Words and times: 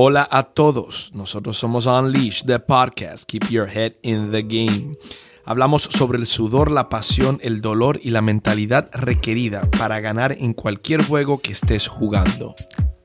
Hola 0.00 0.28
a 0.30 0.44
todos, 0.44 1.10
nosotros 1.12 1.58
somos 1.58 1.86
Unleash, 1.86 2.44
the 2.44 2.60
podcast, 2.60 3.24
Keep 3.24 3.48
Your 3.48 3.68
Head 3.68 3.94
in 4.02 4.30
the 4.30 4.42
Game. 4.42 4.96
Hablamos 5.44 5.88
sobre 5.90 6.18
el 6.18 6.26
sudor, 6.26 6.70
la 6.70 6.88
pasión, 6.88 7.40
el 7.42 7.60
dolor 7.60 7.98
y 8.00 8.10
la 8.10 8.22
mentalidad 8.22 8.90
requerida 8.92 9.68
para 9.72 9.98
ganar 9.98 10.36
en 10.38 10.54
cualquier 10.54 11.02
juego 11.02 11.40
que 11.40 11.50
estés 11.50 11.88
jugando. 11.88 12.54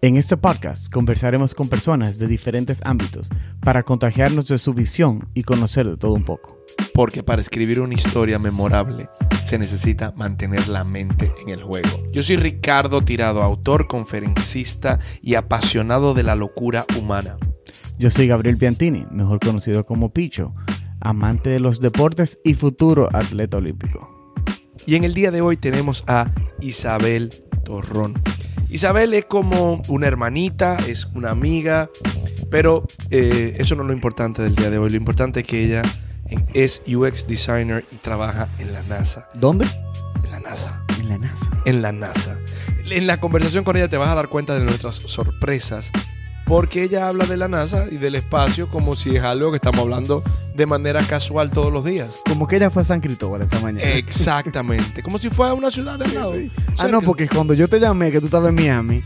En 0.04 0.18
este 0.18 0.38
podcast 0.38 0.94
conversaremos 0.94 1.56
con 1.56 1.68
personas 1.68 2.20
de 2.20 2.28
diferentes 2.28 2.80
ámbitos 2.86 3.28
para 3.62 3.82
contagiarnos 3.82 4.48
de 4.48 4.60
su 4.60 4.76
visión 4.76 5.28
y 5.34 5.42
conocer 5.42 5.90
de 5.90 5.98
todo 5.98 6.14
un 6.14 6.26
poco. 6.26 6.53
Porque 6.94 7.24
para 7.24 7.42
escribir 7.42 7.82
una 7.82 7.94
historia 7.94 8.40
memorable 8.40 9.10
se 9.46 9.58
necesita 9.58 10.14
mantener 10.16 10.68
la 10.68 10.84
mente 10.84 11.32
en 11.42 11.50
el 11.50 11.64
juego. 11.64 11.90
Yo 12.12 12.24
soy 12.24 12.38
Ricardo 12.38 13.02
Tirado, 13.02 13.44
autor, 13.44 13.88
conferencista 13.88 15.00
y 15.22 15.36
apasionado 15.36 16.14
de 16.14 16.24
la 16.24 16.36
locura 16.36 16.86
humana. 16.98 17.38
Yo 17.98 18.10
soy 18.10 18.28
Gabriel 18.28 18.58
Piantini, 18.58 19.06
mejor 19.12 19.40
conocido 19.40 19.86
como 19.86 20.14
Picho, 20.14 20.54
amante 21.00 21.50
de 21.50 21.60
los 21.60 21.80
deportes 21.80 22.40
y 22.44 22.54
futuro 22.54 23.10
atleta 23.14 23.58
olímpico. 23.58 24.10
Y 24.86 24.96
en 24.96 25.04
el 25.04 25.14
día 25.14 25.32
de 25.32 25.42
hoy 25.42 25.58
tenemos 25.58 26.04
a 26.08 26.32
Isabel 26.62 27.30
Torrón. 27.64 28.22
Isabel 28.70 29.14
es 29.14 29.26
como 29.26 29.82
una 29.90 30.08
hermanita, 30.08 30.78
es 30.88 31.06
una 31.14 31.30
amiga, 31.30 31.90
pero 32.50 32.84
eh, 33.12 33.56
eso 33.60 33.76
no 33.76 33.84
es 33.84 33.88
lo 33.88 33.94
importante 33.94 34.42
del 34.42 34.56
día 34.56 34.70
de 34.70 34.80
hoy. 34.80 34.90
Lo 34.90 34.98
importante 34.98 35.42
es 35.42 35.48
que 35.48 35.64
ella 35.64 35.84
es 36.54 36.82
UX 36.88 37.28
designer 37.28 37.86
y 37.92 37.96
trabaja 37.98 38.48
en 38.60 38.74
la 38.74 38.82
NASA. 38.84 39.30
¿Dónde? 39.34 39.66
En 40.24 40.32
la 40.32 40.40
NASA. 40.40 40.84
En 41.00 41.10
la 41.10 41.18
NASA. 41.18 41.52
En 41.66 41.82
la 41.82 41.92
NASA. 41.92 42.38
En 42.90 43.08
la 43.08 43.20
conversación 43.20 43.64
con 43.64 43.76
ella 43.76 43.88
te 43.88 43.98
vas 43.98 44.10
a 44.10 44.16
dar 44.16 44.30
cuenta 44.30 44.58
de 44.58 44.64
nuestras 44.64 44.96
sorpresas 44.96 45.92
porque 46.46 46.84
ella 46.84 47.08
habla 47.08 47.26
de 47.26 47.38
la 47.38 47.48
NASA 47.48 47.86
y 47.90 47.98
del 47.98 48.16
espacio 48.16 48.68
como 48.68 48.96
si 48.96 49.16
es 49.16 49.24
algo 49.24 49.52
que 49.52 49.58
estamos 49.58 49.82
hablando 49.82 50.24
de 50.56 50.66
manera 50.66 51.02
casual 51.04 51.52
todos 51.52 51.72
los 51.72 51.86
días. 51.86 52.22
Como 52.28 52.48
que 52.48 52.58
ella 52.58 52.70
fue 52.70 52.82
a 52.82 52.86
San 52.86 53.02
Cristóbal 53.02 53.42
esta 53.44 53.60
mañana. 53.60 53.90
Exactamente, 53.90 55.02
como 55.02 55.20
si 55.20 55.30
fuera 55.30 55.54
una 55.54 55.72
ciudad 55.72 55.98
de 55.98 56.08
lado. 56.14 56.34
Ah, 56.78 56.88
no, 56.88 57.02
porque 57.02 57.28
cuando 57.28 57.54
yo 57.54 57.68
te 57.68 57.80
llamé 57.80 58.12
que 58.12 58.20
tú 58.20 58.26
estabas 58.26 58.50
en 58.50 58.56
Miami. 58.56 59.02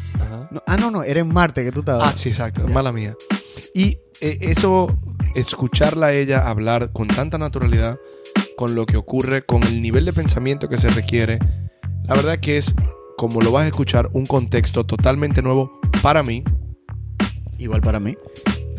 ah, 0.65 0.77
no, 0.77 0.91
no, 0.91 1.03
era 1.03 1.19
en 1.19 1.27
Marte 1.27 1.63
que 1.63 1.71
tú 1.71 1.81
estabas. 1.81 2.11
Ah, 2.13 2.17
sí, 2.17 2.29
exacto, 2.29 2.67
mala 2.67 2.91
mía. 2.91 3.15
Y 3.73 3.99
eh, 4.21 4.37
eso, 4.41 4.97
escucharla 5.35 6.07
a 6.07 6.13
ella 6.13 6.49
hablar 6.49 6.91
con 6.91 7.07
tanta 7.07 7.37
naturalidad, 7.37 7.99
con 8.55 8.75
lo 8.75 8.85
que 8.85 8.97
ocurre, 8.97 9.45
con 9.45 9.63
el 9.63 9.81
nivel 9.81 10.05
de 10.05 10.13
pensamiento 10.13 10.67
que 10.67 10.77
se 10.77 10.89
requiere, 10.89 11.39
la 12.07 12.15
verdad 12.15 12.39
que 12.39 12.57
es, 12.57 12.73
como 13.17 13.41
lo 13.41 13.51
vas 13.51 13.65
a 13.65 13.67
escuchar, 13.67 14.09
un 14.13 14.25
contexto 14.25 14.85
totalmente 14.85 15.41
nuevo 15.41 15.79
para 16.01 16.23
mí, 16.23 16.43
Igual 17.57 17.81
para 17.81 17.99
mí. 17.99 18.15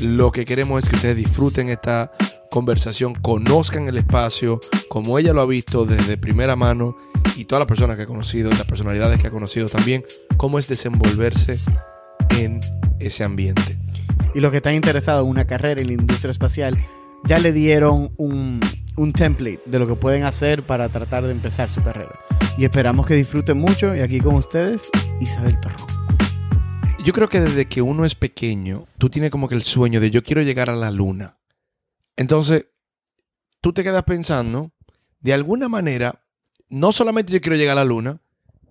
Lo 0.00 0.30
que 0.30 0.44
queremos 0.44 0.82
es 0.82 0.88
que 0.88 0.96
ustedes 0.96 1.16
disfruten 1.16 1.68
esta 1.68 2.12
conversación, 2.50 3.14
conozcan 3.14 3.88
el 3.88 3.98
espacio, 3.98 4.60
como 4.88 5.18
ella 5.18 5.32
lo 5.32 5.40
ha 5.40 5.46
visto 5.46 5.84
desde 5.84 6.16
primera 6.16 6.56
mano 6.56 6.96
y 7.36 7.44
todas 7.44 7.60
las 7.60 7.68
personas 7.68 7.96
que 7.96 8.04
ha 8.04 8.06
conocido, 8.06 8.50
las 8.50 8.64
personalidades 8.64 9.20
que 9.20 9.26
ha 9.26 9.30
conocido 9.30 9.66
también, 9.66 10.04
cómo 10.36 10.58
es 10.58 10.68
desenvolverse 10.68 11.58
en 12.30 12.60
ese 13.00 13.24
ambiente. 13.24 13.78
Y 14.34 14.40
los 14.40 14.50
que 14.50 14.58
están 14.58 14.74
interesados 14.74 15.24
en 15.24 15.30
una 15.30 15.46
carrera 15.46 15.80
en 15.80 15.88
la 15.88 15.92
industria 15.94 16.30
espacial, 16.30 16.78
ya 17.24 17.38
le 17.38 17.52
dieron 17.52 18.12
un, 18.16 18.60
un 18.96 19.12
template 19.12 19.60
de 19.66 19.78
lo 19.78 19.86
que 19.86 19.94
pueden 19.94 20.24
hacer 20.24 20.64
para 20.64 20.88
tratar 20.88 21.24
de 21.26 21.32
empezar 21.32 21.68
su 21.68 21.82
carrera. 21.82 22.18
Y 22.56 22.64
esperamos 22.64 23.06
que 23.06 23.14
disfruten 23.14 23.58
mucho. 23.58 23.94
Y 23.94 24.00
aquí 24.00 24.20
con 24.20 24.34
ustedes, 24.34 24.90
Isabel 25.20 25.58
Torrón 25.60 26.07
yo 27.04 27.12
creo 27.12 27.28
que 27.28 27.40
desde 27.40 27.66
que 27.66 27.82
uno 27.82 28.04
es 28.04 28.14
pequeño, 28.14 28.86
tú 28.98 29.08
tienes 29.08 29.30
como 29.30 29.48
que 29.48 29.54
el 29.54 29.62
sueño 29.62 30.00
de 30.00 30.10
yo 30.10 30.22
quiero 30.22 30.42
llegar 30.42 30.68
a 30.70 30.76
la 30.76 30.90
luna. 30.90 31.38
Entonces, 32.16 32.66
tú 33.60 33.72
te 33.72 33.84
quedas 33.84 34.04
pensando, 34.04 34.72
de 35.20 35.32
alguna 35.32 35.68
manera, 35.68 36.24
no 36.68 36.92
solamente 36.92 37.32
yo 37.32 37.40
quiero 37.40 37.56
llegar 37.56 37.78
a 37.78 37.82
la 37.82 37.84
luna, 37.84 38.20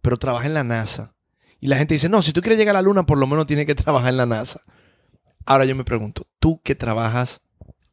pero 0.02 0.18
trabaja 0.18 0.46
en 0.46 0.54
la 0.54 0.64
NASA. 0.64 1.16
Y 1.60 1.68
la 1.68 1.78
gente 1.78 1.96
dice, 1.96 2.10
no, 2.10 2.22
si 2.22 2.34
tú 2.34 2.42
quieres 2.42 2.60
llegar 2.60 2.76
a 2.76 2.82
la 2.82 2.86
luna, 2.86 3.06
por 3.06 3.18
lo 3.18 3.28
menos 3.28 3.48
tienes 3.48 3.66
que 3.66 3.76
trabajar 3.76 4.10
en 4.10 4.18
la 4.18 4.26
NASA. 4.26 4.62
Ahora 5.46 5.66
yo 5.66 5.76
me 5.76 5.86
pregunto, 5.86 6.28
tú 6.40 6.62
que 6.62 6.76
trabajas 6.76 7.42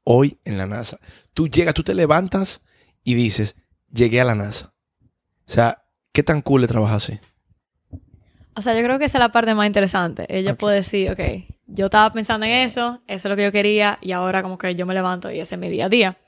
hoy 0.03 0.41
en 0.45 0.59
la 0.59 0.67
NASA, 0.67 0.99
tú 1.33 1.49
llegas, 1.49 1.75
tú 1.75 1.85
te 1.85 1.95
levantas 1.95 2.63
y 3.05 3.15
dices, 3.15 3.57
llegué 3.91 4.21
a 4.21 4.25
la 4.25 4.35
NASA. 4.35 4.75
O 5.47 5.51
sea, 5.51 5.85
¿qué 6.13 6.23
tan 6.23 6.43
cool 6.43 6.63
le 6.63 6.69
trabajas 6.69 7.05
así? 7.05 7.21
O 8.57 8.63
sea, 8.63 8.75
yo 8.75 8.83
creo 8.85 8.99
que 8.99 9.07
esa 9.07 9.19
es 9.19 9.21
la 9.21 9.33
parte 9.33 9.55
más 9.55 9.67
interesante. 9.67 10.27
Ella 10.29 10.55
puede 10.55 10.77
decir, 10.77 11.11
ok, 11.11 11.21
yo 11.67 11.87
estaba 11.87 12.13
pensando 12.13 12.47
en 12.47 12.53
eso, 12.53 13.01
eso 13.07 13.29
es 13.29 13.31
lo 13.31 13.37
que 13.37 13.45
yo 13.45 13.53
quería, 13.53 13.99
y 14.01 14.13
ahora 14.13 14.43
como 14.43 14.59
que 14.59 14.75
yo 14.75 14.87
me 14.87 14.95
levanto 14.95 15.31
y 15.31 15.41
ese 15.41 15.57
es 15.57 15.61
mi 15.61 15.69
día 15.69 15.87
a 15.87 15.89
día. 15.89 16.19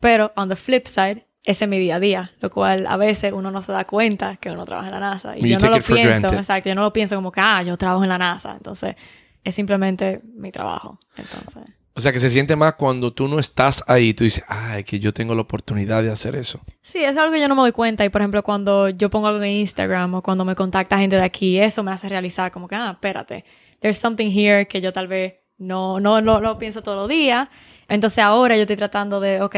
Pero, 0.00 0.32
on 0.36 0.48
the 0.48 0.56
flip 0.56 0.86
side, 0.86 1.26
ese 1.42 1.64
es 1.64 1.68
mi 1.70 1.78
día 1.78 1.96
a 1.96 2.00
día, 2.00 2.32
lo 2.40 2.50
cual 2.50 2.86
a 2.86 2.96
veces 2.96 3.32
uno 3.32 3.50
no 3.50 3.62
se 3.62 3.72
da 3.72 3.86
cuenta 3.86 4.36
que 4.36 4.50
uno 4.50 4.64
trabaja 4.64 4.88
en 4.88 4.94
la 4.94 5.00
NASA. 5.00 5.36
Y 5.36 5.48
yo 5.48 5.58
no 5.58 5.68
lo 5.68 5.80
pienso, 5.80 6.28
exacto, 6.28 6.68
yo 6.68 6.74
no 6.74 6.82
lo 6.82 6.92
pienso 6.92 7.16
como 7.16 7.32
que, 7.32 7.40
ah, 7.40 7.62
yo 7.62 7.76
trabajo 7.76 8.02
en 8.04 8.10
la 8.10 8.18
NASA. 8.18 8.52
Entonces, 8.56 8.94
es 9.42 9.54
simplemente 9.54 10.20
mi 10.24 10.52
trabajo. 10.52 11.00
Entonces. 11.16 11.64
O 11.98 12.00
sea, 12.00 12.12
que 12.12 12.20
se 12.20 12.30
siente 12.30 12.54
más 12.54 12.74
cuando 12.74 13.12
tú 13.12 13.26
no 13.26 13.40
estás 13.40 13.82
ahí, 13.88 14.14
tú 14.14 14.22
dices, 14.22 14.44
ay, 14.46 14.84
que 14.84 15.00
yo 15.00 15.12
tengo 15.12 15.34
la 15.34 15.40
oportunidad 15.40 16.00
de 16.00 16.12
hacer 16.12 16.36
eso. 16.36 16.60
Sí, 16.80 17.02
es 17.02 17.16
algo 17.16 17.32
que 17.32 17.40
yo 17.40 17.48
no 17.48 17.56
me 17.56 17.62
doy 17.62 17.72
cuenta. 17.72 18.04
Y 18.04 18.08
por 18.08 18.20
ejemplo, 18.20 18.44
cuando 18.44 18.88
yo 18.88 19.10
pongo 19.10 19.26
algo 19.26 19.42
en 19.42 19.50
Instagram 19.50 20.14
o 20.14 20.22
cuando 20.22 20.44
me 20.44 20.54
contacta 20.54 20.96
gente 20.96 21.16
de 21.16 21.24
aquí, 21.24 21.58
eso 21.58 21.82
me 21.82 21.90
hace 21.90 22.08
realizar 22.08 22.52
como 22.52 22.68
que, 22.68 22.76
ah, 22.76 22.92
espérate, 22.92 23.44
there's 23.80 23.98
something 23.98 24.30
here 24.30 24.68
que 24.68 24.80
yo 24.80 24.92
tal 24.92 25.08
vez 25.08 25.34
no, 25.56 25.98
no, 25.98 26.20
no 26.20 26.40
lo 26.40 26.56
pienso 26.56 26.84
todos 26.84 26.96
los 26.96 27.08
días. 27.08 27.48
Entonces 27.88 28.20
ahora 28.20 28.54
yo 28.54 28.60
estoy 28.62 28.76
tratando 28.76 29.18
de, 29.18 29.42
ok, 29.42 29.56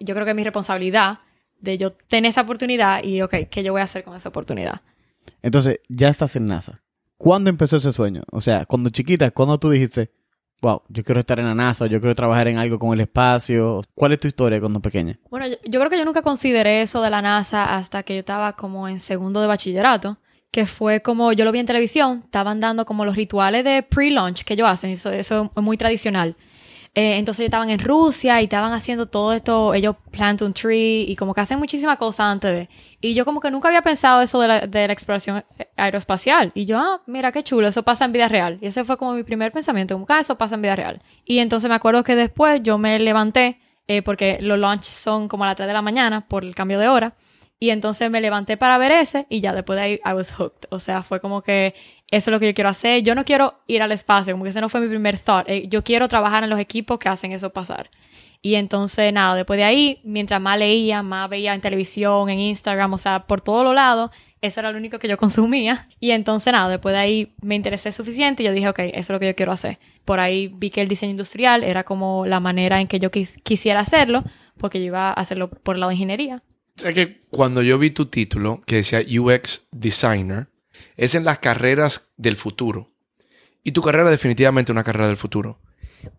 yo 0.00 0.14
creo 0.14 0.24
que 0.24 0.30
es 0.30 0.36
mi 0.36 0.44
responsabilidad 0.44 1.18
de 1.60 1.76
yo 1.76 1.92
tener 1.92 2.30
esa 2.30 2.40
oportunidad 2.40 3.04
y, 3.04 3.20
ok, 3.20 3.34
¿qué 3.50 3.62
yo 3.62 3.72
voy 3.72 3.82
a 3.82 3.84
hacer 3.84 4.04
con 4.04 4.16
esa 4.16 4.30
oportunidad? 4.30 4.80
Entonces, 5.42 5.80
ya 5.90 6.08
estás 6.08 6.34
en 6.36 6.46
NASA. 6.46 6.80
¿Cuándo 7.18 7.50
empezó 7.50 7.76
ese 7.76 7.92
sueño? 7.92 8.22
O 8.32 8.40
sea, 8.40 8.64
cuando 8.64 8.88
chiquita, 8.88 9.30
¿cuándo 9.32 9.58
tú 9.58 9.68
dijiste, 9.68 10.10
wow, 10.64 10.82
yo 10.88 11.04
quiero 11.04 11.20
estar 11.20 11.38
en 11.38 11.44
la 11.44 11.54
NASA, 11.54 11.86
yo 11.86 12.00
quiero 12.00 12.14
trabajar 12.14 12.48
en 12.48 12.56
algo 12.56 12.78
con 12.78 12.94
el 12.94 13.00
espacio. 13.00 13.82
¿Cuál 13.94 14.12
es 14.12 14.20
tu 14.20 14.28
historia 14.28 14.58
cuando 14.60 14.80
pequeña? 14.80 15.18
Bueno, 15.28 15.46
yo, 15.46 15.78
creo 15.78 15.90
que 15.90 15.98
yo 15.98 16.06
nunca 16.06 16.22
consideré 16.22 16.80
eso 16.80 17.02
de 17.02 17.10
la 17.10 17.20
NASA 17.20 17.76
hasta 17.76 18.02
que 18.02 18.14
yo 18.14 18.20
estaba 18.20 18.54
como 18.54 18.88
en 18.88 18.98
segundo 18.98 19.42
de 19.42 19.46
bachillerato, 19.46 20.16
que 20.50 20.64
fue 20.64 21.02
como, 21.02 21.34
yo 21.34 21.44
lo 21.44 21.52
vi 21.52 21.58
en 21.58 21.66
televisión, 21.66 22.22
estaban 22.24 22.60
dando 22.60 22.86
como 22.86 23.04
los 23.04 23.14
rituales 23.14 23.62
de 23.62 23.82
pre-launch 23.82 24.44
que 24.44 24.54
ellos 24.54 24.66
hacen, 24.66 24.90
eso, 24.90 25.10
eso 25.10 25.52
es 25.54 25.62
muy 25.62 25.76
tradicional. 25.76 26.34
Eh, 26.96 27.18
entonces 27.18 27.44
estaban 27.44 27.70
en 27.70 27.80
Rusia 27.80 28.40
y 28.40 28.44
estaban 28.44 28.72
haciendo 28.72 29.06
todo 29.06 29.32
esto, 29.32 29.74
ellos 29.74 29.96
plant 30.12 30.42
un 30.42 30.52
tree 30.52 31.02
y 31.08 31.16
como 31.16 31.34
que 31.34 31.40
hacen 31.40 31.58
muchísimas 31.58 31.98
cosas 31.98 32.26
antes 32.26 32.52
de... 32.52 32.68
Y 33.00 33.14
yo 33.14 33.24
como 33.24 33.40
que 33.40 33.50
nunca 33.50 33.66
había 33.68 33.82
pensado 33.82 34.22
eso 34.22 34.40
de 34.40 34.46
la, 34.48 34.60
de 34.60 34.86
la 34.86 34.92
exploración 34.92 35.44
aeroespacial. 35.76 36.52
Y 36.54 36.66
yo, 36.66 36.78
ah, 36.78 37.02
mira 37.06 37.32
qué 37.32 37.42
chulo, 37.42 37.66
eso 37.66 37.82
pasa 37.82 38.04
en 38.04 38.12
vida 38.12 38.28
real. 38.28 38.58
Y 38.60 38.66
ese 38.66 38.84
fue 38.84 38.96
como 38.96 39.12
mi 39.12 39.24
primer 39.24 39.50
pensamiento, 39.50 39.94
como 39.94 40.06
que 40.06 40.12
ah, 40.12 40.20
eso 40.20 40.38
pasa 40.38 40.54
en 40.54 40.62
vida 40.62 40.76
real. 40.76 41.02
Y 41.24 41.38
entonces 41.38 41.68
me 41.68 41.74
acuerdo 41.74 42.04
que 42.04 42.14
después 42.14 42.62
yo 42.62 42.78
me 42.78 42.98
levanté, 43.00 43.60
eh, 43.88 44.02
porque 44.02 44.38
los 44.40 44.58
launch 44.58 44.84
son 44.84 45.26
como 45.28 45.44
a 45.44 45.48
las 45.48 45.56
3 45.56 45.66
de 45.66 45.74
la 45.74 45.82
mañana 45.82 46.26
por 46.28 46.44
el 46.44 46.54
cambio 46.54 46.78
de 46.78 46.88
hora. 46.88 47.14
Y 47.64 47.70
entonces 47.70 48.10
me 48.10 48.20
levanté 48.20 48.58
para 48.58 48.76
ver 48.76 48.92
ese 48.92 49.24
y 49.30 49.40
ya 49.40 49.54
después 49.54 49.78
de 49.78 49.82
ahí 49.82 50.00
I 50.04 50.12
was 50.12 50.30
hooked. 50.32 50.68
O 50.68 50.78
sea, 50.78 51.02
fue 51.02 51.18
como 51.18 51.40
que 51.40 51.74
eso 52.10 52.28
es 52.28 52.32
lo 52.32 52.38
que 52.38 52.48
yo 52.48 52.52
quiero 52.52 52.68
hacer. 52.68 53.02
Yo 53.02 53.14
no 53.14 53.24
quiero 53.24 53.54
ir 53.66 53.80
al 53.80 53.90
espacio, 53.90 54.34
como 54.34 54.44
que 54.44 54.50
ese 54.50 54.60
no 54.60 54.68
fue 54.68 54.82
mi 54.82 54.88
primer 54.88 55.18
thought. 55.18 55.48
Eh, 55.48 55.66
yo 55.68 55.82
quiero 55.82 56.06
trabajar 56.06 56.44
en 56.44 56.50
los 56.50 56.60
equipos 56.60 56.98
que 56.98 57.08
hacen 57.08 57.32
eso 57.32 57.48
pasar. 57.54 57.88
Y 58.42 58.56
entonces, 58.56 59.10
nada, 59.14 59.34
después 59.34 59.56
de 59.56 59.64
ahí, 59.64 60.02
mientras 60.04 60.42
más 60.42 60.58
leía, 60.58 61.02
más 61.02 61.30
veía 61.30 61.54
en 61.54 61.62
televisión, 61.62 62.28
en 62.28 62.38
Instagram, 62.38 62.92
o 62.92 62.98
sea, 62.98 63.20
por 63.20 63.40
todos 63.40 63.64
los 63.64 63.74
lados, 63.74 64.10
eso 64.42 64.60
era 64.60 64.70
lo 64.70 64.76
único 64.76 64.98
que 64.98 65.08
yo 65.08 65.16
consumía. 65.16 65.88
Y 66.00 66.10
entonces, 66.10 66.52
nada, 66.52 66.68
después 66.68 66.92
de 66.92 66.98
ahí 66.98 67.34
me 67.40 67.54
interesé 67.54 67.92
suficiente 67.92 68.42
y 68.42 68.46
yo 68.46 68.52
dije, 68.52 68.68
ok, 68.68 68.78
eso 68.80 68.98
es 68.98 69.08
lo 69.08 69.20
que 69.20 69.28
yo 69.28 69.34
quiero 69.34 69.52
hacer. 69.52 69.78
Por 70.04 70.20
ahí 70.20 70.52
vi 70.54 70.68
que 70.68 70.82
el 70.82 70.88
diseño 70.88 71.12
industrial 71.12 71.64
era 71.64 71.82
como 71.82 72.26
la 72.26 72.40
manera 72.40 72.82
en 72.82 72.88
que 72.88 72.98
yo 72.98 73.10
quisiera 73.10 73.80
hacerlo, 73.80 74.22
porque 74.58 74.80
yo 74.80 74.84
iba 74.84 75.08
a 75.08 75.12
hacerlo 75.14 75.48
por 75.48 75.76
el 75.76 75.80
lado 75.80 75.88
de 75.88 75.94
ingeniería. 75.94 76.42
O 76.76 76.92
que 76.92 77.22
cuando 77.30 77.62
yo 77.62 77.78
vi 77.78 77.90
tu 77.90 78.06
título, 78.06 78.60
que 78.66 78.76
decía 78.76 79.00
UX 79.00 79.68
Designer, 79.70 80.48
es 80.96 81.14
en 81.14 81.24
las 81.24 81.38
carreras 81.38 82.12
del 82.16 82.36
futuro. 82.36 82.90
Y 83.62 83.72
tu 83.72 83.82
carrera 83.82 84.10
definitivamente 84.10 84.72
una 84.72 84.84
carrera 84.84 85.06
del 85.06 85.16
futuro. 85.16 85.60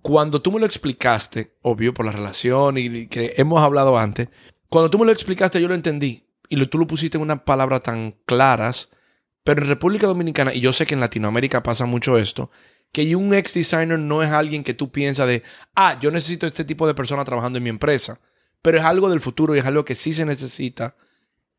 Cuando 0.01 0.41
tú 0.41 0.51
me 0.51 0.59
lo 0.59 0.65
explicaste, 0.65 1.53
obvio 1.61 1.93
por 1.93 2.05
la 2.05 2.11
relación 2.11 2.77
y 2.77 3.07
que 3.07 3.33
hemos 3.37 3.61
hablado 3.61 3.97
antes, 3.97 4.29
cuando 4.69 4.89
tú 4.89 4.97
me 4.97 5.05
lo 5.05 5.11
explicaste 5.11 5.61
yo 5.61 5.67
lo 5.67 5.75
entendí 5.75 6.23
y 6.49 6.65
tú 6.65 6.77
lo 6.77 6.87
pusiste 6.87 7.17
en 7.17 7.23
unas 7.23 7.41
palabras 7.41 7.83
tan 7.83 8.15
claras, 8.25 8.89
pero 9.43 9.61
en 9.61 9.67
República 9.67 10.07
Dominicana, 10.07 10.53
y 10.53 10.61
yo 10.61 10.73
sé 10.73 10.85
que 10.85 10.95
en 10.95 10.99
Latinoamérica 10.99 11.63
pasa 11.63 11.85
mucho 11.85 12.17
esto, 12.17 12.49
que 12.91 13.15
un 13.15 13.33
ex 13.33 13.53
designer 13.53 13.99
no 13.99 14.23
es 14.23 14.31
alguien 14.31 14.63
que 14.63 14.73
tú 14.73 14.91
piensas 14.91 15.27
de, 15.27 15.43
ah, 15.75 15.99
yo 15.99 16.11
necesito 16.11 16.47
este 16.47 16.63
tipo 16.63 16.87
de 16.87 16.93
persona 16.93 17.25
trabajando 17.25 17.57
en 17.57 17.63
mi 17.63 17.69
empresa, 17.69 18.19
pero 18.65 18.79
es 18.79 18.83
algo 18.83 19.11
del 19.11 19.21
futuro 19.21 19.55
y 19.55 19.59
es 19.59 19.65
algo 19.67 19.85
que 19.85 19.93
sí 19.93 20.11
se 20.11 20.25
necesita. 20.25 20.95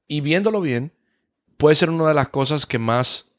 Y 0.08 0.22
viéndolo 0.22 0.60
bien, 0.60 0.92
puede 1.56 1.76
ser 1.76 1.88
una 1.88 2.08
de 2.08 2.14
las 2.14 2.30
cosas 2.30 2.66
que 2.66 2.80
más, 2.80 3.30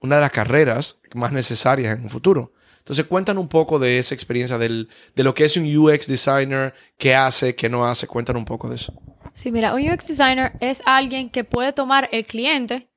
una 0.00 0.16
de 0.16 0.22
las 0.22 0.32
carreras 0.32 0.98
más 1.14 1.30
necesarias 1.30 1.96
en 1.96 2.02
un 2.02 2.10
futuro. 2.10 2.52
Entonces, 2.78 3.04
cuéntanos 3.04 3.40
un 3.40 3.48
poco 3.48 3.78
de 3.78 4.00
esa 4.00 4.16
experiencia 4.16 4.58
del, 4.58 4.88
de 5.14 5.22
lo 5.22 5.34
que 5.34 5.44
es 5.44 5.56
un 5.56 5.64
UX 5.64 6.08
designer, 6.08 6.74
qué 6.98 7.14
hace, 7.14 7.54
qué 7.54 7.68
no 7.70 7.86
hace. 7.86 8.08
Cuéntanos 8.08 8.40
un 8.40 8.44
poco 8.44 8.68
de 8.68 8.74
eso. 8.74 8.92
Sí, 9.34 9.52
mira, 9.52 9.72
un 9.72 9.88
UX 9.88 10.08
designer 10.08 10.54
es 10.58 10.82
alguien 10.84 11.30
que 11.30 11.44
puede 11.44 11.72
tomar 11.72 12.08
el 12.10 12.26
cliente 12.26 12.88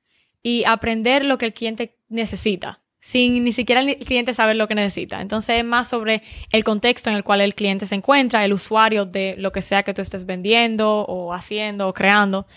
y 0.42 0.64
aprender 0.64 1.24
lo 1.24 1.38
que 1.38 1.46
el 1.46 1.54
cliente 1.54 2.00
necesita, 2.08 2.82
sin 3.06 3.44
ni 3.44 3.52
siquiera 3.52 3.82
el 3.82 3.98
cliente 3.98 4.34
saber 4.34 4.56
lo 4.56 4.66
que 4.66 4.74
necesita. 4.74 5.20
Entonces 5.20 5.58
es 5.58 5.64
más 5.64 5.86
sobre 5.86 6.22
el 6.50 6.64
contexto 6.64 7.08
en 7.08 7.14
el 7.14 7.22
cual 7.22 7.40
el 7.40 7.54
cliente 7.54 7.86
se 7.86 7.94
encuentra, 7.94 8.44
el 8.44 8.52
usuario 8.52 9.06
de 9.06 9.36
lo 9.38 9.52
que 9.52 9.62
sea 9.62 9.84
que 9.84 9.94
tú 9.94 10.02
estés 10.02 10.26
vendiendo 10.26 11.02
o 11.02 11.32
haciendo 11.32 11.86
o 11.86 11.94
creando. 11.94 12.48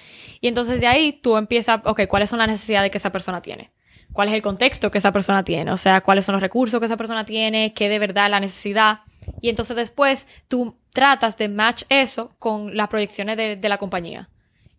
Y 0.42 0.48
entonces 0.48 0.82
de 0.82 0.88
ahí 0.88 1.14
tú 1.14 1.38
empiezas, 1.38 1.82
ok, 1.84 2.08
¿cuáles 2.08 2.32
son 2.32 2.40
las 2.40 2.48
necesidades 2.48 2.90
que 2.90 2.98
esa 2.98 3.12
persona 3.12 3.44
tiene? 3.44 3.70
cuál 4.12 4.28
es 4.28 4.34
el 4.34 4.42
contexto 4.42 4.90
que 4.90 4.98
esa 4.98 5.12
persona 5.12 5.44
tiene, 5.44 5.72
o 5.72 5.78
sea, 5.78 6.02
cuáles 6.02 6.26
son 6.26 6.34
los 6.34 6.42
recursos 6.42 6.80
que 6.80 6.88
esa 6.88 6.98
persona 6.98 7.26
tiene, 7.26 7.76
qué 7.76 7.90
de 7.90 8.00
verdad 8.00 8.28
la 8.32 8.40
necesidad. 8.40 9.02
Y 9.40 9.50
entonces 9.50 9.76
después 9.76 10.26
tú 10.48 10.76
tratas 10.94 11.38
de 11.38 11.48
match 11.48 11.84
eso 11.90 12.32
con 12.40 12.76
las 12.76 12.88
proyecciones 12.88 13.38
de, 13.38 13.70
la 13.70 13.78
compañía. 13.78 14.30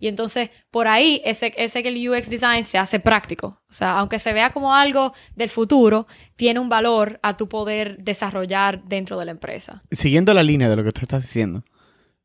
Y 0.00 0.08
entonces 0.08 0.50
por 0.70 0.88
ahí 0.88 1.20
ese, 1.24 1.52
ese 1.56 1.82
que 1.82 1.90
el 1.90 2.08
UX 2.08 2.30
design 2.30 2.64
se 2.64 2.78
hace 2.78 2.98
práctico. 2.98 3.62
O 3.68 3.72
sea, 3.72 3.98
aunque 3.98 4.18
se 4.18 4.32
vea 4.32 4.50
como 4.50 4.74
algo 4.74 5.12
del 5.36 5.50
futuro, 5.50 6.06
tiene 6.34 6.58
un 6.58 6.68
valor 6.68 7.20
a 7.22 7.36
tu 7.36 7.48
poder 7.48 7.98
desarrollar 7.98 8.82
dentro 8.84 9.18
de 9.18 9.26
la 9.26 9.30
empresa. 9.30 9.82
Siguiendo 9.92 10.34
la 10.34 10.42
línea 10.42 10.68
de 10.68 10.76
lo 10.76 10.82
que 10.82 10.92
tú 10.92 11.02
estás 11.02 11.22
diciendo, 11.22 11.64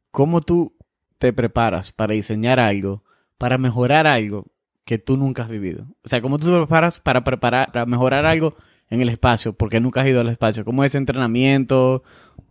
¿cómo 0.09 0.41
tú 0.41 0.75
te 1.19 1.33
preparas 1.33 1.91
para 1.91 2.13
diseñar 2.13 2.59
algo, 2.59 3.03
para 3.37 3.57
mejorar 3.57 4.07
algo 4.07 4.45
que 4.85 4.97
tú 4.97 5.17
nunca 5.17 5.43
has 5.43 5.49
vivido? 5.49 5.85
O 6.03 6.07
sea, 6.07 6.21
¿cómo 6.21 6.39
tú 6.39 6.47
te 6.47 6.57
preparas 6.57 6.99
para 6.99 7.23
preparar, 7.23 7.71
para 7.71 7.85
mejorar 7.85 8.25
algo 8.25 8.55
en 8.89 9.01
el 9.01 9.09
espacio? 9.09 9.53
Porque 9.53 9.79
nunca 9.79 10.01
has 10.01 10.07
ido 10.07 10.21
al 10.21 10.29
espacio. 10.29 10.65
¿Cómo 10.65 10.83
es 10.83 10.95
entrenamiento? 10.95 12.03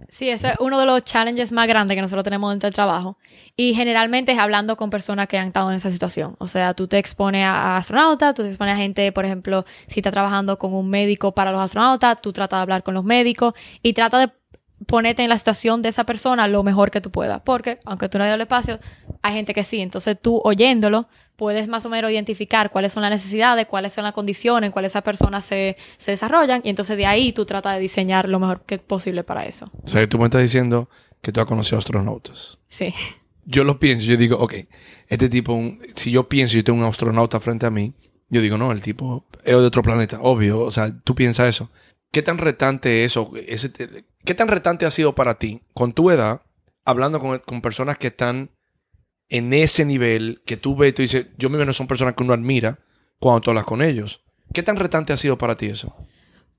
Sí, 0.08 0.28
ese 0.28 0.48
es 0.48 0.54
uno 0.58 0.78
de 0.80 0.86
los 0.86 1.04
challenges 1.04 1.52
más 1.52 1.66
grandes 1.68 1.94
que 1.94 2.02
nosotros 2.02 2.24
tenemos 2.24 2.52
dentro 2.52 2.66
del 2.66 2.74
trabajo. 2.74 3.18
Y 3.56 3.74
generalmente 3.74 4.32
es 4.32 4.38
hablando 4.38 4.76
con 4.76 4.90
personas 4.90 5.28
que 5.28 5.38
han 5.38 5.48
estado 5.48 5.70
en 5.70 5.76
esa 5.76 5.90
situación. 5.90 6.36
O 6.38 6.46
sea, 6.46 6.74
tú 6.74 6.88
te 6.88 6.98
expones 6.98 7.44
a 7.44 7.76
astronautas, 7.76 8.34
tú 8.34 8.42
te 8.42 8.48
expones 8.48 8.74
a 8.74 8.76
gente, 8.76 9.10
por 9.12 9.24
ejemplo, 9.24 9.64
si 9.86 10.00
estás 10.00 10.12
trabajando 10.12 10.58
con 10.58 10.74
un 10.74 10.90
médico 10.90 11.34
para 11.34 11.52
los 11.52 11.60
astronautas, 11.60 12.20
tú 12.20 12.32
tratas 12.32 12.58
de 12.58 12.62
hablar 12.62 12.82
con 12.82 12.94
los 12.94 13.04
médicos 13.04 13.54
y 13.82 13.92
trata 13.92 14.18
de 14.18 14.32
ponerte 14.86 15.22
en 15.22 15.28
la 15.28 15.38
situación 15.38 15.82
de 15.82 15.88
esa 15.88 16.04
persona 16.04 16.48
lo 16.48 16.62
mejor 16.62 16.90
que 16.90 17.00
tú 17.00 17.10
puedas. 17.10 17.40
Porque, 17.42 17.80
aunque 17.84 18.08
tú 18.08 18.18
no 18.18 18.24
hayas 18.24 18.34
el 18.34 18.42
espacio, 18.42 18.78
hay 19.22 19.34
gente 19.34 19.54
que 19.54 19.64
sí. 19.64 19.80
Entonces 19.80 20.16
tú 20.20 20.40
oyéndolo, 20.44 21.08
puedes 21.36 21.68
más 21.68 21.84
o 21.86 21.90
menos 21.90 22.10
identificar 22.10 22.70
cuáles 22.70 22.92
son 22.92 23.02
las 23.02 23.10
necesidades, 23.10 23.66
cuáles 23.66 23.92
son 23.92 24.04
las 24.04 24.12
condiciones 24.12 24.68
en 24.68 24.72
cuáles 24.72 24.92
esas 24.92 25.02
personas 25.02 25.44
se, 25.44 25.76
se 25.98 26.12
desarrollan. 26.12 26.60
Y 26.64 26.70
entonces 26.70 26.96
de 26.96 27.06
ahí 27.06 27.32
tú 27.32 27.44
tratas 27.44 27.74
de 27.74 27.80
diseñar 27.80 28.28
lo 28.28 28.38
mejor 28.40 28.62
que 28.62 28.78
posible 28.78 29.24
para 29.24 29.46
eso. 29.46 29.70
O 29.82 29.88
sea, 29.88 30.08
tú 30.08 30.18
me 30.18 30.24
estás 30.24 30.42
diciendo 30.42 30.88
que 31.20 31.32
tú 31.32 31.40
has 31.40 31.46
conocido 31.46 31.78
astronautas. 31.78 32.58
Sí. 32.68 32.94
Yo 33.46 33.64
lo 33.64 33.78
pienso, 33.78 34.06
yo 34.06 34.16
digo, 34.16 34.38
ok, 34.38 34.54
este 35.08 35.28
tipo, 35.28 35.60
si 35.94 36.10
yo 36.10 36.28
pienso 36.28 36.54
y 36.54 36.60
yo 36.60 36.64
tengo 36.64 36.78
un 36.78 36.86
astronauta 36.86 37.40
frente 37.40 37.66
a 37.66 37.70
mí, 37.70 37.92
yo 38.30 38.40
digo, 38.40 38.56
no, 38.56 38.72
el 38.72 38.82
tipo 38.82 39.26
es 39.44 39.50
de 39.50 39.54
otro 39.54 39.82
planeta, 39.82 40.18
obvio. 40.20 40.60
O 40.60 40.70
sea, 40.70 40.92
tú 41.04 41.14
piensas 41.14 41.48
eso. 41.48 41.70
¿Qué 42.14 42.22
tan 42.22 42.38
retante 42.38 43.04
es 43.04 43.10
eso? 43.10 43.32
¿Qué 44.24 44.34
tan 44.34 44.46
retante 44.46 44.86
ha 44.86 44.90
sido 44.92 45.16
para 45.16 45.34
ti 45.34 45.62
con 45.74 45.92
tu 45.92 46.12
edad, 46.12 46.42
hablando 46.84 47.18
con, 47.18 47.60
personas 47.60 47.98
que 47.98 48.06
están 48.06 48.50
en 49.28 49.52
ese 49.52 49.84
nivel, 49.84 50.40
que 50.46 50.56
tú 50.56 50.76
ves 50.76 50.90
y 50.90 50.92
tú 50.92 51.02
dices, 51.02 51.26
yo 51.38 51.50
mismo 51.50 51.64
no 51.64 51.72
son 51.72 51.88
personas 51.88 52.14
que 52.14 52.22
uno 52.22 52.32
admira 52.32 52.78
cuando 53.18 53.40
tú 53.40 53.50
hablas 53.50 53.64
con 53.64 53.82
ellos? 53.82 54.22
¿Qué 54.52 54.62
tan 54.62 54.76
retante 54.76 55.12
ha 55.12 55.16
sido 55.16 55.38
para 55.38 55.56
ti 55.56 55.66
eso? 55.66 55.92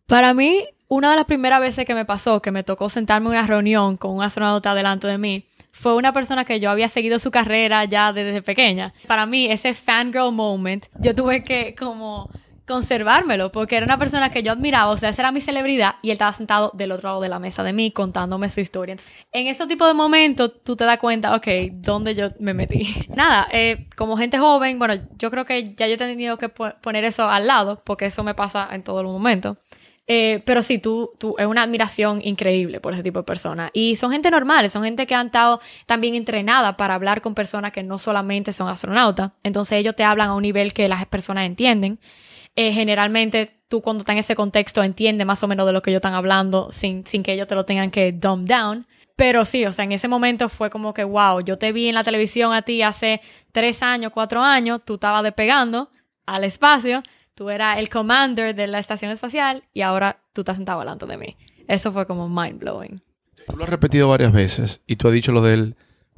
Para 0.07 0.33
mí, 0.33 0.65
una 0.89 1.11
de 1.11 1.15
las 1.15 1.25
primeras 1.25 1.61
veces 1.61 1.85
que 1.85 1.95
me 1.95 2.03
pasó, 2.03 2.41
que 2.41 2.51
me 2.51 2.63
tocó 2.63 2.89
sentarme 2.89 3.27
en 3.27 3.31
una 3.37 3.47
reunión 3.47 3.95
con 3.95 4.11
un 4.11 4.23
astronauta 4.23 4.75
delante 4.75 5.07
de 5.07 5.17
mí, 5.17 5.47
fue 5.71 5.95
una 5.95 6.11
persona 6.11 6.43
que 6.43 6.59
yo 6.59 6.69
había 6.69 6.89
seguido 6.89 7.17
su 7.17 7.31
carrera 7.31 7.85
ya 7.85 8.11
desde 8.11 8.41
pequeña. 8.41 8.93
Para 9.07 9.25
mí, 9.25 9.49
ese 9.49 9.73
fangirl 9.73 10.33
moment, 10.33 10.87
yo 10.99 11.15
tuve 11.15 11.45
que 11.45 11.75
como 11.75 12.29
conservármelo, 12.65 13.51
porque 13.51 13.75
era 13.75 13.85
una 13.85 13.99
persona 13.99 14.31
que 14.31 14.43
yo 14.43 14.51
admiraba, 14.51 14.91
o 14.91 14.97
sea, 14.97 15.09
esa 15.09 15.21
era 15.21 15.31
mi 15.31 15.41
celebridad 15.41 15.95
y 16.01 16.09
él 16.09 16.13
estaba 16.13 16.33
sentado 16.33 16.71
del 16.73 16.91
otro 16.91 17.09
lado 17.09 17.21
de 17.21 17.29
la 17.29 17.39
mesa 17.39 17.63
de 17.63 17.73
mí 17.73 17.91
contándome 17.91 18.49
su 18.49 18.59
historia. 18.59 18.95
en 19.31 19.47
ese 19.47 19.67
tipo 19.67 19.85
de 19.85 19.93
momentos 19.93 20.51
tú 20.63 20.75
te 20.75 20.83
das 20.83 20.97
cuenta, 20.97 21.35
ok, 21.35 21.47
¿dónde 21.71 22.15
yo 22.15 22.29
me 22.39 22.53
metí? 22.53 22.93
Nada, 23.15 23.47
eh, 23.51 23.87
como 23.95 24.17
gente 24.17 24.37
joven, 24.37 24.79
bueno, 24.79 24.95
yo 25.17 25.29
creo 25.29 25.45
que 25.45 25.73
ya 25.75 25.87
yo 25.87 25.93
he 25.93 25.97
tenido 25.97 26.37
que 26.37 26.49
poner 26.49 27.05
eso 27.05 27.29
al 27.29 27.47
lado, 27.47 27.81
porque 27.85 28.07
eso 28.07 28.23
me 28.23 28.33
pasa 28.33 28.67
en 28.71 28.83
todo 28.83 29.01
el 29.01 29.07
momento. 29.07 29.57
Eh, 30.07 30.43
pero 30.45 30.61
sí, 30.61 30.77
tú, 30.77 31.11
tú, 31.17 31.35
es 31.39 31.47
una 31.47 31.63
admiración 31.63 32.21
increíble 32.23 32.79
por 32.79 32.93
ese 32.93 33.01
tipo 33.03 33.19
de 33.19 33.23
personas. 33.23 33.71
Y 33.73 33.95
son 33.95 34.11
gente 34.11 34.29
normal, 34.29 34.69
son 34.69 34.83
gente 34.83 35.07
que 35.07 35.15
han 35.15 35.27
estado 35.27 35.59
también 35.87 36.15
entrenada 36.15 36.77
para 36.77 36.93
hablar 36.93 37.21
con 37.21 37.33
personas 37.33 37.71
que 37.71 37.81
no 37.81 37.97
solamente 37.97 38.53
son 38.53 38.67
astronautas. 38.67 39.31
Entonces 39.43 39.79
ellos 39.79 39.95
te 39.95 40.03
hablan 40.03 40.29
a 40.29 40.35
un 40.35 40.43
nivel 40.43 40.73
que 40.73 40.87
las 40.87 41.05
personas 41.07 41.45
entienden. 41.45 41.99
Eh, 42.55 42.71
generalmente 42.71 43.59
tú 43.67 43.81
cuando 43.81 44.01
estás 44.01 44.13
en 44.13 44.19
ese 44.19 44.35
contexto 44.35 44.83
entiendes 44.83 45.27
más 45.27 45.43
o 45.43 45.47
menos 45.47 45.65
de 45.65 45.73
lo 45.73 45.81
que 45.81 45.89
ellos 45.89 45.99
están 45.99 46.13
hablando 46.13 46.71
sin, 46.71 47.05
sin 47.05 47.23
que 47.23 47.33
ellos 47.33 47.47
te 47.47 47.55
lo 47.55 47.65
tengan 47.65 47.91
que 47.91 48.11
dumb 48.11 48.47
down. 48.47 48.87
Pero 49.15 49.45
sí, 49.45 49.65
o 49.65 49.71
sea, 49.71 49.85
en 49.85 49.93
ese 49.93 50.07
momento 50.07 50.49
fue 50.49 50.69
como 50.69 50.93
que, 50.93 51.03
wow, 51.03 51.39
yo 51.41 51.57
te 51.57 51.71
vi 51.71 51.87
en 51.87 51.95
la 51.95 52.03
televisión 52.03 52.53
a 52.53 52.63
ti 52.63 52.81
hace 52.81 53.21
tres 53.51 53.81
años, 53.81 54.11
cuatro 54.13 54.41
años, 54.41 54.81
tú 54.85 54.95
estabas 54.95 55.23
despegando 55.23 55.89
al 56.25 56.43
espacio, 56.43 57.01
tú 57.33 57.49
eras 57.49 57.77
el 57.77 57.89
commander 57.89 58.55
de 58.55 58.67
la 58.67 58.79
estación 58.79 59.11
espacial 59.11 59.63
y 59.73 59.81
ahora 59.81 60.19
tú 60.33 60.41
estás 60.41 60.57
sentado 60.57 60.79
delante 60.79 61.05
de 61.05 61.17
mí. 61.17 61.37
Eso 61.67 61.93
fue 61.93 62.05
como 62.05 62.27
mind 62.27 62.59
blowing. 62.59 63.01
Tú 63.47 63.55
lo 63.55 63.63
has 63.63 63.69
repetido 63.69 64.09
varias 64.09 64.33
veces 64.33 64.81
y 64.85 64.97
tú 64.97 65.07
has 65.07 65.13
dicho 65.13 65.31
lo 65.31 65.41
del 65.41 65.75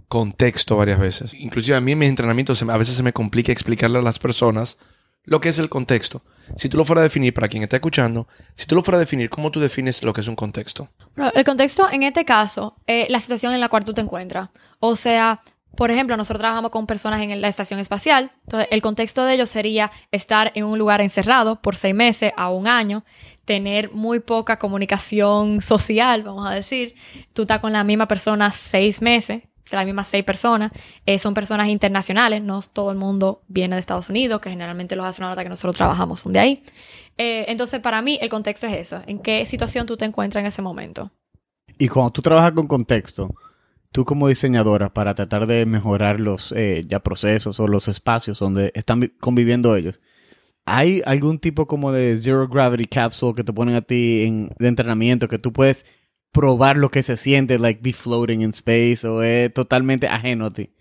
contexto 0.07 0.78
varias 0.78 1.00
veces. 1.00 1.34
Inclusive 1.34 1.78
a 1.78 1.81
mí 1.81 1.92
en 1.92 2.00
mis 2.00 2.10
entrenamientos 2.10 2.62
a 2.63 2.78
veces 2.78 2.95
se 2.95 3.04
me 3.04 3.13
complica 3.13 3.51
explicarle 3.51 4.00
a 4.00 4.01
las 4.01 4.18
personas 4.18 4.78
lo 5.27 5.41
que 5.41 5.50
es 5.50 5.59
el 5.59 5.69
contexto. 5.69 6.24
Si 6.56 6.69
tú 6.69 6.77
lo 6.77 6.85
fueras 6.85 7.01
a 7.01 7.03
definir 7.03 7.33
para 7.33 7.50
quien 7.50 7.62
está 7.62 7.75
escuchando, 7.75 8.27
si 8.56 8.65
tú 8.65 8.75
lo 8.75 8.81
fueras 8.81 9.00
a 9.00 9.01
definir, 9.01 9.29
¿cómo 9.29 9.51
tú 9.51 9.59
defines 9.59 10.01
lo 10.01 10.13
que 10.13 10.21
es 10.21 10.27
un 10.27 10.35
contexto? 10.35 10.89
el 11.33 11.44
contexto 11.44 11.91
en 11.91 12.03
este 12.03 12.25
caso 12.25 12.77
es 12.85 13.09
la 13.09 13.19
situación 13.19 13.53
en 13.53 13.59
la 13.59 13.69
cual 13.69 13.83
tú 13.83 13.94
te 13.94 14.01
encuentras. 14.01 14.50
O 14.79 14.95
sea, 14.95 15.41
por 15.75 15.91
ejemplo, 15.91 16.15
nosotros 16.15 16.39
trabajamos 16.39 16.71
con 16.71 16.88
personas 16.88 17.21
en 17.21 17.41
la 17.41 17.50
estación 17.50 17.79
espacial. 17.79 18.31
Entonces, 18.44 18.69
el 18.71 18.81
contexto 18.81 19.25
de 19.25 19.33
ellos 19.33 19.50
sería 19.50 19.91
estar 20.12 20.53
en 20.56 20.63
un 20.63 20.79
lugar 20.79 21.01
encerrado 21.01 21.62
por 21.62 21.75
seis 21.75 21.94
meses 21.94 22.31
a 22.38 22.50
un 22.50 22.65
año, 22.65 23.03
tener 23.44 23.91
muy 23.91 24.21
poca 24.21 24.57
comunicación 24.57 25.62
social, 25.62 26.24
vamos 26.24 26.47
a 26.47 26.53
decir. 26.53 26.95
Tú 27.33 27.41
estás 27.41 27.59
con 27.59 27.74
la 27.74 27.84
misma 27.84 28.07
persona 28.07 28.51
seis 28.51 29.01
meses, 29.01 29.43
las 29.75 29.86
mismas 29.86 30.07
seis 30.07 30.24
personas, 30.24 30.71
eh, 31.05 31.19
son 31.19 31.33
personas 31.33 31.67
internacionales, 31.67 32.41
no 32.41 32.62
todo 32.62 32.91
el 32.91 32.97
mundo 32.97 33.41
viene 33.47 33.75
de 33.75 33.79
Estados 33.79 34.09
Unidos, 34.09 34.39
que 34.41 34.50
generalmente 34.50 34.95
los 34.95 35.05
astronautas 35.05 35.43
que 35.43 35.50
nosotros 35.50 35.75
trabajamos 35.75 36.21
son 36.21 36.33
de 36.33 36.39
ahí. 36.39 36.63
Eh, 37.17 37.45
entonces, 37.47 37.79
para 37.79 38.01
mí, 38.01 38.17
el 38.21 38.29
contexto 38.29 38.67
es 38.67 38.74
eso, 38.74 39.01
en 39.07 39.19
qué 39.19 39.45
situación 39.45 39.86
tú 39.86 39.97
te 39.97 40.05
encuentras 40.05 40.41
en 40.41 40.47
ese 40.47 40.62
momento. 40.62 41.12
Y 41.77 41.88
cuando 41.88 42.12
tú 42.12 42.21
trabajas 42.21 42.53
con 42.53 42.67
contexto, 42.67 43.36
tú 43.91 44.05
como 44.05 44.27
diseñadora, 44.27 44.93
para 44.93 45.15
tratar 45.15 45.47
de 45.47 45.65
mejorar 45.65 46.19
los 46.19 46.51
eh, 46.51 46.86
ya 46.88 47.00
procesos 47.00 47.59
o 47.59 47.67
los 47.67 47.88
espacios 47.88 48.39
donde 48.39 48.71
están 48.75 49.12
conviviendo 49.19 49.75
ellos, 49.75 50.01
¿hay 50.65 51.01
algún 51.05 51.39
tipo 51.39 51.67
como 51.67 51.91
de 51.91 52.15
zero 52.17 52.47
gravity 52.47 52.86
capsule 52.86 53.36
que 53.36 53.43
te 53.43 53.53
ponen 53.53 53.75
a 53.75 53.81
ti 53.81 54.24
en, 54.25 54.51
de 54.57 54.67
entrenamiento 54.67 55.27
que 55.27 55.39
tú 55.39 55.53
puedes 55.53 55.86
probar 56.31 56.77
lo 56.77 56.89
que 56.89 57.03
se 57.03 57.17
siente, 57.17 57.60
like 57.60 57.81
be 57.81 57.93
floating 57.93 58.41
in 58.41 58.51
space, 58.51 59.07
o 59.07 59.24
es 59.24 59.53
totalmente 59.53 60.07
ajeno 60.07 60.48
a 60.48 60.53
ti? 60.53 60.72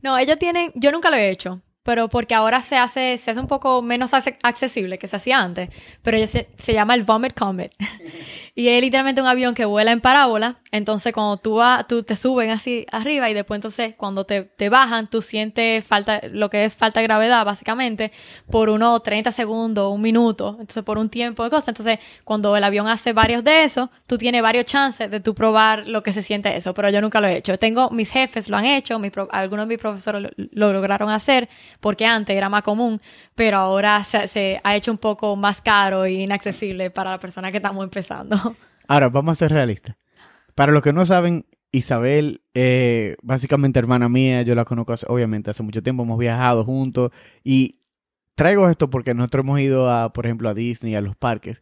No, 0.00 0.18
ellos 0.18 0.38
tienen, 0.38 0.72
yo 0.74 0.90
nunca 0.90 1.10
lo 1.10 1.16
he 1.16 1.30
hecho, 1.30 1.62
pero 1.82 2.08
porque 2.08 2.34
ahora 2.34 2.62
se 2.62 2.76
hace, 2.76 3.18
se 3.18 3.30
hace 3.30 3.40
un 3.40 3.46
poco 3.46 3.82
menos 3.82 4.12
accesible 4.14 4.98
que 4.98 5.08
se 5.08 5.16
hacía 5.16 5.40
antes, 5.40 5.68
pero 6.02 6.24
se, 6.26 6.48
se 6.58 6.72
llama 6.72 6.94
el 6.94 7.02
Vomit 7.02 7.34
Comet. 7.34 7.72
y 8.54 8.68
es 8.68 8.80
literalmente 8.80 9.20
un 9.20 9.26
avión 9.26 9.54
que 9.54 9.64
vuela 9.64 9.92
en 9.92 10.00
parábola, 10.00 10.61
entonces 10.72 11.12
cuando 11.12 11.36
tú, 11.36 11.56
vas, 11.56 11.86
tú 11.86 12.02
te 12.02 12.16
suben 12.16 12.48
así 12.48 12.86
arriba 12.90 13.28
y 13.28 13.34
después 13.34 13.58
entonces 13.58 13.94
cuando 13.94 14.24
te, 14.24 14.48
bajan, 14.70 15.06
tú 15.06 15.20
sientes 15.20 15.84
falta, 15.84 16.22
lo 16.32 16.48
que 16.48 16.64
es 16.64 16.72
falta 16.74 17.00
de 17.00 17.04
gravedad 17.06 17.44
básicamente, 17.44 18.10
por 18.50 18.70
unos 18.70 19.02
30 19.02 19.32
segundos, 19.32 19.92
un 19.92 20.00
minuto, 20.00 20.56
entonces 20.58 20.82
por 20.82 20.96
un 20.96 21.10
tiempo 21.10 21.44
de 21.44 21.50
cosas. 21.50 21.68
Entonces 21.68 21.98
cuando 22.24 22.56
el 22.56 22.64
avión 22.64 22.88
hace 22.88 23.12
varios 23.12 23.44
de 23.44 23.64
esos, 23.64 23.90
tú 24.06 24.16
tienes 24.16 24.40
varios 24.40 24.64
chances 24.64 25.10
de 25.10 25.20
tú 25.20 25.34
probar 25.34 25.86
lo 25.86 26.02
que 26.02 26.14
se 26.14 26.22
siente 26.22 26.56
eso, 26.56 26.72
pero 26.72 26.88
yo 26.88 27.02
nunca 27.02 27.20
lo 27.20 27.28
he 27.28 27.36
hecho. 27.36 27.58
Tengo, 27.58 27.90
mis 27.90 28.10
jefes 28.10 28.48
lo 28.48 28.56
han 28.56 28.64
hecho, 28.64 28.98
algunos 29.30 29.68
de 29.68 29.74
mis 29.74 29.78
profesores 29.78 30.32
lo 30.36 30.72
lograron 30.72 31.10
hacer, 31.10 31.50
porque 31.80 32.06
antes 32.06 32.34
era 32.34 32.48
más 32.48 32.62
común, 32.62 32.98
pero 33.34 33.58
ahora 33.58 34.02
se, 34.04 34.58
ha 34.64 34.74
hecho 34.74 34.90
un 34.90 34.98
poco 34.98 35.36
más 35.36 35.60
caro 35.60 36.06
e 36.06 36.12
inaccesible 36.12 36.90
para 36.90 37.10
la 37.10 37.20
persona 37.20 37.50
que 37.50 37.58
estamos 37.58 37.84
empezando. 37.84 38.56
Ahora, 38.88 39.10
vamos 39.10 39.32
a 39.32 39.34
ser 39.40 39.52
realistas. 39.52 40.01
Para 40.54 40.72
los 40.72 40.82
que 40.82 40.92
no 40.92 41.06
saben, 41.06 41.46
Isabel, 41.72 42.42
eh, 42.54 43.16
básicamente 43.22 43.78
hermana 43.78 44.08
mía, 44.08 44.42
yo 44.42 44.54
la 44.54 44.64
conozco 44.64 44.94
obviamente 45.08 45.50
hace 45.50 45.62
mucho 45.62 45.82
tiempo, 45.82 46.02
hemos 46.02 46.18
viajado 46.18 46.64
juntos 46.64 47.10
y 47.42 47.80
traigo 48.34 48.68
esto 48.68 48.90
porque 48.90 49.14
nosotros 49.14 49.44
hemos 49.44 49.60
ido 49.60 49.90
a, 49.90 50.12
por 50.12 50.26
ejemplo, 50.26 50.48
a 50.48 50.54
Disney, 50.54 50.94
a 50.94 51.00
los 51.00 51.16
parques. 51.16 51.60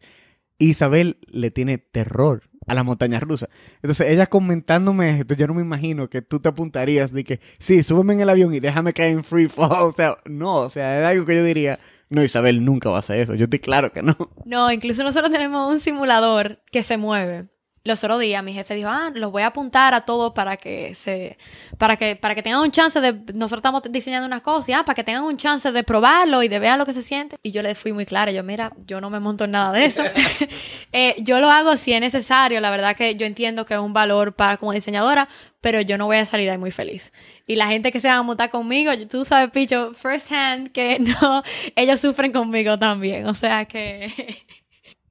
Isabel 0.57 1.17
le 1.31 1.49
tiene 1.49 1.77
terror 1.77 2.43
a 2.67 2.75
las 2.75 2.85
montañas 2.85 3.23
rusas. 3.23 3.49
Entonces, 3.77 4.09
ella 4.09 4.27
comentándome 4.27 5.19
esto, 5.19 5.33
yo 5.33 5.47
no 5.47 5.53
me 5.55 5.61
imagino 5.61 6.09
que 6.09 6.21
tú 6.21 6.39
te 6.39 6.49
apuntarías 6.49 7.11
de 7.11 7.23
que, 7.23 7.39
sí, 7.57 7.81
súbeme 7.81 8.13
en 8.13 8.21
el 8.21 8.29
avión 8.29 8.53
y 8.53 8.59
déjame 8.59 8.93
caer 8.93 9.11
en 9.11 9.23
free 9.23 9.47
fall. 9.47 9.71
O 9.81 9.91
sea, 9.91 10.17
no, 10.25 10.57
o 10.57 10.69
sea, 10.69 10.99
es 10.99 11.05
algo 11.05 11.25
que 11.25 11.35
yo 11.35 11.43
diría, 11.43 11.79
no, 12.09 12.23
Isabel 12.23 12.63
nunca 12.63 12.89
va 12.89 12.97
a 12.97 12.99
hacer 12.99 13.19
eso. 13.19 13.35
Yo 13.35 13.45
estoy 13.45 13.59
claro 13.59 13.91
que 13.91 14.03
no. 14.03 14.15
No, 14.45 14.71
incluso 14.71 15.03
nosotros 15.03 15.31
tenemos 15.31 15.73
un 15.73 15.79
simulador 15.79 16.61
que 16.71 16.83
se 16.83 16.97
mueve. 16.97 17.47
Los 17.83 18.03
otros 18.03 18.19
días 18.19 18.43
mi 18.43 18.53
jefe 18.53 18.75
dijo, 18.75 18.89
ah, 18.89 19.11
los 19.13 19.31
voy 19.31 19.41
a 19.41 19.47
apuntar 19.47 19.93
a 19.93 20.01
todos 20.01 20.33
para 20.33 20.57
que 20.57 20.93
se, 20.93 21.37
para 21.77 21.97
que, 21.97 22.15
para 22.15 22.35
que 22.35 22.43
tengan 22.43 22.61
un 22.61 22.71
chance 22.71 23.01
de, 23.01 23.13
nosotros 23.33 23.59
estamos 23.59 23.81
diseñando 23.89 24.27
unas 24.27 24.41
cosas, 24.41 24.75
ah, 24.77 24.85
para 24.85 24.95
que 24.95 25.03
tengan 25.03 25.23
un 25.23 25.37
chance 25.37 25.71
de 25.71 25.83
probarlo 25.83 26.43
y 26.43 26.47
de 26.47 26.59
ver 26.59 26.77
lo 26.77 26.85
que 26.85 26.93
se 26.93 27.01
siente. 27.01 27.37
Y 27.41 27.51
yo 27.51 27.61
le 27.63 27.73
fui 27.73 27.91
muy 27.91 28.05
clara, 28.05 28.31
yo, 28.31 28.43
mira, 28.43 28.71
yo 28.85 29.01
no 29.01 29.09
me 29.09 29.19
monto 29.19 29.45
en 29.45 29.51
nada 29.51 29.71
de 29.71 29.85
eso. 29.85 30.01
Eh, 30.93 31.15
yo 31.19 31.39
lo 31.39 31.49
hago 31.49 31.77
si 31.77 31.93
es 31.93 32.01
necesario, 32.01 32.59
la 32.59 32.69
verdad 32.69 32.97
que 32.97 33.15
yo 33.15 33.25
entiendo 33.25 33.65
que 33.65 33.75
es 33.75 33.79
un 33.79 33.93
valor 33.93 34.33
para 34.33 34.57
como 34.57 34.73
diseñadora, 34.73 35.29
pero 35.61 35.79
yo 35.79 35.97
no 35.97 36.05
voy 36.05 36.17
a 36.17 36.25
salir 36.25 36.47
de 36.47 36.51
ahí 36.51 36.57
muy 36.57 36.71
feliz. 36.71 37.13
Y 37.47 37.55
la 37.55 37.67
gente 37.67 37.93
que 37.93 38.01
se 38.01 38.09
va 38.09 38.15
a 38.15 38.23
montar 38.23 38.49
conmigo, 38.49 38.91
tú 39.09 39.23
sabes, 39.23 39.51
Picho, 39.51 39.93
first 39.93 40.29
hand, 40.33 40.73
que 40.73 40.99
no, 41.21 41.43
ellos 41.77 42.01
sufren 42.01 42.33
conmigo 42.33 42.77
también, 42.77 43.25
o 43.27 43.35
sea 43.35 43.65
que... 43.65 44.11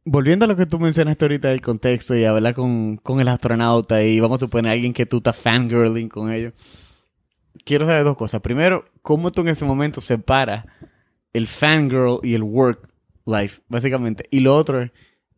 Volviendo 0.04 0.46
a 0.46 0.48
lo 0.48 0.56
que 0.56 0.66
tú 0.66 0.78
mencionaste 0.78 1.24
ahorita 1.24 1.48
del 1.48 1.60
contexto 1.60 2.16
y 2.16 2.24
hablar 2.24 2.54
con, 2.54 2.96
con 2.96 3.20
el 3.20 3.28
astronauta 3.28 4.02
y 4.02 4.18
vamos 4.18 4.38
a 4.38 4.46
suponer 4.46 4.70
a 4.70 4.72
alguien 4.72 4.94
que 4.94 5.06
tú 5.06 5.18
estás 5.18 5.36
fangirling 5.36 6.08
con 6.08 6.32
ellos. 6.32 6.54
Quiero 7.64 7.84
saber 7.84 8.04
dos 8.04 8.16
cosas. 8.16 8.40
Primero, 8.40 8.86
¿cómo 9.02 9.30
tú 9.30 9.42
en 9.42 9.48
ese 9.48 9.64
momento 9.64 10.00
separas 10.00 10.64
el 11.32 11.46
fangirl 11.46 12.20
y 12.22 12.34
el 12.34 12.42
work 12.42 12.88
life, 13.26 13.60
básicamente? 13.68 14.24
Y 14.30 14.40
lo 14.40 14.56
otro 14.56 14.82
es, 14.82 14.90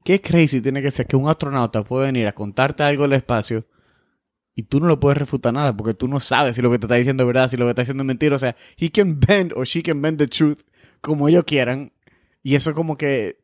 ¿qué 0.04 0.20
crazy 0.20 0.60
tiene 0.60 0.80
que 0.80 0.92
ser 0.92 1.06
que 1.06 1.16
un 1.16 1.28
astronauta 1.28 1.82
pueda 1.82 2.06
venir 2.06 2.28
a 2.28 2.32
contarte 2.32 2.84
algo 2.84 3.02
del 3.02 3.14
espacio 3.14 3.66
y 4.54 4.64
tú 4.64 4.80
no 4.80 4.86
lo 4.86 5.00
puedes 5.00 5.18
refutar 5.18 5.52
nada 5.52 5.76
porque 5.76 5.94
tú 5.94 6.08
no 6.08 6.20
sabes 6.20 6.56
si 6.56 6.62
lo 6.62 6.70
que 6.70 6.78
te 6.78 6.86
está 6.86 6.96
diciendo 6.96 7.22
es 7.24 7.26
verdad, 7.26 7.48
si 7.48 7.56
lo 7.56 7.64
que 7.64 7.70
está 7.70 7.82
diciendo 7.82 8.02
es 8.02 8.06
mentira. 8.06 8.36
O 8.36 8.38
sea, 8.38 8.54
he 8.76 8.90
can 8.90 9.18
bend 9.18 9.52
or 9.54 9.66
she 9.66 9.82
can 9.82 10.02
bend 10.02 10.18
the 10.18 10.26
truth 10.26 10.60
como 11.00 11.28
ellos 11.28 11.44
quieran. 11.44 11.92
Y 12.42 12.54
eso 12.54 12.74
como 12.74 12.96
que 12.96 13.41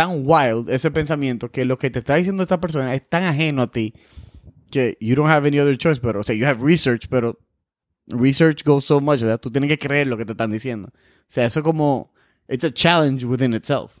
tan 0.00 0.22
wild, 0.24 0.70
ese 0.70 0.90
pensamiento, 0.90 1.50
que 1.50 1.66
lo 1.66 1.78
que 1.78 1.90
te 1.90 1.98
está 1.98 2.14
diciendo 2.14 2.42
esta 2.42 2.58
persona 2.58 2.94
es 2.94 3.06
tan 3.06 3.24
ajeno 3.24 3.60
a 3.60 3.66
ti 3.66 3.92
que 4.70 4.96
you 4.98 5.14
don't 5.14 5.28
have 5.28 5.46
any 5.46 5.60
other 5.60 5.76
choice. 5.76 6.00
Pero, 6.00 6.20
o 6.20 6.22
sea, 6.22 6.34
you 6.34 6.46
have 6.46 6.64
research, 6.64 7.06
pero 7.10 7.38
research 8.06 8.64
goes 8.64 8.86
so 8.86 8.98
much, 8.98 9.20
¿verdad? 9.20 9.38
Tú 9.38 9.50
tienes 9.50 9.68
que 9.68 9.78
creer 9.78 10.06
lo 10.06 10.16
que 10.16 10.24
te 10.24 10.32
están 10.32 10.52
diciendo. 10.52 10.88
O 10.88 11.26
sea, 11.28 11.44
eso 11.44 11.62
como, 11.62 12.14
it's 12.48 12.64
a 12.64 12.72
challenge 12.72 13.26
within 13.26 13.52
itself. 13.52 13.99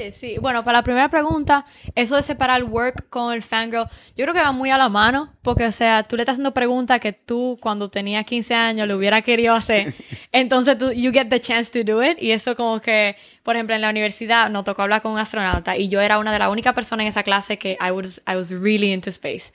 Is, 0.00 0.14
sí. 0.14 0.36
Bueno, 0.40 0.64
para 0.64 0.78
la 0.78 0.82
primera 0.82 1.08
pregunta, 1.08 1.66
eso 1.94 2.16
de 2.16 2.22
separar 2.22 2.58
el 2.60 2.64
work 2.64 3.08
con 3.08 3.32
el 3.32 3.42
fangirl, 3.42 3.86
yo 4.16 4.24
creo 4.24 4.34
que 4.34 4.40
va 4.40 4.52
muy 4.52 4.70
a 4.70 4.78
la 4.78 4.88
mano, 4.88 5.32
porque, 5.42 5.66
o 5.66 5.72
sea, 5.72 6.02
tú 6.02 6.16
le 6.16 6.22
estás 6.22 6.34
haciendo 6.34 6.54
preguntas 6.54 7.00
que 7.00 7.12
tú, 7.12 7.58
cuando 7.60 7.88
tenías 7.88 8.24
15 8.24 8.54
años, 8.54 8.88
le 8.88 8.94
hubiera 8.94 9.22
querido 9.22 9.54
hacer. 9.54 9.94
Entonces, 10.32 10.78
tú, 10.78 10.92
you 10.92 11.12
get 11.12 11.28
the 11.28 11.40
chance 11.40 11.70
to 11.70 11.90
do 11.90 12.02
it. 12.02 12.16
Y 12.20 12.32
eso 12.32 12.56
como 12.56 12.80
que, 12.80 13.16
por 13.42 13.56
ejemplo, 13.56 13.74
en 13.74 13.82
la 13.82 13.90
universidad 13.90 14.50
nos 14.50 14.64
tocó 14.64 14.82
hablar 14.82 15.02
con 15.02 15.12
un 15.12 15.18
astronauta 15.18 15.76
y 15.76 15.88
yo 15.88 16.00
era 16.00 16.18
una 16.18 16.32
de 16.32 16.38
las 16.38 16.48
únicas 16.48 16.74
personas 16.74 17.04
en 17.04 17.08
esa 17.08 17.22
clase 17.22 17.58
que 17.58 17.76
I 17.80 17.90
was, 17.90 18.20
I 18.26 18.36
was 18.36 18.50
really 18.50 18.92
into 18.92 19.10
space. 19.10 19.52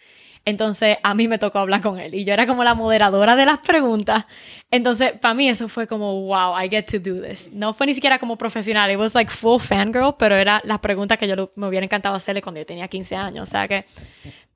Entonces 0.47 0.97
a 1.03 1.13
mí 1.13 1.27
me 1.27 1.39
tocó 1.39 1.59
hablar 1.59 1.81
con 1.81 1.99
él 1.99 2.15
y 2.15 2.23
yo 2.23 2.31
era 2.31 2.47
como 2.47 2.63
la 2.63 2.73
moderadora 2.73 3.35
de 3.35 3.45
las 3.45 3.57
preguntas. 3.57 4.27
Entonces 4.71 5.11
para 5.11 5.33
mí 5.33 5.49
eso 5.49 5.67
fue 5.67 5.87
como, 5.87 6.21
wow, 6.21 6.57
I 6.57 6.69
get 6.69 6.85
to 6.85 6.99
do 6.99 7.21
this. 7.21 7.51
No 7.51 7.73
fue 7.73 7.85
ni 7.85 7.93
siquiera 7.93 8.17
como 8.17 8.37
profesional, 8.37 8.89
it 8.89 8.97
was 8.97 9.13
like 9.13 9.29
full 9.29 9.59
fangirl, 9.59 10.15
pero 10.17 10.35
era 10.35 10.61
las 10.63 10.79
preguntas 10.79 11.17
que 11.17 11.27
yo 11.27 11.51
me 11.57 11.67
hubiera 11.67 11.83
encantado 11.83 12.15
hacerle 12.15 12.41
cuando 12.41 12.61
yo 12.61 12.65
tenía 12.65 12.87
15 12.87 13.13
años. 13.17 13.45
O 13.45 13.51
sea 13.51 13.67
que 13.67 13.83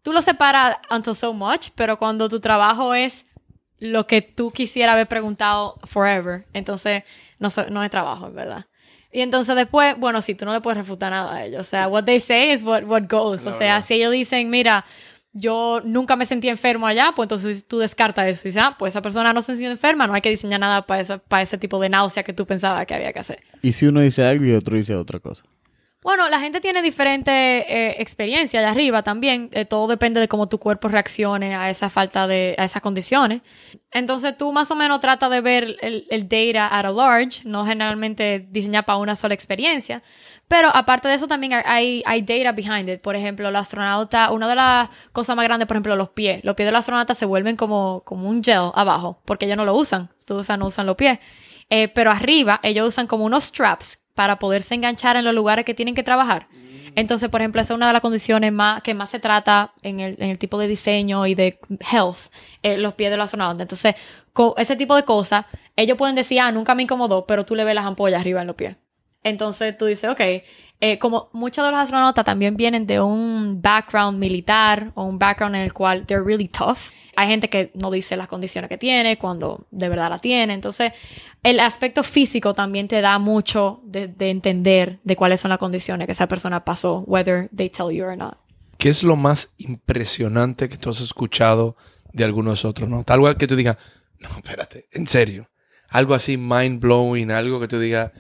tú 0.02 0.14
lo 0.14 0.22
separas 0.22 0.78
until 0.90 1.14
so 1.14 1.34
much, 1.34 1.72
pero 1.76 2.00
cuando 2.00 2.30
tu 2.30 2.40
trabajo 2.40 2.94
es 2.94 3.26
lo 3.78 4.08
que 4.08 4.22
tú 4.22 4.50
quisieras 4.52 4.94
haber 4.94 5.10
preguntado 5.10 5.78
forever, 5.84 6.46
entonces 6.54 7.04
no, 7.38 7.50
no 7.70 7.84
es 7.84 7.90
trabajo, 7.90 8.28
en 8.28 8.36
verdad. 8.36 8.66
Y 9.12 9.20
entonces 9.20 9.58
después, 9.58 10.00
bueno, 10.00 10.22
sí, 10.22 10.36
tú 10.36 10.46
no 10.46 10.54
le 10.54 10.62
puedes 10.62 10.78
refutar 10.78 11.12
nada 11.12 11.36
a 11.36 11.44
ellos. 11.44 11.60
O 11.60 11.70
sea, 11.70 11.90
what 11.90 12.06
they 12.06 12.22
say 12.22 12.54
is 12.54 12.64
what, 12.64 12.84
what 12.86 13.04
goes. 13.10 13.46
o 13.46 13.52
sea, 13.52 13.82
si 13.82 13.96
ellos 13.96 14.14
dicen, 14.14 14.50
mira, 14.50 14.86
yo 15.34 15.82
nunca 15.86 16.16
me 16.16 16.26
sentí 16.26 16.50
enfermo 16.50 16.88
allá, 16.88 17.14
pues 17.16 17.26
entonces 17.26 17.66
tú 17.66 17.80
descartas 17.80 18.28
eso. 18.28 18.42
Y 18.48 18.50
dices, 18.50 18.62
ah, 18.64 18.76
pues 18.78 18.92
esa 18.92 19.02
persona 19.02 19.34
no 19.34 19.42
se 19.42 19.54
sintió 19.54 19.72
enferma, 19.72 20.08
no 20.08 20.14
hay 20.14 20.22
que 20.22 20.30
diseñar 20.30 20.60
nada 20.60 20.86
para, 20.86 21.20
para 21.20 21.44
ese 21.44 21.58
tipo 21.58 21.80
de 21.80 21.90
náusea 21.90 22.24
que 22.24 22.34
tú 22.34 22.46
pensabas 22.46 22.86
que 22.86 22.94
había 22.94 23.14
que 23.14 23.20
hacer. 23.20 23.42
¿Y 23.62 23.72
si 23.74 23.88
uno 23.88 24.02
dice 24.02 24.26
algo 24.26 24.46
y 24.46 24.54
otro 24.54 24.76
dice 24.76 24.96
otra 24.96 25.20
cosa? 25.20 25.44
Bueno, 26.04 26.28
la 26.30 26.40
gente 26.40 26.62
tiene 26.62 26.82
diferente 26.82 27.32
eh, 27.32 28.02
experiencia 28.02 28.60
allá 28.60 28.72
arriba 28.72 29.04
también. 29.04 29.52
Eh, 29.54 29.66
todo 29.66 29.88
depende 29.88 30.20
de 30.20 30.28
cómo 30.28 30.50
tu 30.50 30.58
cuerpo 30.58 30.88
reaccione 30.88 31.54
a 31.56 31.70
esa 31.70 31.92
falta 31.92 32.26
de, 32.26 32.56
a 32.58 32.66
esas 32.66 32.82
condiciones. 32.82 33.44
Entonces 33.92 34.36
tú 34.36 34.52
más 34.52 34.72
o 34.72 34.76
menos 34.76 35.00
tratas 35.00 35.30
de 35.30 35.42
ver 35.42 35.78
el, 35.82 36.08
el 36.10 36.28
data 36.28 36.68
at 36.76 36.86
a 36.88 36.92
large, 36.92 37.42
no 37.46 37.64
generalmente 37.68 38.48
diseñar 38.50 38.84
para 38.86 38.98
una 38.98 39.16
sola 39.16 39.36
experiencia. 39.36 40.02
Pero 40.48 40.76
aparte 40.76 41.08
de 41.08 41.14
eso 41.14 41.28
también 41.28 41.54
hay, 41.66 42.02
hay 42.08 42.24
data 42.24 42.52
behind 42.52 42.90
it. 42.90 43.02
Por 43.02 43.16
ejemplo, 43.16 43.48
el 43.50 43.56
astronauta, 43.56 44.32
una 44.32 44.48
de 44.48 44.56
las 44.56 44.90
cosas 45.12 45.36
más 45.36 45.46
grandes, 45.46 45.68
por 45.68 45.76
ejemplo, 45.76 45.96
los 45.96 46.10
pies. 46.10 46.44
Los 46.44 46.56
pies 46.56 46.66
del 46.66 46.76
astronauta 46.76 47.14
se 47.14 47.26
vuelven 47.26 47.56
como, 47.56 48.02
como 48.06 48.28
un 48.28 48.44
gel 48.44 48.72
abajo, 48.74 49.22
porque 49.24 49.46
ellos 49.46 49.58
no 49.58 49.66
lo 49.66 49.76
usan. 49.76 50.10
Usan, 50.28 50.60
no 50.62 50.68
usan 50.68 50.88
los 50.88 50.96
pies. 50.96 51.20
Eh, 51.70 51.90
pero 51.90 52.10
arriba 52.10 52.60
ellos 52.64 52.88
usan 52.88 53.06
como 53.06 53.24
unos 53.24 53.44
straps 53.46 54.01
para 54.16 54.40
poderse 54.40 54.76
enganchar 54.76 55.16
en 55.16 55.26
los 55.26 55.34
lugares 55.34 55.66
que 55.66 55.74
tienen 55.74 55.96
que 55.96 56.04
trabajar. 56.04 56.48
Entonces, 56.96 57.30
por 57.30 57.42
ejemplo, 57.42 57.62
esa 57.62 57.74
es 57.74 57.78
una 57.78 57.88
de 57.88 57.94
las 57.94 58.02
condiciones 58.02 58.52
más, 58.52 58.82
que 58.82 58.94
más 58.94 59.10
se 59.10 59.20
trata 59.20 59.74
en 59.82 60.00
el, 60.00 60.18
en 60.20 60.30
el 60.30 60.38
tipo 60.38 60.58
de 60.58 60.68
diseño 60.68 61.26
y 61.26 61.36
de 61.36 61.60
health, 61.92 62.18
eh, 62.64 62.78
los 62.78 62.96
pies 62.96 63.12
del 63.12 63.22
astronauta. 63.22 63.64
Entonces, 63.64 63.96
ese 64.58 64.76
tipo 64.76 64.96
de 64.96 65.04
cosas, 65.04 65.46
ellos 65.76 65.98
pueden 65.98 66.16
decir, 66.16 66.40
ah, 66.42 66.52
nunca 66.52 66.76
me 66.76 66.84
incomodó, 66.84 67.26
pero 67.26 67.46
tú 67.46 67.56
le 67.56 67.64
ves 67.64 67.76
las 67.76 67.86
ampollas 67.86 68.20
arriba 68.20 68.42
en 68.42 68.48
los 68.48 68.56
pies. 68.56 68.76
Entonces 69.24 69.78
tú 69.78 69.86
dices, 69.86 70.10
ok, 70.10 70.20
eh, 70.82 70.98
como 71.00 71.30
muchos 71.32 71.64
de 71.64 71.72
los 71.72 71.80
astronautas 71.80 72.26
también 72.26 72.58
vienen 72.58 72.88
de 72.88 73.00
un 73.00 73.62
background 73.62 74.18
militar 74.18 74.92
o 74.96 75.04
un 75.04 75.20
background 75.20 75.56
en 75.56 75.62
el 75.62 75.74
cual 75.74 76.06
they're 76.08 76.26
really 76.26 76.48
tough. 76.48 76.92
Hay 77.16 77.28
gente 77.28 77.50
que 77.50 77.72
no 77.74 77.92
dice 77.92 78.16
las 78.16 78.28
condiciones 78.28 78.70
que 78.70 78.78
tiene 78.78 79.18
cuando 79.18 79.68
de 79.72 79.90
verdad 79.90 80.10
la 80.10 80.20
tiene. 80.20 80.54
Entonces, 80.54 80.94
el 81.44 81.60
aspecto 81.60 82.04
físico 82.04 82.54
también 82.54 82.88
te 82.88 83.02
da 83.02 83.20
mucho 83.20 83.82
de, 83.84 84.08
de 84.08 84.30
entender 84.30 85.00
de 85.04 85.16
cuáles 85.16 85.40
son 85.42 85.50
las 85.50 85.58
condiciones 85.58 86.06
que 86.06 86.14
esa 86.14 86.28
persona 86.28 86.64
pasó, 86.64 87.04
whether 87.08 87.50
they 87.56 87.70
tell 87.70 87.92
you 87.92 88.06
or 88.06 88.18
not. 88.18 88.38
¿Qué 88.78 88.90
es 88.90 89.04
lo 89.04 89.16
más 89.16 89.50
impresionante 89.58 90.70
que 90.70 90.78
tú 90.78 90.90
has 90.90 91.02
escuchado 91.02 91.76
de 92.14 92.24
algunos 92.24 92.66
otros? 92.66 92.90
¿no? 92.90 93.04
Algo 93.08 93.36
que 93.36 93.48
tú 93.48 93.56
digas, 93.56 93.78
no, 94.20 94.30
espérate, 94.30 94.88
en 94.92 95.08
serio. 95.08 95.50
Algo 95.90 96.14
así 96.14 96.38
mind 96.38 96.80
blowing, 96.80 97.32
algo 97.32 97.60
que 97.60 97.68
tú 97.68 97.80
digas, 97.80 98.12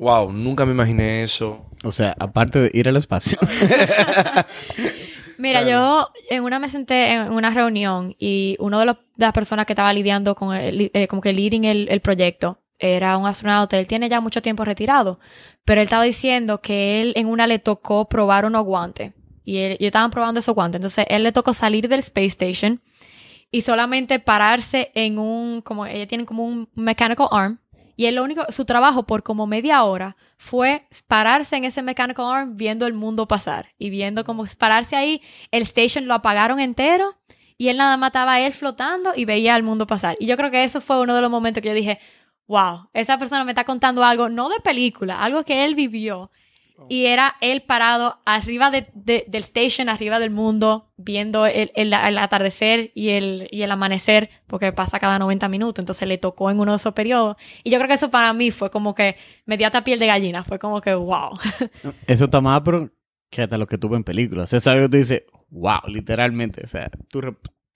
Wow, 0.00 0.32
nunca 0.32 0.64
me 0.64 0.72
imaginé 0.72 1.22
eso. 1.22 1.66
O 1.84 1.92
sea, 1.92 2.14
aparte 2.18 2.58
de 2.58 2.70
ir 2.72 2.88
al 2.88 2.96
espacio. 2.96 3.38
Mira, 5.40 5.68
yo 5.68 6.10
en 6.28 6.44
una 6.44 6.58
me 6.58 6.68
senté 6.68 7.12
en 7.12 7.32
una 7.32 7.50
reunión 7.50 8.14
y 8.18 8.56
uno 8.58 8.78
de, 8.78 8.84
los, 8.84 8.96
de 9.16 9.26
las 9.26 9.32
personas 9.32 9.66
que 9.66 9.72
estaba 9.72 9.92
lidiando 9.92 10.34
con 10.34 10.54
el, 10.54 10.90
eh, 10.92 11.08
como 11.08 11.22
que 11.22 11.32
leading 11.32 11.64
el, 11.64 11.88
el, 11.88 12.00
proyecto 12.00 12.58
era 12.78 13.16
un 13.16 13.26
astronauta. 13.26 13.78
Él 13.78 13.88
tiene 13.88 14.08
ya 14.08 14.20
mucho 14.20 14.42
tiempo 14.42 14.64
retirado, 14.64 15.18
pero 15.64 15.80
él 15.80 15.86
estaba 15.86 16.04
diciendo 16.04 16.60
que 16.60 17.00
él 17.00 17.12
en 17.16 17.26
una 17.26 17.46
le 17.46 17.58
tocó 17.58 18.08
probar 18.08 18.44
unos 18.44 18.64
guantes 18.64 19.12
y 19.44 19.58
él, 19.58 19.76
yo 19.80 19.86
estaban 19.86 20.10
probando 20.10 20.40
esos 20.40 20.54
guantes. 20.54 20.78
Entonces 20.78 21.06
él 21.08 21.22
le 21.22 21.32
tocó 21.32 21.54
salir 21.54 21.88
del 21.88 22.00
Space 22.00 22.26
Station 22.26 22.80
y 23.50 23.62
solamente 23.62 24.18
pararse 24.18 24.92
en 24.94 25.18
un, 25.18 25.62
como 25.62 25.86
ella 25.86 26.06
tiene 26.06 26.26
como 26.26 26.44
un 26.44 26.68
mechanical 26.74 27.28
arm 27.30 27.58
y 28.00 28.06
el 28.06 28.18
único, 28.18 28.46
su 28.48 28.64
trabajo 28.64 29.04
por 29.04 29.22
como 29.22 29.46
media 29.46 29.84
hora 29.84 30.16
fue 30.38 30.86
pararse 31.06 31.56
en 31.56 31.64
ese 31.64 31.82
mechanical 31.82 32.32
arm 32.32 32.56
viendo 32.56 32.86
el 32.86 32.94
mundo 32.94 33.28
pasar 33.28 33.74
y 33.78 33.90
viendo 33.90 34.24
cómo 34.24 34.46
pararse 34.56 34.96
ahí, 34.96 35.20
el 35.50 35.64
station 35.64 36.08
lo 36.08 36.14
apagaron 36.14 36.60
entero 36.60 37.18
y 37.58 37.68
él 37.68 37.76
nada 37.76 37.98
más 37.98 38.08
estaba 38.08 38.40
él 38.40 38.54
flotando 38.54 39.12
y 39.14 39.26
veía 39.26 39.54
el 39.54 39.64
mundo 39.64 39.86
pasar. 39.86 40.16
Y 40.18 40.24
yo 40.24 40.38
creo 40.38 40.50
que 40.50 40.64
eso 40.64 40.80
fue 40.80 40.98
uno 40.98 41.14
de 41.14 41.20
los 41.20 41.30
momentos 41.30 41.62
que 41.62 41.68
yo 41.68 41.74
dije, 41.74 41.98
wow, 42.46 42.88
esa 42.94 43.18
persona 43.18 43.44
me 43.44 43.50
está 43.50 43.64
contando 43.64 44.02
algo, 44.02 44.30
no 44.30 44.48
de 44.48 44.60
película, 44.60 45.22
algo 45.22 45.44
que 45.44 45.66
él 45.66 45.74
vivió 45.74 46.30
y 46.88 47.06
era 47.06 47.34
él 47.40 47.62
parado 47.62 48.20
arriba 48.24 48.70
de, 48.70 48.86
del 48.94 49.42
station, 49.42 49.88
arriba 49.88 50.18
del 50.18 50.30
mundo, 50.30 50.92
viendo 50.96 51.46
el, 51.46 51.70
el, 51.74 51.92
atardecer 51.94 52.92
y 52.94 53.10
el, 53.10 53.48
y 53.50 53.62
el 53.62 53.70
amanecer, 53.70 54.30
porque 54.46 54.72
pasa 54.72 54.98
cada 55.00 55.18
90 55.18 55.48
minutos, 55.48 55.82
entonces 55.82 56.06
le 56.06 56.18
tocó 56.18 56.50
en 56.50 56.60
uno 56.60 56.72
de 56.72 56.76
esos 56.76 56.92
periodos. 56.92 57.36
Y 57.64 57.70
yo 57.70 57.78
creo 57.78 57.88
que 57.88 57.94
eso 57.94 58.10
para 58.10 58.32
mí 58.32 58.50
fue 58.50 58.70
como 58.70 58.94
que 58.94 59.16
me 59.46 59.56
dio 59.56 59.68
piel 59.84 59.98
de 59.98 60.06
gallina, 60.06 60.44
fue 60.44 60.58
como 60.58 60.80
que 60.80 60.94
wow. 60.94 61.38
Eso 62.06 62.24
está 62.24 62.40
más, 62.40 62.60
pero 62.64 62.90
que 63.30 63.42
hasta 63.42 63.56
lo 63.56 63.66
que 63.66 63.78
tuve 63.78 63.96
en 63.96 64.04
películas. 64.04 64.52
Es 64.52 64.66
algo 64.66 64.84
que 64.84 64.88
tú 64.90 64.96
dices, 64.96 65.24
wow, 65.48 65.80
literalmente. 65.86 66.62
O 66.64 66.68
sea, 66.68 66.90
tu, 67.08 67.20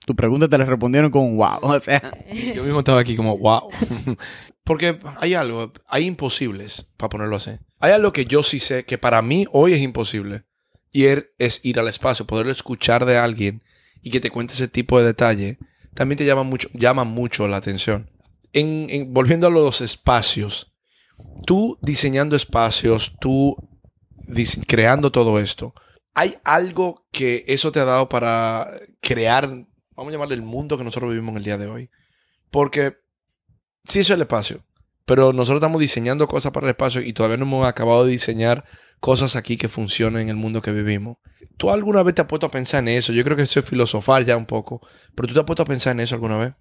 tu 0.06 0.14
pregunta 0.14 0.48
te 0.48 0.58
la 0.58 0.64
respondieron 0.64 1.10
con 1.10 1.36
wow. 1.36 1.58
O 1.62 1.80
sea, 1.80 2.12
yo 2.54 2.62
mismo 2.64 2.80
estaba 2.80 3.00
aquí 3.00 3.16
como 3.16 3.36
wow. 3.38 3.68
Porque 4.64 4.98
hay 5.20 5.34
algo, 5.34 5.72
hay 5.88 6.06
imposibles, 6.06 6.86
para 6.96 7.10
ponerlo 7.10 7.36
así. 7.36 7.52
Hay 7.80 7.92
algo 7.92 8.12
que 8.12 8.24
yo 8.24 8.42
sí 8.42 8.58
sé 8.60 8.84
que 8.84 8.96
para 8.98 9.20
mí 9.22 9.46
hoy 9.52 9.74
es 9.74 9.80
imposible. 9.80 10.44
ir, 10.92 11.32
es 11.38 11.60
ir 11.64 11.78
al 11.78 11.88
espacio, 11.88 12.26
poder 12.26 12.48
escuchar 12.48 13.04
de 13.04 13.18
alguien 13.18 13.62
y 14.02 14.10
que 14.10 14.20
te 14.20 14.30
cuente 14.30 14.54
ese 14.54 14.68
tipo 14.68 14.98
de 14.98 15.06
detalle, 15.06 15.58
también 15.94 16.16
te 16.18 16.24
llama 16.24 16.42
mucho, 16.44 16.68
llama 16.72 17.04
mucho 17.04 17.46
la 17.48 17.56
atención. 17.58 18.10
En, 18.52 18.86
en- 18.90 19.12
volviendo 19.12 19.46
a 19.48 19.50
los 19.50 19.80
espacios, 19.80 20.72
tú 21.46 21.78
diseñando 21.82 22.36
espacios, 22.36 23.12
tú 23.20 23.56
creando 24.66 25.10
todo 25.12 25.38
esto, 25.38 25.74
¿hay 26.14 26.36
algo 26.44 27.06
que 27.12 27.44
eso 27.48 27.72
te 27.72 27.80
ha 27.80 27.84
dado 27.84 28.08
para 28.08 28.68
crear, 29.00 29.50
vamos 29.96 30.10
a 30.10 30.12
llamarle 30.12 30.34
el 30.34 30.42
mundo 30.42 30.76
que 30.78 30.84
nosotros 30.84 31.10
vivimos 31.10 31.32
en 31.32 31.38
el 31.38 31.44
día 31.44 31.58
de 31.58 31.66
hoy? 31.66 31.90
Porque 32.50 32.96
sí, 33.84 34.00
eso 34.00 34.12
es 34.12 34.16
el 34.16 34.22
espacio, 34.22 34.64
pero 35.04 35.32
nosotros 35.32 35.58
estamos 35.58 35.80
diseñando 35.80 36.28
cosas 36.28 36.52
para 36.52 36.66
el 36.66 36.70
espacio 36.70 37.00
y 37.02 37.12
todavía 37.12 37.36
no 37.36 37.44
hemos 37.44 37.66
acabado 37.66 38.04
de 38.04 38.12
diseñar 38.12 38.64
cosas 39.00 39.36
aquí 39.36 39.56
que 39.56 39.68
funcionen 39.68 40.22
en 40.22 40.28
el 40.30 40.36
mundo 40.36 40.62
que 40.62 40.72
vivimos. 40.72 41.18
¿Tú 41.56 41.70
alguna 41.70 42.02
vez 42.02 42.14
te 42.14 42.22
has 42.22 42.28
puesto 42.28 42.46
a 42.46 42.50
pensar 42.50 42.80
en 42.80 42.88
eso? 42.88 43.12
Yo 43.12 43.22
creo 43.22 43.36
que 43.36 43.42
eso 43.42 43.60
es 43.60 43.68
filosofar 43.68 44.24
ya 44.24 44.36
un 44.36 44.46
poco, 44.46 44.80
pero 45.14 45.28
¿tú 45.28 45.34
te 45.34 45.40
has 45.40 45.46
puesto 45.46 45.62
a 45.62 45.66
pensar 45.66 45.92
en 45.92 46.00
eso 46.00 46.14
alguna 46.14 46.36
vez? 46.36 46.54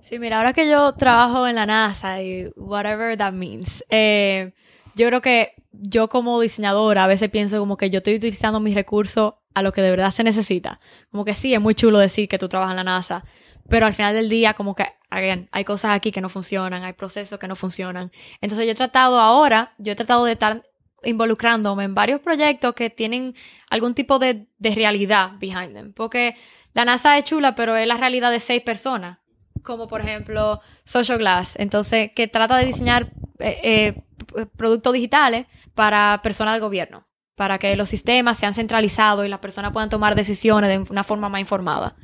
Sí, 0.00 0.18
mira, 0.18 0.38
ahora 0.38 0.52
que 0.52 0.68
yo 0.68 0.94
trabajo 0.94 1.46
en 1.46 1.56
la 1.56 1.66
NASA 1.66 2.22
y 2.22 2.50
whatever 2.56 3.16
that 3.16 3.32
means, 3.32 3.84
eh, 3.90 4.52
yo 4.94 5.06
creo 5.08 5.20
que 5.20 5.52
yo 5.72 6.08
como 6.08 6.40
diseñadora 6.40 7.04
a 7.04 7.06
veces 7.06 7.28
pienso 7.30 7.58
como 7.58 7.76
que 7.76 7.90
yo 7.90 7.98
estoy 7.98 8.16
utilizando 8.16 8.60
mis 8.60 8.74
recursos 8.74 9.34
a 9.54 9.62
lo 9.62 9.72
que 9.72 9.82
de 9.82 9.90
verdad 9.90 10.10
se 10.10 10.24
necesita. 10.24 10.78
Como 11.10 11.24
que 11.24 11.34
sí, 11.34 11.54
es 11.54 11.60
muy 11.60 11.74
chulo 11.74 11.98
decir 11.98 12.28
que 12.28 12.38
tú 12.38 12.48
trabajas 12.48 12.72
en 12.72 12.76
la 12.76 12.84
NASA, 12.84 13.24
pero 13.68 13.86
al 13.86 13.94
final 13.94 14.14
del 14.14 14.28
día 14.28 14.54
como 14.54 14.74
que, 14.74 14.86
again, 15.10 15.48
hay 15.52 15.64
cosas 15.64 15.92
aquí 15.92 16.12
que 16.12 16.20
no 16.20 16.28
funcionan, 16.28 16.82
hay 16.84 16.92
procesos 16.92 17.38
que 17.38 17.48
no 17.48 17.56
funcionan. 17.56 18.10
Entonces 18.40 18.66
yo 18.66 18.72
he 18.72 18.76
tratado 18.76 19.20
ahora, 19.20 19.74
yo 19.78 19.92
he 19.92 19.96
tratado 19.96 20.24
de 20.24 20.32
estar 20.32 20.64
involucrándome 21.02 21.84
en 21.84 21.94
varios 21.94 22.20
proyectos 22.20 22.74
que 22.74 22.90
tienen 22.90 23.34
algún 23.70 23.94
tipo 23.94 24.18
de, 24.18 24.46
de 24.58 24.74
realidad 24.74 25.32
behind 25.38 25.74
them. 25.74 25.92
Porque 25.92 26.36
la 26.74 26.84
NASA 26.84 27.16
es 27.18 27.24
chula, 27.24 27.54
pero 27.54 27.76
es 27.76 27.86
la 27.86 27.96
realidad 27.96 28.30
de 28.30 28.40
seis 28.40 28.62
personas 28.62 29.20
como 29.62 29.88
por 29.88 30.00
ejemplo 30.00 30.60
Social 30.84 31.18
Glass, 31.18 31.54
entonces 31.58 32.10
que 32.14 32.28
trata 32.28 32.56
de 32.56 32.66
diseñar 32.66 33.12
eh, 33.38 33.94
eh, 34.36 34.46
productos 34.56 34.92
digitales 34.92 35.46
para 35.74 36.20
personas 36.22 36.54
del 36.54 36.62
gobierno, 36.62 37.04
para 37.40 37.58
que 37.58 37.74
los 37.74 37.88
sistemas 37.88 38.36
sean 38.36 38.52
centralizados 38.52 39.24
y 39.24 39.30
las 39.30 39.38
personas 39.38 39.72
puedan 39.72 39.88
tomar 39.88 40.14
decisiones 40.14 40.68
de 40.68 40.92
una 40.92 41.04
forma 41.04 41.30
más 41.30 41.40
informada. 41.40 41.96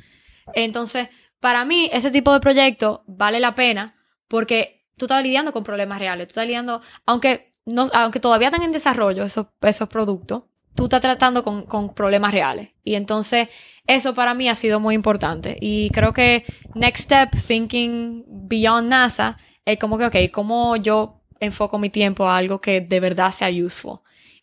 Entonces, 0.55 1.09
para 1.39 1.63
mí, 1.63 1.91
ese 1.93 2.09
tipo 2.09 2.33
de 2.33 2.39
proyecto 2.39 3.03
vale 3.05 3.39
la 3.39 3.53
pena 3.53 3.93
porque 4.27 4.87
tú 4.97 5.05
estás 5.05 5.21
lidiando 5.21 5.53
con 5.53 5.63
problemas 5.63 5.99
reales, 5.99 6.25
tú 6.25 6.31
estás 6.31 6.47
lidiando, 6.47 6.81
aunque, 7.05 7.51
no, 7.67 7.87
aunque 7.93 8.19
todavía 8.19 8.47
están 8.47 8.63
en 8.63 8.71
desarrollo 8.71 9.25
esos, 9.25 9.45
esos 9.61 9.87
productos, 9.87 10.45
tú 10.73 10.85
estás 10.85 11.01
tratando 11.01 11.43
con, 11.43 11.67
con 11.67 11.93
problemas 11.93 12.31
reales. 12.31 12.69
Y 12.83 12.95
entonces, 12.95 13.47
eso 13.85 14.15
para 14.15 14.33
mí 14.33 14.49
ha 14.49 14.55
sido 14.55 14.79
muy 14.79 14.95
importante. 14.95 15.55
Y 15.61 15.91
creo 15.91 16.13
que 16.13 16.45
Next 16.73 17.03
Step, 17.03 17.29
Thinking 17.45 18.25
Beyond 18.27 18.89
NASA, 18.89 19.37
es 19.65 19.77
como 19.77 19.99
que, 19.99 20.07
ok, 20.07 20.15
¿cómo 20.33 20.77
yo 20.77 21.21
enfoco 21.39 21.77
mi 21.77 21.91
tiempo 21.91 22.27
a 22.27 22.37
algo 22.37 22.59
que 22.59 22.81
de 22.81 22.99
verdad 22.99 23.31
sea 23.31 23.49
useful? 23.49 23.99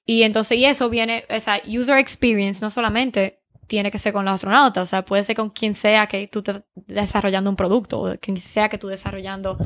Y 0.06 0.22
entonces, 0.22 0.58
y 0.58 0.64
eso 0.66 0.90
viene, 0.90 1.24
esa 1.28 1.60
user 1.66 1.98
experience 1.98 2.60
no 2.64 2.70
solamente 2.70 3.40
tiene 3.66 3.90
que 3.90 3.98
ser 3.98 4.12
con 4.12 4.24
los 4.24 4.34
astronautas, 4.34 4.82
o 4.82 4.86
sea, 4.86 5.04
puede 5.04 5.24
ser 5.24 5.36
con 5.36 5.50
quien 5.50 5.74
sea 5.74 6.06
que 6.06 6.28
tú 6.28 6.40
estés 6.40 6.62
desarrollando 6.74 7.48
un 7.50 7.56
producto, 7.56 8.00
o 8.02 8.14
quien 8.18 8.36
sea 8.36 8.68
que 8.68 8.78
tú 8.78 8.88
desarrollando 8.88 9.56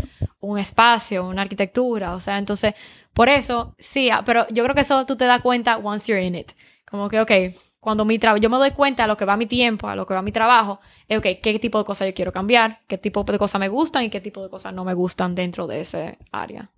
un 0.40 0.58
espacio, 0.58 1.26
una 1.26 1.42
arquitectura, 1.42 2.14
o 2.14 2.20
sea, 2.20 2.38
entonces, 2.38 2.74
por 3.12 3.28
eso, 3.28 3.74
sí, 3.78 4.10
ah, 4.10 4.22
pero 4.24 4.46
yo 4.50 4.62
creo 4.62 4.74
que 4.74 4.82
eso 4.82 5.04
tú 5.06 5.16
te 5.16 5.24
das 5.24 5.40
cuenta 5.40 5.78
once 5.78 6.10
you're 6.10 6.24
in 6.24 6.36
it. 6.36 6.52
Como 6.88 7.08
que, 7.08 7.20
ok, 7.20 7.32
cuando 7.80 8.04
mi 8.04 8.18
trabajo, 8.18 8.40
yo 8.40 8.50
me 8.50 8.56
doy 8.56 8.70
cuenta 8.70 9.04
a 9.04 9.06
lo 9.06 9.16
que 9.16 9.24
va 9.24 9.36
mi 9.36 9.46
tiempo, 9.46 9.88
a 9.88 9.96
lo 9.96 10.06
que 10.06 10.14
va 10.14 10.22
mi 10.22 10.32
trabajo, 10.32 10.80
es, 11.08 11.18
ok, 11.18 11.26
qué 11.42 11.58
tipo 11.58 11.78
de 11.78 11.84
cosas 11.84 12.08
yo 12.08 12.14
quiero 12.14 12.32
cambiar, 12.32 12.80
qué 12.86 12.98
tipo 12.98 13.24
de 13.24 13.38
cosas 13.38 13.60
me 13.60 13.68
gustan 13.68 14.04
y 14.04 14.10
qué 14.10 14.20
tipo 14.20 14.42
de 14.42 14.50
cosas 14.50 14.72
no 14.72 14.84
me 14.84 14.94
gustan 14.94 15.34
dentro 15.34 15.66
de 15.66 15.80
ese 15.80 16.18
área. 16.30 16.70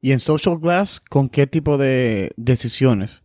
Y 0.00 0.12
en 0.12 0.18
Social 0.18 0.58
Glass, 0.58 1.00
¿con 1.00 1.28
qué 1.28 1.46
tipo 1.46 1.78
de 1.78 2.32
decisiones 2.36 3.24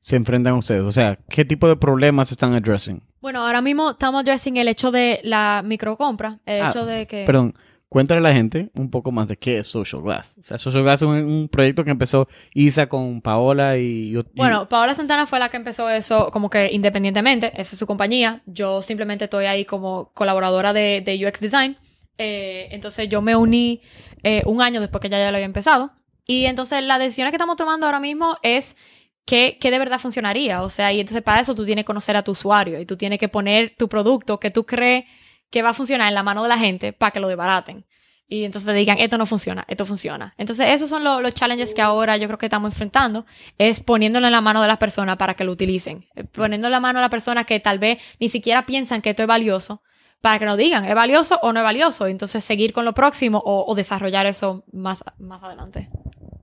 se 0.00 0.16
enfrentan 0.16 0.54
ustedes? 0.54 0.82
O 0.82 0.92
sea, 0.92 1.18
¿qué 1.28 1.44
tipo 1.44 1.68
de 1.68 1.76
problemas 1.76 2.30
están 2.30 2.54
addressing? 2.54 3.02
Bueno, 3.20 3.44
ahora 3.44 3.60
mismo 3.62 3.90
estamos 3.90 4.20
addressing 4.22 4.56
el 4.56 4.68
hecho 4.68 4.90
de 4.92 5.20
la 5.24 5.62
microcompra, 5.64 6.38
el 6.46 6.62
Ah, 6.62 6.68
hecho 6.70 6.86
de 6.86 7.06
que... 7.06 7.24
Perdón, 7.26 7.54
cuéntale 7.88 8.18
a 8.18 8.22
la 8.22 8.32
gente 8.32 8.70
un 8.74 8.88
poco 8.90 9.10
más 9.10 9.26
de 9.26 9.36
qué 9.36 9.58
es 9.58 9.66
Social 9.66 10.02
Glass. 10.02 10.36
O 10.38 10.42
sea, 10.44 10.58
Social 10.58 10.82
Glass 10.84 11.02
es 11.02 11.08
un, 11.08 11.16
un 11.16 11.48
proyecto 11.48 11.82
que 11.82 11.90
empezó 11.90 12.28
Isa 12.54 12.88
con 12.88 13.20
Paola 13.20 13.78
y... 13.78 14.16
y- 14.16 14.22
Bueno, 14.36 14.68
Paola 14.68 14.94
Santana 14.94 15.26
fue 15.26 15.40
la 15.40 15.48
que 15.48 15.56
empezó 15.56 15.90
eso 15.90 16.30
como 16.30 16.50
que 16.50 16.70
independientemente, 16.72 17.48
esa 17.54 17.72
es 17.74 17.78
su 17.78 17.86
compañía, 17.86 18.42
yo 18.46 18.80
simplemente 18.82 19.24
estoy 19.24 19.46
ahí 19.46 19.64
como 19.64 20.12
colaboradora 20.14 20.72
de, 20.72 21.02
de 21.04 21.26
UX 21.26 21.40
Design, 21.40 21.76
Eh, 22.18 22.68
entonces 22.70 23.08
yo 23.08 23.20
me 23.22 23.36
uní 23.36 23.82
eh, 24.22 24.42
un 24.46 24.62
año 24.62 24.80
después 24.80 25.00
que 25.00 25.08
ya, 25.08 25.18
ya 25.18 25.30
lo 25.30 25.36
había 25.36 25.46
empezado, 25.46 25.92
y 26.26 26.46
entonces 26.46 26.82
las 26.82 26.98
decisiones 26.98 27.30
que 27.30 27.36
estamos 27.36 27.56
tomando 27.56 27.86
ahora 27.86 28.00
mismo 28.00 28.36
es 28.42 28.76
qué, 29.24 29.58
de 29.60 29.78
verdad 29.78 29.98
funcionaría, 29.98 30.62
o 30.62 30.70
sea, 30.70 30.92
y 30.92 31.00
entonces 31.00 31.22
para 31.22 31.40
eso 31.40 31.54
tú 31.54 31.64
tienes 31.64 31.84
que 31.84 31.86
conocer 31.86 32.16
a 32.16 32.22
tu 32.22 32.32
usuario 32.32 32.80
y 32.80 32.86
tú 32.86 32.96
tienes 32.96 33.18
que 33.18 33.28
poner 33.28 33.74
tu 33.76 33.88
producto 33.88 34.40
que 34.40 34.50
tú 34.50 34.64
crees 34.64 35.04
que 35.50 35.62
va 35.62 35.70
a 35.70 35.74
funcionar 35.74 36.08
en 36.08 36.14
la 36.14 36.22
mano 36.22 36.42
de 36.42 36.48
la 36.48 36.58
gente 36.58 36.92
para 36.92 37.10
que 37.12 37.20
lo 37.20 37.28
desbaraten. 37.28 37.86
Y 38.28 38.42
entonces 38.42 38.66
te 38.66 38.72
digan, 38.72 38.98
esto 38.98 39.18
no 39.18 39.26
funciona, 39.26 39.64
esto 39.68 39.86
funciona. 39.86 40.34
Entonces, 40.36 40.66
esos 40.74 40.90
son 40.90 41.04
lo- 41.04 41.20
los 41.20 41.32
challenges 41.34 41.72
que 41.74 41.80
ahora 41.82 42.16
yo 42.16 42.26
creo 42.26 42.38
que 42.38 42.46
estamos 42.46 42.72
enfrentando, 42.72 43.24
es 43.56 43.78
poniéndolo 43.78 44.26
en 44.26 44.32
la 44.32 44.40
mano 44.40 44.60
de 44.62 44.66
las 44.66 44.78
personas 44.78 45.16
para 45.16 45.34
que 45.34 45.44
lo 45.44 45.52
utilicen. 45.52 46.06
Eh, 46.16 46.24
Poniendo 46.24 46.66
en 46.66 46.72
la 46.72 46.80
mano 46.80 46.98
a 46.98 47.02
las 47.02 47.10
personas 47.10 47.46
que 47.46 47.60
tal 47.60 47.78
vez 47.78 47.98
ni 48.18 48.28
siquiera 48.28 48.66
piensan 48.66 49.00
que 49.00 49.10
esto 49.10 49.22
es 49.22 49.28
valioso, 49.28 49.80
para 50.20 50.38
que 50.38 50.44
nos 50.44 50.56
digan, 50.56 50.84
¿es 50.84 50.94
valioso 50.94 51.38
o 51.42 51.52
no 51.52 51.60
es 51.60 51.64
valioso? 51.64 52.06
Entonces, 52.06 52.44
seguir 52.44 52.72
con 52.72 52.84
lo 52.84 52.94
próximo 52.94 53.42
o, 53.44 53.74
desarrollar 53.74 54.26
eso 54.26 54.64
más, 54.72 55.04
más 55.18 55.42
adelante. 55.42 55.88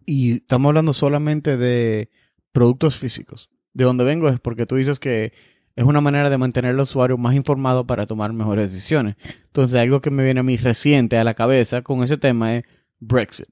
y 0.05 0.33
estamos 0.33 0.69
hablando 0.69 0.93
solamente 0.93 1.57
de 1.57 2.09
productos 2.51 2.97
físicos. 2.97 3.49
De 3.73 3.83
donde 3.83 4.03
vengo 4.03 4.29
es 4.29 4.39
porque 4.39 4.65
tú 4.65 4.75
dices 4.75 4.99
que 4.99 5.33
es 5.75 5.83
una 5.83 6.01
manera 6.01 6.29
de 6.29 6.37
mantener 6.37 6.71
al 6.71 6.79
usuario 6.79 7.17
más 7.17 7.35
informado 7.35 7.85
para 7.87 8.05
tomar 8.05 8.31
mejores 8.31 8.71
decisiones. 8.71 9.15
Entonces, 9.45 9.75
algo 9.75 10.01
que 10.01 10.11
me 10.11 10.23
viene 10.23 10.39
a 10.39 10.43
mí 10.43 10.57
reciente 10.57 11.17
a 11.17 11.23
la 11.23 11.33
cabeza 11.33 11.81
con 11.81 12.03
ese 12.03 12.17
tema 12.17 12.57
es 12.57 12.63
Brexit. 12.99 13.47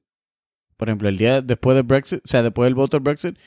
Por 0.77 0.89
ejemplo, 0.89 1.09
el 1.09 1.17
día 1.17 1.41
después 1.41 1.75
de 1.75 1.81
Brexit, 1.81 2.19
o 2.23 2.27
sea, 2.27 2.43
después 2.43 2.67
del 2.67 2.75
voto 2.75 2.97
de 2.97 3.03
Brexit, 3.03 3.37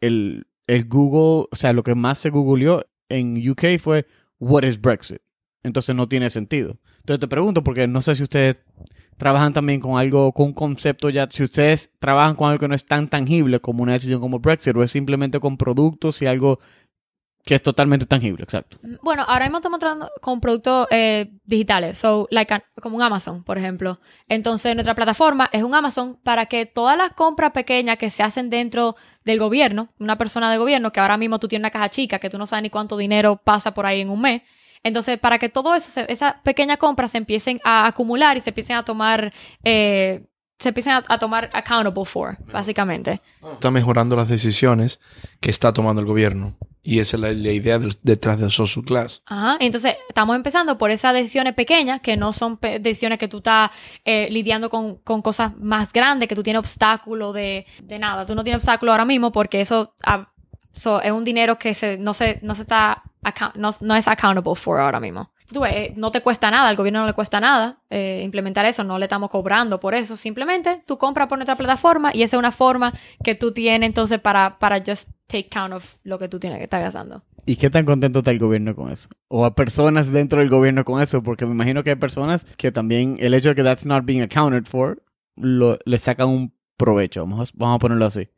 el, 0.00 0.46
el 0.66 0.86
Google, 0.86 1.48
o 1.50 1.56
sea, 1.56 1.72
lo 1.72 1.82
que 1.82 1.94
más 1.94 2.18
se 2.18 2.30
googleó 2.30 2.86
en 3.08 3.36
UK 3.48 3.78
fue 3.78 4.06
What 4.38 4.64
is 4.64 4.80
Brexit? 4.80 5.20
Entonces 5.64 5.96
no 5.96 6.08
tiene 6.08 6.30
sentido. 6.30 6.78
Entonces 6.98 7.20
te 7.20 7.26
pregunto, 7.26 7.64
porque 7.64 7.88
no 7.88 8.00
sé 8.00 8.14
si 8.14 8.22
ustedes 8.22 8.62
trabajan 9.16 9.52
también 9.52 9.80
con 9.80 9.98
algo, 9.98 10.32
con 10.32 10.46
un 10.46 10.52
concepto 10.52 11.10
ya, 11.10 11.26
si 11.30 11.42
ustedes 11.44 11.90
trabajan 11.98 12.36
con 12.36 12.48
algo 12.48 12.60
que 12.60 12.68
no 12.68 12.74
es 12.74 12.86
tan 12.86 13.08
tangible 13.08 13.60
como 13.60 13.82
una 13.82 13.92
decisión 13.92 14.20
como 14.20 14.38
Brexit, 14.38 14.76
o 14.76 14.82
es 14.82 14.90
simplemente 14.90 15.40
con 15.40 15.56
productos 15.56 16.22
y 16.22 16.26
algo 16.26 16.60
que 17.44 17.54
es 17.54 17.62
totalmente 17.62 18.06
tangible, 18.06 18.42
exacto. 18.42 18.78
Bueno, 19.02 19.22
ahora 19.28 19.44
mismo 19.44 19.58
estamos 19.58 19.78
trabajando 19.78 20.10
con 20.22 20.40
productos 20.40 20.86
eh, 20.90 21.30
digitales, 21.44 21.98
so, 21.98 22.26
like 22.30 22.62
como 22.80 22.96
un 22.96 23.02
Amazon, 23.02 23.44
por 23.44 23.58
ejemplo. 23.58 24.00
Entonces, 24.28 24.74
nuestra 24.74 24.94
plataforma 24.94 25.50
es 25.52 25.62
un 25.62 25.74
Amazon 25.74 26.18
para 26.22 26.46
que 26.46 26.64
todas 26.64 26.96
las 26.96 27.10
compras 27.12 27.52
pequeñas 27.52 27.98
que 27.98 28.08
se 28.08 28.22
hacen 28.22 28.48
dentro 28.48 28.96
del 29.26 29.38
gobierno, 29.38 29.90
una 29.98 30.16
persona 30.16 30.50
de 30.50 30.56
gobierno, 30.56 30.90
que 30.90 31.00
ahora 31.00 31.18
mismo 31.18 31.38
tú 31.38 31.46
tienes 31.46 31.64
una 31.64 31.70
caja 31.70 31.90
chica, 31.90 32.18
que 32.18 32.30
tú 32.30 32.38
no 32.38 32.46
sabes 32.46 32.62
ni 32.62 32.70
cuánto 32.70 32.96
dinero 32.96 33.36
pasa 33.36 33.74
por 33.74 33.84
ahí 33.84 34.00
en 34.00 34.08
un 34.08 34.22
mes. 34.22 34.42
Entonces, 34.84 35.18
para 35.18 35.38
que 35.38 35.48
todo 35.48 35.74
eso, 35.74 35.90
se- 35.90 36.10
esas 36.12 36.34
pequeñas 36.44 36.78
compras 36.78 37.10
se 37.10 37.18
empiecen 37.18 37.60
a 37.64 37.86
acumular 37.86 38.36
y 38.36 38.40
se 38.40 38.50
empiecen 38.50 38.76
a 38.76 38.84
tomar, 38.84 39.32
eh, 39.64 40.24
se 40.60 40.68
empiecen 40.68 40.92
a, 40.92 41.02
a 41.08 41.18
tomar 41.18 41.50
accountable 41.52 42.04
for, 42.04 42.36
básicamente. 42.52 43.20
Está 43.54 43.70
mejorando 43.70 44.14
las 44.14 44.28
decisiones 44.28 45.00
que 45.40 45.50
está 45.50 45.72
tomando 45.72 46.00
el 46.00 46.06
gobierno. 46.06 46.56
Y 46.86 46.98
esa 47.00 47.16
es 47.16 47.20
la, 47.22 47.32
la 47.32 47.50
idea 47.50 47.78
del- 47.78 47.96
detrás 48.02 48.38
de 48.38 48.50
Social 48.50 48.84
Class. 48.84 49.22
Ajá, 49.24 49.56
entonces 49.58 49.96
estamos 50.06 50.36
empezando 50.36 50.76
por 50.76 50.90
esas 50.90 51.14
decisiones 51.14 51.54
pequeñas, 51.54 52.00
que 52.02 52.18
no 52.18 52.34
son 52.34 52.58
decisiones 52.60 53.18
que 53.18 53.26
tú 53.26 53.38
estás 53.38 53.70
eh, 54.04 54.28
lidiando 54.30 54.68
con, 54.68 54.96
con 54.96 55.22
cosas 55.22 55.56
más 55.56 55.94
grandes, 55.94 56.28
que 56.28 56.34
tú 56.36 56.42
tienes 56.42 56.60
obstáculo 56.60 57.32
de, 57.32 57.64
de 57.82 57.98
nada. 57.98 58.26
Tú 58.26 58.34
no 58.34 58.44
tienes 58.44 58.58
obstáculo 58.62 58.92
ahora 58.92 59.06
mismo 59.06 59.32
porque 59.32 59.62
eso, 59.62 59.94
ah, 60.04 60.30
so, 60.72 61.00
es 61.00 61.10
un 61.10 61.24
dinero 61.24 61.58
que 61.58 61.72
se, 61.72 61.96
no, 61.96 62.12
se, 62.12 62.38
no 62.42 62.54
se 62.54 62.62
está, 62.62 63.02
no, 63.54 63.74
no 63.80 63.96
es 63.96 64.08
accountable 64.08 64.54
for 64.54 64.80
ahora 64.80 65.00
mismo. 65.00 65.30
Eh, 65.68 65.92
no 65.96 66.10
te 66.10 66.20
cuesta 66.20 66.50
nada, 66.50 66.68
al 66.68 66.76
gobierno 66.76 67.00
no 67.00 67.06
le 67.06 67.12
cuesta 67.12 67.38
nada 67.38 67.78
eh, 67.90 68.22
implementar 68.24 68.64
eso, 68.64 68.82
no 68.82 68.98
le 68.98 69.04
estamos 69.04 69.30
cobrando 69.30 69.78
por 69.78 69.94
eso. 69.94 70.16
Simplemente 70.16 70.82
tú 70.86 70.98
compras 70.98 71.28
por 71.28 71.38
nuestra 71.38 71.56
plataforma 71.56 72.10
y 72.14 72.22
esa 72.22 72.36
es 72.36 72.38
una 72.38 72.50
forma 72.50 72.92
que 73.22 73.34
tú 73.34 73.52
tienes 73.52 73.86
entonces 73.86 74.18
para, 74.20 74.58
para 74.58 74.80
just 74.84 75.10
take 75.26 75.48
count 75.48 75.74
of 75.74 75.96
lo 76.02 76.18
que 76.18 76.28
tú 76.28 76.38
tienes 76.38 76.58
que 76.58 76.64
estar 76.64 76.80
gastando. 76.80 77.22
¿Y 77.46 77.56
qué 77.56 77.68
tan 77.68 77.84
contento 77.84 78.20
está 78.20 78.30
el 78.30 78.38
gobierno 78.38 78.74
con 78.74 78.90
eso? 78.90 79.08
O 79.28 79.44
a 79.44 79.54
personas 79.54 80.10
dentro 80.10 80.38
del 80.38 80.48
gobierno 80.48 80.84
con 80.84 81.02
eso, 81.02 81.22
porque 81.22 81.44
me 81.44 81.52
imagino 81.52 81.84
que 81.84 81.90
hay 81.90 81.96
personas 81.96 82.44
que 82.56 82.72
también 82.72 83.16
el 83.20 83.34
hecho 83.34 83.50
de 83.50 83.54
que 83.54 83.62
that's 83.62 83.84
not 83.84 84.04
being 84.06 84.22
accounted 84.22 84.64
for 84.64 85.02
lo, 85.36 85.78
le 85.84 85.98
sacan 85.98 86.28
un 86.28 86.54
provecho, 86.76 87.20
vamos 87.26 87.52
vamos 87.54 87.76
a 87.76 87.78
ponerlo 87.78 88.06
así. 88.06 88.28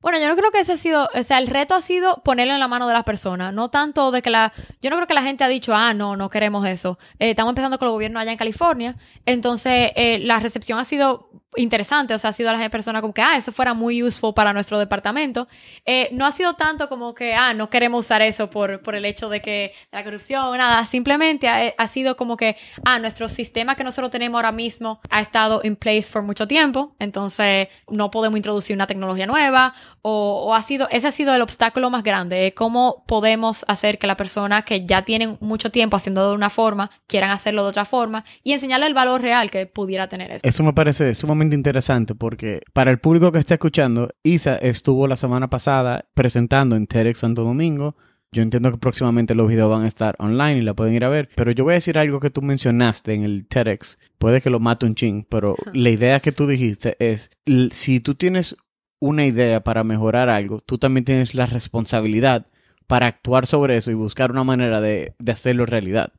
Bueno, 0.00 0.20
yo 0.20 0.28
no 0.28 0.36
creo 0.36 0.52
que 0.52 0.60
ese 0.60 0.74
ha 0.74 0.76
sido, 0.76 1.08
o 1.12 1.22
sea, 1.24 1.38
el 1.38 1.48
reto 1.48 1.74
ha 1.74 1.80
sido 1.80 2.22
ponerlo 2.22 2.54
en 2.54 2.60
la 2.60 2.68
mano 2.68 2.86
de 2.86 2.94
las 2.94 3.02
personas, 3.02 3.52
no 3.52 3.68
tanto 3.68 4.12
de 4.12 4.22
que 4.22 4.30
la, 4.30 4.52
yo 4.80 4.90
no 4.90 4.96
creo 4.96 5.08
que 5.08 5.14
la 5.14 5.22
gente 5.22 5.42
ha 5.42 5.48
dicho, 5.48 5.74
ah, 5.74 5.92
no, 5.92 6.16
no 6.16 6.30
queremos 6.30 6.64
eso. 6.66 6.98
Eh, 7.18 7.30
estamos 7.30 7.50
empezando 7.50 7.78
con 7.80 7.88
el 7.88 7.92
gobierno 7.92 8.20
allá 8.20 8.30
en 8.30 8.38
California, 8.38 8.96
entonces 9.26 9.90
eh, 9.96 10.20
la 10.20 10.38
recepción 10.38 10.78
ha 10.78 10.84
sido 10.84 11.28
interesante, 11.56 12.14
o 12.14 12.18
sea, 12.18 12.30
ha 12.30 12.32
sido 12.32 12.50
a 12.50 12.52
las 12.52 12.68
personas 12.68 13.00
como 13.00 13.14
que, 13.14 13.22
ah, 13.22 13.36
eso 13.36 13.52
fuera 13.52 13.74
muy 13.74 14.02
useful 14.02 14.34
para 14.34 14.52
nuestro 14.52 14.78
departamento. 14.78 15.48
Eh, 15.86 16.08
no 16.12 16.26
ha 16.26 16.32
sido 16.32 16.54
tanto 16.54 16.88
como 16.88 17.14
que, 17.14 17.34
ah, 17.34 17.54
no 17.54 17.70
queremos 17.70 18.04
usar 18.04 18.22
eso 18.22 18.50
por, 18.50 18.82
por 18.82 18.94
el 18.94 19.04
hecho 19.04 19.28
de 19.28 19.40
que 19.40 19.72
la 19.90 20.04
corrupción, 20.04 20.56
nada, 20.58 20.84
simplemente 20.84 21.48
ha, 21.48 21.72
ha, 21.76 21.88
sido 21.88 22.16
como 22.16 22.36
que, 22.36 22.56
ah, 22.84 22.98
nuestro 22.98 23.28
sistema 23.28 23.76
que 23.76 23.84
nosotros 23.84 24.10
tenemos 24.10 24.38
ahora 24.38 24.52
mismo 24.52 25.00
ha 25.08 25.20
estado 25.20 25.60
in 25.64 25.76
place 25.76 26.06
por 26.12 26.22
mucho 26.22 26.46
tiempo, 26.46 26.94
entonces 26.98 27.68
no 27.88 28.10
podemos 28.10 28.36
introducir 28.36 28.76
una 28.76 28.86
tecnología 28.86 29.26
nueva 29.26 29.74
o, 30.02 30.44
o 30.46 30.54
ha 30.54 30.62
sido, 30.62 30.88
ese 30.90 31.08
ha 31.08 31.12
sido 31.12 31.34
el 31.34 31.40
obstáculo 31.40 31.88
más 31.88 32.02
grande, 32.02 32.52
cómo 32.54 33.04
podemos 33.06 33.64
hacer 33.68 33.98
que 33.98 34.06
la 34.06 34.16
persona 34.16 34.62
que 34.62 34.84
ya 34.84 35.02
tienen 35.02 35.38
mucho 35.40 35.70
tiempo 35.70 35.96
haciendo 35.96 36.28
de 36.28 36.34
una 36.34 36.50
forma, 36.50 36.90
quieran 37.06 37.30
hacerlo 37.30 37.62
de 37.62 37.70
otra 37.70 37.84
forma 37.86 38.24
y 38.42 38.52
enseñarle 38.52 38.86
el 38.86 38.94
valor 38.94 39.22
real 39.22 39.50
que 39.50 39.66
pudiera 39.66 40.08
tener 40.08 40.30
eso. 40.30 40.40
Eso 40.46 40.62
me 40.62 40.72
parece 40.72 41.14
sumamente 41.14 41.37
interesante 41.42 42.14
porque 42.14 42.60
para 42.72 42.90
el 42.90 42.98
público 42.98 43.32
que 43.32 43.38
está 43.38 43.54
escuchando, 43.54 44.10
Isa 44.22 44.56
estuvo 44.56 45.06
la 45.06 45.16
semana 45.16 45.48
pasada 45.48 46.08
presentando 46.14 46.76
en 46.76 46.86
TEDx 46.86 47.18
Santo 47.18 47.44
Domingo. 47.44 47.96
Yo 48.30 48.42
entiendo 48.42 48.70
que 48.70 48.78
próximamente 48.78 49.34
los 49.34 49.48
videos 49.48 49.70
van 49.70 49.84
a 49.84 49.88
estar 49.88 50.14
online 50.18 50.58
y 50.58 50.62
la 50.62 50.74
pueden 50.74 50.94
ir 50.94 51.04
a 51.04 51.08
ver. 51.08 51.30
Pero 51.34 51.50
yo 51.52 51.64
voy 51.64 51.72
a 51.72 51.74
decir 51.74 51.98
algo 51.98 52.20
que 52.20 52.30
tú 52.30 52.42
mencionaste 52.42 53.14
en 53.14 53.22
el 53.22 53.46
TEDx. 53.46 53.98
Puede 54.18 54.42
que 54.42 54.50
lo 54.50 54.60
mate 54.60 54.86
un 54.86 54.94
ching, 54.94 55.24
pero 55.28 55.56
la 55.72 55.90
idea 55.90 56.20
que 56.20 56.32
tú 56.32 56.46
dijiste 56.46 56.96
es, 56.98 57.30
si 57.72 58.00
tú 58.00 58.14
tienes 58.14 58.56
una 59.00 59.24
idea 59.24 59.62
para 59.62 59.84
mejorar 59.84 60.28
algo, 60.28 60.60
tú 60.60 60.76
también 60.78 61.04
tienes 61.04 61.34
la 61.34 61.46
responsabilidad 61.46 62.46
para 62.86 63.06
actuar 63.06 63.46
sobre 63.46 63.76
eso 63.76 63.90
y 63.90 63.94
buscar 63.94 64.30
una 64.30 64.44
manera 64.44 64.80
de, 64.80 65.14
de 65.18 65.32
hacerlo 65.32 65.66
realidad. 65.66 66.12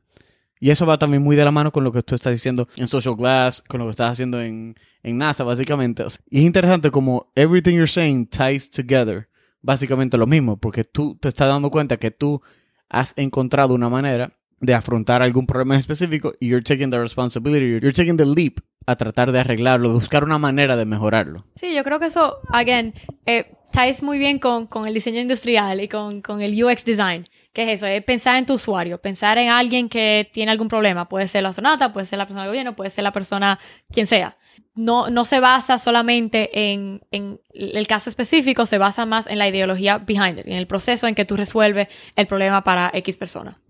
Y 0.60 0.70
eso 0.70 0.84
va 0.84 0.98
también 0.98 1.22
muy 1.22 1.36
de 1.36 1.44
la 1.44 1.50
mano 1.50 1.72
con 1.72 1.84
lo 1.84 1.90
que 1.90 2.02
tú 2.02 2.14
estás 2.14 2.34
diciendo 2.34 2.68
en 2.76 2.86
Social 2.86 3.16
Glass, 3.16 3.62
con 3.66 3.80
lo 3.80 3.86
que 3.86 3.92
estás 3.92 4.12
haciendo 4.12 4.40
en, 4.40 4.76
en 5.02 5.18
NASA, 5.18 5.42
básicamente. 5.42 6.04
Y 6.28 6.40
es 6.40 6.44
interesante 6.44 6.90
como 6.90 7.32
everything 7.34 7.72
you're 7.72 7.86
saying 7.86 8.26
ties 8.26 8.70
together. 8.70 9.28
Básicamente 9.62 10.18
lo 10.18 10.26
mismo, 10.26 10.58
porque 10.58 10.84
tú 10.84 11.16
te 11.20 11.28
estás 11.28 11.48
dando 11.48 11.70
cuenta 11.70 11.96
que 11.96 12.10
tú 12.10 12.42
has 12.90 13.14
encontrado 13.16 13.74
una 13.74 13.88
manera 13.88 14.32
de 14.60 14.74
afrontar 14.74 15.22
algún 15.22 15.46
problema 15.46 15.78
específico 15.78 16.34
y 16.38 16.48
you're 16.48 16.62
taking 16.62 16.90
the 16.90 16.98
responsibility, 16.98 17.66
you're 17.80 17.92
taking 17.92 18.16
the 18.16 18.26
leap 18.26 18.60
a 18.86 18.96
tratar 18.96 19.32
de 19.32 19.40
arreglarlo, 19.40 19.88
de 19.88 19.94
buscar 19.94 20.24
una 20.24 20.38
manera 20.38 20.76
de 20.76 20.84
mejorarlo. 20.84 21.46
Sí, 21.54 21.74
yo 21.74 21.82
creo 21.84 21.98
que 21.98 22.06
eso, 22.06 22.38
again, 22.52 22.94
eh, 23.26 23.56
ties 23.72 24.02
muy 24.02 24.18
bien 24.18 24.38
con, 24.38 24.66
con, 24.66 24.86
el 24.86 24.94
diseño 24.94 25.20
industrial 25.20 25.80
y 25.80 25.88
con, 25.88 26.20
con 26.22 26.42
el 26.42 26.62
UX 26.62 26.84
design. 26.84 27.24
¿Qué 27.52 27.64
es 27.64 27.68
eso? 27.78 27.86
Es 27.86 28.04
pensar 28.04 28.36
en 28.36 28.46
tu 28.46 28.54
usuario, 28.54 29.00
pensar 29.00 29.36
en 29.38 29.48
alguien 29.48 29.88
que 29.88 30.30
tiene 30.32 30.52
algún 30.52 30.68
problema. 30.68 31.08
Puede 31.08 31.26
ser 31.26 31.42
la 31.42 31.48
astronauta, 31.48 31.92
puede 31.92 32.06
ser 32.06 32.18
la 32.18 32.26
persona 32.26 32.42
del 32.42 32.50
gobierno, 32.50 32.76
puede 32.76 32.90
ser 32.90 33.02
la 33.02 33.12
persona, 33.12 33.58
quien 33.90 34.06
sea. 34.06 34.36
No, 34.76 35.10
no 35.10 35.24
se 35.24 35.40
basa 35.40 35.78
solamente 35.78 36.72
en, 36.72 37.02
en, 37.10 37.40
el 37.52 37.86
caso 37.88 38.08
específico, 38.08 38.66
se 38.66 38.78
basa 38.78 39.04
más 39.04 39.26
en 39.26 39.38
la 39.38 39.48
ideología 39.48 39.98
behind 39.98 40.38
it, 40.38 40.46
en 40.46 40.52
el 40.52 40.68
proceso 40.68 41.08
en 41.08 41.16
que 41.16 41.24
tú 41.24 41.36
resuelves 41.36 41.88
el 42.14 42.28
problema 42.28 42.62
para 42.62 42.90
X 42.94 43.16
persona. 43.16 43.60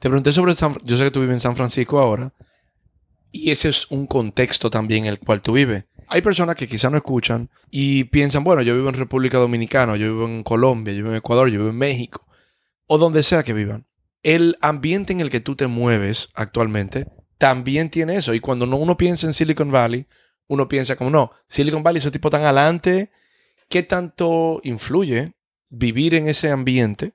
Te 0.00 0.08
pregunté 0.08 0.32
sobre 0.32 0.56
San, 0.56 0.76
yo 0.82 0.96
sé 0.96 1.04
que 1.04 1.10
tú 1.12 1.20
vives 1.20 1.34
en 1.34 1.40
San 1.40 1.56
Francisco 1.56 2.00
ahora, 2.00 2.32
y 3.30 3.50
ese 3.50 3.68
es 3.68 3.88
un 3.90 4.08
contexto 4.08 4.70
también 4.70 5.04
en 5.04 5.12
el 5.12 5.20
cual 5.20 5.40
tú 5.40 5.52
vives. 5.52 5.84
Hay 6.08 6.20
personas 6.20 6.56
que 6.56 6.66
quizás 6.66 6.90
no 6.90 6.96
escuchan 6.96 7.48
y 7.70 8.04
piensan, 8.04 8.42
bueno, 8.42 8.62
yo 8.62 8.74
vivo 8.74 8.88
en 8.88 8.96
República 8.96 9.38
Dominicana, 9.38 9.96
yo 9.96 10.06
vivo 10.06 10.26
en 10.26 10.42
Colombia, 10.42 10.92
yo 10.92 10.98
vivo 10.98 11.10
en 11.10 11.18
Ecuador, 11.18 11.48
yo 11.48 11.58
vivo 11.60 11.70
en 11.70 11.78
México 11.78 12.26
o 12.92 12.98
donde 12.98 13.22
sea 13.22 13.44
que 13.44 13.52
vivan. 13.52 13.86
El 14.24 14.58
ambiente 14.60 15.12
en 15.12 15.20
el 15.20 15.30
que 15.30 15.38
tú 15.38 15.54
te 15.54 15.68
mueves 15.68 16.28
actualmente 16.34 17.06
también 17.38 17.88
tiene 17.88 18.16
eso. 18.16 18.34
Y 18.34 18.40
cuando 18.40 18.66
uno 18.66 18.96
piensa 18.96 19.28
en 19.28 19.32
Silicon 19.32 19.70
Valley, 19.70 20.08
uno 20.48 20.66
piensa 20.66 20.96
como, 20.96 21.08
no, 21.08 21.30
Silicon 21.46 21.84
Valley, 21.84 22.00
ese 22.00 22.10
tipo 22.10 22.30
tan 22.30 22.42
adelante, 22.42 23.12
¿qué 23.68 23.84
tanto 23.84 24.60
influye 24.64 25.34
vivir 25.68 26.16
en 26.16 26.26
ese 26.26 26.50
ambiente? 26.50 27.14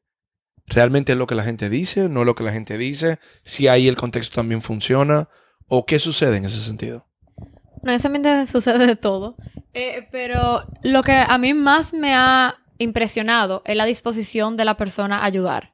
¿Realmente 0.65 1.11
es 1.11 1.17
lo 1.17 1.27
que 1.27 1.35
la 1.35 1.43
gente 1.43 1.69
dice? 1.69 2.07
¿No 2.07 2.21
es 2.21 2.25
lo 2.25 2.35
que 2.35 2.45
la 2.45 2.53
gente 2.53 2.77
dice? 2.77 3.19
¿Si 3.43 3.67
ahí 3.67 3.89
el 3.89 3.97
contexto 3.97 4.35
también 4.35 4.61
funciona? 4.61 5.27
¿O 5.67 5.85
qué 5.85 5.99
sucede 5.99 6.37
en 6.37 6.45
ese 6.45 6.59
sentido? 6.59 7.05
No, 7.83 7.91
ese 7.91 8.07
ambiente 8.07 8.47
sucede 8.47 8.87
de 8.87 8.95
todo. 8.95 9.35
Eh, 9.73 10.07
pero 10.09 10.65
lo 10.83 11.03
que 11.03 11.11
a 11.11 11.37
mí 11.37 11.53
más 11.53 11.91
me 11.91 12.15
ha 12.15 12.55
impresionado 12.77 13.61
es 13.65 13.75
la 13.75 13.85
disposición 13.85 14.57
de 14.57 14.65
la 14.65 14.77
persona 14.77 15.19
a 15.19 15.25
ayudar. 15.25 15.73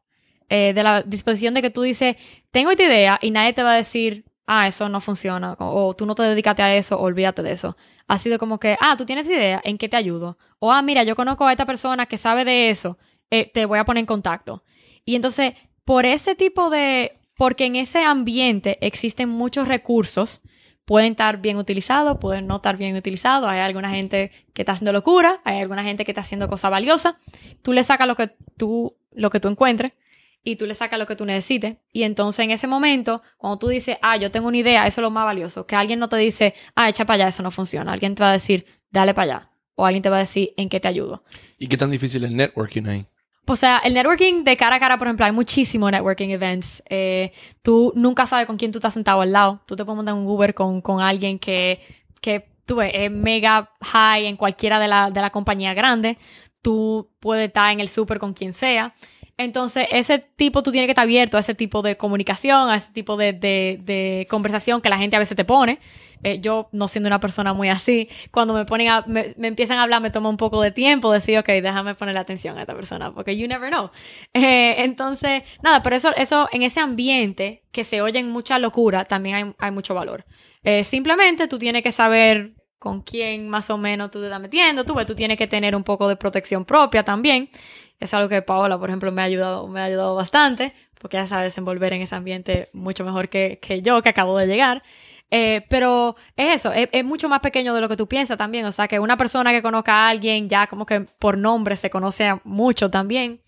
Eh, 0.50 0.74
de 0.74 0.84
la 0.84 1.02
disposición 1.02 1.54
de 1.54 1.62
que 1.62 1.70
tú 1.70 1.82
dices, 1.82 2.18
tengo 2.52 2.72
esta 2.72 2.84
idea 2.84 3.20
y 3.22 3.32
nadie 3.32 3.54
te 3.54 3.64
va 3.64 3.72
a 3.72 3.78
decir, 3.78 4.26
ah, 4.48 4.68
eso 4.68 4.90
no 4.90 5.00
funciona, 5.00 5.56
o, 5.60 5.94
tú 5.96 6.06
no 6.06 6.14
te 6.14 6.24
dedicaste 6.24 6.62
a 6.62 6.76
eso, 6.76 7.00
olvídate 7.00 7.42
de 7.42 7.54
eso. 7.54 7.78
Ha 8.08 8.18
sido 8.18 8.38
como 8.38 8.60
que, 8.60 8.76
ah, 8.82 8.98
tú 8.98 9.06
tienes 9.06 9.28
idea, 9.28 9.62
¿en 9.64 9.78
qué 9.78 9.88
te 9.88 9.96
ayudo? 9.96 10.38
O, 10.60 10.72
ah, 10.74 10.82
mira, 10.82 11.04
yo 11.04 11.16
conozco 11.16 11.46
a 11.46 11.52
esta 11.52 11.66
persona 11.66 12.06
que 12.06 12.18
sabe 12.18 12.44
de 12.44 12.70
eso, 12.70 12.98
eh, 13.30 13.50
te 13.50 13.66
voy 13.66 13.80
a 13.80 13.86
poner 13.86 14.02
en 14.02 14.08
contacto. 14.08 14.66
Y 15.06 15.16
entonces, 15.16 15.54
por 15.86 16.06
ese 16.06 16.36
tipo 16.36 16.70
de, 16.70 17.22
porque 17.38 17.66
en 17.66 17.78
ese 17.78 18.04
ambiente 18.04 18.78
existen 18.86 19.30
muchos 19.30 19.70
recursos 19.70 20.42
pueden 20.92 21.12
estar 21.12 21.38
bien 21.42 21.56
utilizados, 21.56 22.18
pueden 22.18 22.48
no 22.48 22.58
estar 22.58 22.76
bien 22.76 22.98
utilizados. 22.98 23.50
Hay 23.50 23.62
alguna 23.62 23.90
gente 23.92 24.30
que 24.54 24.64
está 24.64 24.74
haciendo 24.74 24.92
locura, 24.92 25.40
hay 25.46 25.62
alguna 25.62 25.84
gente 25.84 26.04
que 26.04 26.12
está 26.12 26.20
haciendo 26.20 26.50
cosas 26.50 26.70
valiosas. 26.70 27.16
Tú 27.62 27.72
le 27.72 27.82
sacas 27.82 28.06
lo 28.06 28.18
que 28.18 28.32
tú, 28.58 28.98
lo 29.14 29.30
que 29.30 29.40
tú 29.40 29.48
encuentres 29.48 29.94
y 30.44 30.58
tú 30.58 30.66
le 30.66 30.76
sacas 30.76 31.00
lo 31.00 31.08
que 31.08 31.16
tú 31.16 31.24
necesites. 31.24 31.78
Y 31.94 32.04
entonces 32.04 32.44
en 32.44 32.52
ese 32.52 32.68
momento, 32.68 33.22
cuando 33.38 33.58
tú 33.58 33.70
dices, 33.70 34.00
ah, 34.02 34.18
yo 34.18 34.32
tengo 34.32 34.50
una 34.50 34.58
idea, 34.58 34.86
eso 34.86 35.00
es 35.00 35.04
lo 35.04 35.12
más 35.12 35.24
valioso. 35.24 35.66
Que 35.66 35.78
alguien 35.78 35.98
no 35.98 36.10
te 36.10 36.18
dice, 36.18 36.56
ah, 36.76 36.90
echa 36.90 37.06
para 37.06 37.24
allá, 37.24 37.28
eso 37.30 37.42
no 37.42 37.52
funciona. 37.52 37.94
Alguien 37.94 38.14
te 38.14 38.24
va 38.24 38.32
a 38.32 38.34
decir, 38.34 38.66
dale 38.90 39.14
para 39.14 39.36
allá. 39.36 39.52
O 39.76 39.86
alguien 39.86 40.04
te 40.04 40.10
va 40.10 40.18
a 40.18 40.20
decir, 40.20 40.54
¿en 40.58 40.68
qué 40.68 40.82
te 40.82 40.90
ayudo? 40.90 41.24
¿Y 41.58 41.68
qué 41.68 41.78
tan 41.78 41.90
difícil 41.90 42.26
es 42.26 42.32
el 42.32 42.36
networking 42.36 42.88
ahí? 42.88 43.06
O 43.48 43.56
sea, 43.56 43.80
el 43.80 43.94
networking 43.94 44.44
de 44.44 44.56
cara 44.56 44.78
a 44.78 44.80
cara, 44.80 44.98
por 44.98 45.08
ejemplo, 45.08 45.26
hay 45.26 45.32
muchísimos 45.32 45.92
networking 45.92 46.30
events. 46.30 46.82
Eh, 46.90 47.34
tú 47.62 47.92
nunca 47.96 48.26
sabes 48.26 48.46
con 48.46 48.58
quién 48.58 48.72
tú 48.72 48.78
estás 48.78 48.94
sentado 48.94 49.22
al 49.22 49.32
lado. 49.32 49.62
Tú 49.66 49.76
te 49.76 49.84
puedes 49.84 49.98
montar 49.98 50.14
un 50.14 50.26
Uber 50.26 50.54
con, 50.54 50.82
con 50.82 51.02
alguien 51.02 51.40
que, 51.40 51.80
que 52.22 52.48
tú 52.66 52.78
ves, 52.78 52.92
es 52.94 53.12
mega 53.12 53.70
high 53.82 54.26
en 54.26 54.38
cualquiera 54.38 54.80
de 54.80 54.88
la, 54.88 55.10
de 55.10 55.22
la 55.22 55.32
compañía 55.32 55.74
grande. 55.74 56.18
Tú 56.62 57.10
puedes 57.20 57.48
estar 57.48 57.72
en 57.72 57.80
el 57.80 57.90
súper 57.90 58.20
con 58.20 58.34
quien 58.34 58.54
sea. 58.54 58.94
Entonces, 59.44 59.88
ese 59.90 60.20
tipo, 60.20 60.62
tú 60.62 60.72
tienes 60.72 60.88
que 60.88 60.92
estar 60.92 61.04
abierto 61.04 61.38
a 61.38 61.40
ese 61.40 61.56
tipo 61.56 61.82
de 61.82 61.98
comunicación, 61.98 62.70
a 62.70 62.76
ese 62.76 62.92
tipo 62.92 63.18
de, 63.18 63.34
de, 63.34 64.28
conversación 64.30 64.82
que 64.82 64.90
la 64.90 64.98
gente 64.98 65.16
a 65.16 65.20
veces 65.20 65.36
te 65.36 65.46
pone. 65.46 65.80
Eh, 66.24 66.40
yo, 66.40 66.70
no 66.72 66.88
siendo 66.88 67.08
una 67.08 67.20
persona 67.20 67.52
muy 67.54 67.70
así, 67.70 68.08
cuando 68.30 68.54
me 68.54 68.66
ponen 68.66 68.90
a, 68.90 69.04
me, 69.08 69.34
me, 69.38 69.48
empiezan 69.48 69.80
a 69.80 69.84
hablar, 69.84 70.02
me 70.02 70.12
toma 70.12 70.30
un 70.30 70.38
poco 70.38 70.62
de 70.62 70.70
tiempo 70.70 71.12
decir, 71.12 71.40
ok, 71.40 71.48
déjame 71.48 71.96
ponerle 71.96 72.20
atención 72.20 72.58
a 72.60 72.62
esta 72.62 72.76
persona, 72.76 73.12
porque 73.12 73.36
you 73.36 73.48
never 73.48 73.70
know. 73.70 73.90
Eh, 74.34 74.84
entonces, 74.84 75.44
nada, 75.64 75.82
pero 75.82 75.96
eso, 75.96 76.16
eso, 76.16 76.48
en 76.52 76.64
ese 76.64 76.80
ambiente 76.80 77.64
que 77.72 77.84
se 77.84 78.02
oye 78.02 78.20
en 78.20 78.30
mucha 78.30 78.60
locura, 78.60 79.06
también 79.06 79.36
hay, 79.36 79.56
hay 79.58 79.72
mucho 79.72 79.94
valor. 79.94 80.26
Eh, 80.64 80.84
simplemente 80.84 81.48
tú 81.48 81.58
tienes 81.58 81.82
que 81.84 81.92
saber 81.92 82.54
con 82.82 83.02
quién 83.02 83.48
más 83.48 83.70
o 83.70 83.78
menos 83.78 84.10
tú 84.10 84.20
te 84.20 84.26
estás 84.26 84.42
metiendo, 84.42 84.84
tú, 84.84 84.96
tú 85.06 85.14
tienes 85.14 85.38
que 85.38 85.46
tener 85.46 85.76
un 85.76 85.84
poco 85.84 86.08
de 86.08 86.16
protección 86.16 86.66
propia 86.66 87.04
también. 87.04 87.50
Es 88.02 88.14
algo 88.14 88.28
que 88.28 88.42
Paola, 88.42 88.78
por 88.78 88.90
ejemplo, 88.90 89.12
me 89.12 89.22
ha 89.22 89.26
ayudado, 89.26 89.68
me 89.68 89.80
ha 89.80 89.86
ayudado 89.86 90.16
bastante, 90.16 90.74
porque 91.00 91.18
ella 91.18 91.28
sabe 91.28 91.44
desenvolver 91.44 91.94
en 91.94 92.02
ese 92.02 92.16
ambiente 92.16 92.70
mucho 92.74 93.06
mejor 93.06 93.30
que, 93.30 93.60
que 93.62 93.82
yo, 93.82 94.02
que 94.02 94.10
acabo 94.10 94.38
de 94.38 94.48
llegar. 94.48 94.84
Eh, 95.34 95.66
pero 95.70 96.18
es 96.36 96.56
eso, 96.56 96.74
es, 96.74 97.06
mucho 97.06 97.30
más 97.30 97.40
pequeño 97.40 97.74
de 97.74 97.80
lo 97.80 97.88
que 97.88 97.96
tú 97.96 98.08
piensas 98.08 98.38
también. 98.38 98.66
O 98.66 98.72
sea, 98.72 98.88
que 98.88 99.00
una 99.00 99.16
persona 99.16 99.52
que 99.52 99.62
conozca 99.62 99.94
a 99.94 100.10
alguien 100.10 100.50
ya 100.50 100.68
como 100.68 100.86
que 100.86 101.02
por 101.02 101.38
nombre 101.38 101.78
se 101.78 101.90
conoce 101.90 102.30
mucho 102.44 102.92
también. 102.92 103.40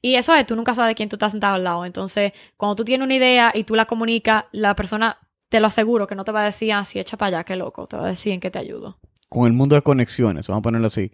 Y 0.00 0.14
eso 0.14 0.34
es, 0.34 0.46
tú 0.46 0.54
nunca 0.54 0.74
sabes 0.74 0.90
de 0.90 0.94
quién 0.94 1.08
tú 1.08 1.16
estás 1.16 1.32
sentado 1.32 1.56
al 1.56 1.64
lado. 1.64 1.84
Entonces, 1.84 2.32
cuando 2.56 2.76
tú 2.76 2.84
tienes 2.84 3.04
una 3.04 3.14
idea 3.14 3.52
y 3.54 3.64
tú 3.64 3.74
la 3.74 3.86
comunicas, 3.86 4.44
la 4.52 4.76
persona, 4.76 5.18
te 5.48 5.60
lo 5.60 5.66
aseguro, 5.66 6.06
que 6.06 6.14
no 6.14 6.24
te 6.24 6.32
va 6.32 6.42
a 6.42 6.44
decir, 6.44 6.72
ah, 6.72 6.84
si 6.84 7.00
echa 7.00 7.16
para 7.16 7.38
allá, 7.38 7.44
qué 7.44 7.56
loco. 7.56 7.86
Te 7.86 7.96
va 7.96 8.04
a 8.04 8.08
decir 8.08 8.32
en 8.32 8.40
qué 8.40 8.50
te 8.50 8.58
ayudo. 8.58 8.98
Con 9.28 9.46
el 9.46 9.54
mundo 9.54 9.74
de 9.74 9.82
conexiones, 9.82 10.46
vamos 10.46 10.60
a 10.60 10.62
ponerlo 10.62 10.86
así, 10.86 11.10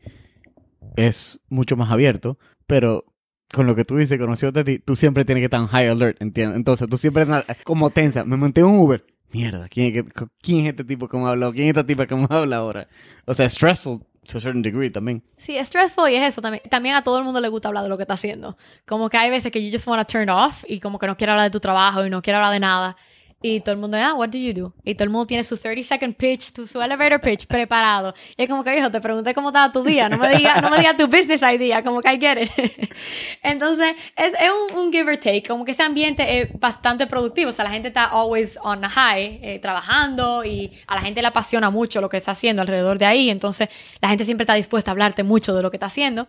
es 0.96 1.40
mucho 1.48 1.76
más 1.76 1.90
abierto, 1.90 2.38
pero 2.66 3.04
con 3.52 3.66
lo 3.66 3.74
que 3.74 3.84
tú 3.84 3.96
dices, 3.96 4.18
conocido 4.18 4.52
de 4.52 4.64
ti, 4.64 4.78
tú 4.78 4.94
siempre 4.96 5.24
tienes 5.24 5.42
que 5.42 5.46
estar 5.46 5.60
en 5.60 5.66
high 5.66 5.88
alert, 5.88 6.20
¿entiendes? 6.22 6.56
Entonces, 6.56 6.88
tú 6.88 6.96
siempre 6.96 7.26
como 7.64 7.90
tensa. 7.90 8.24
Me 8.24 8.36
monté 8.36 8.62
un 8.62 8.78
Uber 8.78 9.04
mierda, 9.32 9.68
¿quién 9.68 9.96
es, 9.96 10.04
¿quién 10.40 10.60
es 10.60 10.66
este 10.68 10.84
tipo 10.84 11.08
que 11.08 11.16
me 11.16 11.24
ha 11.24 11.30
hablado? 11.30 11.52
¿Quién 11.52 11.66
es 11.66 11.70
esta 11.70 11.86
tipa 11.86 12.06
que 12.06 12.14
me 12.16 12.26
habla 12.28 12.56
ahora? 12.56 12.88
O 13.26 13.34
sea, 13.34 13.48
stressful 13.48 14.00
to 14.26 14.38
a 14.38 14.40
certain 14.40 14.62
degree 14.62 14.90
también. 14.90 15.22
Sí, 15.36 15.56
es 15.56 15.68
stressful 15.68 16.08
y 16.08 16.14
es 16.14 16.22
eso 16.28 16.40
también. 16.40 16.62
También 16.70 16.94
a 16.94 17.02
todo 17.02 17.18
el 17.18 17.24
mundo 17.24 17.40
le 17.40 17.48
gusta 17.48 17.68
hablar 17.68 17.82
de 17.82 17.88
lo 17.88 17.96
que 17.96 18.02
está 18.02 18.14
haciendo. 18.14 18.56
Como 18.86 19.08
que 19.10 19.16
hay 19.16 19.30
veces 19.30 19.50
que 19.50 19.64
you 19.64 19.72
just 19.72 19.86
want 19.86 20.06
to 20.06 20.12
turn 20.12 20.28
off 20.28 20.64
y 20.68 20.80
como 20.80 20.98
que 20.98 21.06
no 21.06 21.16
quiere 21.16 21.32
hablar 21.32 21.46
de 21.46 21.50
tu 21.50 21.60
trabajo 21.60 22.04
y 22.04 22.10
no 22.10 22.22
quiere 22.22 22.36
hablar 22.36 22.52
de 22.52 22.60
nada. 22.60 22.96
Y 23.42 23.60
todo 23.60 23.72
el 23.72 23.80
mundo, 23.80 23.96
ah, 23.96 24.14
what 24.14 24.28
do 24.28 24.36
you 24.36 24.52
do? 24.52 24.74
Y 24.84 24.94
todo 24.94 25.04
el 25.04 25.10
mundo 25.10 25.26
tiene 25.26 25.44
su 25.44 25.56
30 25.56 25.82
second 25.88 26.14
pitch, 26.14 26.52
tu, 26.52 26.66
su 26.66 26.80
elevator 26.82 27.22
pitch 27.22 27.46
preparado. 27.46 28.12
Y 28.36 28.42
es 28.42 28.48
como 28.50 28.62
que, 28.62 28.70
viejo, 28.70 28.90
te 28.90 29.00
pregunté 29.00 29.32
cómo 29.32 29.48
estaba 29.48 29.72
tu 29.72 29.82
día. 29.82 30.10
No 30.10 30.18
me 30.18 30.28
digas 30.36 30.60
no 30.62 30.68
me 30.68 30.76
diga 30.76 30.94
tu 30.94 31.06
business 31.06 31.40
idea, 31.42 31.82
como 31.82 32.02
que 32.02 32.12
I 32.12 32.20
get 32.20 32.42
it. 32.42 32.50
Entonces, 33.42 33.94
es, 34.14 34.34
es 34.34 34.50
un, 34.72 34.78
un, 34.78 34.92
give 34.92 35.10
or 35.10 35.16
take. 35.16 35.42
Como 35.42 35.64
que 35.64 35.72
ese 35.72 35.82
ambiente 35.82 36.40
es 36.40 36.60
bastante 36.60 37.06
productivo. 37.06 37.48
O 37.48 37.52
sea, 37.52 37.64
la 37.64 37.70
gente 37.70 37.88
está 37.88 38.04
always 38.04 38.58
on 38.62 38.82
high, 38.82 39.40
eh, 39.42 39.58
trabajando 39.58 40.44
y 40.44 40.70
a 40.86 40.96
la 40.96 41.00
gente 41.00 41.22
le 41.22 41.28
apasiona 41.28 41.70
mucho 41.70 42.02
lo 42.02 42.10
que 42.10 42.18
está 42.18 42.32
haciendo 42.32 42.60
alrededor 42.60 42.98
de 42.98 43.06
ahí. 43.06 43.30
Entonces, 43.30 43.68
la 44.02 44.10
gente 44.10 44.26
siempre 44.26 44.42
está 44.42 44.52
dispuesta 44.52 44.90
a 44.90 44.92
hablarte 44.92 45.22
mucho 45.22 45.54
de 45.54 45.62
lo 45.62 45.70
que 45.70 45.78
está 45.78 45.86
haciendo. 45.86 46.28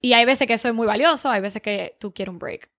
Y 0.00 0.12
hay 0.12 0.24
veces 0.24 0.46
que 0.46 0.54
eso 0.54 0.68
es 0.68 0.74
muy 0.74 0.86
valioso, 0.86 1.30
hay 1.30 1.40
veces 1.40 1.60
que 1.62 1.94
tú 1.98 2.12
quieres 2.12 2.32
un 2.32 2.38
break. 2.38 2.70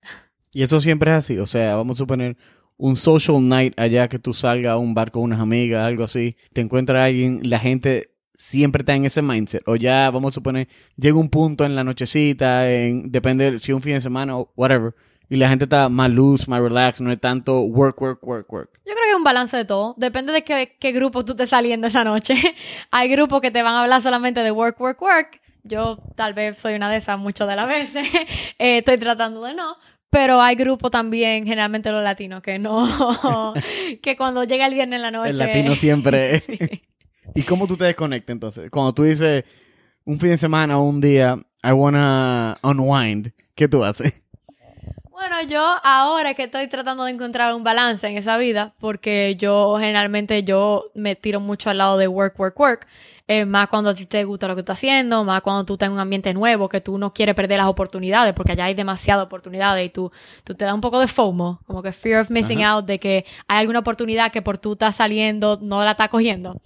Y 0.54 0.64
eso 0.64 0.80
siempre 0.80 1.12
es 1.12 1.18
así. 1.18 1.38
O 1.40 1.46
sea, 1.46 1.76
vamos 1.76 1.98
a 1.98 2.00
suponer 2.00 2.38
un 2.78 2.96
social 2.96 3.48
night 3.48 3.74
allá 3.78 4.08
que 4.08 4.20
tú 4.20 4.34
salgas 4.34 4.72
a 4.72 4.78
un 4.78 4.94
bar 4.94 5.12
con 5.12 5.24
unas 5.24 5.40
amigas, 5.40 5.86
algo 5.86 6.04
así, 6.04 6.36
te 6.54 6.62
encuentras 6.62 7.00
a 7.00 7.06
alguien, 7.06 7.40
la 7.44 7.60
gente 7.60 8.12
siempre 8.34 8.82
está 8.82 8.94
en 8.96 9.06
ese 9.06 9.22
mindset. 9.22 9.64
O 9.68 9.76
ya, 9.76 10.10
vamos 10.12 10.34
a 10.34 10.36
suponer, 10.36 10.68
llega 10.98 11.18
un 11.18 11.30
punto 11.30 11.66
en 11.66 11.76
la 11.76 11.84
nochecita, 11.84 12.72
en, 12.72 13.12
depende 13.12 13.58
si 13.60 13.74
un 13.74 13.82
fin 13.82 13.94
de 13.94 14.02
semana 14.02 14.38
o 14.38 14.52
whatever, 14.56 14.94
y 15.30 15.38
la 15.38 15.50
gente 15.50 15.66
está 15.66 15.90
más 15.90 16.12
loose, 16.12 16.46
más 16.48 16.62
relax, 16.62 17.02
no 17.02 17.12
es 17.12 17.20
tanto 17.20 17.62
work, 17.62 18.00
work, 18.02 18.26
work, 18.26 18.52
work. 18.52 18.70
Yo 18.86 18.94
creo 18.94 19.04
que 19.04 19.10
es 19.10 19.16
un 19.16 19.24
balance 19.24 19.58
de 19.58 19.66
todo. 19.66 19.96
Depende 19.98 20.32
de 20.32 20.44
qué, 20.44 20.76
qué 20.80 20.92
grupo 20.92 21.26
tú 21.26 21.32
estés 21.32 21.50
saliendo 21.50 21.88
esa 21.88 22.04
noche. 22.04 22.36
Hay 22.92 23.10
grupos 23.10 23.42
que 23.42 23.52
te 23.52 23.64
van 23.64 23.74
a 23.74 23.82
hablar 23.82 24.02
solamente 24.02 24.42
de 24.42 24.52
work, 24.52 24.80
work, 24.80 25.02
work. 25.02 25.42
Yo 25.64 25.98
tal 26.16 26.36
vez 26.36 26.60
soy 26.60 26.76
una 26.76 26.92
de 26.92 26.98
esas 26.98 27.18
muchas 27.18 27.48
de 27.48 27.56
las 27.56 27.68
veces. 27.68 28.08
eh, 28.60 28.78
estoy 28.78 28.98
tratando 28.98 29.42
de 29.44 29.56
no. 29.56 29.78
Pero 30.16 30.42
hay 30.42 30.56
grupos 30.56 30.92
también, 30.92 31.44
generalmente 31.46 31.92
los 31.92 32.02
latinos, 32.02 32.42
que 32.42 32.58
no, 32.58 33.54
que 34.02 34.16
cuando 34.16 34.46
llega 34.46 34.66
el 34.66 34.74
viernes 34.74 34.96
en 34.96 35.02
la 35.02 35.12
noche. 35.12 35.32
El 35.32 35.38
latino 35.38 35.76
siempre. 35.76 36.40
sí. 36.40 36.58
¿Y 37.34 37.44
cómo 37.44 37.68
tú 37.68 37.76
te 37.76 37.84
desconectas 37.84 38.32
entonces? 38.32 38.72
Cuando 38.72 38.94
tú 38.94 39.04
dices 39.04 39.44
un 40.06 40.18
fin 40.18 40.30
de 40.30 40.38
semana 40.38 40.80
o 40.80 40.84
un 40.84 41.02
día, 41.02 41.38
I 41.62 41.72
wanna 41.74 42.58
unwind, 42.64 43.34
¿qué 43.56 43.68
tú 43.68 43.84
haces? 43.84 44.24
Bueno, 45.12 45.42
yo 45.50 45.62
ahora 45.84 46.34
que 46.34 46.44
estoy 46.44 46.70
tratando 46.70 47.04
de 47.04 47.12
encontrar 47.12 47.54
un 47.54 47.66
balance 47.66 48.08
en 48.08 48.16
esa 48.16 48.38
vida, 48.38 48.74
porque 48.80 49.36
yo 49.38 49.76
generalmente 49.80 50.46
yo 50.46 50.92
me 50.96 51.18
tiro 51.18 51.42
mucho 51.42 51.70
al 51.70 51.80
lado 51.80 51.98
de 51.98 52.08
work, 52.08 52.40
work, 52.40 52.58
work. 52.58 52.88
Eh, 53.28 53.44
más 53.44 53.70
cuando 53.70 53.90
a 53.90 53.96
ti 53.96 54.06
te 54.06 54.24
gusta 54.24 54.48
lo 54.48 54.54
que 54.54 54.62
estás 54.62 54.78
haciendo, 54.78 55.24
más 55.24 55.42
cuando 55.42 55.66
tú 55.66 55.74
estás 55.74 55.88
en 55.88 55.94
un 55.94 56.00
ambiente 56.00 56.32
nuevo, 56.34 56.70
que 56.70 56.80
tú 56.80 57.00
no 57.00 57.12
quieres 57.12 57.34
perder 57.34 57.58
las 57.58 57.66
oportunidades, 57.68 58.34
porque 58.36 58.52
allá 58.52 58.66
hay 58.66 58.76
demasiadas 58.76 59.26
oportunidades 59.26 59.84
y 59.84 59.90
tú, 59.90 60.12
tú 60.44 60.54
te 60.54 60.64
da 60.64 60.76
un 60.76 60.82
poco 60.82 61.00
de 61.00 61.08
FOMO, 61.08 61.60
como 61.66 61.82
que 61.82 61.92
fear 61.92 62.22
of 62.22 62.30
missing 62.30 62.64
Ajá. 62.64 62.74
out, 62.74 62.86
de 62.86 63.00
que 63.00 63.26
hay 63.48 63.62
alguna 63.62 63.80
oportunidad 63.80 64.32
que 64.32 64.44
por 64.44 64.60
tú 64.60 64.74
estás 64.74 64.98
saliendo 64.98 65.58
no 65.60 65.84
la 65.84 65.92
estás 65.92 66.10
cogiendo. 66.10 66.62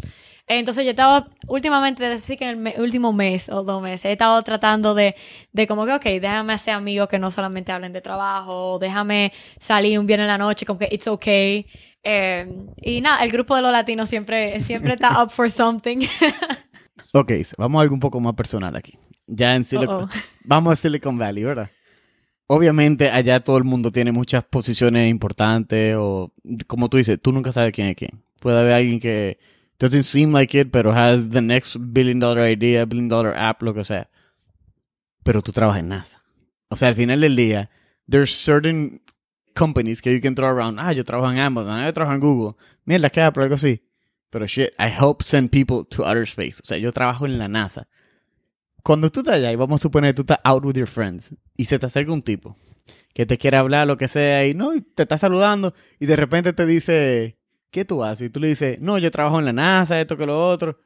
Entonces 0.48 0.84
yo 0.84 0.90
estaba 0.90 1.28
últimamente, 1.48 2.04
decir 2.10 2.36
que 2.38 2.46
en 2.46 2.50
el 2.50 2.58
me, 2.58 2.74
último 2.80 3.14
mes 3.14 3.50
o 3.50 3.64
dos 3.64 3.82
meses, 3.84 4.06
he 4.06 4.12
estado 4.14 4.42
tratando 4.42 4.96
de, 4.96 5.16
de 5.54 5.68
como 5.68 5.86
que, 5.86 5.94
ok, 5.94 6.04
déjame 6.20 6.54
hacer 6.54 6.74
amigos 6.74 7.08
que 7.08 7.20
no 7.20 7.32
solamente 7.32 7.72
hablen 7.72 7.94
de 7.94 8.02
trabajo, 8.02 8.80
déjame 8.80 9.32
salir 9.60 10.00
un 10.00 10.08
viernes 10.08 10.26
en 10.26 10.30
la 10.30 10.38
noche, 10.40 10.66
como 10.66 10.80
que 10.80 10.90
it's 10.92 11.08
okay. 11.08 11.68
Eh, 12.04 12.68
y 12.78 13.02
nada, 13.02 13.24
el 13.24 13.32
grupo 13.32 13.56
de 13.56 13.62
los 13.62 13.72
latinos 13.72 14.10
siempre, 14.10 14.62
siempre 14.64 14.94
está 14.94 15.24
up 15.24 15.30
for 15.30 15.50
something. 15.50 16.00
ok, 17.14 17.32
vamos 17.58 17.80
a 17.80 17.82
algo 17.84 17.94
un 17.94 18.00
poco 18.00 18.20
más 18.20 18.36
personal 18.36 18.76
aquí. 18.76 18.98
Ya 19.28 19.56
en 19.56 19.66
Silicon, 19.66 20.04
uh 20.04 20.08
-oh. 20.08 20.24
vamos 20.44 20.74
a 20.74 20.76
Silicon 20.76 21.18
Valley, 21.18 21.44
¿verdad? 21.44 21.70
Obviamente 22.48 23.12
allá 23.12 23.42
todo 23.42 23.58
el 23.58 23.64
mundo 23.64 23.92
tiene 23.92 24.12
muchas 24.12 24.44
posiciones 24.44 25.08
importantes 25.10 25.96
o 25.98 26.34
como 26.66 26.90
tú 26.90 26.98
dices, 26.98 27.20
tú 27.22 27.32
nunca 27.32 27.52
sabes 27.52 27.72
quién 27.72 27.90
es 27.90 27.96
quién. 27.96 28.24
Puede 28.40 28.60
haber 28.60 28.74
alguien 28.74 29.00
que 29.00 29.38
doesn't 29.80 30.04
seem 30.04 30.32
like 30.32 30.58
it, 30.58 30.72
pero 30.72 30.92
has 30.92 31.30
the 31.30 31.42
next 31.42 31.78
billion 31.80 32.20
dollar 32.20 32.50
idea, 32.50 32.86
billion 32.86 33.08
dollar 33.08 33.36
app, 33.36 33.62
lo 33.62 33.74
que 33.74 33.84
sea. 33.84 34.10
Pero 35.24 35.42
tú 35.42 35.52
trabajas 35.52 35.82
en 35.82 35.90
NASA. 35.90 36.24
O 36.70 36.76
sea, 36.76 36.90
al 36.90 36.96
final 36.96 37.22
del 37.22 37.36
día, 37.36 37.70
there's 38.10 38.32
certain 38.32 39.02
companies 39.54 40.02
que 40.02 40.14
you 40.14 40.22
can 40.22 40.36
throw 40.36 40.50
around. 40.50 40.80
Ah, 40.80 40.94
yo 40.94 41.04
trabajo 41.04 41.32
en 41.32 41.40
Amazon, 41.40 41.84
yo 41.84 41.94
trabajo 41.94 42.16
en 42.16 42.22
Google. 42.22 42.56
Mierda, 42.86 43.10
¿qué 43.10 43.22
Apple? 43.22 43.44
Algo 43.44 43.56
así. 43.56 43.82
Pero 44.30 44.46
shit, 44.46 44.70
I 44.78 44.90
help 44.90 45.22
send 45.22 45.50
people 45.50 45.84
to 45.90 46.06
outer 46.06 46.24
space. 46.24 46.60
O 46.64 46.66
sea, 46.66 46.78
yo 46.78 46.92
trabajo 46.92 47.26
en 47.26 47.38
la 47.38 47.48
NASA. 47.48 47.88
Cuando 48.84 49.10
tú 49.10 49.22
estás 49.22 49.36
allá 49.36 49.52
y 49.52 49.56
vamos 49.56 49.82
a 49.82 49.84
suponer 49.84 50.12
que 50.12 50.16
tú 50.16 50.22
estás 50.22 50.40
out 50.44 50.64
with 50.64 50.76
your 50.76 50.88
friends 50.88 51.36
y 51.58 51.66
se 51.66 51.80
te 51.80 51.86
acerca 51.86 52.12
un 52.14 52.22
tipo 52.22 52.56
que 53.14 53.26
te 53.26 53.38
quiere 53.38 53.58
hablar, 53.58 53.88
lo 53.88 53.98
que 53.98 54.08
sea, 54.08 54.48
y 54.48 54.54
no, 54.54 54.74
y 54.74 54.82
te 54.82 55.04
está 55.04 55.18
saludando 55.18 55.74
y 56.00 56.06
de 56.06 56.16
repente 56.16 56.54
te 56.54 56.66
dice, 56.66 57.38
¿qué 57.72 57.86
tú 57.86 58.04
haces? 58.04 58.28
Y 58.28 58.30
tú 58.30 58.40
le 58.40 58.48
dices, 58.48 58.80
no, 58.80 58.98
yo 58.98 59.12
trabajo 59.12 59.40
en 59.40 59.46
la 59.46 59.54
NASA, 59.54 60.00
esto 60.00 60.18
que 60.18 60.26
lo 60.26 60.48
otro. 60.48 60.80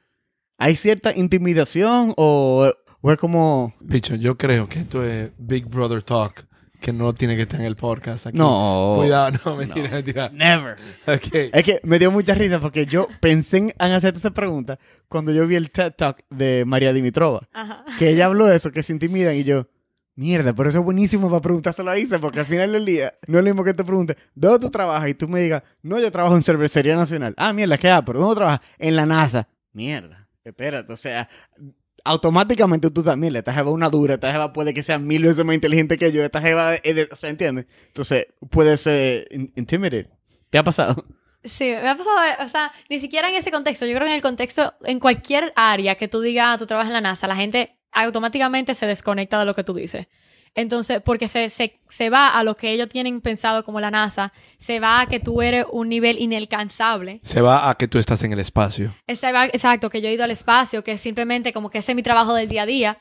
¿Hay 0.57 0.75
cierta 0.75 1.15
intimidación 1.15 2.13
o, 2.17 2.71
o 3.01 3.11
es 3.11 3.17
como... 3.17 3.73
Bicho, 3.81 4.15
yo 4.15 4.37
creo 4.37 4.67
que 4.67 4.79
esto 4.79 5.03
es 5.03 5.31
Big 5.37 5.65
Brother 5.65 6.01
Talk, 6.01 6.47
que 6.83 6.93
no 6.93 7.13
tiene 7.13 7.37
que 7.37 7.43
estar 7.43 7.59
en 7.61 7.65
el 7.65 7.77
podcast 7.77 8.27
aquí. 8.27 8.37
No. 8.37 8.95
Cuidado, 8.97 9.39
no, 9.45 9.55
mentira, 9.55 9.87
no. 9.87 9.95
mentira. 9.95 10.29
Never. 10.29 10.77
Okay. 11.07 11.49
Es 11.53 11.63
que 11.63 11.79
me 11.83 11.97
dio 11.97 12.11
mucha 12.11 12.35
risa 12.35 12.59
porque 12.59 12.85
yo 12.85 13.07
pensé 13.21 13.57
en 13.57 13.73
hacerte 13.79 14.19
esa 14.19 14.31
pregunta 14.31 14.77
cuando 15.07 15.31
yo 15.31 15.47
vi 15.47 15.55
el 15.55 15.71
TED 15.71 15.93
Talk 15.93 16.25
de 16.29 16.65
María 16.65 16.91
Dimitrova. 16.91 17.47
Ajá. 17.53 17.85
Que 17.97 18.09
ella 18.09 18.25
habló 18.25 18.45
de 18.45 18.57
eso, 18.57 18.71
que 18.71 18.83
se 18.83 18.93
intimidan 18.93 19.35
y 19.35 19.43
yo... 19.43 19.67
Mierda, 20.15 20.53
pero 20.53 20.69
eso 20.69 20.77
es 20.77 20.85
buenísimo 20.85 21.27
para 21.27 21.41
preguntárselo 21.41 21.89
a 21.89 21.97
Isa, 21.97 22.19
porque 22.19 22.41
al 22.41 22.45
final 22.45 22.71
del 22.71 22.85
día 22.85 23.11
no 23.25 23.39
es 23.39 23.43
lo 23.43 23.49
mismo 23.49 23.63
que 23.63 23.73
te 23.73 23.83
pregunte, 23.83 24.15
¿dónde 24.35 24.59
tú 24.59 24.69
trabajas? 24.69 25.09
Y 25.09 25.15
tú 25.15 25.27
me 25.27 25.39
digas, 25.39 25.63
no, 25.81 25.99
yo 25.99 26.11
trabajo 26.11 26.35
en 26.35 26.43
Cervecería 26.43 26.95
Nacional. 26.95 27.33
Ah, 27.35 27.51
mierda, 27.51 27.79
¿qué 27.79 27.89
hago? 27.89 28.05
¿Pero 28.05 28.19
dónde 28.19 28.35
trabajas? 28.35 28.61
En 28.77 28.95
la 28.95 29.07
NASA. 29.07 29.47
Mierda, 29.71 30.29
espérate, 30.43 30.93
o 30.93 30.97
sea, 30.97 31.27
automáticamente 32.03 32.91
tú 32.91 33.03
también, 33.03 33.35
esta 33.35 33.53
jeva 33.53 33.71
una 33.71 33.89
dura, 33.89 34.15
esta 34.15 34.31
jeva 34.31 34.53
puede 34.53 34.73
que 34.73 34.83
sea 34.83 34.99
mil 34.99 35.23
veces 35.23 35.43
más 35.45 35.55
inteligente 35.55 35.97
que 35.97 36.11
yo, 36.11 36.23
esta 36.23 36.41
jeva, 36.41 36.73
o 37.11 37.15
sea, 37.15 37.29
¿entiendes? 37.29 37.65
Entonces, 37.87 38.27
puede 38.49 38.77
ser 38.77 39.27
intimidated. 39.55 40.09
¿Te 40.49 40.57
ha 40.57 40.63
pasado? 40.63 41.05
Sí, 41.43 41.65
me 41.65 41.89
ha 41.89 41.97
pasado, 41.97 42.17
o 42.45 42.49
sea, 42.49 42.71
ni 42.89 42.99
siquiera 42.99 43.29
en 43.29 43.35
ese 43.35 43.51
contexto, 43.51 43.85
yo 43.85 43.93
creo 43.95 44.05
que 44.05 44.11
en 44.11 44.15
el 44.15 44.21
contexto, 44.21 44.73
en 44.83 44.99
cualquier 44.99 45.51
área 45.55 45.95
que 45.95 46.07
tú 46.07 46.21
digas, 46.21 46.57
tú 46.57 46.65
trabajas 46.65 46.89
en 46.89 46.93
la 46.93 47.01
NASA, 47.01 47.27
la 47.27 47.35
gente 47.35 47.77
automáticamente 47.91 48.75
se 48.75 48.85
desconecta 48.85 49.39
de 49.39 49.45
lo 49.45 49.55
que 49.55 49.63
tú 49.63 49.73
dices. 49.73 50.07
Entonces, 50.55 51.01
porque 51.03 51.27
se, 51.27 51.49
se, 51.49 51.79
se, 51.89 52.09
va 52.09 52.29
a 52.29 52.43
lo 52.43 52.55
que 52.55 52.71
ellos 52.71 52.87
tienen 52.87 53.21
pensado 53.21 53.65
como 53.65 53.79
la 53.79 53.89
NASA, 53.89 54.33
se 54.57 54.79
va 54.79 55.01
a 55.01 55.07
que 55.07 55.19
tú 55.19 55.41
eres 55.41 55.65
un 55.71 55.89
nivel 55.89 56.19
inalcanzable. 56.19 57.19
Se 57.23 57.41
va 57.41 57.69
a 57.69 57.75
que 57.75 57.87
tú 57.87 57.97
estás 57.97 58.23
en 58.23 58.33
el 58.33 58.39
espacio. 58.39 58.95
Exacto, 59.07 59.89
que 59.89 60.01
yo 60.01 60.09
he 60.09 60.13
ido 60.13 60.23
al 60.23 60.31
espacio, 60.31 60.83
que 60.83 60.97
simplemente 60.99 61.53
como 61.53 61.71
que 61.71 61.79
ese 61.79 61.93
es 61.93 61.95
mi 61.95 62.03
trabajo 62.03 62.35
del 62.35 62.49
día 62.49 62.63
a 62.63 62.65
día. 62.67 62.97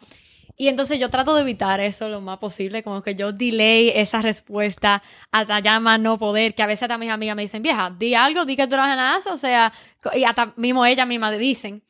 Y 0.56 0.68
entonces 0.68 0.98
yo 0.98 1.10
trato 1.10 1.34
de 1.34 1.42
evitar 1.42 1.80
eso 1.80 2.08
lo 2.08 2.20
más 2.20 2.38
posible, 2.38 2.82
como 2.82 3.02
que 3.02 3.14
yo 3.14 3.32
delay 3.32 3.90
esa 3.90 4.22
respuesta 4.22 5.02
hasta 5.30 5.60
ya 5.60 5.80
más 5.80 5.98
no 6.00 6.18
poder, 6.18 6.54
que 6.54 6.62
a 6.62 6.66
veces 6.66 6.84
hasta 6.84 6.98
mis 6.98 7.10
amigas 7.10 7.36
me 7.36 7.42
dicen, 7.42 7.62
vieja, 7.62 7.90
di 7.90 8.14
algo, 8.14 8.44
di 8.44 8.56
que 8.56 8.64
tú 8.64 8.70
trabajas 8.70 8.92
en 8.92 8.98
la 8.98 9.12
NASA, 9.12 9.32
o 9.32 9.38
sea, 9.38 9.72
y 10.14 10.24
hasta 10.24 10.52
mismo 10.56 10.84
ella 10.86 11.06
misma 11.06 11.30
dicen. 11.32 11.82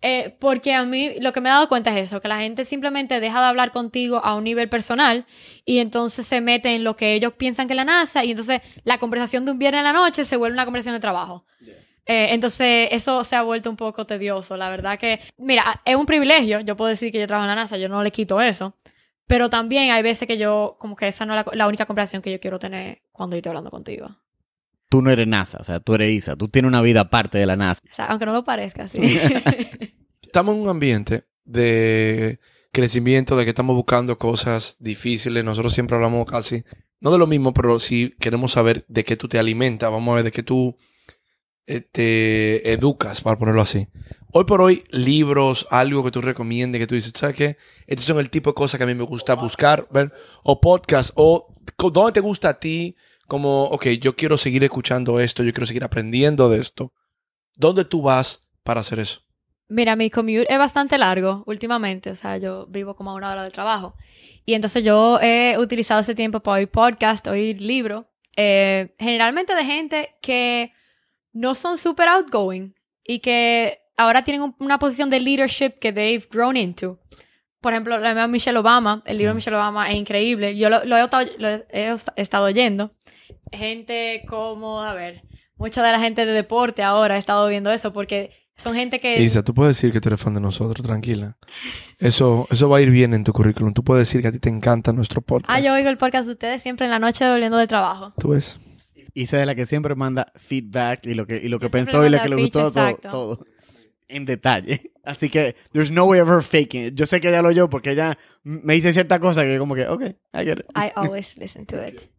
Eh, 0.00 0.36
porque 0.38 0.74
a 0.74 0.84
mí 0.84 1.18
lo 1.20 1.32
que 1.32 1.40
me 1.40 1.48
he 1.48 1.52
dado 1.52 1.68
cuenta 1.68 1.90
es 1.96 2.06
eso, 2.06 2.20
que 2.20 2.28
la 2.28 2.38
gente 2.38 2.64
simplemente 2.64 3.18
deja 3.18 3.40
de 3.40 3.46
hablar 3.46 3.72
contigo 3.72 4.20
a 4.24 4.36
un 4.36 4.44
nivel 4.44 4.68
personal 4.68 5.26
y 5.64 5.78
entonces 5.78 6.24
se 6.24 6.40
mete 6.40 6.76
en 6.76 6.84
lo 6.84 6.94
que 6.94 7.14
ellos 7.14 7.32
piensan 7.32 7.66
que 7.66 7.72
es 7.72 7.76
la 7.76 7.84
NASA 7.84 8.24
y 8.24 8.30
entonces 8.30 8.60
la 8.84 8.98
conversación 8.98 9.44
de 9.44 9.50
un 9.50 9.58
viernes 9.58 9.80
en 9.80 9.84
la 9.84 9.92
noche 9.92 10.24
se 10.24 10.36
vuelve 10.36 10.54
una 10.54 10.64
conversación 10.64 10.94
de 10.94 11.00
trabajo. 11.00 11.44
Yeah. 11.60 11.74
Eh, 12.06 12.28
entonces 12.32 12.88
eso 12.92 13.24
se 13.24 13.34
ha 13.34 13.42
vuelto 13.42 13.70
un 13.70 13.76
poco 13.76 14.06
tedioso, 14.06 14.56
la 14.56 14.70
verdad 14.70 14.98
que, 14.98 15.20
mira, 15.36 15.82
es 15.84 15.96
un 15.96 16.06
privilegio, 16.06 16.60
yo 16.60 16.76
puedo 16.76 16.90
decir 16.90 17.10
que 17.10 17.18
yo 17.18 17.26
trabajo 17.26 17.44
en 17.46 17.56
la 17.56 17.62
NASA, 17.62 17.76
yo 17.76 17.88
no 17.88 18.02
le 18.04 18.12
quito 18.12 18.40
eso, 18.40 18.74
pero 19.26 19.50
también 19.50 19.90
hay 19.90 20.02
veces 20.02 20.28
que 20.28 20.38
yo, 20.38 20.76
como 20.78 20.94
que 20.94 21.08
esa 21.08 21.26
no 21.26 21.36
es 21.36 21.44
la, 21.44 21.52
la 21.54 21.66
única 21.66 21.86
conversación 21.86 22.22
que 22.22 22.30
yo 22.30 22.38
quiero 22.38 22.60
tener 22.60 23.02
cuando 23.10 23.34
yo 23.34 23.38
estoy 23.38 23.50
hablando 23.50 23.70
contigo 23.70 24.16
tú 24.88 25.02
no 25.02 25.10
eres 25.10 25.26
NASA, 25.26 25.58
o 25.60 25.64
sea, 25.64 25.80
tú 25.80 25.94
eres 25.94 26.10
Isa, 26.12 26.36
tú 26.36 26.48
tienes 26.48 26.68
una 26.68 26.82
vida 26.82 27.02
aparte 27.02 27.38
de 27.38 27.46
la 27.46 27.56
NASA. 27.56 27.80
O 27.90 27.94
sea, 27.94 28.06
aunque 28.06 28.26
no 28.26 28.32
lo 28.32 28.44
parezca, 28.44 28.88
sí. 28.88 28.98
estamos 30.22 30.54
en 30.54 30.62
un 30.62 30.68
ambiente 30.68 31.24
de 31.44 32.40
crecimiento, 32.72 33.36
de 33.36 33.44
que 33.44 33.50
estamos 33.50 33.74
buscando 33.76 34.18
cosas 34.18 34.76
difíciles. 34.78 35.44
Nosotros 35.44 35.72
siempre 35.72 35.96
hablamos 35.96 36.26
casi, 36.26 36.64
no 37.00 37.10
de 37.10 37.18
lo 37.18 37.26
mismo, 37.26 37.52
pero 37.52 37.78
sí 37.78 38.14
queremos 38.20 38.52
saber 38.52 38.84
de 38.88 39.04
qué 39.04 39.16
tú 39.16 39.28
te 39.28 39.38
alimentas, 39.38 39.90
vamos 39.90 40.12
a 40.12 40.16
ver 40.16 40.24
de 40.24 40.32
qué 40.32 40.42
tú 40.42 40.76
eh, 41.66 41.80
te 41.80 42.72
educas, 42.72 43.20
para 43.20 43.38
ponerlo 43.38 43.62
así. 43.62 43.88
Hoy 44.32 44.44
por 44.44 44.60
hoy, 44.60 44.84
libros, 44.90 45.66
algo 45.70 46.04
que 46.04 46.10
tú 46.10 46.20
recomiendes, 46.20 46.78
que 46.78 46.86
tú 46.86 46.94
dices, 46.94 47.12
¿sabes 47.14 47.36
qué? 47.36 47.56
Estos 47.86 48.06
son 48.06 48.18
el 48.18 48.30
tipo 48.30 48.50
de 48.50 48.54
cosas 48.54 48.78
que 48.78 48.84
a 48.84 48.86
mí 48.86 48.94
me 48.94 49.04
gusta 49.04 49.34
buscar, 49.34 49.88
ver, 49.90 50.12
o 50.42 50.60
podcast, 50.60 51.10
o 51.14 51.54
dónde 51.92 52.12
te 52.12 52.20
gusta 52.20 52.50
a 52.50 52.58
ti 52.58 52.96
como, 53.28 53.64
ok, 53.64 53.86
yo 54.00 54.16
quiero 54.16 54.36
seguir 54.38 54.64
escuchando 54.64 55.20
esto, 55.20 55.44
yo 55.44 55.52
quiero 55.52 55.66
seguir 55.66 55.84
aprendiendo 55.84 56.48
de 56.48 56.60
esto. 56.60 56.92
¿Dónde 57.54 57.84
tú 57.84 58.02
vas 58.02 58.40
para 58.64 58.80
hacer 58.80 58.98
eso? 58.98 59.20
Mira, 59.68 59.94
mi 59.96 60.08
commute 60.10 60.46
es 60.52 60.58
bastante 60.58 60.96
largo 60.98 61.44
últimamente, 61.46 62.10
o 62.10 62.16
sea, 62.16 62.38
yo 62.38 62.66
vivo 62.68 62.96
como 62.96 63.10
a 63.10 63.14
una 63.14 63.30
hora 63.30 63.44
de 63.44 63.50
trabajo. 63.50 63.94
Y 64.46 64.54
entonces 64.54 64.82
yo 64.82 65.20
he 65.20 65.56
utilizado 65.58 66.00
ese 66.00 66.14
tiempo 66.14 66.40
para 66.40 66.56
oír 66.58 66.68
podcast, 66.68 67.26
oír 67.28 67.60
libros. 67.60 68.06
eh, 68.40 68.94
generalmente 69.00 69.52
de 69.54 69.64
gente 69.64 70.14
que 70.22 70.72
no 71.32 71.56
son 71.56 71.76
super 71.76 72.06
outgoing 72.08 72.72
y 73.04 73.18
que 73.18 73.80
ahora 73.96 74.22
tienen 74.22 74.42
un- 74.42 74.54
una 74.60 74.78
posición 74.78 75.10
de 75.10 75.18
leadership 75.18 75.70
que 75.80 75.92
they've 75.92 76.24
grown 76.30 76.56
into. 76.56 77.00
Por 77.60 77.72
ejemplo, 77.72 77.98
la 77.98 78.10
misma 78.10 78.28
Michelle 78.28 78.56
Obama, 78.58 79.02
el 79.06 79.18
libro 79.18 79.32
de 79.32 79.34
Michelle 79.34 79.56
Obama 79.56 79.90
es 79.90 79.96
increíble. 79.96 80.56
Yo 80.56 80.70
lo, 80.70 80.84
lo 80.84 80.96
he, 80.96 81.08
lo 81.38 81.48
he- 81.48 81.66
he 81.72 81.96
estado 82.16 82.44
oyendo. 82.46 82.92
Gente 83.52 84.22
como, 84.28 84.82
a 84.82 84.94
ver, 84.94 85.22
mucha 85.56 85.82
de 85.82 85.92
la 85.92 86.00
gente 86.00 86.26
de 86.26 86.32
deporte 86.32 86.82
ahora 86.82 87.14
ha 87.14 87.18
estado 87.18 87.48
viendo 87.48 87.70
eso 87.70 87.92
porque 87.92 88.32
son 88.56 88.74
gente 88.74 89.00
que... 89.00 89.22
Isa, 89.22 89.42
tú 89.42 89.54
puedes 89.54 89.76
decir 89.76 89.92
que 89.92 90.00
tú 90.00 90.08
eres 90.08 90.20
fan 90.20 90.34
de 90.34 90.40
nosotros, 90.40 90.84
tranquila. 90.84 91.36
Eso, 91.98 92.46
eso 92.50 92.68
va 92.68 92.78
a 92.78 92.80
ir 92.80 92.90
bien 92.90 93.14
en 93.14 93.24
tu 93.24 93.32
currículum. 93.32 93.72
Tú 93.72 93.84
puedes 93.84 94.08
decir 94.08 94.20
que 94.22 94.28
a 94.28 94.32
ti 94.32 94.38
te 94.40 94.48
encanta 94.48 94.92
nuestro 94.92 95.22
podcast. 95.22 95.50
Ah, 95.50 95.60
yo 95.60 95.74
oigo 95.74 95.88
el 95.88 95.98
podcast 95.98 96.26
de 96.26 96.32
ustedes 96.32 96.62
siempre 96.62 96.86
en 96.86 96.90
la 96.90 96.98
noche 96.98 97.28
volviendo 97.30 97.56
de 97.56 97.66
trabajo. 97.66 98.12
Tú 98.18 98.30
ves. 98.30 98.58
Isa 99.14 99.40
es 99.40 99.46
la 99.46 99.54
que 99.54 99.66
siempre 99.66 99.94
manda 99.94 100.32
feedback 100.36 101.04
y 101.04 101.14
lo 101.14 101.26
que, 101.26 101.36
y 101.36 101.48
lo 101.48 101.58
que 101.58 101.66
Yo 101.66 101.70
pensó 101.70 102.04
y 102.06 102.10
lo 102.10 102.20
que 102.20 102.28
le 102.28 102.36
pitch, 102.36 102.54
gustó, 102.54 102.72
todo, 102.72 102.88
exacto. 102.88 103.10
todo. 103.10 103.46
En 104.08 104.24
detalle. 104.24 104.92
Así 105.04 105.28
que, 105.28 105.54
there's 105.72 105.90
no 105.90 106.06
way 106.06 106.20
of 106.20 106.28
her 106.28 106.42
faking 106.42 106.86
it. 106.86 106.94
Yo 106.94 107.06
sé 107.06 107.20
que 107.20 107.28
ella 107.28 107.42
lo 107.42 107.48
oyó 107.48 107.68
porque 107.68 107.92
ella 107.92 108.18
me 108.42 108.74
dice 108.74 108.92
cierta 108.92 109.20
cosa 109.20 109.42
que 109.42 109.58
como 109.58 109.74
que, 109.74 109.86
ok, 109.86 110.02
I 110.34 110.44
get 110.44 110.58
it. 110.58 110.66
I 110.74 110.90
always 110.94 111.36
listen 111.36 111.66
to 111.66 111.76
it. 111.76 112.10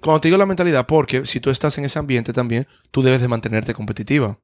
Cuando 0.00 0.20
te 0.20 0.28
digo 0.28 0.38
la 0.38 0.46
mentalidad, 0.46 0.86
porque 0.86 1.26
si 1.26 1.40
tú 1.40 1.50
estás 1.50 1.76
en 1.78 1.84
ese 1.84 1.98
ambiente 1.98 2.32
también, 2.32 2.66
tú 2.90 3.02
debes 3.02 3.20
de 3.20 3.28
mantenerte 3.28 3.74
competitiva. 3.74 4.38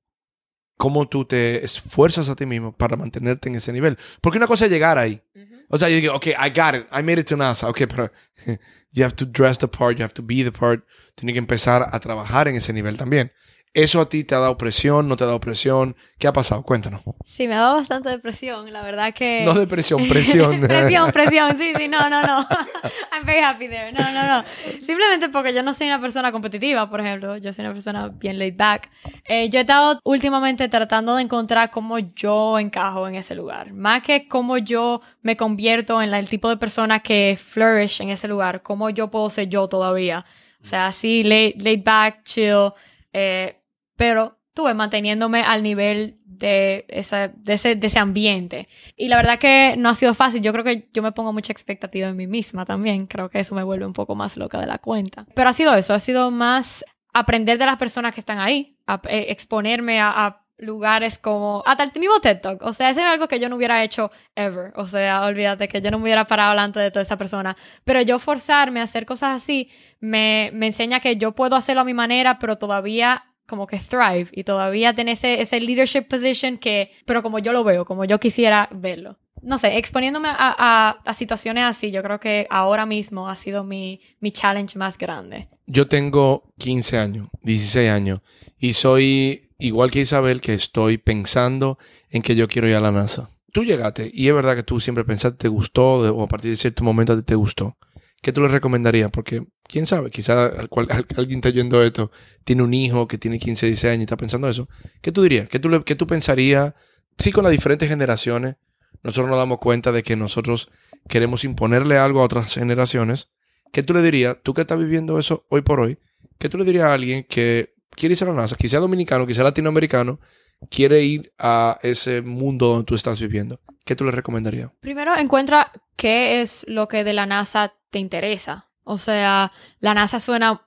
¿Cómo 0.76 1.06
tú 1.08 1.26
te 1.26 1.62
esfuerzas 1.62 2.28
a 2.30 2.36
ti 2.36 2.46
mismo 2.46 2.72
para 2.74 2.96
mantenerte 2.96 3.50
en 3.50 3.56
ese 3.56 3.72
nivel? 3.72 3.98
Porque 4.22 4.38
una 4.38 4.46
cosa 4.46 4.64
es 4.64 4.70
llegar 4.70 4.96
ahí. 4.96 5.22
O 5.68 5.78
sea, 5.78 5.88
yo 5.90 5.96
digo, 5.96 6.14
ok, 6.14 6.28
I 6.28 6.48
got 6.48 6.74
it. 6.74 6.86
I 6.90 7.02
made 7.02 7.20
it 7.20 7.28
to 7.28 7.36
NASA. 7.36 7.68
Ok, 7.68 7.82
pero 7.86 8.10
you 8.92 9.04
have 9.04 9.14
to 9.14 9.26
dress 9.26 9.58
the 9.58 9.68
part, 9.68 9.98
you 9.98 10.02
have 10.02 10.14
to 10.14 10.22
be 10.22 10.42
the 10.42 10.50
part. 10.50 10.84
Tienes 11.14 11.34
que 11.34 11.38
empezar 11.38 11.86
a 11.92 12.00
trabajar 12.00 12.48
en 12.48 12.56
ese 12.56 12.72
nivel 12.72 12.96
también. 12.96 13.30
¿Eso 13.72 14.00
a 14.00 14.09
ti 14.09 14.24
te 14.24 14.35
ha 14.35 14.40
dado 14.40 14.59
presión? 14.59 15.06
¿No 15.06 15.16
te 15.16 15.22
ha 15.22 15.28
dado 15.28 15.38
presión? 15.38 15.94
¿Qué 16.18 16.26
ha 16.26 16.33
pasado? 16.33 16.64
Cuéntanos. 16.64 17.02
Sí, 17.24 17.46
me 17.46 17.54
ha 17.54 17.61
dado 17.61 17.76
bastante 17.76 18.09
depresión, 18.09 18.72
la 18.72 18.83
verdad 18.83 19.14
que... 19.14 19.42
No 19.44 19.54
depresión, 19.54 20.09
presión. 20.09 20.61
presión, 20.68 21.12
presión, 21.12 21.56
sí, 21.56 21.72
sí, 21.76 21.87
no, 21.87 22.11
no, 22.11 22.20
no. 22.20 22.46
I'm 23.12 23.24
very 23.24 23.40
happy 23.40 23.68
there. 23.68 23.92
No, 23.92 24.11
no, 24.11 24.26
no. 24.26 24.44
Simplemente 24.85 25.28
porque 25.28 25.54
yo 25.54 25.62
no 25.62 25.72
soy 25.72 25.87
una 25.87 26.00
persona 26.00 26.33
competitiva, 26.33 26.90
por 26.90 27.00
ejemplo. 27.00 27.37
Yo 27.37 27.52
soy 27.52 27.64
una 27.64 27.72
persona 27.72 28.09
bien 28.09 28.40
laid 28.40 28.56
back. 28.56 28.90
Eh, 29.28 29.48
yo 29.50 29.61
he 29.61 29.62
estado 29.62 30.00
últimamente 30.02 30.68
tratando 30.68 31.14
de 31.14 31.22
encontrar 31.22 31.70
cómo 31.70 31.98
yo 32.00 32.59
encajo 32.59 33.06
en 33.06 33.14
ese 33.14 33.37
lugar. 33.37 33.72
Más 33.72 34.02
que 34.02 34.26
cómo 34.26 34.59
yo 34.59 35.00
me 35.22 35.37
convierto 35.37 36.02
en 36.02 36.11
la- 36.11 36.18
el 36.18 36.28
tipo 36.28 36.48
de 36.48 36.56
persona 36.56 37.00
que 37.00 37.38
flourish 37.40 38.00
en 38.02 38.11
ese 38.11 38.26
lugar. 38.26 38.62
Cómo 38.62 38.90
yo 38.90 39.12
puedo 39.12 39.30
ser 39.30 39.48
yo 39.48 39.68
todavía. 39.68 40.24
O 40.61 40.66
sea, 40.66 40.87
así 40.87 41.22
laid, 41.22 41.54
laid 41.62 41.85
back, 41.85 42.24
chill. 42.24 42.70
eh, 43.12 43.56
pero 44.00 44.38
tuve 44.54 44.72
manteniéndome 44.72 45.42
al 45.42 45.62
nivel 45.62 46.16
de, 46.24 46.86
ese, 46.88 47.32
de 47.36 47.52
ese 47.86 47.98
ambiente. 47.98 48.66
Y 48.96 49.08
la 49.08 49.16
verdad 49.16 49.38
que 49.38 49.74
no 49.76 49.90
ha 49.90 49.94
sido 49.94 50.14
fácil. 50.14 50.40
Yo 50.40 50.52
creo 50.52 50.64
que 50.64 50.88
yo 50.94 51.02
me 51.02 51.12
pongo 51.12 51.34
mucha 51.34 51.52
expectativa 51.52 52.08
en 52.08 52.16
mí 52.16 52.26
misma 52.26 52.64
también. 52.64 53.06
Creo 53.06 53.28
que 53.28 53.40
eso 53.40 53.54
me 53.54 53.62
vuelve 53.62 53.84
un 53.84 53.92
poco 53.92 54.14
más 54.14 54.38
loca 54.38 54.58
de 54.58 54.66
la 54.66 54.78
cuenta. 54.78 55.26
Pero 55.34 55.50
ha 55.50 55.52
sido 55.52 55.74
eso, 55.74 55.92
ha 55.92 55.98
sido 56.00 56.30
más 56.30 56.82
aprender 57.12 57.58
de 57.58 57.66
las 57.66 57.76
personas 57.76 58.14
que 58.14 58.20
están 58.20 58.38
ahí, 58.38 58.78
a- 58.86 59.02
eh, 59.06 59.26
exponerme 59.28 60.00
a, 60.00 60.08
a 60.26 60.44
lugares 60.56 61.18
como 61.18 61.62
hasta 61.66 61.82
el 61.84 61.90
mismo 62.00 62.20
TED 62.20 62.40
Talk. 62.40 62.62
O 62.62 62.72
sea, 62.72 62.88
eso 62.88 63.00
es 63.00 63.06
algo 63.06 63.28
que 63.28 63.38
yo 63.38 63.50
no 63.50 63.56
hubiera 63.56 63.84
hecho 63.84 64.10
ever. 64.34 64.72
O 64.76 64.86
sea, 64.86 65.24
olvídate 65.26 65.68
que 65.68 65.82
yo 65.82 65.90
no 65.90 65.98
me 65.98 66.04
hubiera 66.04 66.24
parado 66.26 66.50
delante 66.52 66.80
de 66.80 66.90
toda 66.90 67.02
esa 67.02 67.18
persona. 67.18 67.54
Pero 67.84 68.00
yo 68.00 68.18
forzarme 68.18 68.80
a 68.80 68.84
hacer 68.84 69.04
cosas 69.04 69.36
así 69.36 69.68
me, 70.00 70.50
me 70.54 70.68
enseña 70.68 71.00
que 71.00 71.16
yo 71.16 71.32
puedo 71.32 71.54
hacerlo 71.54 71.82
a 71.82 71.84
mi 71.84 71.94
manera, 71.94 72.38
pero 72.38 72.56
todavía 72.56 73.24
como 73.50 73.66
que 73.66 73.76
thrive 73.78 74.28
y 74.32 74.44
todavía 74.44 74.94
tener 74.94 75.12
ese, 75.12 75.42
ese 75.42 75.60
leadership 75.60 76.02
position 76.08 76.56
que, 76.56 76.90
pero 77.04 77.22
como 77.22 77.38
yo 77.38 77.52
lo 77.52 77.64
veo, 77.64 77.84
como 77.84 78.06
yo 78.06 78.18
quisiera 78.18 78.68
verlo. 78.72 79.18
No 79.42 79.58
sé, 79.58 79.76
exponiéndome 79.78 80.28
a, 80.28 80.34
a- 80.38 80.90
a 81.04 81.14
situaciones 81.14 81.64
así, 81.64 81.90
yo 81.90 82.02
creo 82.02 82.20
que 82.20 82.46
ahora 82.50 82.86
mismo 82.86 83.28
ha 83.28 83.36
sido 83.36 83.64
mi, 83.64 83.98
mi 84.20 84.30
challenge 84.32 84.78
más 84.78 84.96
grande. 84.96 85.48
Yo 85.66 85.88
tengo 85.88 86.44
15 86.58 86.98
años, 86.98 87.28
16 87.42 87.90
años, 87.90 88.20
y 88.58 88.74
soy 88.74 89.48
igual 89.58 89.90
que 89.90 90.00
Isabel, 90.00 90.40
que 90.40 90.54
estoy 90.54 90.98
pensando 90.98 91.78
en 92.10 92.22
que 92.22 92.34
yo 92.36 92.48
quiero 92.48 92.68
ir 92.68 92.74
a 92.76 92.80
la 92.80 92.92
NASA. 92.92 93.30
Tú 93.52 93.64
llegaste, 93.64 94.10
y 94.12 94.28
es 94.28 94.34
verdad 94.34 94.54
que 94.56 94.62
tú 94.62 94.78
siempre 94.78 95.04
pensaste, 95.04 95.38
te 95.38 95.48
gustó, 95.48 95.94
o 96.14 96.22
a 96.22 96.28
partir 96.28 96.50
de 96.50 96.56
cierto 96.56 96.84
momento 96.84 97.20
te 97.24 97.34
gustó. 97.34 97.76
¿Qué 98.22 98.33
tú 98.33 98.42
le 98.42 98.48
recomendarías? 98.48 99.11
Porque, 99.11 99.44
quién 99.64 99.87
sabe, 99.87 100.11
quizá 100.11 100.46
al 100.46 100.68
cual, 100.68 100.87
al- 100.90 101.06
alguien 101.16 101.38
está 101.38 101.48
oyendo 101.48 101.83
esto, 101.83 102.11
tiene 102.44 102.62
un 102.62 102.74
hijo 102.74 103.09
que 103.09 103.16
tiene 103.18 103.38
15, 103.38 103.66
16 103.66 103.92
años 103.92 104.00
y 104.00 104.04
está 104.04 104.16
pensando 104.16 104.48
eso. 104.48 104.68
¿Qué 105.00 105.11
tú 105.12 105.22
dirías? 105.22 105.48
¿Qué 105.48 105.59
tú, 105.59 105.68
le- 105.70 105.83
qué 105.85 105.94
tú 105.94 106.06
pensarías? 106.06 106.74
Sí, 107.18 107.33
con 107.33 107.44
las 107.44 107.52
diferentes 107.52 107.88
generaciones, 107.88 108.56
nosotros 109.02 109.28
nos 109.28 109.38
damos 109.38 109.59
cuenta 109.59 109.90
de 109.92 110.02
que 110.02 110.16
nosotros 110.16 110.68
queremos 111.09 111.44
imponerle 111.44 111.96
algo 111.96 112.20
a 112.20 112.24
otras 112.24 112.52
generaciones. 112.54 113.28
¿Qué 113.72 113.83
tú 113.83 113.94
le 113.94 114.02
dirías, 114.02 114.37
tú 114.42 114.52
que 114.52 114.62
estás 114.62 114.78
viviendo 114.78 115.18
eso 115.18 115.46
hoy 115.48 115.62
por 115.62 115.80
hoy, 115.80 115.98
qué 116.38 116.48
tú 116.48 116.59
le 116.59 116.64
dirías 116.64 116.85
a 116.85 116.92
alguien 116.92 117.24
que 117.28 117.74
quiere 117.90 118.12
irse 118.12 118.24
a 118.24 118.28
la 118.28 118.35
NASA, 118.35 118.56
quizá 118.56 118.78
dominicano, 118.80 119.26
quizá 119.26 119.42
latinoamericano, 119.42 120.20
quiere 120.68 121.02
ir 121.02 121.33
a 121.38 121.78
ese 121.83 122.20
mundo 122.20 122.66
donde 122.68 122.85
tú 122.85 122.94
estás 122.94 123.18
viviendo? 123.20 123.61
¿Qué 123.85 123.96
tú 123.96 124.04
le 124.04 124.11
recomendarías? 124.11 124.70
Primero 124.80 125.16
encuentra 125.16 125.72
qué 126.00 126.40
es 126.40 126.64
lo 126.66 126.88
que 126.88 127.04
de 127.04 127.12
la 127.12 127.26
NASA 127.26 127.74
te 127.90 127.98
interesa. 127.98 128.70
O 128.84 128.96
sea, 128.96 129.52
la 129.80 129.92
NASA 129.92 130.18
suena 130.18 130.66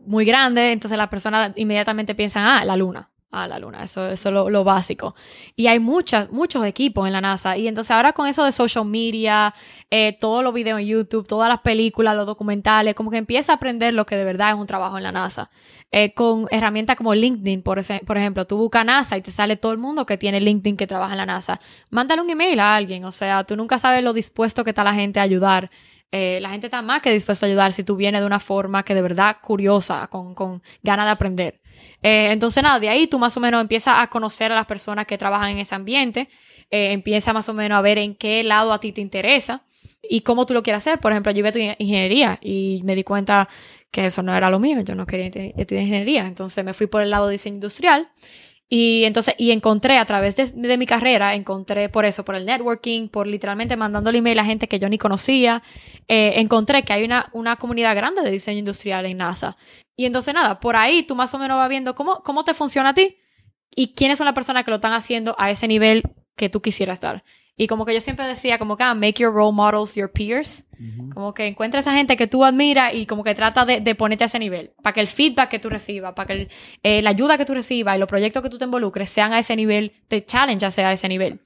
muy 0.00 0.26
grande, 0.26 0.72
entonces 0.72 0.98
las 0.98 1.08
personas 1.08 1.52
inmediatamente 1.56 2.14
piensan, 2.14 2.44
ah, 2.44 2.64
la 2.66 2.76
luna. 2.76 3.10
Ah, 3.36 3.48
la 3.48 3.58
luna, 3.58 3.82
eso, 3.82 4.06
eso 4.08 4.28
es 4.28 4.32
lo, 4.34 4.48
lo 4.48 4.62
básico. 4.64 5.14
Y 5.56 5.66
hay 5.66 5.80
muchas, 5.80 6.30
muchos 6.30 6.64
equipos 6.64 7.06
en 7.06 7.12
la 7.12 7.20
NASA. 7.20 7.56
Y 7.56 7.66
entonces 7.66 7.90
ahora 7.90 8.12
con 8.12 8.26
eso 8.28 8.44
de 8.44 8.52
social 8.52 8.84
media, 8.84 9.54
eh, 9.90 10.16
todos 10.20 10.44
los 10.44 10.54
videos 10.54 10.78
en 10.80 10.86
YouTube, 10.86 11.26
todas 11.26 11.48
las 11.48 11.60
películas, 11.60 12.14
los 12.14 12.26
documentales, 12.26 12.94
como 12.94 13.10
que 13.10 13.16
empieza 13.16 13.52
a 13.52 13.56
aprender 13.56 13.92
lo 13.94 14.06
que 14.06 14.16
de 14.16 14.24
verdad 14.24 14.50
es 14.50 14.54
un 14.54 14.66
trabajo 14.66 14.96
en 14.98 15.02
la 15.02 15.12
NASA. 15.12 15.50
Eh, 15.90 16.12
con 16.14 16.46
herramientas 16.50 16.96
como 16.96 17.14
LinkedIn, 17.14 17.62
por, 17.62 17.78
ese- 17.78 18.00
por 18.06 18.18
ejemplo, 18.18 18.46
tú 18.46 18.56
buscas 18.56 18.84
NASA 18.84 19.16
y 19.16 19.22
te 19.22 19.30
sale 19.30 19.56
todo 19.56 19.72
el 19.72 19.78
mundo 19.78 20.06
que 20.06 20.16
tiene 20.18 20.40
LinkedIn 20.40 20.76
que 20.76 20.86
trabaja 20.86 21.12
en 21.12 21.18
la 21.18 21.26
NASA. 21.26 21.60
Mándale 21.90 22.22
un 22.22 22.30
email 22.30 22.58
a 22.60 22.74
alguien, 22.76 23.04
o 23.04 23.12
sea, 23.12 23.44
tú 23.44 23.56
nunca 23.56 23.78
sabes 23.78 24.02
lo 24.02 24.12
dispuesto 24.12 24.64
que 24.64 24.70
está 24.70 24.84
la 24.84 24.94
gente 24.94 25.20
a 25.20 25.22
ayudar. 25.22 25.70
Eh, 26.16 26.38
la 26.40 26.50
gente 26.50 26.68
está 26.68 26.80
más 26.80 27.02
que 27.02 27.10
dispuesta 27.10 27.44
a 27.44 27.48
ayudar 27.48 27.72
si 27.72 27.82
tú 27.82 27.96
vienes 27.96 28.20
de 28.20 28.26
una 28.28 28.38
forma 28.38 28.84
que 28.84 28.94
de 28.94 29.02
verdad 29.02 29.38
curiosa, 29.42 30.06
con, 30.06 30.32
con 30.36 30.62
ganas 30.80 31.06
de 31.06 31.10
aprender. 31.10 31.60
Eh, 32.04 32.28
entonces, 32.30 32.62
nada, 32.62 32.78
de 32.78 32.88
ahí 32.88 33.08
tú 33.08 33.18
más 33.18 33.36
o 33.36 33.40
menos 33.40 33.60
empiezas 33.60 33.94
a 33.98 34.06
conocer 34.06 34.52
a 34.52 34.54
las 34.54 34.66
personas 34.66 35.06
que 35.06 35.18
trabajan 35.18 35.50
en 35.50 35.58
ese 35.58 35.74
ambiente, 35.74 36.28
eh, 36.70 36.92
empieza 36.92 37.32
más 37.32 37.48
o 37.48 37.52
menos 37.52 37.76
a 37.76 37.80
ver 37.80 37.98
en 37.98 38.14
qué 38.14 38.44
lado 38.44 38.72
a 38.72 38.78
ti 38.78 38.92
te 38.92 39.00
interesa 39.00 39.64
y 40.08 40.20
cómo 40.20 40.46
tú 40.46 40.54
lo 40.54 40.62
quieres 40.62 40.86
hacer. 40.86 41.00
Por 41.00 41.10
ejemplo, 41.10 41.32
yo 41.32 41.40
iba 41.40 41.48
a 41.48 41.76
ingeniería 41.78 42.38
y 42.40 42.80
me 42.84 42.94
di 42.94 43.02
cuenta 43.02 43.48
que 43.90 44.06
eso 44.06 44.22
no 44.22 44.36
era 44.36 44.50
lo 44.50 44.60
mío, 44.60 44.82
yo 44.82 44.94
no 44.94 45.06
quería 45.06 45.26
estudiar 45.26 45.82
ingeniería, 45.82 46.28
entonces 46.28 46.64
me 46.64 46.74
fui 46.74 46.86
por 46.86 47.02
el 47.02 47.10
lado 47.10 47.26
de 47.26 47.32
diseño 47.32 47.56
industrial 47.56 48.08
y 48.68 49.04
entonces, 49.04 49.34
y 49.38 49.50
encontré 49.50 49.98
a 49.98 50.04
través 50.06 50.36
de, 50.36 50.46
de 50.46 50.78
mi 50.78 50.86
carrera, 50.86 51.34
encontré 51.34 51.88
por 51.88 52.04
eso, 52.04 52.24
por 52.24 52.34
el 52.34 52.46
networking, 52.46 53.08
por 53.08 53.26
literalmente 53.26 53.76
mandándole 53.76 54.18
email 54.18 54.38
a 54.38 54.44
gente 54.44 54.68
que 54.68 54.78
yo 54.78 54.88
ni 54.88 54.98
conocía, 54.98 55.62
eh, 56.08 56.34
encontré 56.36 56.82
que 56.82 56.92
hay 56.92 57.04
una, 57.04 57.28
una 57.32 57.56
comunidad 57.56 57.94
grande 57.94 58.22
de 58.22 58.30
diseño 58.30 58.60
industrial 58.60 59.06
en 59.06 59.18
NASA. 59.18 59.56
Y 59.96 60.06
entonces 60.06 60.34
nada, 60.34 60.60
por 60.60 60.76
ahí 60.76 61.02
tú 61.02 61.14
más 61.14 61.32
o 61.34 61.38
menos 61.38 61.56
vas 61.56 61.68
viendo 61.68 61.94
cómo, 61.94 62.22
cómo 62.22 62.44
te 62.44 62.54
funciona 62.54 62.90
a 62.90 62.94
ti 62.94 63.18
y 63.74 63.94
quiénes 63.94 64.18
son 64.18 64.24
las 64.24 64.34
personas 64.34 64.64
que 64.64 64.70
lo 64.70 64.76
están 64.76 64.92
haciendo 64.92 65.36
a 65.38 65.50
ese 65.50 65.68
nivel 65.68 66.02
que 66.36 66.48
tú 66.48 66.62
quisieras 66.62 66.94
estar. 66.94 67.22
Y 67.56 67.68
como 67.68 67.84
que 67.86 67.94
yo 67.94 68.00
siempre 68.00 68.26
decía, 68.26 68.58
como 68.58 68.76
que 68.76 68.82
ah, 68.82 68.94
make 68.94 69.14
your 69.22 69.32
role 69.32 69.52
models 69.54 69.94
your 69.94 70.10
peers. 70.10 70.64
Como 71.14 71.32
que 71.34 71.46
encuentra 71.46 71.78
esa 71.80 71.94
gente 71.94 72.16
que 72.16 72.26
tú 72.26 72.44
admiras 72.44 72.92
y 72.94 73.06
como 73.06 73.22
que 73.22 73.34
trata 73.34 73.64
de, 73.64 73.80
de 73.80 73.94
ponerte 73.94 74.24
a 74.24 74.26
ese 74.26 74.40
nivel. 74.40 74.72
Para 74.82 74.92
que 74.94 75.00
el 75.00 75.06
feedback 75.06 75.50
que 75.50 75.58
tú 75.60 75.70
recibas, 75.70 76.14
para 76.14 76.26
que 76.26 76.32
el- 76.32 76.48
eh, 76.82 77.00
la 77.02 77.10
ayuda 77.10 77.38
que 77.38 77.44
tú 77.44 77.54
recibas 77.54 77.94
y 77.96 78.00
los 78.00 78.08
proyectos 78.08 78.42
que 78.42 78.50
tú 78.50 78.58
te 78.58 78.64
involucres 78.64 79.08
sean 79.08 79.32
a 79.32 79.38
ese 79.38 79.54
nivel, 79.54 79.92
te 80.08 80.24
challenge 80.24 80.68
sea 80.72 80.88
a 80.88 80.92
ese 80.92 81.08
nivel. 81.08 81.38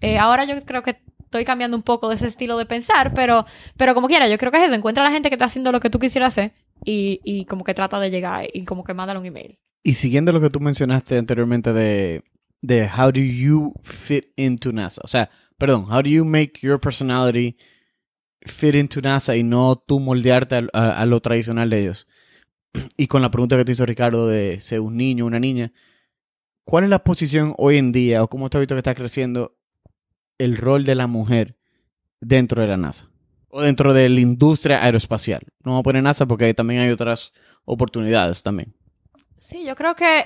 Eh, 0.00 0.18
ahora 0.18 0.44
yo 0.44 0.62
creo 0.64 0.82
que 0.84 0.98
estoy 1.24 1.44
cambiando 1.44 1.76
un 1.76 1.82
poco 1.82 2.08
de 2.08 2.14
ese 2.14 2.28
estilo 2.28 2.56
de 2.58 2.66
pensar, 2.66 3.12
pero, 3.12 3.44
pero 3.76 3.92
como 3.94 4.06
quiera, 4.06 4.28
yo 4.28 4.38
creo 4.38 4.52
que 4.52 4.58
es 4.58 4.64
eso. 4.64 4.74
Encuentra 4.74 5.02
a 5.02 5.08
la 5.08 5.12
gente 5.12 5.28
que 5.30 5.34
está 5.34 5.46
haciendo 5.46 5.72
lo 5.72 5.80
que 5.80 5.90
tú 5.90 5.98
quisieras 5.98 6.28
hacer 6.32 6.52
y, 6.84 7.20
y 7.24 7.44
como 7.46 7.64
que 7.64 7.74
trata 7.74 7.98
de 7.98 8.10
llegar 8.12 8.46
y 8.52 8.64
como 8.64 8.84
que 8.84 8.94
mándale 8.94 9.18
un 9.18 9.26
email. 9.26 9.58
Y 9.82 9.94
siguiendo 9.94 10.30
lo 10.30 10.40
que 10.40 10.50
tú 10.50 10.60
mencionaste 10.60 11.18
anteriormente 11.18 11.72
de, 11.72 12.22
de 12.62 12.88
how 12.88 13.10
do 13.10 13.20
you 13.20 13.72
fit 13.82 14.26
into 14.36 14.72
NASA. 14.72 15.00
O 15.04 15.08
sea, 15.08 15.28
perdón, 15.58 15.86
how 15.90 16.02
do 16.02 16.08
you 16.08 16.24
make 16.24 16.60
your 16.60 16.80
personality 16.80 17.56
fit 18.46 18.74
into 18.74 19.00
NASA 19.00 19.36
y 19.36 19.42
no 19.42 19.76
tú 19.76 20.00
moldearte 20.00 20.68
a, 20.72 21.06
lo 21.06 21.20
tradicional 21.20 21.70
de 21.70 21.80
ellos. 21.80 22.08
Y 22.96 23.06
con 23.06 23.22
la 23.22 23.30
pregunta 23.30 23.56
que 23.56 23.64
te 23.64 23.72
hizo 23.72 23.86
Ricardo 23.86 24.28
de 24.28 24.60
ser 24.60 24.80
un 24.80 24.96
niño 24.96 25.26
una 25.26 25.40
niña, 25.40 25.72
¿cuál 26.64 26.84
es 26.84 26.90
la 26.90 27.04
posición 27.04 27.54
hoy 27.58 27.78
en 27.78 27.92
día 27.92 28.22
o 28.22 28.28
cómo 28.28 28.46
has 28.46 28.58
visto 28.58 28.74
que 28.74 28.80
está 28.80 28.94
creciendo 28.94 29.56
el 30.38 30.56
rol 30.56 30.84
de 30.84 30.94
la 30.94 31.06
mujer 31.06 31.56
dentro 32.20 32.62
de 32.62 32.68
la 32.68 32.76
NASA? 32.76 33.10
O 33.48 33.62
dentro 33.62 33.94
de 33.94 34.08
la 34.08 34.20
industria 34.20 34.84
aeroespacial. 34.84 35.42
No 35.64 35.72
vamos 35.72 35.80
a 35.80 35.84
poner 35.84 36.02
NASA 36.02 36.26
porque 36.26 36.52
también 36.52 36.80
hay 36.80 36.90
otras 36.90 37.32
oportunidades 37.64 38.42
también. 38.42 38.74
Sí, 39.36 39.64
yo 39.64 39.74
creo 39.74 39.94
que 39.94 40.24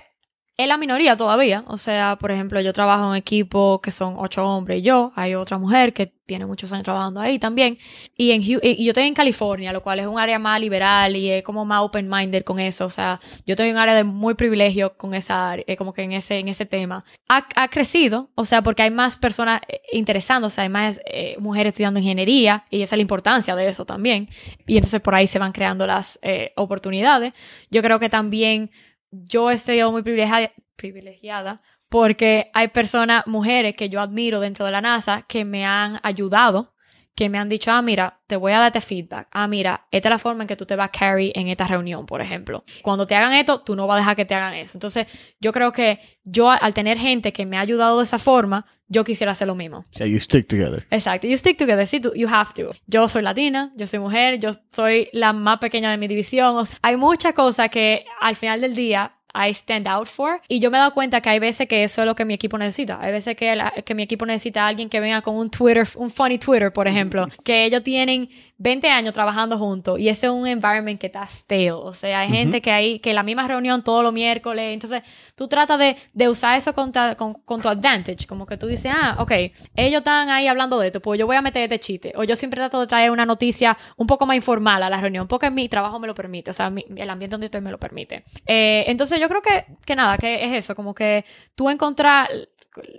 es 0.57 0.69
la 0.69 0.77
minoría 0.77 1.17
todavía. 1.17 1.65
O 1.69 1.79
sea, 1.79 2.17
por 2.21 2.31
ejemplo, 2.31 2.61
yo 2.61 2.73
trabajo 2.73 3.11
en 3.11 3.17
equipo 3.17 3.81
que 3.81 3.91
son 3.91 4.17
ocho 4.19 4.45
hombres 4.45 4.81
y 4.81 4.83
yo. 4.83 5.13
Hay 5.17 5.35
otra 5.35 5.59
mujer 5.59 5.93
que 5.93 6.13
tiene 6.31 6.47
muchos 6.47 6.71
años 6.71 6.85
trabajando 6.85 7.19
ahí 7.19 7.39
también. 7.39 7.79
Y, 8.17 8.31
en, 8.31 8.43
y 8.43 8.85
yo 8.85 8.91
estoy 8.91 9.05
en 9.05 9.15
California, 9.15 9.73
lo 9.73 9.83
cual 9.83 9.99
es 9.99 10.07
un 10.07 10.19
área 10.19 10.39
más 10.39 10.61
liberal 10.61 11.17
y 11.17 11.31
es 11.31 11.43
como 11.43 11.65
más 11.65 11.81
open-minded 11.81 12.45
con 12.45 12.61
eso. 12.61 12.87
O 12.87 12.91
sea, 12.91 13.21
yo 13.47 13.55
estoy 13.55 13.69
en 13.69 13.75
un 13.75 13.81
área 13.81 13.95
de 13.95 14.05
muy 14.05 14.35
privilegio 14.35 14.97
con 14.97 15.15
esa 15.15 15.51
área, 15.51 15.65
eh, 15.67 15.77
como 15.77 15.93
que 15.93 16.03
en 16.03 16.13
ese, 16.13 16.39
en 16.39 16.47
ese 16.47 16.67
tema. 16.67 17.05
Ha, 17.29 17.49
ha 17.57 17.69
crecido, 17.69 18.31
o 18.35 18.45
sea, 18.45 18.63
porque 18.63 18.83
hay 18.83 18.91
más 18.91 19.19
personas 19.19 19.63
eh, 19.67 19.81
interesándose, 19.93 20.61
hay 20.61 20.69
más 20.69 21.01
eh, 21.07 21.37
mujeres 21.41 21.73
estudiando 21.73 21.99
ingeniería 21.99 22.65
y 22.71 22.83
esa 22.83 22.95
es 22.95 22.99
la 22.99 23.03
importancia 23.03 23.57
de 23.57 23.67
eso 23.67 23.85
también. 23.85 24.29
Y 24.67 24.77
entonces 24.77 25.01
por 25.01 25.15
ahí 25.15 25.27
se 25.27 25.39
van 25.39 25.53
creando 25.53 25.87
las 25.87 26.21
oportunidades. 26.55 27.33
Yo 27.71 27.83
creo 27.83 27.99
que 27.99 28.09
también 28.09 28.71
yo 29.11 29.51
he 29.51 29.59
sido 29.59 29.91
muy 29.93 30.03
privilegiada, 30.03 30.53
privilegiada 30.77 31.63
porque 31.89 32.51
hay 32.55 32.69
personas, 32.69 33.27
mujeres 33.27 33.75
que 33.75 33.91
yo 33.91 34.01
admiro 34.01 34.41
dentro 34.41 34.65
de 34.65 34.73
la 34.73 34.81
NASA 34.81 35.23
que 35.23 35.45
me 35.45 35.65
han 35.65 35.99
ayudado, 36.03 36.73
que 37.21 37.29
me 37.29 37.37
han 37.37 37.51
dicho, 37.51 37.71
ah, 37.71 37.83
mira, 37.83 38.19
te 38.27 38.35
voy 38.35 38.53
a 38.53 38.61
darte 38.61 38.81
feedback. 38.81 39.29
Ah, 39.31 39.47
mira, 39.47 39.87
esta 39.91 40.09
es 40.09 40.11
la 40.11 40.19
forma 40.19 40.45
en 40.45 40.49
que 40.49 40.57
tú 40.57 40.65
te 40.65 40.75
vas 40.75 40.89
a 40.89 40.91
carry 40.91 41.31
en 41.35 41.49
esta 41.49 41.67
reunión, 41.67 42.07
por 42.07 42.23
ejemplo. 42.23 42.65
Cuando 42.81 43.07
te 43.07 43.15
hagan 43.15 43.35
esto, 43.35 43.61
tú 43.61 43.77
no 43.77 43.87
vas 43.87 43.97
a 43.97 43.99
dejar 43.99 44.17
que 44.17 44.25
te 44.25 44.35
hagan 44.35 44.55
eso. 44.55 44.79
Entonces, 44.79 45.07
yo 45.39 45.53
creo 45.53 45.71
que 45.71 46.01
yo, 46.25 46.49
al 46.49 46.73
tener 46.73 46.97
gente 46.97 47.35
que 47.35 47.45
me 47.45 47.59
ha 47.59 47.61
ayudado 47.61 47.99
de 47.99 48.05
esa 48.05 48.19
forma, 48.19 48.65
yo 48.89 49.05
quisiera 49.05 49.33
hacer 49.33 49.49
lo 49.49 49.55
mismo. 49.55 49.81
O 49.81 49.99
sea, 49.99 50.07
you 50.07 50.19
stick 50.19 50.49
together. 50.49 50.87
Exacto. 50.91 51.27
You 51.27 51.37
stick 51.37 51.59
together. 51.59 51.87
Sí, 51.87 52.01
you 52.15 52.27
have 52.27 52.55
to. 52.55 52.71
Yo 52.87 53.07
soy 53.07 53.21
latina, 53.21 53.71
yo 53.77 53.87
soy 53.87 53.99
mujer, 53.99 54.39
yo 54.39 54.53
soy 54.73 55.11
la 55.13 55.35
más 55.35 55.59
pequeña 55.59 55.91
de 55.91 55.99
mi 55.99 56.09
división. 56.09 56.57
O 56.57 56.65
sea, 56.65 56.79
hay 56.81 56.97
muchas 56.97 57.35
cosas 57.35 57.69
que 57.69 58.07
al 58.23 58.35
final 58.35 58.63
del 58.63 58.75
día 58.75 59.20
I 59.35 59.51
stand 59.51 59.87
out 59.87 60.07
for. 60.09 60.41
Y 60.49 60.61
yo 60.61 60.71
me 60.71 60.79
he 60.79 60.81
dado 60.81 60.93
cuenta 60.93 61.21
que 61.21 61.29
hay 61.29 61.39
veces 61.39 61.69
que 61.69 61.85
eso 61.85 62.03
es 62.03 62.07
lo 62.07 62.15
que 62.15 62.25
mi 62.25 62.35
equipo 62.35 62.59
necesita. 62.59 62.99
Hay 63.01 63.13
veces 63.13 63.37
que, 63.37 63.55
la- 63.57 63.71
que 63.71 63.95
mi 63.95 64.03
equipo 64.03 64.27
necesita 64.27 64.65
a 64.65 64.69
alguien 64.69 64.89
que 64.89 65.01
venga 65.01 65.23
con 65.23 65.37
un 65.37 65.51
Twitter, 65.51 65.87
un 65.97 66.11
funny 66.11 66.39
Twitter, 66.39 66.73
por 66.73 66.89
ejemplo. 66.89 67.29
Que 67.45 67.65
ellos 67.65 67.83
tienen 67.85 68.29
20 68.63 68.89
años 68.91 69.15
trabajando 69.15 69.57
juntos 69.59 69.99
y 69.99 70.11
ese 70.11 70.27
es 70.27 70.33
un 70.33 70.47
environment 70.47 71.01
que 71.01 71.07
está 71.07 71.27
stale. 71.27 71.73
O 71.73 71.95
sea, 71.95 72.21
hay 72.21 72.29
gente 72.29 72.61
que 72.61 72.71
hay, 72.71 72.99
que 72.99 73.15
la 73.15 73.23
misma 73.23 73.49
reunión 73.49 73.83
todos 73.83 74.03
los 74.05 74.13
miércoles. 74.13 74.75
Entonces, 74.75 75.03
tú 75.35 75.49
tratas 75.49 75.79
de, 75.79 75.97
de 76.13 76.29
usar 76.29 76.59
eso 76.59 76.75
con, 76.75 76.93
ta- 76.93 77.15
con, 77.15 77.33
con 77.33 77.63
tu 77.63 77.69
advantage. 77.71 78.27
Como 78.27 78.45
que 78.45 78.59
tú 78.59 78.67
dices, 78.67 78.93
ah, 78.95 79.17
ok, 79.19 79.33
ellos 79.75 80.01
están 80.01 80.29
ahí 80.29 80.47
hablando 80.47 80.79
de 80.79 80.89
esto, 80.89 81.01
pues 81.01 81.19
yo 81.19 81.27
voy 81.27 81.37
a 81.37 81.41
meter 81.43 81.63
este 81.63 81.79
chiste. 81.81 82.13
O 82.17 82.25
yo 82.25 82.37
siempre 82.37 82.59
trato 82.61 82.79
de 82.81 82.87
traer 82.87 83.11
una 83.11 83.25
noticia 83.25 83.79
un 83.97 84.07
poco 84.07 84.27
más 84.27 84.37
informal 84.37 84.83
a 84.83 84.91
la 84.91 85.01
reunión, 85.01 85.27
porque 85.27 85.51
mi 85.51 85.69
trabajo 85.71 85.99
me 85.99 86.07
lo 86.07 86.15
permite, 86.15 86.51
o 86.51 86.55
sea, 86.55 86.69
mi- 86.69 86.85
el 86.97 87.09
ambiente 87.09 87.33
donde 87.33 87.47
estoy 87.47 87.63
me 87.63 87.71
lo 87.71 87.79
permite. 87.79 88.25
Eh, 88.45 88.85
entonces, 88.89 89.19
yo 89.19 89.29
creo 89.31 89.41
que, 89.41 89.65
que 89.87 89.97
nada, 89.97 90.19
que 90.19 90.45
es 90.45 90.53
eso, 90.53 90.75
como 90.75 90.95
que 90.95 91.25
tú 91.55 91.71
encontrar 91.71 92.29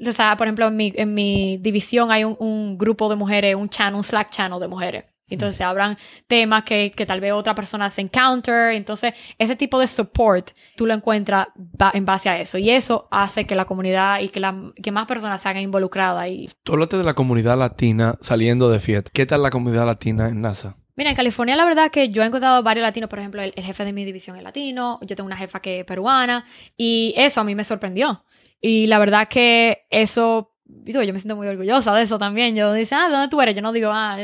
o 0.06 0.12
sea, 0.12 0.36
por 0.36 0.48
ejemplo, 0.48 0.68
en 0.68 0.76
mi, 0.76 0.92
en 0.96 1.14
mi 1.14 1.58
división 1.58 2.12
hay 2.12 2.24
un, 2.26 2.36
un 2.40 2.78
grupo 2.78 3.08
de 3.10 3.16
mujeres, 3.16 3.56
un 3.56 3.70
channel, 3.70 3.96
un 3.96 4.04
Slack 4.04 4.30
channel 4.30 4.60
de 4.60 4.68
mujeres. 4.68 5.06
Entonces 5.32 5.56
se 5.56 5.64
abran 5.64 5.98
temas 6.28 6.64
que, 6.64 6.92
que 6.96 7.06
tal 7.06 7.20
vez 7.20 7.34
otra 7.34 7.56
persona 7.56 7.90
se 7.90 8.02
encounter. 8.02 8.74
Entonces, 8.74 9.14
ese 9.38 9.56
tipo 9.56 9.80
de 9.80 9.88
support 9.88 10.52
tú 10.76 10.86
lo 10.86 10.94
encuentras 10.94 11.48
en 11.94 12.06
base 12.06 12.30
a 12.30 12.40
eso. 12.40 12.58
Y 12.58 12.70
eso 12.70 13.08
hace 13.12 13.46
que 13.46 13.56
la 13.56 13.66
comunidad 13.66 14.20
y 14.20 14.30
que, 14.30 14.40
la, 14.40 14.56
que 14.82 14.92
más 14.92 15.08
personas 15.08 15.42
se 15.42 15.50
hagan 15.50 15.64
involucradas. 15.64 16.28
Y 16.30 16.48
Tú 16.64 16.74
hablaste 16.74 16.98
de 16.98 17.04
la 17.04 17.14
comunidad 17.14 17.58
latina 17.58 18.18
saliendo 18.22 18.70
de 18.70 18.80
Fiat. 18.80 19.06
¿Qué 19.14 19.26
tal 19.26 19.42
la 19.42 19.50
comunidad 19.50 19.86
latina 19.86 20.30
en 20.30 20.42
NASA? 20.42 20.76
Mira, 20.96 21.10
en 21.10 21.16
California 21.16 21.56
la 21.56 21.66
verdad 21.66 21.90
que 21.90 22.10
yo 22.10 22.22
he 22.22 22.26
encontrado 22.26 22.62
varios 22.64 22.84
latinos, 22.84 23.10
por 23.10 23.20
ejemplo, 23.20 23.42
el, 23.42 23.54
el 23.56 23.64
jefe 23.64 23.86
de 23.86 23.94
mi 23.94 24.06
división 24.06 24.36
es 24.36 24.44
latino, 24.44 25.00
yo 25.02 25.16
tengo 25.16 25.26
una 25.26 25.38
jefa 25.38 25.62
que 25.62 25.80
es 25.80 25.86
peruana 25.86 26.46
y 26.78 27.14
eso 27.18 27.42
a 27.42 27.44
mí 27.44 27.56
me 27.56 27.64
sorprendió. 27.64 28.24
Y 28.62 28.86
la 28.86 29.00
verdad 29.00 29.28
que 29.28 29.88
eso, 29.90 30.51
digo, 30.84 31.02
yo 31.04 31.14
me 31.14 31.20
siento 31.20 31.36
muy 31.36 31.48
orgullosa 31.48 31.94
de 31.96 32.04
eso 32.04 32.18
también. 32.18 32.56
Yo 32.56 32.74
dice, 32.74 32.96
ah, 32.96 33.08
¿de 33.08 33.12
¿dónde 33.14 33.28
tú 33.30 33.42
eres? 33.42 33.56
Yo 33.56 33.62
no 33.62 33.72
digo, 33.72 33.90
ah, 33.94 34.18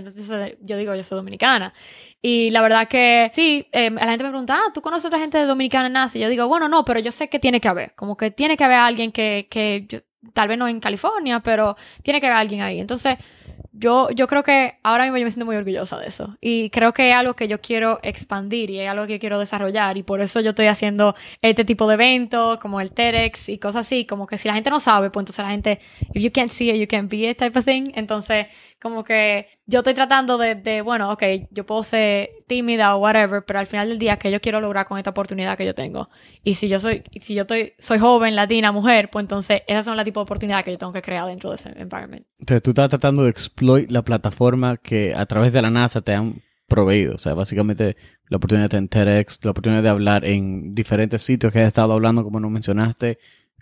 yo, 0.62 0.78
digo, 0.78 0.95
yo 0.95 1.04
soy 1.04 1.16
dominicana. 1.18 1.74
Y 2.22 2.50
la 2.52 2.62
verdad 2.62 2.88
que 2.88 3.32
sí, 3.36 3.68
eh, 3.72 3.91
la 3.91 4.08
gente 4.10 4.24
me 4.24 4.30
pregunta, 4.30 4.56
ah, 4.58 4.72
¿tú 4.74 4.82
conoces 4.82 5.06
otra 5.06 5.20
gente 5.20 5.43
dominicana 5.45 5.89
en? 5.89 6.16
Y 6.16 6.20
yo 6.20 6.30
digo, 6.30 6.48
bueno, 6.48 6.68
no, 6.68 6.84
pero 6.86 7.00
yo 7.00 7.12
sé 7.12 7.30
que 7.30 7.39
tiene 7.39 7.60
que 7.62 7.68
haber, 7.68 7.93
como 7.95 8.18
que 8.18 8.32
tiene 8.32 8.58
que 8.58 8.64
haber 8.64 8.80
alguien 8.80 9.12
que, 9.12 9.48
que 9.50 9.86
yo- 9.88 10.00
tal 10.34 10.48
vez 10.48 10.58
no 10.58 10.68
en 10.68 10.80
California, 10.80 11.39
pero 11.41 11.76
tiene 12.04 12.20
que 12.20 12.28
haber 12.28 12.39
alguien 12.39 12.62
ahí. 12.62 12.80
Entonces, 12.80 13.18
yo, 13.80 14.10
yo 14.12 14.28
creo 14.28 14.43
que 14.43 14.80
ahora 14.84 15.04
mismo 15.04 15.18
yo 15.18 15.26
me 15.26 15.32
siento 15.32 15.45
muy 15.45 15.56
orgullosa 15.56 15.98
de 15.98 16.08
eso. 16.08 16.36
Y 16.41 16.70
creo 16.72 16.93
que 16.93 17.10
es 17.12 17.16
algo 17.16 17.36
que 17.36 17.48
yo 17.48 17.62
quiero 17.62 18.00
expandir 18.02 18.70
y 18.70 18.80
es 18.80 18.89
algo 18.89 19.06
que 19.06 19.20
quiero 19.20 19.39
desarrollar. 19.39 19.98
Y 19.98 20.04
por 20.04 20.22
eso 20.22 20.39
yo 20.41 20.50
estoy 20.52 20.68
haciendo 20.68 21.16
este 21.41 21.64
tipo 21.64 21.88
de 21.88 21.93
eventos, 21.93 22.58
como 22.60 22.82
el 22.82 22.91
TEDx 22.91 23.50
y 23.50 23.60
cosas 23.60 23.86
así. 23.86 24.06
Como 24.06 24.26
que 24.26 24.38
si 24.38 24.48
la 24.48 24.56
gente 24.56 24.70
no 24.70 24.80
sabe, 24.80 25.10
pues 25.12 25.24
entonces 25.24 25.43
la 25.43 25.52
gente, 25.52 25.80
if 26.14 26.24
you 26.24 26.32
can't 26.32 26.52
see 26.52 26.72
it, 26.72 26.78
you 26.78 26.88
can't 26.88 27.10
be 27.10 27.30
it 27.30 27.38
type 27.38 27.58
of 27.58 27.66
thing. 27.66 27.91
Entonces, 27.93 28.48
como 28.82 29.04
que 29.04 29.48
yo 29.66 29.80
estoy 29.80 29.93
tratando 29.93 30.38
de, 30.38 30.56
de, 30.56 30.82
bueno, 30.82 31.12
ok, 31.12 31.24
yo 31.52 31.66
puedo 31.66 31.84
ser 31.84 32.30
tímida 32.48 32.95
o 32.95 33.00
whatever, 33.00 33.43
pero 33.45 33.60
al 33.60 33.68
final 33.68 33.89
del 33.89 34.00
día, 34.00 34.18
que 34.18 34.32
yo 34.32 34.39
quiero 34.39 34.62
lograr 34.62 34.86
con 34.86 34.98
esta 34.98 35.10
oportunidad 35.10 35.58
que 35.58 35.66
yo 35.66 35.76
tengo? 35.76 36.08
Y 36.43 36.54
si 36.54 36.68
yo 36.68 36.80
soy, 36.80 37.04
si 37.20 37.34
yo 37.34 37.41
estoy, 37.41 37.74
soy 37.80 38.00
joven, 38.00 38.36
latina, 38.36 38.72
mujer, 38.72 39.10
pues 39.10 39.24
entonces 39.24 39.64
esas 39.68 39.84
son 39.84 39.98
las 39.98 40.06
tipo 40.06 40.20
de 40.20 40.24
oportunidades 40.24 40.64
que 40.64 40.72
yo 40.72 40.78
tengo 40.78 40.93
que 40.93 41.02
crear 41.02 41.28
dentro 41.28 41.50
de 41.50 41.58
ese 41.58 41.70
environment. 41.76 42.26
Entonces 42.39 42.64
tú 42.64 42.70
estás 42.70 42.89
tratando 42.89 43.24
de 43.24 43.32
exploit 43.38 43.89
la 43.89 44.03
plataforma 44.03 44.77
que 44.77 45.13
a 45.13 45.25
través 45.25 45.53
de 45.53 45.61
la 45.61 45.69
NASA 45.69 46.01
te 46.01 46.13
han 46.13 46.41
proveído. 46.67 47.15
O 47.15 47.17
sea, 47.17 47.33
básicamente 47.33 47.95
la 48.29 48.38
oportunidad 48.38 48.69
de 48.69 48.77
estar 48.77 49.07
en 49.07 49.07
TEDx, 49.07 49.45
la 49.45 49.51
oportunidad 49.51 49.83
de 49.83 49.89
hablar 49.89 50.25
en 50.25 50.75
diferentes 50.75 51.21
sitios 51.21 51.53
que 51.53 51.59
has 51.59 51.67
estado 51.67 51.93
hablando, 51.93 52.23
como 52.23 52.39
nos 52.39 52.51
mencionaste. 52.51 53.19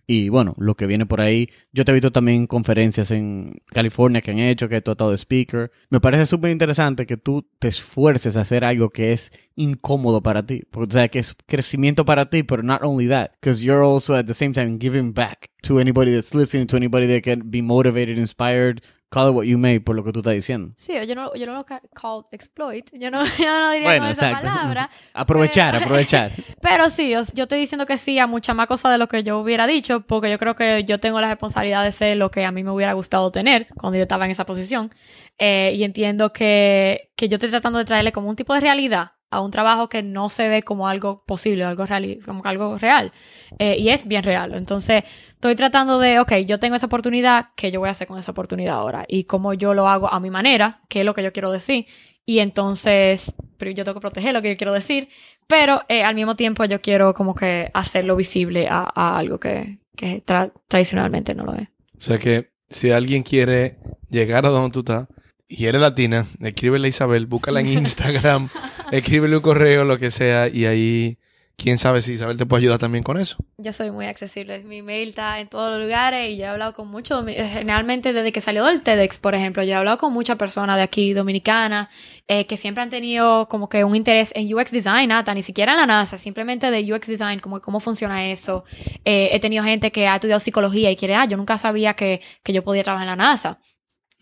Y 0.08 0.30
bueno, 0.30 0.54
lo 0.60 0.76
que 0.76 0.86
viene 0.86 1.08
por 1.08 1.20
ahí. 1.20 1.50
Yo 1.74 1.84
te 1.84 1.92
he 1.92 1.94
visto 1.94 2.12
también 2.12 2.42
en 2.42 2.48
conferencias 2.48 3.10
en 3.10 3.62
California 3.66 4.22
que 4.22 4.32
han 4.32 4.40
hecho, 4.40 4.70
que 4.70 4.82
tú 4.82 4.92
has 4.92 4.96
estado 4.96 5.12
de 5.12 5.18
speaker. 5.18 5.72
Me 5.90 6.00
parece 6.00 6.28
súper 6.28 6.52
interesante 6.52 7.08
que 7.08 7.18
tú 7.18 7.48
te 7.58 7.70
esfuerces 7.70 8.38
a 8.38 8.42
hacer 8.42 8.64
algo 8.64 8.92
que 8.92 9.14
es 9.14 9.32
incómodo 9.56 10.22
para 10.22 10.46
ti. 10.46 10.64
Porque, 10.70 10.90
o 10.90 10.94
sea, 10.94 11.08
que 11.08 11.20
es 11.20 11.36
crecimiento 11.48 12.06
para 12.06 12.30
ti, 12.30 12.44
pero 12.44 12.62
not 12.62 12.84
only 12.84 13.08
that. 13.08 13.32
Because 13.42 13.64
you're 13.64 13.84
also 13.84 14.16
at 14.16 14.26
the 14.26 14.36
same 14.36 14.52
time 14.52 14.78
giving 14.80 15.12
back 15.12 15.50
to 15.64 15.80
anybody 15.80 16.14
that's 16.14 16.36
listening, 16.36 16.68
to 16.68 16.78
anybody 16.78 17.08
that 17.08 17.24
can 17.24 17.50
be 17.50 17.64
motivated, 17.64 18.20
inspired, 18.20 18.84
call 19.10 19.30
it 19.30 19.36
what 19.36 19.44
you 19.46 19.58
may, 19.58 19.80
por 19.80 19.96
lo 19.96 20.04
que 20.04 20.12
tú 20.12 20.20
estás 20.20 20.34
diciendo. 20.34 20.74
Sí, 20.76 20.94
yo 21.08 21.16
no, 21.16 21.34
yo 21.36 21.46
no 21.46 21.54
lo 21.54 21.66
ca- 21.66 21.82
call 21.94 22.26
exploit, 22.32 22.90
yo 22.94 23.10
no, 23.12 23.24
yo 23.40 23.60
no 23.60 23.72
diría 23.72 23.88
Bueno, 23.88 24.08
esa 24.10 24.28
exacto. 24.30 24.48
palabra. 24.50 24.90
Aprovechar, 25.14 25.74
Pero- 25.74 25.86
aprovechar. 25.86 26.32
Pero 26.62 26.90
sí, 26.90 27.10
yo, 27.10 27.22
estoy 27.22 27.60
diciendo 27.60 27.86
que 27.86 27.98
sí 27.98 28.20
a 28.20 28.28
mucha 28.28 28.54
más 28.54 28.68
cosas 28.68 28.92
de 28.92 28.98
lo 28.98 29.08
que 29.08 29.24
yo 29.24 29.40
hubiera 29.40 29.68
dicho, 29.68 30.02
porque 30.02 30.30
yo 30.30 30.38
creo 30.40 30.56
que 30.56 30.84
yo 30.86 31.00
tengo 31.00 31.22
la 31.22 31.30
responsabilidad 31.30 31.84
de 31.84 31.92
ser 31.92 32.18
lo 32.18 32.30
que 32.32 32.44
a 32.46 32.52
mí 32.52 32.64
me 32.64 32.72
hubiera 32.72 32.94
gustado 32.94 33.32
tener 33.32 33.68
cuando 33.76 33.98
yo 33.98 34.04
estaba 34.04 34.26
en 34.26 34.32
esa 34.32 34.46
posición. 34.46 34.94
Eh, 35.38 35.74
y 35.76 35.84
entiendo 35.84 36.32
que, 36.34 37.12
que 37.16 37.28
yo 37.30 37.36
estoy 37.36 37.50
tratando 37.50 37.80
de 37.80 37.86
traerle 37.86 38.12
como 38.12 38.30
un 38.30 38.36
tipo 38.36 38.54
de 38.54 38.62
realidad 38.62 39.12
a 39.36 39.42
un 39.42 39.52
trabajo 39.52 39.90
que 39.90 40.02
no 40.02 40.30
se 40.30 40.48
ve 40.48 40.64
como 40.64 40.88
algo 40.88 41.24
posible, 41.26 41.64
algo 41.64 41.86
real, 41.86 42.18
como 42.26 42.44
algo 42.46 42.78
real. 42.78 43.12
Eh, 43.60 43.78
y 43.78 43.90
es 43.90 44.08
bien 44.08 44.24
real. 44.24 44.54
Entonces, 44.56 45.04
estoy 45.30 45.56
tratando 45.56 46.00
de, 46.00 46.20
ok, 46.20 46.34
yo 46.46 46.60
tengo 46.60 46.76
esa 46.76 46.88
oportunidad, 46.88 47.50
¿qué 47.56 47.72
yo 47.72 47.80
voy 47.80 47.90
a 47.90 47.92
hacer 47.92 48.08
con 48.08 48.18
esa 48.20 48.32
oportunidad 48.32 48.76
ahora? 48.76 49.06
Y 49.08 49.26
cómo 49.26 49.54
yo 49.54 49.74
lo 49.74 49.88
hago 49.88 50.12
a 50.12 50.20
mi 50.20 50.30
manera, 50.30 50.82
qué 50.90 51.00
es 51.02 51.06
lo 51.06 51.14
que 51.14 51.24
yo 51.24 51.32
quiero 51.32 51.52
decir. 51.52 51.86
Y 52.26 52.40
entonces, 52.40 53.36
pero 53.58 53.70
yo 53.72 53.84
tengo 53.84 53.96
que 53.96 54.02
proteger 54.02 54.34
lo 54.34 54.42
que 54.42 54.50
yo 54.50 54.58
quiero 54.58 54.74
decir, 54.74 55.10
pero 55.48 55.84
eh, 55.90 56.04
al 56.04 56.16
mismo 56.16 56.36
tiempo 56.36 56.66
yo 56.66 56.82
quiero 56.82 57.14
como 57.14 57.36
que 57.36 57.70
hacerlo 57.74 58.16
visible 58.16 58.68
a, 58.70 59.18
algo 59.18 59.40
que, 59.40 59.78
que 59.96 60.26
tra- 60.26 60.52
tradicionalmente 60.68 61.36
no 61.36 61.46
lo 61.46 61.54
es. 61.54 61.70
O 61.96 62.02
sea 62.02 62.18
que 62.18 62.50
si 62.68 62.92
alguien 62.92 63.22
quiere 63.22 63.78
llegar 64.10 64.46
a 64.48 64.50
donde 64.50 64.74
tú 64.74 64.80
estás 64.80 65.08
y 65.48 65.66
eres 65.66 65.82
latina, 65.82 66.26
escríbele 66.42 66.88
a 66.88 66.90
Isabel, 66.90 67.26
búscala 67.28 67.62
en 67.62 67.68
Instagram, 67.74 68.50
escríbele 68.92 69.38
un 69.38 69.42
correo, 69.42 69.86
lo 69.86 69.98
que 69.98 70.12
sea, 70.12 70.48
y 70.48 70.66
ahí, 70.66 71.18
quién 71.58 71.78
sabe 71.78 72.02
si 72.02 72.14
Isabel 72.14 72.38
te 72.38 72.46
puede 72.46 72.64
ayudar 72.64 72.80
también 72.80 73.04
con 73.04 73.20
eso. 73.20 73.38
Yo 73.58 73.72
soy 73.72 73.92
muy 73.92 74.06
accesible. 74.08 74.64
Mi 74.64 74.82
mail 74.82 75.10
está 75.10 75.40
en 75.40 75.48
todos 75.48 75.72
los 75.72 75.82
lugares 75.84 76.30
y 76.30 76.38
yo 76.38 76.46
he 76.46 76.48
hablado 76.48 76.74
con 76.74 76.88
muchos, 76.88 77.26
generalmente 77.26 78.14
desde 78.14 78.32
que 78.32 78.42
salió 78.42 78.66
del 78.66 78.82
TEDx, 78.82 79.20
por 79.20 79.36
ejemplo, 79.36 79.64
yo 79.64 79.72
he 79.72 79.76
hablado 79.76 79.98
con 79.98 80.14
muchas 80.14 80.38
personas 80.38 80.78
de 80.78 80.84
aquí, 80.84 81.14
dominicanas, 81.14 81.88
eh, 82.28 82.46
que 82.46 82.58
siempre 82.58 82.84
han 82.84 82.90
tenido 82.90 83.48
como 83.48 83.70
que 83.70 83.84
un 83.84 83.96
interés 83.96 84.32
en 84.36 84.54
UX 84.54 84.72
design, 84.72 85.12
hasta 85.12 85.34
ni 85.34 85.44
siquiera 85.44 85.74
en 85.74 85.78
la 85.78 85.86
NASA, 85.86 86.18
simplemente 86.18 86.72
de 86.72 86.94
UX 86.94 87.08
design, 87.08 87.40
como 87.40 87.62
cómo 87.62 87.80
funciona 87.80 88.26
eso. 88.26 88.66
Eh, 89.06 89.30
he 89.32 89.40
tenido 89.40 89.64
gente 89.64 89.92
que 89.92 90.08
ha 90.08 90.16
estudiado 90.16 90.40
psicología 90.40 90.92
y 90.92 90.96
quiere, 90.96 91.16
ah, 91.16 91.26
yo 91.26 91.38
nunca 91.38 91.58
sabía 91.58 91.94
que, 91.94 92.22
que 92.44 92.52
yo 92.52 92.64
podía 92.64 92.84
trabajar 92.84 93.06
en 93.06 93.10
la 93.10 93.16
NASA. 93.16 93.60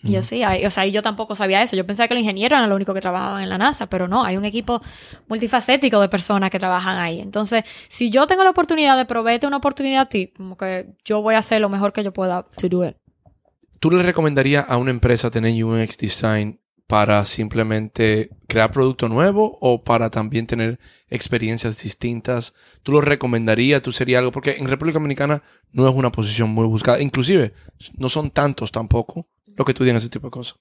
Y 0.04 0.12
yo 0.12 0.22
sí, 0.24 0.44
hay- 0.44 0.66
o 0.66 0.70
sea, 0.72 0.86
yo 0.86 1.02
tampoco 1.02 1.36
sabía 1.36 1.62
eso. 1.62 1.76
Yo 1.76 1.86
pensaba 1.86 2.08
que 2.08 2.14
los 2.14 2.22
ingenieros 2.22 2.58
eran 2.58 2.68
los 2.70 2.76
únicos 2.76 2.94
que 2.94 3.02
trabajaban 3.02 3.42
en 3.42 3.50
la 3.50 3.58
NASA, 3.58 3.88
pero 3.88 4.08
no, 4.08 4.24
hay 4.24 4.36
un 4.36 4.44
equipo 4.46 4.82
multifacético 5.30 6.00
de 6.02 6.10
personas 6.10 6.50
que 6.50 6.60
trabajan 6.60 6.98
ahí. 6.98 7.20
Entonces, 7.22 7.64
si 7.88 8.10
yo 8.10 8.28
tengo 8.28 8.44
la 8.44 8.50
oportunidad 8.50 8.98
de 8.98 9.06
proveerte 9.06 9.48
una 9.48 9.58
oportunidad 9.58 10.02
a 10.02 10.06
ti, 10.10 10.28
como 10.36 10.58
que 10.58 10.88
yo 11.06 11.22
voy 11.22 11.36
a 11.36 11.40
hacer 11.40 11.62
lo 11.62 11.70
mejor 11.70 11.94
que 11.94 12.04
yo 12.04 12.12
pueda 12.12 12.44
to 12.58 12.68
do 12.70 12.86
it. 12.86 12.96
¿Tú 13.80 13.92
le 13.92 14.02
recomendarías 14.04 14.66
a 14.68 14.78
una 14.78 14.92
empresa 14.92 15.30
tener 15.32 15.62
UX 15.64 15.98
Design 15.98 16.60
para 16.88 17.24
simplemente 17.26 18.30
crear 18.48 18.72
producto 18.72 19.10
nuevo 19.10 19.58
o 19.62 19.84
para 19.84 20.10
también 20.10 20.48
tener 20.48 20.80
experiencias 21.10 21.82
distintas? 21.82 22.54
¿Tú 22.84 22.92
lo 22.92 23.02
recomendarías? 23.02 23.82
¿Tú 23.82 23.92
sería 23.92 24.20
algo? 24.20 24.32
Porque 24.32 24.58
en 24.58 24.68
República 24.68 25.00
Dominicana 25.00 25.44
no 25.72 25.88
es 25.88 25.96
una 25.96 26.12
posición 26.12 26.50
muy 26.50 26.66
buscada. 26.68 27.02
Inclusive, 27.02 27.54
no 27.98 28.10
son 28.10 28.32
tantos 28.32 28.72
tampoco 28.72 29.28
lo 29.56 29.66
que 29.66 29.72
estudian 29.72 29.96
ese 29.98 30.10
tipo 30.10 30.28
de 30.28 30.32
cosas. 30.32 30.56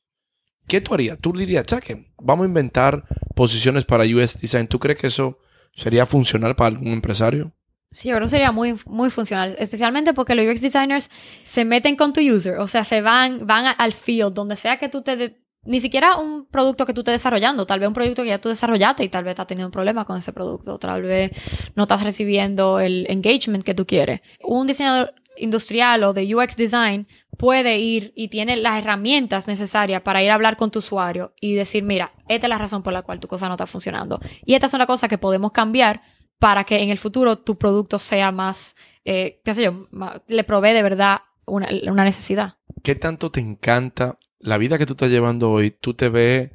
¿Qué 0.69 0.81
tú 0.81 0.95
harías? 0.95 1.19
Tú 1.21 1.33
dirías, 1.33 1.67
chaque, 1.67 2.13
vamos 2.19 2.45
a 2.45 2.49
inventar 2.49 3.05
posiciones 3.35 3.85
para 3.85 4.05
US 4.05 4.39
Design. 4.41 4.69
¿Tú 4.69 4.79
crees 4.79 4.99
que 4.99 5.09
eso 5.09 5.39
sería 5.75 6.07
funcional 6.07 6.55
para 6.55 6.69
algún 6.77 6.89
empresario? 6.93 7.53
Sí, 7.91 8.09
yo 8.09 8.15
creo 8.15 8.27
que 8.27 8.31
sería 8.31 8.53
muy, 8.53 8.75
muy 8.87 9.11
funcional, 9.11 9.55
especialmente 9.59 10.15
porque 10.15 10.35
los 10.35 10.47
UX 10.47 10.63
designers 10.63 11.11
se 11.43 11.65
meten 11.67 11.95
con 11.97 12.13
tu 12.15 12.21
user, 12.21 12.59
o 12.59 12.67
sea, 12.67 12.85
se 12.85 13.03
van, 13.03 13.47
van 13.47 13.75
al 13.77 13.93
field, 13.93 14.33
donde 14.33 14.57
sea 14.57 14.79
que 14.79 14.89
tú 14.89 15.03
te... 15.03 15.17
de- 15.17 15.43
ni 15.65 15.81
siquiera 15.81 16.17
un 16.17 16.47
producto 16.47 16.87
que 16.87 16.93
tú 16.93 17.03
estés 17.03 17.15
desarrollando, 17.15 17.67
tal 17.67 17.79
vez 17.81 17.87
un 17.87 17.95
producto 17.95 18.23
que 18.23 18.31
ya 18.31 18.41
tú 18.41 18.49
desarrollaste 18.49 19.05
y 19.05 19.09
tal 19.09 19.23
vez 19.25 19.33
estás 19.33 19.47
teniendo 19.47 19.69
un 19.69 19.73
problema 19.73 20.05
con 20.05 20.19
ese 20.19 20.33
producto, 20.33 20.77
tal 20.79 21.03
vez 21.03 21.31
no 21.77 21.85
estás 21.85 22.03
recibiendo 22.03 22.81
el 22.81 23.07
engagement 23.09 23.63
que 23.63 23.73
tú 23.75 23.87
quieres. 23.87 24.23
Un 24.43 24.67
diseñador 24.67 25.15
industrial 25.37 26.05
o 26.05 26.13
de 26.13 26.35
UX 26.35 26.57
design 26.57 27.07
puede 27.37 27.79
ir 27.79 28.13
y 28.15 28.29
tiene 28.29 28.57
las 28.57 28.79
herramientas 28.79 29.49
necesarias 29.49 30.03
para 30.03 30.23
ir 30.23 30.31
a 30.31 30.35
hablar 30.35 30.57
con 30.57 30.71
tu 30.71 30.81
usuario 30.81 31.35
y 31.41 31.55
decir, 31.55 31.83
mira, 31.83 32.13
esta 32.29 32.47
es 32.47 32.49
la 32.49 32.59
razón 32.59 32.83
por 32.83 32.93
la 32.93 33.03
cual 33.03 33.21
tu 33.21 33.29
cosa 33.29 33.49
no 33.49 33.55
está 33.55 33.67
funcionando. 33.67 34.21
Y 34.45 34.55
estas 34.55 34.71
son 34.71 34.79
las 34.79 34.87
cosas 34.87 35.09
que 35.09 35.19
podemos 35.19 35.53
cambiar 35.53 36.03
para 36.39 36.65
que 36.65 36.83
en 36.83 36.91
el 36.91 36.99
futuro 36.99 37.39
tu 37.39 37.57
producto 37.57 37.99
sea 37.99 38.33
más, 38.33 38.77
eh, 39.05 39.41
qué 39.45 39.55
sé 39.55 39.65
yo, 39.65 39.89
le 40.29 40.45
provee 40.45 40.73
de 40.73 40.83
verdad 40.83 41.21
una, 41.47 41.69
una 41.87 42.05
necesidad. 42.05 42.57
¿Qué 42.83 42.95
tanto 42.95 43.31
te 43.31 43.41
encanta 43.41 44.19
la 44.39 44.59
vida 44.59 44.79
que 44.79 44.87
tú 44.87 44.95
estás 44.95 45.11
llevando 45.11 45.51
hoy? 45.51 45.71
¿Tú 45.71 45.95
te 45.95 46.09
ves 46.09 46.51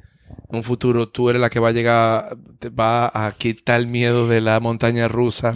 en 0.50 0.56
un 0.56 0.62
futuro, 0.62 1.08
tú 1.08 1.28
eres 1.30 1.40
la 1.40 1.50
que 1.50 1.60
va 1.60 1.68
a 1.68 1.72
llegar, 1.72 2.36
te 2.58 2.70
va 2.70 3.06
a 3.12 3.32
quitar 3.32 3.78
el 3.80 3.86
miedo 3.86 4.26
de 4.28 4.40
la 4.40 4.60
montaña 4.60 5.06
rusa 5.08 5.54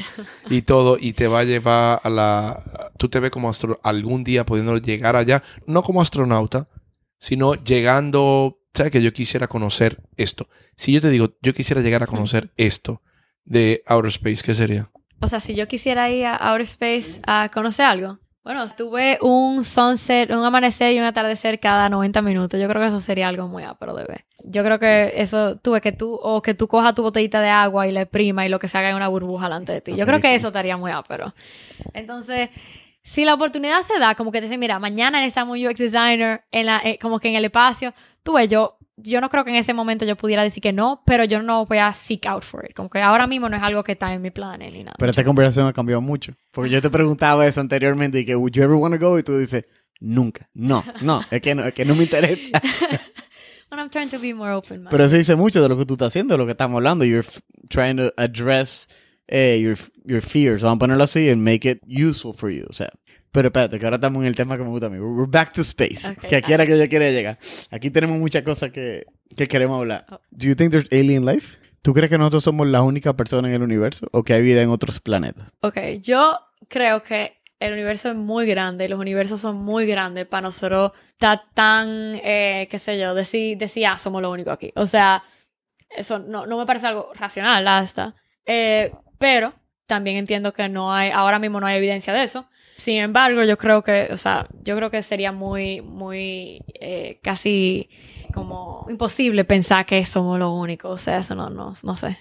y 0.50 0.62
todo, 0.62 0.98
y 1.00 1.12
te 1.14 1.28
va 1.28 1.40
a 1.40 1.44
llevar 1.44 2.00
a 2.02 2.10
la... 2.10 2.90
Tú 2.98 3.08
te 3.08 3.18
ves 3.20 3.30
como 3.30 3.48
astro- 3.50 3.80
algún 3.82 4.22
día 4.24 4.44
pudiendo 4.44 4.76
llegar 4.78 5.16
allá, 5.16 5.42
no 5.66 5.82
como 5.82 6.02
astronauta, 6.02 6.68
sino 7.18 7.54
llegando, 7.54 8.58
¿sabes? 8.74 8.92
Que 8.92 9.02
yo 9.02 9.12
quisiera 9.12 9.48
conocer 9.48 10.02
esto. 10.16 10.48
Si 10.76 10.92
yo 10.92 11.00
te 11.00 11.10
digo, 11.10 11.36
yo 11.42 11.54
quisiera 11.54 11.80
llegar 11.82 12.02
a 12.02 12.06
conocer 12.06 12.52
esto 12.56 13.00
de 13.44 13.82
Outer 13.86 14.10
Space, 14.10 14.42
¿qué 14.44 14.54
sería? 14.54 14.90
O 15.20 15.28
sea, 15.28 15.40
si 15.40 15.54
yo 15.54 15.68
quisiera 15.68 16.10
ir 16.10 16.26
a 16.26 16.34
Outer 16.36 16.62
Space 16.62 17.20
a 17.26 17.50
conocer 17.52 17.86
algo. 17.86 18.18
Bueno, 18.44 18.68
tuve 18.70 19.18
un 19.22 19.64
sunset, 19.64 20.28
un 20.30 20.44
amanecer 20.44 20.92
y 20.92 20.98
un 20.98 21.04
atardecer 21.04 21.60
cada 21.60 21.88
90 21.88 22.22
minutos. 22.22 22.60
Yo 22.60 22.68
creo 22.68 22.82
que 22.82 22.88
eso 22.88 23.00
sería 23.00 23.28
algo 23.28 23.46
muy 23.46 23.62
ápero 23.62 23.94
de 23.94 24.04
ver. 24.04 24.24
Yo 24.44 24.64
creo 24.64 24.80
que 24.80 25.12
eso 25.16 25.56
tuve 25.58 25.80
que 25.80 25.92
tú, 25.92 26.14
o 26.14 26.42
que 26.42 26.54
tú 26.54 26.66
cojas 26.66 26.94
tu 26.94 27.02
botellita 27.02 27.40
de 27.40 27.50
agua 27.50 27.86
y 27.86 27.92
la 27.92 28.02
exprima 28.02 28.44
y 28.44 28.48
lo 28.48 28.58
que 28.58 28.66
se 28.66 28.76
haga 28.76 28.90
en 28.90 28.96
una 28.96 29.06
burbuja 29.06 29.44
delante 29.44 29.70
de 29.70 29.80
ti. 29.80 29.94
Yo 29.94 30.06
creo 30.06 30.18
que 30.18 30.34
eso 30.34 30.48
estaría 30.48 30.76
muy 30.76 30.90
ápero. 30.90 31.32
Entonces, 31.94 32.50
si 33.04 33.24
la 33.24 33.34
oportunidad 33.34 33.82
se 33.82 34.00
da, 34.00 34.16
como 34.16 34.32
que 34.32 34.38
te 34.38 34.46
dicen, 34.46 34.58
mira, 34.58 34.80
mañana 34.80 35.18
necesitamos 35.18 35.58
UX 35.58 35.78
designer 35.78 36.42
en 36.50 36.66
la, 36.66 36.80
eh, 36.84 36.98
como 37.00 37.20
que 37.20 37.28
en 37.28 37.36
el 37.36 37.44
espacio, 37.44 37.94
tú 38.24 38.32
ves, 38.32 38.48
yo, 38.48 38.76
yo 39.02 39.20
no 39.20 39.28
creo 39.28 39.44
que 39.44 39.50
en 39.50 39.56
ese 39.56 39.74
momento 39.74 40.04
yo 40.04 40.16
pudiera 40.16 40.42
decir 40.42 40.62
que 40.62 40.72
no, 40.72 41.02
pero 41.04 41.24
yo 41.24 41.42
no 41.42 41.66
voy 41.66 41.78
a 41.78 41.92
seek 41.92 42.26
out 42.26 42.42
for 42.42 42.64
it. 42.64 42.74
Como 42.74 42.88
que 42.90 43.00
ahora 43.00 43.26
mismo 43.26 43.48
no 43.48 43.56
es 43.56 43.62
algo 43.62 43.82
que 43.84 43.92
está 43.92 44.12
en 44.12 44.22
mi 44.22 44.30
plan 44.30 44.60
ni 44.60 44.84
nada. 44.84 44.96
Pero 44.98 45.10
esta 45.10 45.24
conversación 45.24 45.66
ha 45.66 45.72
cambiado 45.72 46.00
mucho. 46.00 46.32
Porque 46.50 46.70
yo 46.70 46.80
te 46.80 46.90
preguntaba 46.90 47.46
eso 47.46 47.60
anteriormente 47.60 48.20
y 48.20 48.24
que, 48.24 48.36
¿would 48.36 48.52
you 48.52 48.62
ever 48.62 48.76
want 48.76 48.98
to 48.98 49.06
go? 49.06 49.18
Y 49.18 49.22
tú 49.22 49.36
dices, 49.38 49.64
nunca. 50.00 50.48
No, 50.54 50.84
no, 51.00 51.22
es 51.30 51.40
que 51.40 51.54
no, 51.54 51.64
es 51.64 51.74
que 51.74 51.84
no 51.84 51.94
me 51.94 52.04
interesa. 52.04 52.60
When 53.70 53.80
I'm 53.80 53.88
trying 53.88 54.10
to 54.10 54.18
be 54.18 54.34
more 54.34 54.52
open 54.52 54.86
Pero 54.90 55.06
eso 55.06 55.16
dice 55.16 55.34
mucho 55.34 55.62
de 55.62 55.68
lo 55.70 55.78
que 55.78 55.86
tú 55.86 55.94
estás 55.94 56.08
haciendo, 56.08 56.34
de 56.34 56.38
lo 56.38 56.44
que 56.44 56.52
estamos 56.52 56.76
hablando. 56.76 57.06
You're 57.06 57.26
trying 57.70 57.96
to 57.96 58.12
address 58.18 58.86
eh, 59.28 59.58
your, 59.62 59.78
your 60.04 60.20
fears. 60.20 60.62
Vamos 60.62 60.76
a 60.76 60.78
ponerlo 60.80 61.04
así 61.04 61.30
and 61.30 61.42
make 61.42 61.66
it 61.66 61.80
useful 61.86 62.34
for 62.34 62.50
you. 62.50 62.66
O 62.68 62.74
sea, 62.74 62.90
pero 63.32 63.48
espérate, 63.48 63.78
que 63.78 63.84
ahora 63.86 63.96
estamos 63.96 64.20
en 64.20 64.26
el 64.26 64.34
tema 64.34 64.56
que 64.56 64.62
me 64.62 64.68
gusta 64.68 64.86
a 64.86 64.90
mí. 64.90 64.98
We're 64.98 65.30
back 65.30 65.52
to 65.54 65.62
space. 65.62 66.06
Ok, 66.06 66.28
que 66.28 66.36
aquí 66.36 66.52
era 66.52 66.66
que 66.66 66.78
yo 66.78 66.88
quería 66.88 67.10
llegar. 67.10 67.38
Aquí 67.70 67.90
tenemos 67.90 68.18
muchas 68.18 68.42
cosas 68.42 68.70
que, 68.70 69.06
que 69.36 69.48
queremos 69.48 69.80
hablar. 69.80 70.06
Oh. 70.10 70.20
Do 70.30 70.46
you 70.46 70.54
think 70.54 70.70
there's 70.70 70.86
alien 70.92 71.24
life? 71.24 71.58
¿Tú 71.80 71.94
crees 71.94 72.10
que 72.10 72.18
nosotros 72.18 72.44
somos 72.44 72.68
la 72.68 72.82
única 72.82 73.14
persona 73.16 73.48
en 73.48 73.54
el 73.54 73.62
universo 73.62 74.06
o 74.12 74.22
que 74.22 74.34
hay 74.34 74.42
vida 74.42 74.62
en 74.62 74.68
otros 74.68 75.00
planetas? 75.00 75.48
Ok, 75.62 75.78
yo 76.00 76.38
creo 76.68 77.02
que 77.02 77.42
el 77.58 77.72
universo 77.72 78.10
es 78.10 78.16
muy 78.16 78.46
grande, 78.46 78.88
los 78.88 79.00
universos 79.00 79.40
son 79.40 79.56
muy 79.56 79.86
grandes 79.86 80.26
para 80.26 80.42
nosotros 80.42 80.92
estar 81.12 81.42
tan, 81.54 81.88
eh, 82.22 82.68
qué 82.70 82.78
sé 82.78 83.00
yo, 83.00 83.14
decir, 83.14 83.56
decir, 83.56 83.86
ah, 83.86 83.98
somos 83.98 84.20
lo 84.20 84.30
único 84.30 84.50
aquí. 84.50 84.72
O 84.76 84.86
sea, 84.86 85.24
eso 85.88 86.18
no, 86.18 86.46
no 86.46 86.58
me 86.58 86.66
parece 86.66 86.86
algo 86.86 87.12
racional 87.14 87.66
hasta. 87.66 88.14
Eh, 88.44 88.92
pero 89.18 89.54
también 89.86 90.16
entiendo 90.16 90.52
que 90.52 90.68
no 90.68 90.92
hay, 90.92 91.10
ahora 91.10 91.38
mismo 91.38 91.60
no 91.60 91.66
hay 91.66 91.78
evidencia 91.78 92.12
de 92.12 92.24
eso. 92.24 92.46
Sin 92.82 92.96
embargo, 92.96 93.44
yo 93.44 93.56
creo 93.56 93.84
que, 93.84 94.08
o 94.10 94.16
sea, 94.16 94.48
yo 94.64 94.74
creo 94.74 94.90
que 94.90 95.04
sería 95.04 95.30
muy, 95.30 95.80
muy, 95.82 96.64
eh, 96.80 97.20
casi 97.22 97.88
como 98.34 98.84
imposible 98.88 99.44
pensar 99.44 99.86
que 99.86 100.04
somos 100.04 100.36
lo 100.36 100.50
único. 100.50 100.88
O 100.88 100.98
sea, 100.98 101.18
eso 101.18 101.36
no, 101.36 101.48
no, 101.48 101.74
no 101.80 101.94
sé. 101.94 102.18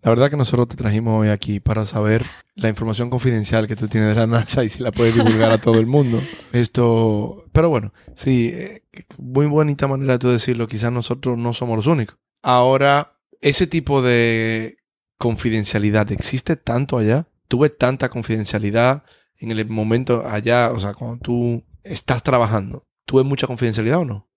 La 0.00 0.08
verdad 0.08 0.30
que 0.30 0.38
nosotros 0.38 0.68
te 0.68 0.76
trajimos 0.76 1.20
hoy 1.20 1.28
aquí 1.28 1.60
para 1.60 1.84
saber 1.84 2.24
la 2.54 2.70
información 2.70 3.10
confidencial 3.10 3.66
que 3.66 3.76
tú 3.76 3.86
tienes 3.86 4.08
de 4.08 4.14
la 4.14 4.26
NASA 4.26 4.64
y 4.64 4.70
si 4.70 4.82
la 4.82 4.92
puedes 4.92 5.14
divulgar 5.14 5.50
a 5.50 5.58
todo 5.58 5.78
el 5.78 5.84
mundo. 5.84 6.22
Esto, 6.54 7.44
pero 7.52 7.68
bueno, 7.68 7.92
sí, 8.14 8.50
eh, 8.54 8.82
muy 9.18 9.44
bonita 9.44 9.86
manera 9.86 10.14
de 10.14 10.20
tú 10.20 10.28
decirlo. 10.30 10.68
Quizás 10.68 10.90
nosotros 10.90 11.36
no 11.36 11.52
somos 11.52 11.76
los 11.76 11.86
únicos. 11.86 12.16
Ahora, 12.42 13.18
ese 13.42 13.66
tipo 13.66 14.00
de 14.00 14.78
confidencialidad 15.18 16.10
existe 16.12 16.56
tanto 16.56 16.96
allá. 16.96 17.26
Tuve 17.48 17.70
tanta 17.70 18.08
confidencialidad 18.08 19.04
en 19.38 19.50
el 19.50 19.66
momento 19.68 20.26
allá, 20.26 20.72
o 20.72 20.78
sea, 20.78 20.94
cuando 20.94 21.18
tú 21.18 21.64
estás 21.82 22.22
trabajando. 22.22 22.84
¿Tuve 23.04 23.22
mucha 23.22 23.46
confidencialidad 23.46 24.00
o 24.00 24.04
no? 24.04 24.28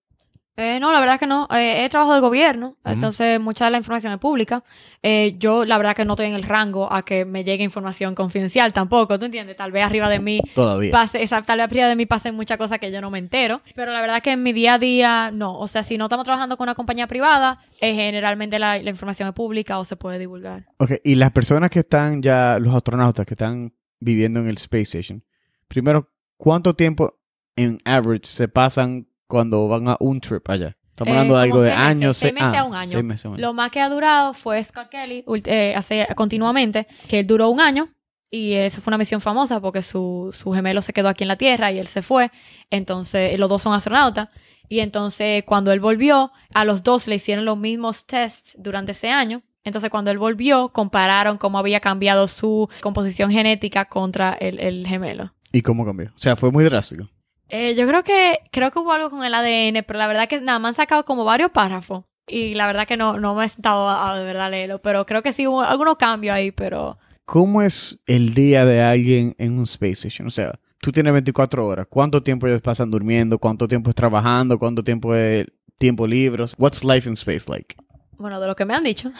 Eh, 0.60 0.78
no, 0.80 0.92
la 0.92 1.00
verdad 1.00 1.18
que 1.18 1.26
no. 1.26 1.48
Eh, 1.50 1.84
he 1.84 1.88
trabajado 1.88 2.14
del 2.14 2.20
gobierno, 2.22 2.76
Ujú. 2.84 2.92
entonces 2.92 3.40
mucha 3.40 3.64
de 3.64 3.70
la 3.70 3.78
información 3.78 4.12
es 4.12 4.18
pública. 4.18 4.62
Eh, 5.02 5.36
yo, 5.38 5.64
la 5.64 5.78
verdad 5.78 5.96
que 5.96 6.04
no 6.04 6.12
estoy 6.12 6.26
en 6.26 6.34
el 6.34 6.42
rango 6.42 6.92
a 6.92 7.02
que 7.04 7.24
me 7.24 7.42
llegue 7.44 7.64
información 7.64 8.14
confidencial 8.14 8.72
tampoco, 8.72 9.18
¿tú 9.18 9.24
entiendes? 9.24 9.56
Tal 9.56 9.72
vez 9.72 9.84
arriba 9.84 10.08
de 10.08 10.18
mí 10.20 10.40
Todavía. 10.54 10.92
pase, 10.92 11.22
esa- 11.22 11.40
tal 11.42 11.58
vez 11.58 11.64
arriba 11.64 11.86
de 11.88 11.96
mí 11.96 12.04
pasen 12.06 12.34
muchas 12.34 12.58
cosas 12.58 12.78
que 12.78 12.92
yo 12.92 13.00
no 13.00 13.10
me 13.10 13.18
entero. 13.18 13.62
Pero 13.74 13.92
la 13.92 14.00
verdad 14.02 14.20
que 14.22 14.32
en 14.32 14.42
mi 14.42 14.52
día 14.52 14.74
a 14.74 14.78
día, 14.78 15.30
no. 15.32 15.58
O 15.58 15.66
sea, 15.68 15.82
si 15.82 15.96
no 15.96 16.04
estamos 16.04 16.24
trabajando 16.24 16.56
con 16.56 16.64
una 16.66 16.74
compañía 16.74 17.06
privada, 17.06 17.60
eh, 17.80 17.94
generalmente 17.94 18.58
la, 18.58 18.78
la 18.82 18.90
información 18.90 19.28
es 19.28 19.34
pública 19.34 19.78
o 19.78 19.84
se 19.84 19.96
puede 19.96 20.18
divulgar. 20.18 20.66
Ok, 20.78 20.92
y 21.02 21.14
las 21.14 21.32
personas 21.32 21.70
que 21.70 21.78
están 21.80 22.20
ya, 22.22 22.58
los 22.60 22.74
astronautas 22.74 23.24
que 23.26 23.34
están 23.34 23.72
viviendo 24.00 24.40
en 24.40 24.48
el 24.48 24.56
Space 24.56 24.82
Station, 24.98 25.24
primero, 25.68 26.10
¿cuánto 26.36 26.74
tiempo 26.74 27.18
en 27.56 27.78
average 27.84 28.26
se 28.26 28.48
pasan 28.48 29.06
cuando 29.30 29.66
van 29.68 29.88
a 29.88 29.96
un 30.00 30.20
trip 30.20 30.46
allá? 30.50 30.76
Estamos 30.90 31.08
Eh, 31.14 31.16
hablando 31.16 31.36
de 31.36 31.42
algo 31.42 31.62
de 31.62 31.70
meses, 31.70 31.78
años. 31.86 32.16
seis 32.18 32.34
se- 32.36 32.42
meses 32.44 32.58
ah, 32.58 32.60
a 32.60 32.64
un 32.64 32.74
año. 32.74 32.90
seis 32.90 33.04
meses 33.04 33.24
a 33.24 33.28
un 33.30 33.34
año. 33.36 33.40
Lo 33.46 33.52
más 33.54 33.70
que 33.70 33.80
ha 33.80 33.88
durado 33.88 34.34
fue 34.34 34.62
Scott 34.62 34.90
Kelly 34.90 35.24
eh, 35.46 35.72
hace, 35.74 36.06
continuamente, 36.14 36.86
que 37.08 37.20
él 37.20 37.26
duró 37.26 37.48
un 37.48 37.60
año 37.60 37.88
y 38.30 38.52
eso 38.52 38.82
fue 38.82 38.90
una 38.90 38.98
misión 38.98 39.20
famosa 39.22 39.60
porque 39.60 39.80
su, 39.80 40.30
su 40.36 40.52
gemelo 40.52 40.82
se 40.82 40.92
quedó 40.92 41.08
aquí 41.08 41.24
en 41.24 41.28
la 41.28 41.36
Tierra 41.36 41.72
y 41.72 41.78
él 41.78 41.86
se 41.86 42.02
fue. 42.02 42.30
Entonces, 42.70 43.38
los 43.38 43.48
dos 43.48 43.62
son 43.62 43.72
astronautas. 43.72 44.28
Y 44.68 44.80
entonces, 44.80 45.42
cuando 45.44 45.72
él 45.72 45.80
volvió, 45.80 46.30
a 46.54 46.64
los 46.64 46.82
dos 46.82 47.06
le 47.08 47.16
hicieron 47.16 47.44
los 47.44 47.58
mismos 47.58 48.06
tests 48.06 48.54
durante 48.58 48.92
ese 48.92 49.10
año. 49.10 49.42
Entonces, 49.64 49.90
cuando 49.90 50.10
él 50.10 50.18
volvió, 50.18 50.68
compararon 50.68 51.38
cómo 51.38 51.58
había 51.58 51.80
cambiado 51.80 52.28
su 52.28 52.68
composición 52.80 53.30
genética 53.32 53.86
contra 53.86 54.32
el, 54.34 54.60
el 54.60 54.86
gemelo. 54.86 55.34
¿Y 55.52 55.62
cómo 55.62 55.84
cambió? 55.84 56.10
O 56.14 56.18
sea, 56.18 56.36
fue 56.36 56.52
muy 56.52 56.62
drástico. 56.64 57.08
Eh, 57.50 57.74
yo 57.74 57.86
creo 57.86 58.02
que 58.02 58.40
creo 58.52 58.70
que 58.70 58.78
hubo 58.78 58.92
algo 58.92 59.10
con 59.10 59.24
el 59.24 59.34
ADN, 59.34 59.84
pero 59.86 59.98
la 59.98 60.06
verdad 60.06 60.28
que 60.28 60.40
nada 60.40 60.58
más 60.58 60.70
han 60.70 60.74
sacado 60.74 61.04
como 61.04 61.24
varios 61.24 61.50
párrafos. 61.50 62.04
Y 62.26 62.54
la 62.54 62.66
verdad 62.66 62.86
que 62.86 62.96
no, 62.96 63.18
no 63.18 63.34
me 63.34 63.44
he 63.44 63.48
sentado 63.48 63.88
a, 63.88 64.12
a 64.12 64.18
de 64.18 64.24
verdad 64.24 64.50
leerlo, 64.50 64.80
pero 64.80 65.04
creo 65.04 65.22
que 65.22 65.32
sí 65.32 65.46
hubo 65.46 65.62
algunos 65.62 65.96
cambios 65.96 66.34
ahí, 66.34 66.52
pero... 66.52 66.98
¿Cómo 67.24 67.62
es 67.62 68.00
el 68.06 68.34
día 68.34 68.64
de 68.64 68.80
alguien 68.82 69.34
en 69.38 69.58
un 69.58 69.64
Space 69.64 70.08
Station? 70.08 70.28
O 70.28 70.30
sea, 70.30 70.58
tú 70.80 70.92
tienes 70.92 71.12
24 71.12 71.66
horas. 71.66 71.86
¿Cuánto 71.88 72.22
tiempo 72.22 72.46
ellos 72.46 72.60
pasan 72.60 72.90
durmiendo? 72.90 73.38
¿Cuánto 73.38 73.68
tiempo 73.68 73.90
es 73.90 73.96
trabajando? 73.96 74.58
¿Cuánto 74.58 74.82
tiempo 74.82 75.14
es 75.14 75.46
tiempo 75.78 76.06
libre? 76.06 76.44
What's 76.58 76.84
life 76.84 77.08
in 77.08 77.14
space 77.14 77.48
like? 77.48 77.76
Bueno, 78.18 78.38
de 78.40 78.46
lo 78.46 78.54
que 78.54 78.64
me 78.64 78.74
han 78.74 78.84
dicho. 78.84 79.10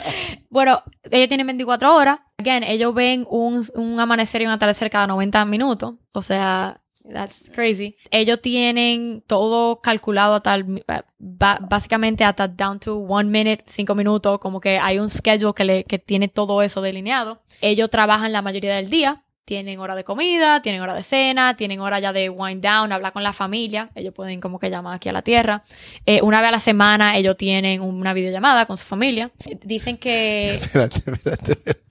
bueno, 0.50 0.82
ellos 1.10 1.28
tienen 1.28 1.46
24 1.46 1.94
horas. 1.94 2.20
Again, 2.38 2.62
ellos 2.62 2.94
ven 2.94 3.26
un, 3.30 3.64
un 3.74 4.00
amanecer 4.00 4.42
y 4.42 4.46
un 4.46 4.52
atardecer 4.52 4.90
cada 4.90 5.06
90 5.06 5.44
minutos. 5.46 5.94
O 6.12 6.22
sea, 6.22 6.80
that's 7.12 7.48
crazy. 7.54 7.96
Ellos 8.10 8.40
tienen 8.42 9.22
todo 9.26 9.80
calculado 9.80 10.34
hasta 10.34 10.54
el- 10.54 10.84
básicamente 11.18 12.24
hasta 12.24 12.48
down 12.48 12.78
to 12.80 12.96
one 12.96 13.30
minute, 13.30 13.64
cinco 13.66 13.94
minutos. 13.94 14.38
Como 14.38 14.60
que 14.60 14.78
hay 14.78 14.98
un 14.98 15.10
schedule 15.10 15.52
que, 15.54 15.64
le, 15.64 15.84
que 15.84 15.98
tiene 15.98 16.28
todo 16.28 16.62
eso 16.62 16.80
delineado. 16.82 17.42
Ellos 17.60 17.90
trabajan 17.90 18.32
la 18.32 18.42
mayoría 18.42 18.76
del 18.76 18.90
día. 18.90 19.22
tienen 19.44 19.80
hora 19.80 19.96
de 19.96 20.04
comida, 20.04 20.62
tienen 20.62 20.80
hora 20.80 20.94
de 20.94 21.02
cena, 21.02 21.56
tienen 21.56 21.80
hora 21.80 21.98
ya 21.98 22.12
de 22.12 22.28
wind 22.30 22.62
down, 22.62 22.92
hablar 22.92 23.12
con 23.12 23.24
la 23.24 23.32
familia. 23.32 23.90
Ellos 23.96 24.14
pueden 24.14 24.40
como 24.40 24.60
que 24.60 24.70
llamar 24.70 24.94
aquí 24.94 25.08
a 25.08 25.12
la 25.12 25.22
Tierra. 25.22 25.64
Eh, 26.06 26.20
una 26.22 26.40
vez 26.40 26.48
a 26.48 26.52
la 26.52 26.60
semana 26.60 27.16
ellos 27.16 27.36
tienen 27.36 27.80
una 27.80 28.12
videollamada 28.14 28.66
con 28.66 28.78
su 28.78 28.84
familia. 28.84 29.32
Dicen 29.64 29.96
que... 29.98 30.54
Espérate, 30.62 30.98
espérate, 30.98 31.52
espérate. 31.52 31.82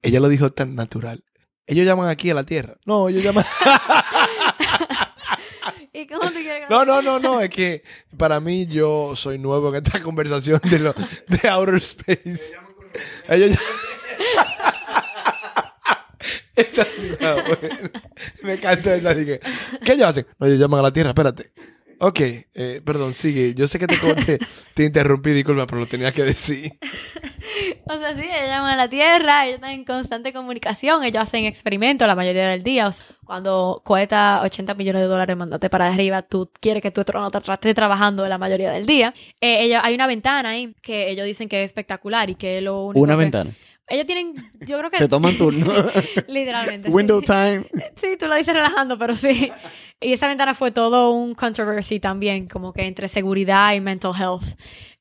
Ella 0.00 0.20
lo 0.20 0.28
dijo 0.30 0.50
tan 0.52 0.74
natural. 0.74 1.22
Ellos 1.66 1.84
llaman 1.84 2.08
aquí 2.08 2.30
a 2.30 2.34
la 2.34 2.44
Tierra. 2.44 2.76
No, 2.86 3.10
ellos 3.10 3.22
llaman... 3.22 3.44
¿Y 5.96 6.06
cómo 6.06 6.30
te 6.30 6.42
quieres 6.42 6.68
No, 6.68 6.84
no, 6.84 7.00
no, 7.00 7.18
no. 7.18 7.40
Es 7.40 7.48
que 7.48 7.82
para 8.18 8.38
mí 8.38 8.66
yo 8.66 9.14
soy 9.16 9.38
nuevo 9.38 9.70
en 9.70 9.76
esta 9.82 10.02
conversación 10.02 10.60
de, 10.64 10.78
lo, 10.78 10.94
de 11.26 11.48
outer 11.48 11.76
space. 11.76 12.52
Ellos 13.28 13.56
Esa 16.54 16.84
sí 16.84 17.12
buena. 17.18 17.90
Me 18.42 18.54
encanta 18.54 18.94
esa. 18.94 19.10
Así 19.10 19.24
que, 19.24 19.40
¿Qué 19.82 19.92
ellos 19.92 20.06
hacen? 20.06 20.26
No, 20.38 20.46
ellos 20.46 20.58
llaman 20.58 20.80
a 20.80 20.82
la 20.84 20.92
Tierra. 20.92 21.10
Espérate. 21.10 21.50
Ok, 21.98 22.20
eh, 22.20 22.80
perdón, 22.84 23.14
sigue. 23.14 23.54
Yo 23.54 23.66
sé 23.66 23.78
que 23.78 23.86
te, 23.86 23.96
te, 23.96 24.38
te 24.74 24.84
interrumpí, 24.84 25.30
disculpa, 25.30 25.66
pero 25.66 25.80
lo 25.80 25.86
tenía 25.86 26.12
que 26.12 26.22
decir. 26.24 26.72
O 27.88 27.98
sea, 27.98 28.14
sí, 28.16 28.22
ellos 28.22 28.48
llaman 28.48 28.74
a 28.74 28.76
la 28.76 28.88
Tierra, 28.90 29.44
ellos 29.44 29.54
están 29.56 29.70
en 29.70 29.84
constante 29.84 30.32
comunicación, 30.32 31.04
ellos 31.04 31.22
hacen 31.22 31.44
experimentos 31.44 32.06
la 32.06 32.16
mayoría 32.16 32.48
del 32.48 32.62
día. 32.64 32.88
O 32.88 32.92
sea, 32.92 33.06
cuando 33.24 33.80
cuesta 33.84 34.40
80 34.42 34.74
millones 34.74 35.02
de 35.02 35.08
dólares 35.08 35.36
mandate 35.36 35.70
para 35.70 35.86
arriba, 35.86 36.22
tú 36.22 36.50
quieres 36.60 36.82
que 36.82 36.90
tu 36.90 37.00
astronauta 37.02 37.38
esté 37.38 37.72
trabajando 37.72 38.26
la 38.28 38.36
mayoría 38.38 38.72
del 38.72 38.84
día. 38.86 39.14
Eh, 39.40 39.62
ellos, 39.62 39.80
hay 39.82 39.94
una 39.94 40.08
ventana 40.08 40.50
ahí 40.50 40.74
que 40.82 41.08
ellos 41.10 41.24
dicen 41.24 41.48
que 41.48 41.62
es 41.62 41.66
espectacular 41.66 42.28
y 42.28 42.34
que 42.34 42.58
es 42.58 42.64
lo 42.64 42.86
único 42.86 43.00
Una 43.00 43.14
que- 43.14 43.18
ventana. 43.20 43.50
Ellos 43.88 44.06
tienen, 44.06 44.34
yo 44.66 44.78
creo 44.78 44.90
que... 44.90 44.98
Se 44.98 45.08
toman 45.08 45.36
turno. 45.36 45.66
Literalmente. 46.28 46.88
sí. 46.88 46.94
Window 46.94 47.20
time. 47.22 47.66
Sí, 47.96 48.16
tú 48.18 48.26
lo 48.28 48.34
dices 48.34 48.52
relajando, 48.54 48.98
pero 48.98 49.14
sí. 49.14 49.50
Y 50.00 50.12
esa 50.12 50.28
ventana 50.28 50.54
fue 50.54 50.70
todo 50.70 51.12
un 51.12 51.34
controversy 51.34 52.00
también, 52.00 52.46
como 52.48 52.72
que 52.72 52.82
entre 52.86 53.08
seguridad 53.08 53.72
y 53.74 53.80
mental 53.80 54.12
health, 54.18 54.42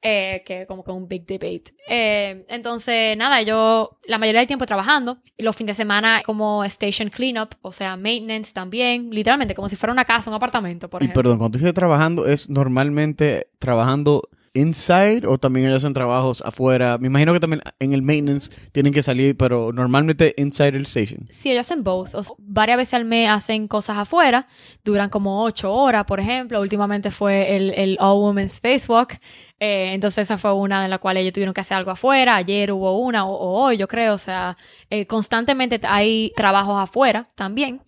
eh, 0.01 0.41
que 0.45 0.65
como 0.67 0.83
que 0.85 0.91
un 0.91 1.07
big 1.09 1.25
debate. 1.25 1.73
Eh, 1.89 2.45
entonces, 2.47 3.17
nada, 3.17 3.41
yo 3.41 3.97
la 4.05 4.17
mayoría 4.17 4.39
del 4.39 4.47
tiempo 4.47 4.65
trabajando, 4.65 5.17
y 5.35 5.43
los 5.43 5.55
fines 5.55 5.75
de 5.75 5.83
semana 5.83 6.21
como 6.25 6.63
station 6.63 7.09
cleanup, 7.09 7.55
o 7.61 7.73
sea, 7.73 7.97
maintenance 7.97 8.53
también, 8.53 9.09
literalmente 9.09 9.53
como 9.55 9.67
si 9.67 9.75
fuera 9.75 9.91
una 9.91 10.05
casa, 10.05 10.29
un 10.29 10.35
apartamento, 10.37 10.89
por 10.89 11.01
Y 11.01 11.05
ejemplo. 11.05 11.23
perdón, 11.23 11.39
cuando 11.39 11.57
tú 11.57 11.59
dices 11.59 11.73
trabajando, 11.73 12.25
¿es 12.25 12.49
normalmente 12.49 13.47
trabajando 13.59 14.29
inside 14.55 15.27
o 15.27 15.37
también 15.37 15.67
ellos 15.67 15.83
hacen 15.83 15.93
trabajos 15.93 16.41
afuera? 16.45 16.97
Me 16.97 17.07
imagino 17.07 17.33
que 17.33 17.39
también 17.39 17.61
en 17.79 17.93
el 17.93 18.01
maintenance 18.01 18.51
tienen 18.71 18.91
que 18.91 19.03
salir, 19.03 19.37
pero 19.37 19.71
normalmente 19.71 20.33
inside 20.37 20.75
el 20.75 20.83
station. 20.83 21.27
Sí, 21.29 21.51
ellos 21.51 21.61
hacen 21.61 21.83
both. 21.83 22.15
O 22.15 22.23
sea, 22.23 22.35
varias 22.39 22.77
veces 22.77 22.93
al 22.95 23.05
mes 23.05 23.29
hacen 23.29 23.67
cosas 23.67 23.97
afuera. 23.97 24.47
Duran 24.83 25.09
como 25.09 25.43
ocho 25.43 25.71
horas, 25.71 26.05
por 26.05 26.19
ejemplo. 26.19 26.59
Últimamente 26.61 27.11
fue 27.11 27.55
el, 27.55 27.71
el 27.75 27.97
All 27.99 28.19
Women 28.19 28.49
Spacewalk. 28.49 29.19
Eh, 29.57 29.93
entonces 29.93 30.23
esa 30.23 30.37
fue 30.37 30.53
una 30.53 30.83
de 30.83 30.89
la 30.89 30.97
cual 30.97 31.15
ellos 31.15 31.31
tuvieron 31.31 31.53
que 31.53 31.61
hacer 31.61 31.77
algo 31.77 31.91
afuera. 31.91 32.35
Ayer 32.35 32.71
hubo 32.71 32.99
una, 32.99 33.25
o, 33.25 33.63
hoy, 33.63 33.77
yo 33.77 33.87
creo. 33.87 34.13
O 34.13 34.17
sea, 34.17 34.57
eh, 34.89 35.05
constantemente 35.07 35.79
hay 35.83 36.33
trabajos 36.35 36.77
afuera 36.81 37.29
también. 37.35 37.81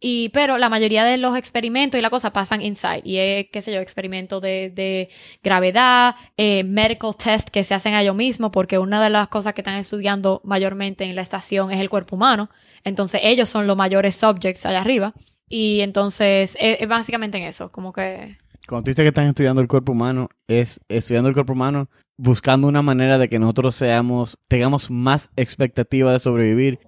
Y, 0.00 0.30
pero 0.30 0.58
la 0.58 0.68
mayoría 0.68 1.04
de 1.04 1.16
los 1.16 1.36
experimentos 1.36 1.98
y 1.98 2.02
la 2.02 2.10
cosa 2.10 2.32
pasan 2.32 2.60
inside. 2.60 3.02
Y 3.04 3.18
es, 3.18 3.46
qué 3.52 3.62
sé 3.62 3.72
yo, 3.72 3.80
experimentos 3.80 4.42
de, 4.42 5.10
gravedad, 5.42 6.16
eh, 6.36 6.64
medical 6.64 7.16
test 7.16 7.48
que 7.50 7.62
se 7.62 7.74
hacen 7.74 7.94
a 7.94 8.02
ellos 8.02 8.16
mismos, 8.16 8.50
porque 8.50 8.78
una 8.78 9.02
de 9.02 9.10
las 9.10 9.28
cosas 9.28 9.54
que 9.54 9.60
están 9.60 9.76
estudiando 9.76 10.40
mayormente 10.44 11.04
en 11.04 11.14
la 11.14 11.22
estación 11.22 11.70
es 11.70 11.80
el 11.80 11.88
cuerpo 11.88 12.16
humano. 12.16 12.50
Entonces 12.84 13.20
ellos 13.22 13.48
son 13.48 13.68
los 13.68 13.76
mayores 13.76 14.16
subjects 14.16 14.66
allá 14.66 14.80
arriba. 14.80 15.14
Y 15.48 15.82
entonces 15.82 16.56
es, 16.58 16.80
es 16.80 16.88
básicamente 16.88 17.38
en 17.38 17.44
eso, 17.44 17.70
como 17.70 17.92
que... 17.92 18.38
Cuando 18.66 18.84
tú 18.84 18.90
dices 18.90 19.02
que 19.02 19.08
están 19.08 19.26
estudiando 19.26 19.60
el 19.60 19.68
cuerpo 19.68 19.92
humano, 19.92 20.28
es 20.46 20.80
estudiando 20.88 21.28
el 21.28 21.34
cuerpo 21.34 21.52
humano 21.52 21.88
buscando 22.16 22.68
una 22.68 22.82
manera 22.82 23.18
de 23.18 23.28
que 23.28 23.38
nosotros 23.38 23.74
seamos, 23.74 24.38
tengamos 24.48 24.90
más 24.90 25.30
expectativa 25.36 26.12
de 26.12 26.18
sobrevivir 26.18 26.78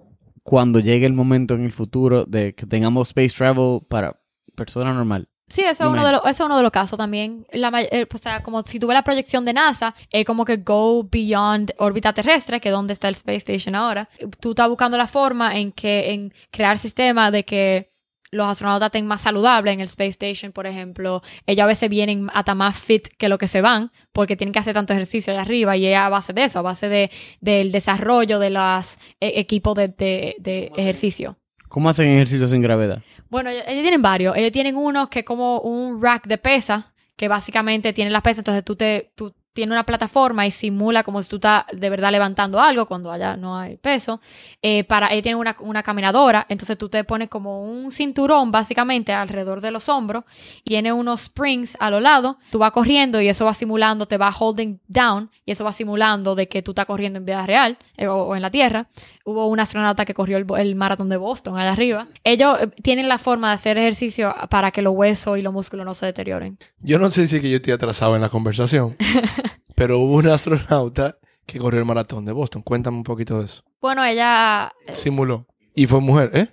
cuando 0.43 0.79
llegue 0.79 1.07
el 1.07 1.15
momento 1.15 1.55
en 1.55 1.65
el 1.65 1.73
futuro 1.73 2.25
de 2.25 2.55
que 2.55 2.67
tengamos 2.67 3.09
space 3.09 3.37
travel 3.37 3.81
para 3.89 4.21
persona 4.55 4.93
normal. 4.93 5.29
Sí, 5.49 5.63
eso 5.63 5.85
es, 5.85 5.91
uno 5.91 6.05
de 6.05 6.13
los, 6.13 6.21
eso 6.23 6.31
es 6.31 6.41
uno 6.41 6.57
de 6.57 6.63
los 6.63 6.73
casos 6.73 6.97
también. 6.97 7.47
La, 7.53 7.71
eh, 7.83 8.07
o 8.13 8.19
sea, 8.19 8.43
como 8.43 8.63
si 8.63 8.79
tú 8.79 8.87
ves 8.87 8.95
la 8.95 9.05
proyección 9.05 9.45
de 9.45 9.53
NASA, 9.53 9.95
es 10.11 10.25
como 10.25 10.45
que 10.45 10.57
go 10.59 11.05
beyond 11.05 11.73
órbita 11.79 12.15
terrestre, 12.15 12.61
que 12.61 12.71
es 12.71 12.73
donde 12.73 12.95
está 12.95 13.09
el 13.09 13.15
Space 13.15 13.39
Station 13.39 13.75
ahora. 13.75 14.09
Tú 14.41 14.51
estás 14.51 14.69
buscando 14.69 14.97
la 14.97 15.07
forma 15.07 15.57
en 15.59 15.73
que, 15.73 16.13
en 16.13 16.33
crear 16.51 16.79
sistemas 16.79 17.31
de 17.31 17.45
que 17.45 17.91
los 18.35 18.47
astronautas 18.47 18.89
estén 18.89 19.07
más 19.07 19.21
saludables 19.21 19.73
en 19.75 19.81
el 19.81 19.87
Space 19.87 20.11
Station, 20.11 20.53
por 20.53 20.67
ejemplo. 20.67 21.23
Ellos 21.47 21.65
a 21.65 21.67
veces 21.67 21.89
vienen 21.89 22.29
hasta 22.35 22.55
más 22.55 22.77
fit 22.77 23.09
que 23.17 23.29
lo 23.29 23.39
que 23.39 23.49
se 23.49 23.61
van, 23.61 23.91
porque 24.13 24.37
tienen 24.37 24.53
que 24.53 24.59
hacer 24.59 24.75
tanto 24.75 24.93
ejercicio 24.93 25.33
allá 25.33 25.43
arriba, 25.43 25.77
y 25.77 25.87
es 25.87 25.97
a 25.97 26.09
base 26.09 26.33
de 26.33 26.45
eso, 26.45 26.59
a 26.59 26.63
base 26.63 26.89
de, 26.89 27.11
del 27.41 27.73
desarrollo 27.73 28.39
de 28.39 28.51
los 28.51 28.95
eh, 29.21 29.33
equipos 29.37 29.75
de, 29.77 29.89
de- 29.89 30.37
de 30.39 30.73
ejercicio. 30.77 31.39
¿Cómo 31.69 31.89
hacen 31.89 32.09
ejercicios 32.09 32.51
sin 32.51 32.63
gravedad? 32.63 33.03
Bueno, 33.31 33.51
ellos, 33.51 33.65
tienen 33.67 34.03
varios. 34.03 34.37
Ellos 34.37 34.53
tienen 34.53 34.77
uno 34.77 35.11
que 35.11 35.21
es 35.21 35.25
como 35.25 35.59
un 35.61 36.01
rack 36.03 36.27
de 36.29 36.39
pesa, 36.39 36.93
que 37.17 37.27
básicamente 37.29 37.93
tiene 37.93 38.11
las 38.11 38.23
pesas, 38.23 38.39
entonces 38.39 38.65
tú 38.65 38.77
te 38.77 39.13
tú 39.17 39.35
tienes 39.55 39.73
una 39.73 39.87
plataforma 39.87 40.47
y 40.47 40.51
simula 40.51 41.03
como 41.03 41.23
si 41.23 41.29
tú 41.29 41.37
estás 41.37 41.65
de 41.73 41.89
verdad 41.89 42.13
levantando 42.13 42.61
algo 42.61 42.87
cuando 42.87 43.11
allá 43.11 43.37
no 43.37 43.57
hay 43.57 43.77
peso. 43.77 44.21
Eh, 44.61 44.85
para 44.85 45.09
ellos 45.13 45.23
tienen 45.23 45.39
una, 45.39 45.57
una 45.61 45.83
caminadora, 45.83 46.45
entonces 46.49 46.77
tú 46.77 46.89
te 46.89 47.05
pones 47.05 47.29
como 47.29 47.65
un 47.65 47.93
cinturón 47.93 48.53
básicamente 48.53 49.13
alrededor 49.13 49.61
de 49.61 49.71
los 49.71 49.89
hombros, 49.89 50.25
tiene 50.65 50.93
unos 50.93 51.23
springs 51.23 51.77
a 51.81 51.91
los 51.91 52.03
lados, 52.03 52.37
tú 52.51 52.59
vas 52.59 52.73
corriendo 52.73 53.21
y 53.21 53.29
eso 53.29 53.45
va 53.45 53.55
simulando, 53.55 54.07
te 54.07 54.19
va 54.19 54.35
holding 54.37 54.81
down 54.89 55.31
y 55.47 55.53
eso 55.53 55.65
va 55.65 55.73
simulando 55.73 56.35
de 56.35 56.49
que 56.49 56.63
tú 56.63 56.73
estás 56.73 56.87
corriendo 56.87 57.19
en 57.19 57.25
vida 57.25 57.47
real 57.47 57.79
eh, 57.97 58.09
o, 58.09 58.25
o 58.25 58.37
en 58.37 58.43
la 58.43 58.51
tierra. 58.51 58.89
Hubo 59.25 59.47
un 59.47 59.61
astronauta 59.61 60.05
que 60.05 60.15
corrió 60.15 60.37
el, 60.37 60.47
el 60.59 60.75
maratón 60.75 61.09
de 61.09 61.17
Boston 61.17 61.57
allá 61.57 61.73
arriba. 61.73 62.09
Ellos 62.25 62.59
eh, 62.61 62.67
tienen 62.83 63.09
la 63.09 63.19
forma 63.19 63.49
de 63.49 63.55
hacer 63.55 63.79
ejercicio 63.79 64.35
para 64.51 64.71
que 64.71 64.83
los 64.83 64.95
huesos 64.95 65.39
y 65.39 65.43
los 65.43 65.53
músculos 65.53 65.87
no 65.87 65.95
se 65.95 66.07
deterioren. 66.07 66.59
Yo 66.81 66.99
no 66.99 67.11
sé 67.11 67.27
si 67.27 67.37
es 67.37 67.43
que 67.43 67.51
yo 67.51 67.57
estoy 67.57 67.73
atrasado 67.73 68.17
en 68.17 68.23
la 68.23 68.29
conversación, 68.29 68.97
pero 69.75 69.99
hubo 69.99 70.15
un 70.15 70.27
astronauta 70.29 71.19
que 71.47 71.59
corrió 71.59 71.81
el 71.81 71.87
maratón 71.87 72.25
de 72.25 72.33
Boston. 72.33 72.63
Cuéntame 72.63 72.97
un 72.97 73.05
poquito 73.05 73.39
de 73.39 73.47
eso. 73.47 73.63
Bueno, 73.81 74.05
ella 74.05 74.73
Simuló. 74.93 75.47
Y 75.75 75.87
fue 75.87 76.01
mujer, 76.01 76.31
¿eh? 76.35 76.49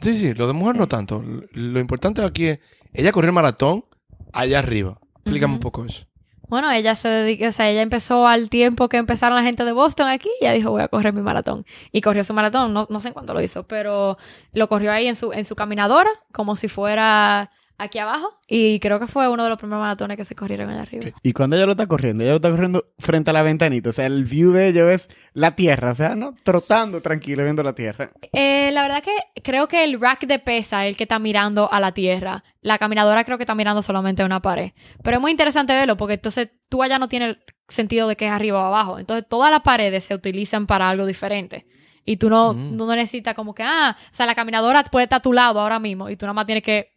Sí, 0.00 0.16
sí, 0.16 0.34
lo 0.34 0.46
de 0.46 0.52
mujer 0.52 0.74
Sí. 0.74 0.80
no 0.80 0.88
tanto. 0.88 1.22
Lo 1.52 1.80
importante 1.80 2.22
aquí 2.22 2.46
es, 2.46 2.58
ella 2.92 3.12
corrió 3.12 3.30
el 3.30 3.34
maratón 3.34 3.84
allá 4.32 4.58
arriba. 4.58 4.98
Explícame 5.16 5.54
un 5.54 5.60
poco 5.60 5.84
eso. 5.84 6.06
Bueno, 6.48 6.70
ella 6.70 6.94
se 6.94 7.08
dedica, 7.08 7.48
o 7.48 7.52
sea, 7.52 7.68
ella 7.68 7.82
empezó 7.82 8.28
al 8.28 8.50
tiempo 8.50 8.88
que 8.88 8.98
empezaron 8.98 9.34
la 9.36 9.42
gente 9.42 9.64
de 9.64 9.72
Boston 9.72 10.06
aquí 10.06 10.28
y 10.40 10.44
ella 10.44 10.52
dijo, 10.52 10.70
voy 10.70 10.82
a 10.82 10.86
correr 10.86 11.12
mi 11.12 11.20
maratón. 11.22 11.66
Y 11.90 12.02
corrió 12.02 12.22
su 12.22 12.34
maratón, 12.34 12.72
no, 12.72 12.86
no 12.88 13.00
sé 13.00 13.08
en 13.08 13.14
cuánto 13.14 13.34
lo 13.34 13.40
hizo, 13.40 13.66
pero 13.66 14.16
lo 14.52 14.68
corrió 14.68 14.92
ahí 14.92 15.08
en 15.08 15.16
su, 15.16 15.32
en 15.32 15.44
su 15.44 15.56
caminadora, 15.56 16.10
como 16.32 16.54
si 16.54 16.68
fuera 16.68 17.50
aquí 17.78 17.98
abajo. 17.98 18.38
Y 18.48 18.78
creo 18.80 18.98
que 19.00 19.06
fue 19.06 19.28
uno 19.28 19.42
de 19.44 19.48
los 19.50 19.58
primeros 19.58 19.82
maratones 19.82 20.16
que 20.16 20.24
se 20.24 20.34
corrieron 20.34 20.70
allá 20.70 20.82
arriba. 20.82 21.06
Y 21.22 21.32
cuando 21.32 21.56
ella 21.56 21.66
lo 21.66 21.72
está 21.72 21.86
corriendo, 21.86 22.22
ella 22.22 22.32
lo 22.32 22.36
está 22.36 22.50
corriendo 22.50 22.84
frente 22.98 23.30
a 23.30 23.32
la 23.32 23.42
ventanita. 23.42 23.90
O 23.90 23.92
sea, 23.92 24.06
el 24.06 24.24
view 24.24 24.52
de 24.52 24.68
ello 24.68 24.88
es 24.90 25.08
la 25.32 25.56
tierra. 25.56 25.92
O 25.92 25.94
sea, 25.94 26.14
¿no? 26.16 26.34
Trotando 26.42 27.02
tranquilo 27.02 27.42
viendo 27.44 27.62
la 27.62 27.74
tierra. 27.74 28.10
Eh, 28.32 28.70
la 28.72 28.82
verdad 28.82 29.02
que 29.02 29.42
creo 29.42 29.68
que 29.68 29.84
el 29.84 30.00
rack 30.00 30.26
de 30.26 30.38
pesa 30.38 30.84
es 30.86 30.90
el 30.90 30.96
que 30.96 31.04
está 31.04 31.18
mirando 31.18 31.70
a 31.72 31.80
la 31.80 31.92
tierra. 31.92 32.44
La 32.60 32.78
caminadora 32.78 33.24
creo 33.24 33.36
que 33.38 33.44
está 33.44 33.54
mirando 33.54 33.82
solamente 33.82 34.22
a 34.22 34.26
una 34.26 34.40
pared. 34.40 34.72
Pero 35.02 35.16
es 35.16 35.20
muy 35.20 35.30
interesante 35.30 35.74
verlo 35.74 35.96
porque 35.96 36.14
entonces 36.14 36.48
tú 36.68 36.82
allá 36.82 36.98
no 36.98 37.08
tienes 37.08 37.36
sentido 37.68 38.06
de 38.08 38.16
que 38.16 38.26
es 38.26 38.32
arriba 38.32 38.62
o 38.62 38.66
abajo. 38.66 38.98
Entonces 38.98 39.26
todas 39.28 39.50
las 39.50 39.62
paredes 39.62 40.04
se 40.04 40.14
utilizan 40.14 40.66
para 40.66 40.88
algo 40.88 41.04
diferente. 41.06 41.66
Y 42.08 42.18
tú 42.18 42.30
no, 42.30 42.54
Mm. 42.54 42.76
no 42.76 42.86
necesitas 42.94 43.34
como 43.34 43.52
que, 43.52 43.64
ah, 43.64 43.96
o 43.98 44.14
sea, 44.14 44.26
la 44.26 44.36
caminadora 44.36 44.84
puede 44.84 45.04
estar 45.04 45.16
a 45.18 45.22
tu 45.22 45.32
lado 45.32 45.58
ahora 45.60 45.80
mismo 45.80 46.08
y 46.08 46.14
tú 46.16 46.24
nada 46.24 46.34
más 46.34 46.46
tienes 46.46 46.62
que 46.62 46.92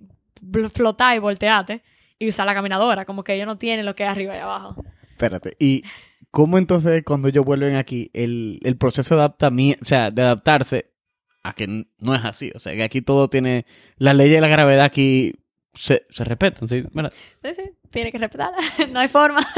flotar 0.73 1.15
y 1.15 1.19
voltearte 1.19 1.83
y 2.17 2.29
usar 2.29 2.45
la 2.45 2.53
caminadora. 2.53 3.05
Como 3.05 3.23
que 3.23 3.35
ellos 3.35 3.47
no 3.47 3.57
tienen 3.57 3.85
lo 3.85 3.95
que 3.95 4.03
es 4.03 4.09
arriba 4.09 4.35
y 4.35 4.39
abajo. 4.39 4.83
Espérate. 5.11 5.55
¿Y 5.59 5.83
cómo 6.31 6.57
entonces 6.57 7.03
cuando 7.05 7.27
ellos 7.27 7.45
vuelven 7.45 7.75
aquí, 7.75 8.09
el, 8.13 8.59
el 8.63 8.77
proceso 8.77 9.15
de, 9.15 9.23
adaptami- 9.23 9.77
o 9.81 9.85
sea, 9.85 10.11
de 10.11 10.21
adaptarse 10.21 10.91
a 11.43 11.53
que 11.53 11.85
no 11.97 12.15
es 12.15 12.25
así? 12.25 12.51
O 12.55 12.59
sea, 12.59 12.73
que 12.75 12.83
aquí 12.83 13.01
todo 13.01 13.29
tiene... 13.29 13.65
La 13.97 14.13
ley 14.13 14.29
de 14.29 14.41
la 14.41 14.47
gravedad 14.47 14.85
aquí 14.85 15.33
se, 15.73 16.05
se 16.09 16.23
respetan, 16.23 16.67
¿sí? 16.67 16.83
Sí, 16.83 17.49
sí, 17.55 17.71
tiene 17.91 18.11
que 18.11 18.17
respetarla. 18.17 18.57
no 18.91 18.99
hay 18.99 19.07
forma. 19.07 19.45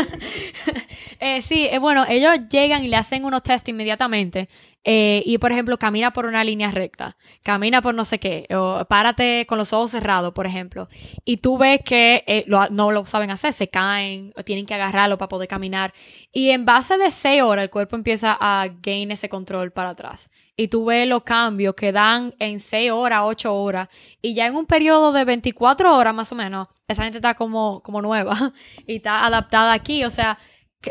Eh, 1.24 1.44
sí, 1.44 1.68
eh, 1.70 1.78
bueno, 1.78 2.04
ellos 2.10 2.36
llegan 2.50 2.84
y 2.84 2.88
le 2.88 2.96
hacen 2.96 3.26
unos 3.26 3.44
test 3.44 3.68
inmediatamente. 3.70 4.50
eh, 4.84 5.22
y, 5.24 5.38
por 5.38 5.52
ejemplo, 5.52 5.78
camina 5.78 6.12
por 6.14 6.26
una 6.26 6.44
línea 6.44 6.72
recta, 6.72 7.16
camina 7.44 7.80
por 7.84 7.94
no 7.94 8.06
sé 8.06 8.20
qué, 8.20 8.48
o 8.56 8.84
párate 8.90 9.46
con 9.48 9.60
los 9.60 9.72
ojos 9.74 9.92
cerrados, 9.92 10.34
por 10.34 10.48
ejemplo. 10.48 10.90
Y 11.24 11.38
tú 11.38 11.60
ves 11.60 11.82
que 11.86 12.24
eh, 12.26 12.46
no 12.72 12.92
lo 12.92 13.06
saben 13.06 13.30
hacer, 13.30 13.54
se 13.54 13.70
caen, 13.70 14.34
o 14.36 14.44
tienen 14.44 14.66
que 14.66 14.74
agarrarlo 14.74 15.20
para 15.20 15.30
poder 15.30 15.48
caminar. 15.48 15.94
Y 16.32 16.50
en 16.50 16.66
base 16.66 16.98
de 16.98 17.12
seis 17.12 17.44
horas, 17.44 17.64
el 17.64 17.70
cuerpo 17.70 17.96
empieza 17.96 18.36
a 18.40 18.68
gain 18.82 19.12
ese 19.12 19.30
control 19.30 19.72
para 19.72 19.90
atrás. 19.90 20.30
Y 20.58 20.68
tú 20.70 20.86
ves 20.86 21.08
los 21.08 21.24
cambios 21.24 21.76
que 21.76 21.92
dan 21.92 22.34
en 22.40 22.60
seis 22.60 22.92
horas, 22.92 23.22
ocho 23.24 23.54
horas. 23.56 23.90
Y 24.22 24.34
ya 24.34 24.48
en 24.48 24.56
un 24.56 24.66
periodo 24.66 25.12
de 25.14 25.24
24 25.26 25.96
horas 25.96 26.14
más 26.16 26.32
o 26.32 26.36
menos, 26.36 26.68
esa 26.92 27.04
gente 27.04 27.18
está 27.18 27.34
como, 27.36 27.82
como 27.82 28.02
nueva 28.02 28.54
y 28.88 28.98
está 28.98 29.26
adaptada 29.26 29.74
aquí. 29.74 30.04
O 30.04 30.10
sea, 30.10 30.38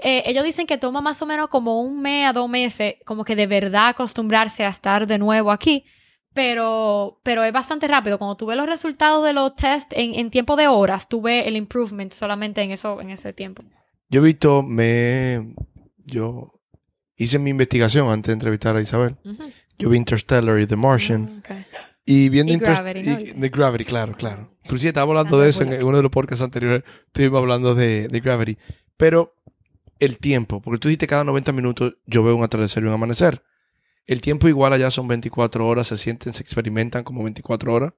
eh, 0.03 0.23
ellos 0.27 0.45
dicen 0.45 0.67
que 0.67 0.79
toma 0.79 1.01
más 1.01 1.21
o 1.23 1.27
menos 1.27 1.49
como 1.49 1.81
un 1.81 2.01
mes 2.01 2.29
a 2.29 2.33
dos 2.33 2.49
meses, 2.49 2.95
como 3.05 3.25
que 3.25 3.37
de 3.37 3.47
verdad 3.47 3.89
acostumbrarse 3.89 4.65
a 4.65 4.69
estar 4.69 5.07
de 5.07 5.19
nuevo 5.19 5.51
aquí. 5.51 5.85
Pero, 6.33 7.21
pero 7.25 7.43
es 7.43 7.53
bastante 7.53 7.89
rápido. 7.89 8.17
Cuando 8.17 8.37
tú 8.37 8.47
ves 8.47 8.57
los 8.57 8.67
resultados 8.67 9.25
de 9.25 9.33
los 9.33 9.57
test 9.57 9.93
en, 9.95 10.15
en 10.15 10.31
tiempo 10.31 10.55
de 10.55 10.69
horas, 10.69 11.09
tú 11.09 11.23
ves 11.23 11.45
el 11.47 11.57
improvement 11.57 12.13
solamente 12.13 12.63
en 12.63 12.71
eso, 12.71 13.01
en 13.01 13.11
ese 13.11 13.33
tiempo. 13.33 13.65
Yo 14.09 14.21
he 14.21 14.25
visto, 14.25 14.63
me. 14.63 15.55
Yo 16.07 16.61
hice 17.17 17.39
mi 17.39 17.51
investigación 17.51 18.09
antes 18.09 18.29
de 18.29 18.35
entrevistar 18.35 18.77
a 18.77 18.81
Isabel. 18.81 19.17
Ujú. 19.25 19.53
Yo 19.79 19.89
vi 19.89 19.97
Interstellar 19.97 20.61
y 20.61 20.67
The 20.67 20.77
Martian. 20.77 21.39
Ok. 21.39 21.51
Y 22.07 22.29
viendo 22.29 22.53
Y 22.53 22.57
Gravity, 22.57 23.03
¿no? 23.03 23.21
y- 23.21 23.25
The 23.41 23.49
Gravity, 23.51 23.85
claro, 23.85 24.15
claro. 24.17 24.51
Inclusive 24.65 24.89
estaba 24.89 25.11
hablando 25.11 25.39
de 25.39 25.51
eso 25.51 25.63
en 25.63 25.85
uno 25.85 25.97
de 25.97 26.03
los 26.03 26.11
podcasts 26.11 26.43
anteriores. 26.43 26.83
Estuvimos 27.07 27.41
hablando 27.41 27.75
de, 27.75 28.09
de 28.09 28.21
Gravity. 28.21 28.57
Pero 28.97 29.35
el 29.99 30.19
tiempo, 30.19 30.61
porque 30.63 30.79
tú 30.79 30.89
dijiste 30.89 31.07
cada 31.07 31.25
90 31.25 31.53
minutos 31.53 31.95
yo 32.07 32.23
veo 32.23 32.35
un 32.37 32.43
atardecer 32.45 32.83
y 32.83 32.87
un 32.87 32.93
amanecer. 32.93 33.43
El 34.07 34.21
tiempo 34.21 34.49
igual 34.49 34.73
allá 34.73 34.91
son 34.91 35.07
24 35.09 35.67
horas, 35.67 35.87
se 35.87 35.97
sienten, 35.97 36.33
se 36.33 36.43
experimentan 36.43 37.05
como 37.05 37.23
24 37.23 37.73
horas. 37.73 37.93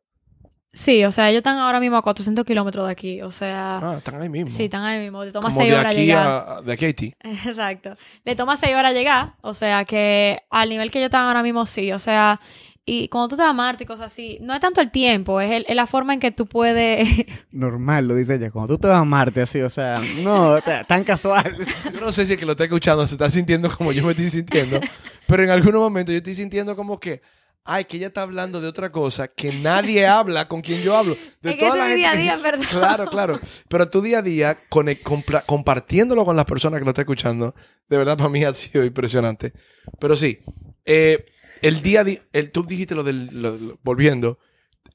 Sí, 0.75 1.05
o 1.05 1.13
sea, 1.13 1.29
ellos 1.29 1.41
están 1.41 1.59
ahora 1.59 1.81
mismo 1.81 1.99
a 1.99 2.03
400 2.03 2.45
kilómetros 2.47 2.87
de 2.87 2.93
aquí. 2.93 3.21
O 3.23 3.31
sea, 3.31 3.79
Ah, 3.79 3.95
están 3.99 4.21
ahí 4.21 4.29
mismo. 4.31 4.51
sí, 4.51 4.65
están 4.65 4.83
ahí 4.85 5.01
mismo. 5.03 5.23
Te 5.25 5.31
toma 5.33 5.49
como 5.51 5.61
6 5.61 5.71
de 5.73 5.79
horas 5.79 5.93
aquí 5.95 6.05
llegar. 6.07 6.27
a, 6.49 6.63
de 6.63 6.73
aquí 6.73 6.85
a 6.85 6.89
Haití. 6.89 7.15
Exacto. 7.47 7.93
Le 8.25 8.35
toma 8.37 8.57
6 8.57 8.75
horas 8.75 8.95
llegar. 8.95 9.35
O 9.43 9.53
sea, 9.55 9.85
que 9.85 10.39
al 10.51 10.69
nivel 10.71 10.91
que 10.91 10.99
ellos 10.99 11.09
están 11.09 11.27
ahora 11.29 11.43
mismo, 11.43 11.67
sí. 11.67 11.93
O 11.93 11.99
sea, 11.99 12.41
y 12.85 13.09
cuando 13.09 13.29
tú 13.29 13.37
te 13.37 13.43
vas 13.43 13.51
a 13.51 13.55
Marte 13.55 13.85
y 13.85 13.87
cosas 13.87 14.13
así, 14.13 14.39
no 14.41 14.55
es 14.55 14.61
tanto 14.61 14.81
el 14.81 14.91
tiempo, 14.91 15.41
es, 15.41 15.51
el- 15.53 15.65
es 15.69 15.77
la 15.77 15.87
forma 15.87 16.15
en 16.15 16.21
que 16.21 16.31
tú 16.33 16.47
puedes. 16.47 17.09
Normal, 17.53 18.09
lo 18.09 18.15
dice 18.17 18.35
ella. 18.35 18.51
Cuando 18.51 18.75
tú 18.75 18.81
te 18.83 18.89
vas 18.89 18.99
a 19.01 19.05
Marte, 19.05 19.43
así, 19.43 19.61
o 19.61 19.71
sea, 19.71 20.01
no, 20.23 20.51
o 20.55 20.61
sea, 20.61 20.83
tan 20.85 21.05
casual. 21.05 21.55
Yo 21.93 22.01
no 22.01 22.11
sé 22.13 22.27
si 22.27 22.33
el 22.33 22.39
que 22.39 22.47
lo 22.47 22.53
está 22.53 22.65
escuchando 22.65 23.07
se 23.07 23.15
está 23.15 23.31
sintiendo 23.31 23.71
como 23.77 23.93
yo 23.93 24.03
me 24.05 24.11
estoy 24.13 24.31
sintiendo, 24.31 24.81
pero 25.27 25.45
en 25.45 25.51
algunos 25.51 25.81
momentos 25.81 26.13
yo 26.13 26.17
estoy 26.19 26.35
sintiendo 26.35 26.75
como 26.75 26.99
que, 26.99 27.23
ay, 27.65 27.85
que 27.85 27.99
ella 27.99 28.09
está 28.09 28.23
hablando 28.23 28.61
de 28.61 28.67
otra 28.67 28.91
cosa 28.91 29.29
que 29.29 29.53
nadie 29.53 30.05
habla 30.09 30.49
con 30.49 30.61
quien 30.61 30.83
yo 30.83 30.97
hablo. 30.97 31.17
De 31.41 31.51
Es 31.53 31.57
que 31.59 31.69
ese 31.69 31.79
es 31.79 31.85
mi 31.87 31.95
día 31.95 32.11
a 32.11 32.17
día, 32.17 32.39
perdón. 32.43 32.67
Claro, 32.69 33.07
claro. 33.07 33.41
Pero 33.69 33.89
tu 33.89 34.03
día 34.03 34.19
a 34.19 34.23
día, 34.23 34.59
compra- 34.69 35.45
compartiéndolo 35.47 36.25
con 36.25 36.35
las 36.35 36.47
personas 36.47 36.81
que 36.81 36.85
lo 36.85 36.91
están 36.91 37.05
escuchando, 37.05 37.55
de 37.89 37.97
verdad 37.97 38.17
para 38.17 38.29
mí 38.31 38.43
ha 38.43 38.53
sido 38.55 38.85
impresionante. 38.85 39.53
Pero 40.01 40.17
sí, 40.17 40.41
eh, 40.85 41.27
el 41.63 41.83
día 41.83 42.05
el, 42.33 42.51
tú 42.53 42.63
dijiste 42.65 42.95
lo 42.95 43.03
del, 43.03 43.29
lo- 43.41 43.79
volviendo, 43.83 44.39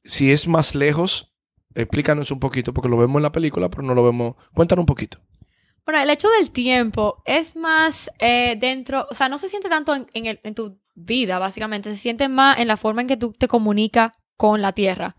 si 0.03 0.31
es 0.31 0.47
más 0.47 0.75
lejos, 0.75 1.33
explícanos 1.73 2.29
un 2.31 2.39
poquito, 2.39 2.73
porque 2.73 2.89
lo 2.89 2.97
vemos 2.97 3.17
en 3.17 3.23
la 3.23 3.31
película, 3.31 3.69
pero 3.69 3.83
no 3.83 3.93
lo 3.95 4.03
vemos. 4.03 4.35
Cuéntanos 4.53 4.83
un 4.83 4.87
poquito. 4.87 5.19
Bueno, 5.85 6.01
el 6.01 6.09
hecho 6.09 6.27
del 6.37 6.51
tiempo 6.51 7.21
es 7.25 7.55
más 7.55 8.11
eh, 8.19 8.57
dentro, 8.59 9.07
o 9.09 9.15
sea, 9.15 9.29
no 9.29 9.37
se 9.37 9.47
siente 9.49 9.69
tanto 9.69 9.95
en 10.13 10.53
tu 10.53 10.79
vida, 10.95 11.39
básicamente, 11.39 11.89
se 11.91 12.01
siente 12.01 12.27
más 12.27 12.59
en 12.59 12.67
la 12.67 12.75
forma 12.77 13.01
en 13.01 13.07
que 13.07 13.17
tú 13.17 13.31
te 13.31 13.47
comunicas 13.47 14.11
con 14.35 14.61
la 14.61 14.73
Tierra. 14.73 15.15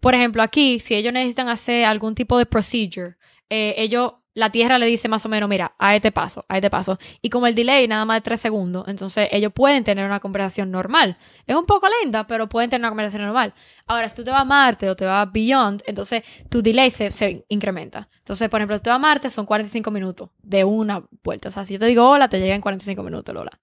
Por 0.00 0.14
ejemplo, 0.14 0.42
aquí, 0.42 0.78
si 0.78 0.94
ellos 0.94 1.12
necesitan 1.12 1.48
hacer 1.48 1.84
algún 1.84 2.14
tipo 2.14 2.38
de 2.38 2.46
procedure, 2.46 3.16
eh, 3.50 3.74
ellos, 3.78 4.12
la 4.34 4.50
Tierra 4.50 4.78
le 4.78 4.86
dice 4.86 5.08
más 5.08 5.24
o 5.26 5.28
menos, 5.28 5.48
mira, 5.48 5.74
a 5.78 5.94
este 5.94 6.10
paso, 6.10 6.44
a 6.48 6.56
este 6.56 6.70
paso. 6.70 6.98
Y 7.20 7.30
como 7.30 7.46
el 7.46 7.54
delay 7.54 7.86
nada 7.86 8.04
más 8.04 8.18
de 8.18 8.20
tres 8.22 8.40
segundos, 8.40 8.88
entonces 8.88 9.28
ellos 9.30 9.52
pueden 9.52 9.84
tener 9.84 10.06
una 10.06 10.20
conversación 10.20 10.70
normal. 10.70 11.18
Es 11.46 11.54
un 11.54 11.66
poco 11.66 11.86
lenta, 12.02 12.26
pero 12.26 12.48
pueden 12.48 12.70
tener 12.70 12.82
una 12.82 12.90
conversación 12.90 13.22
normal. 13.22 13.54
Ahora, 13.86 14.08
si 14.08 14.16
tú 14.16 14.24
te 14.24 14.30
vas 14.30 14.42
a 14.42 14.44
Marte 14.44 14.88
o 14.88 14.96
te 14.96 15.04
vas 15.04 15.26
a 15.26 15.30
Beyond, 15.30 15.82
entonces 15.86 16.22
tu 16.48 16.62
delay 16.62 16.90
se, 16.90 17.44
incrementa. 17.48 18.08
Entonces, 18.18 18.48
por 18.48 18.60
ejemplo, 18.60 18.76
si 18.76 18.82
tú 18.82 18.90
vas 18.90 18.96
a 18.96 19.00
Marte 19.00 19.28
son 19.30 19.44
45 19.44 19.90
minutos 19.90 20.30
de 20.42 20.64
una 20.64 21.04
vuelta. 21.22 21.48
O 21.48 21.52
sea, 21.52 21.64
si 21.64 21.74
yo 21.74 21.78
te 21.78 21.86
digo 21.86 22.08
hola, 22.08 22.28
te 22.28 22.40
llega 22.40 22.54
en 22.54 22.60
45 22.62 23.02
minutos, 23.02 23.34
Lola. 23.34 23.60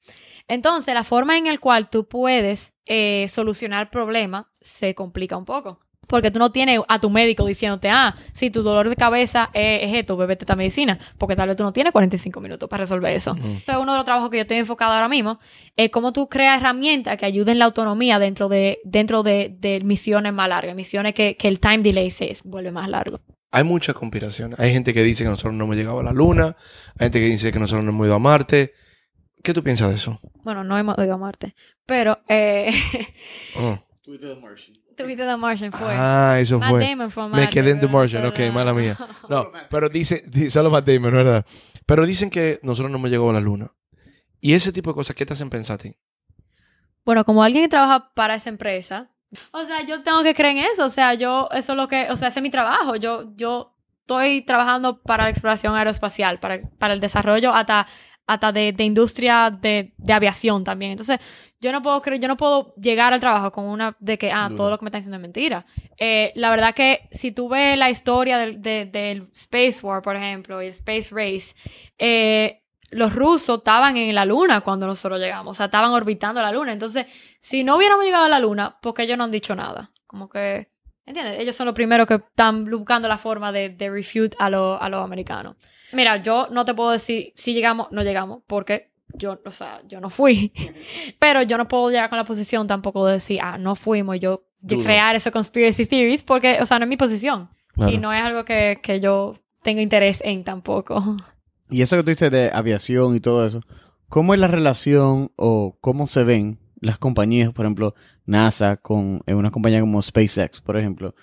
Entonces, 0.48 0.94
la 0.94 1.04
forma 1.04 1.38
en 1.38 1.46
la 1.46 1.58
cual 1.58 1.90
tú 1.90 2.08
puedes 2.08 2.74
eh, 2.86 3.28
solucionar 3.30 3.90
problemas 3.90 4.46
se 4.62 4.96
complica 4.96 5.38
un 5.38 5.46
poco. 5.46 5.80
Porque 6.10 6.32
tú 6.32 6.40
no 6.40 6.52
tienes 6.52 6.80
a 6.88 7.00
tu 7.00 7.12
médico 7.12 7.46
diciéndote, 7.46 7.88
ah, 7.90 8.16
si 8.34 8.50
tu 8.50 8.64
dolor 8.64 8.90
de 8.90 8.96
cabeza 8.96 9.52
es, 9.54 9.84
es 9.84 9.94
esto, 9.96 10.18
bebete 10.18 10.44
esta 10.44 10.56
medicina. 10.56 10.98
Porque 11.20 11.36
tal 11.36 11.48
vez 11.50 11.56
tú 11.56 11.62
no 11.62 11.72
tienes 11.72 11.94
45 11.94 12.42
minutos 12.42 12.68
para 12.68 12.84
resolver 12.84 13.14
eso. 13.14 13.36
Este 13.60 13.72
es 13.72 13.78
uno 13.78 13.92
de 13.92 13.98
los 14.00 14.06
trabajos 14.06 14.32
que 14.32 14.38
yo 14.38 14.42
estoy 14.42 14.58
enfocado 14.58 14.92
ahora 14.94 15.08
mismo. 15.08 15.40
Es 15.76 15.92
cómo 15.92 16.12
tú 16.12 16.28
creas 16.28 16.60
herramientas 16.60 17.16
que 17.18 17.28
ayuden 17.28 17.60
la 17.60 17.66
autonomía 17.66 18.18
dentro 18.18 18.50
de, 18.50 18.80
dentro 18.84 19.22
de, 19.22 19.56
de 19.60 19.82
misiones 19.82 20.34
más 20.34 20.50
largas. 20.50 20.76
Misiones 20.76 21.14
que, 21.14 21.38
que 21.38 21.48
el 21.48 21.60
time 21.60 21.80
delay 21.80 22.10
se 22.10 22.36
vuelve 22.44 22.72
más 22.72 22.90
largo. 22.90 23.20
Hay 23.52 23.64
mucha 23.64 23.94
conspiración. 23.94 24.56
Hay 24.58 24.74
gente 24.74 24.96
que 24.96 25.04
dice 25.04 25.24
que 25.24 25.30
nosotros 25.30 25.54
no 25.54 25.66
hemos 25.66 25.76
llegado 25.76 26.00
a 26.00 26.04
la 26.04 26.12
Luna. 26.12 26.56
Hay 26.98 27.06
gente 27.06 27.20
que 27.20 27.28
dice 27.28 27.52
que 27.52 27.60
nosotros 27.60 27.84
no 27.84 27.92
hemos 27.92 28.08
ido 28.08 28.16
a 28.16 28.20
Marte. 28.20 28.74
¿Qué 29.44 29.54
tú 29.54 29.64
piensas 29.64 29.90
de 29.90 29.96
eso? 29.96 30.20
Bueno, 30.44 30.64
no 30.64 30.76
hemos 30.76 30.98
ido 30.98 31.14
a 31.14 31.18
Marte. 31.18 31.54
Pero, 31.86 32.20
eh, 32.28 32.72
Oh. 33.56 33.80
Tuviste 35.04 35.24
The 35.26 35.38
Martian 35.38 35.72
fue. 35.72 35.88
Ah, 35.92 36.38
eso 36.40 36.60
Matt 36.60 36.70
fue. 36.72 36.88
Damon 36.90 37.12
fue 37.12 37.28
Me 37.30 37.50
quedé 37.50 37.72
en 37.72 37.80
The 37.80 37.88
Martian. 37.88 38.26
Ok, 38.26 38.40
mala 38.54 38.74
mía. 38.74 38.98
No, 39.30 39.52
pero 39.70 39.90
dice, 39.90 40.24
di- 40.28 40.50
solo 40.50 40.70
Matt 40.72 40.88
Damon, 40.88 41.12
¿verdad? 41.12 41.46
Pero 41.86 42.06
dicen 42.06 42.30
que 42.30 42.60
nosotros 42.64 42.92
no 42.92 42.98
hemos 42.98 43.10
llegado 43.10 43.30
a 43.30 43.34
la 43.34 43.40
Luna. 43.42 43.72
Y 44.42 44.54
ese 44.54 44.72
tipo 44.72 44.90
de 44.92 44.96
cosas, 44.96 45.16
¿qué 45.16 45.26
te 45.26 45.34
hacen 45.34 45.50
pensar 45.50 45.76
a 45.76 45.78
ti? 45.78 45.96
Bueno, 47.06 47.26
como 47.26 47.44
alguien 47.44 47.64
que 47.66 47.70
trabaja 47.70 48.12
para 48.14 48.36
esa 48.36 48.50
empresa, 48.50 49.10
o 49.52 49.66
sea, 49.66 49.84
yo 49.86 50.02
tengo 50.04 50.24
que 50.24 50.34
creer 50.34 50.58
en 50.58 50.64
eso. 50.74 50.86
O 50.86 50.90
sea, 50.90 51.14
yo, 51.14 51.50
eso 51.52 51.74
es 51.74 51.78
lo 51.78 51.88
que, 51.88 52.08
o 52.10 52.16
sea, 52.18 52.30
ese 52.30 52.40
es 52.40 52.44
mi 52.44 52.50
trabajo. 52.50 52.96
Yo, 52.96 53.36
yo 53.36 53.76
estoy 54.02 54.42
trabajando 54.44 55.02
para 55.02 55.24
la 55.26 55.30
exploración 55.30 55.76
aeroespacial, 55.76 56.40
para, 56.40 56.60
para 56.80 56.94
el 56.94 57.00
desarrollo 57.00 57.54
hasta, 57.54 57.86
hasta 58.28 58.52
de, 58.52 58.72
de 58.74 58.84
industria 58.84 59.52
de, 59.52 59.94
de 59.98 60.14
aviación 60.14 60.64
también. 60.64 60.92
Entonces, 60.92 61.20
yo 61.62 61.72
no 61.72 61.82
puedo 61.82 62.02
creer, 62.02 62.22
yo 62.22 62.28
no 62.28 62.38
puedo 62.38 62.74
llegar 62.76 63.14
al 63.14 63.20
trabajo 63.20 63.52
con 63.52 63.66
una 63.66 63.96
de 64.00 64.18
que, 64.18 64.32
ah, 64.32 64.50
todo 64.56 64.70
lo 64.70 64.78
que 64.78 64.86
me 64.86 64.90
están 64.90 65.00
diciendo 65.02 65.18
es 65.18 65.22
mentira. 65.22 65.66
Eh, 65.98 66.32
la 66.36 66.50
verdad 66.50 66.74
que 66.74 67.08
si 67.12 67.32
tú 67.32 67.50
ves 67.50 67.78
la 67.78 67.90
historia 67.90 68.38
del, 68.38 68.62
de- 68.62 68.86
del 68.86 69.30
Space 69.34 69.80
War, 69.86 70.02
por 70.02 70.16
ejemplo, 70.16 70.62
y 70.62 70.66
el 70.68 70.72
Space 70.72 71.10
Race, 71.12 71.56
eh, 71.98 72.64
los 72.92 73.14
rusos 73.14 73.60
estaban 73.60 73.98
en 73.98 74.16
la 74.16 74.26
luna 74.26 74.62
cuando 74.62 74.88
nosotros 74.88 75.20
llegamos, 75.20 75.52
o 75.52 75.56
sea, 75.56 75.66
estaban 75.68 75.92
orbitando 75.92 76.42
la 76.42 76.52
luna. 76.52 76.72
Entonces, 76.74 77.06
si 77.40 77.64
no 77.64 77.76
hubiéramos 77.78 78.04
llegado 78.06 78.26
a 78.26 78.30
la 78.30 78.40
luna, 78.40 78.78
porque 78.82 79.04
ellos 79.04 79.18
no 79.18 79.26
han 79.26 79.32
dicho 79.32 79.54
nada. 79.56 79.92
Como 80.08 80.28
que, 80.28 80.72
¿entiendes? 81.06 81.40
Ellos 81.40 81.56
son 81.56 81.66
los 81.68 81.76
primeros 81.76 82.08
que 82.08 82.16
están 82.16 82.66
buscando 82.66 83.08
la 83.08 83.20
forma 83.20 83.52
de, 83.52 83.70
de 83.70 83.90
refute 83.92 84.36
a, 84.40 84.50
lo- 84.50 84.82
a 84.82 84.90
los 84.90 85.04
americanos. 85.04 85.56
Mira, 85.92 86.18
yo 86.18 86.48
no 86.52 86.66
te 86.66 86.74
puedo 86.74 86.92
decir 86.92 87.32
si 87.36 87.54
llegamos, 87.54 87.92
no 87.92 88.02
llegamos, 88.04 88.42
porque 88.48 88.89
yo, 89.14 89.40
o 89.46 89.52
sea, 89.52 89.82
yo 89.88 90.00
no 90.00 90.10
fui. 90.10 90.52
Pero 91.20 91.42
yo 91.44 91.58
no 91.58 91.68
puedo 91.68 91.90
llegar 91.90 92.10
con 92.10 92.18
la 92.18 92.26
posición 92.26 92.68
tampoco 92.68 93.06
de 93.08 93.14
decir, 93.14 93.40
ah, 93.42 93.58
no 93.58 93.76
fuimos, 93.76 94.20
yo 94.20 94.44
de 94.62 94.78
crear 94.78 95.16
ese 95.16 95.32
conspiracy 95.32 95.86
theories, 95.86 96.24
porque, 96.24 96.60
o 96.62 96.66
sea, 96.66 96.80
no 96.80 96.86
es 96.86 96.90
mi 96.90 96.98
posición. 96.98 97.50
Claro. 97.74 97.92
Y 97.92 97.98
no 97.98 98.12
es 98.12 98.22
algo 98.22 98.44
que, 98.44 98.80
que 98.84 99.00
yo 99.00 99.36
tengo 99.64 99.82
interés 99.82 100.22
en 100.24 100.44
tampoco. 100.44 101.18
Y 101.70 101.82
eso 101.82 101.96
que 101.98 102.04
tú 102.04 102.10
dices 102.10 102.32
de 102.32 102.50
aviación 102.52 103.16
y 103.16 103.20
todo 103.20 103.46
eso, 103.46 103.62
¿cómo 104.08 104.34
es 104.34 104.40
la 104.40 104.48
relación 104.48 105.32
o 105.36 105.78
cómo 105.82 106.08
se 106.08 106.24
ven 106.24 106.60
las 106.82 106.98
compañías, 106.98 107.54
por 107.54 107.66
ejemplo, 107.66 107.94
NASA 108.26 108.78
con 108.78 109.22
una 109.28 109.52
compañía 109.52 109.80
como 109.82 110.02
SpaceX, 110.02 110.62
por 110.62 110.78
ejemplo? 110.78 111.14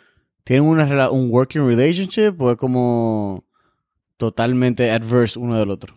¿Tienen 0.44 0.64
una 0.64 1.10
un 1.10 1.30
working 1.30 1.66
relationship 1.66 2.40
o 2.40 2.52
es 2.52 2.56
como 2.56 3.44
totalmente 4.16 4.90
adverse 4.92 5.38
uno 5.38 5.58
del 5.58 5.70
otro? 5.70 5.94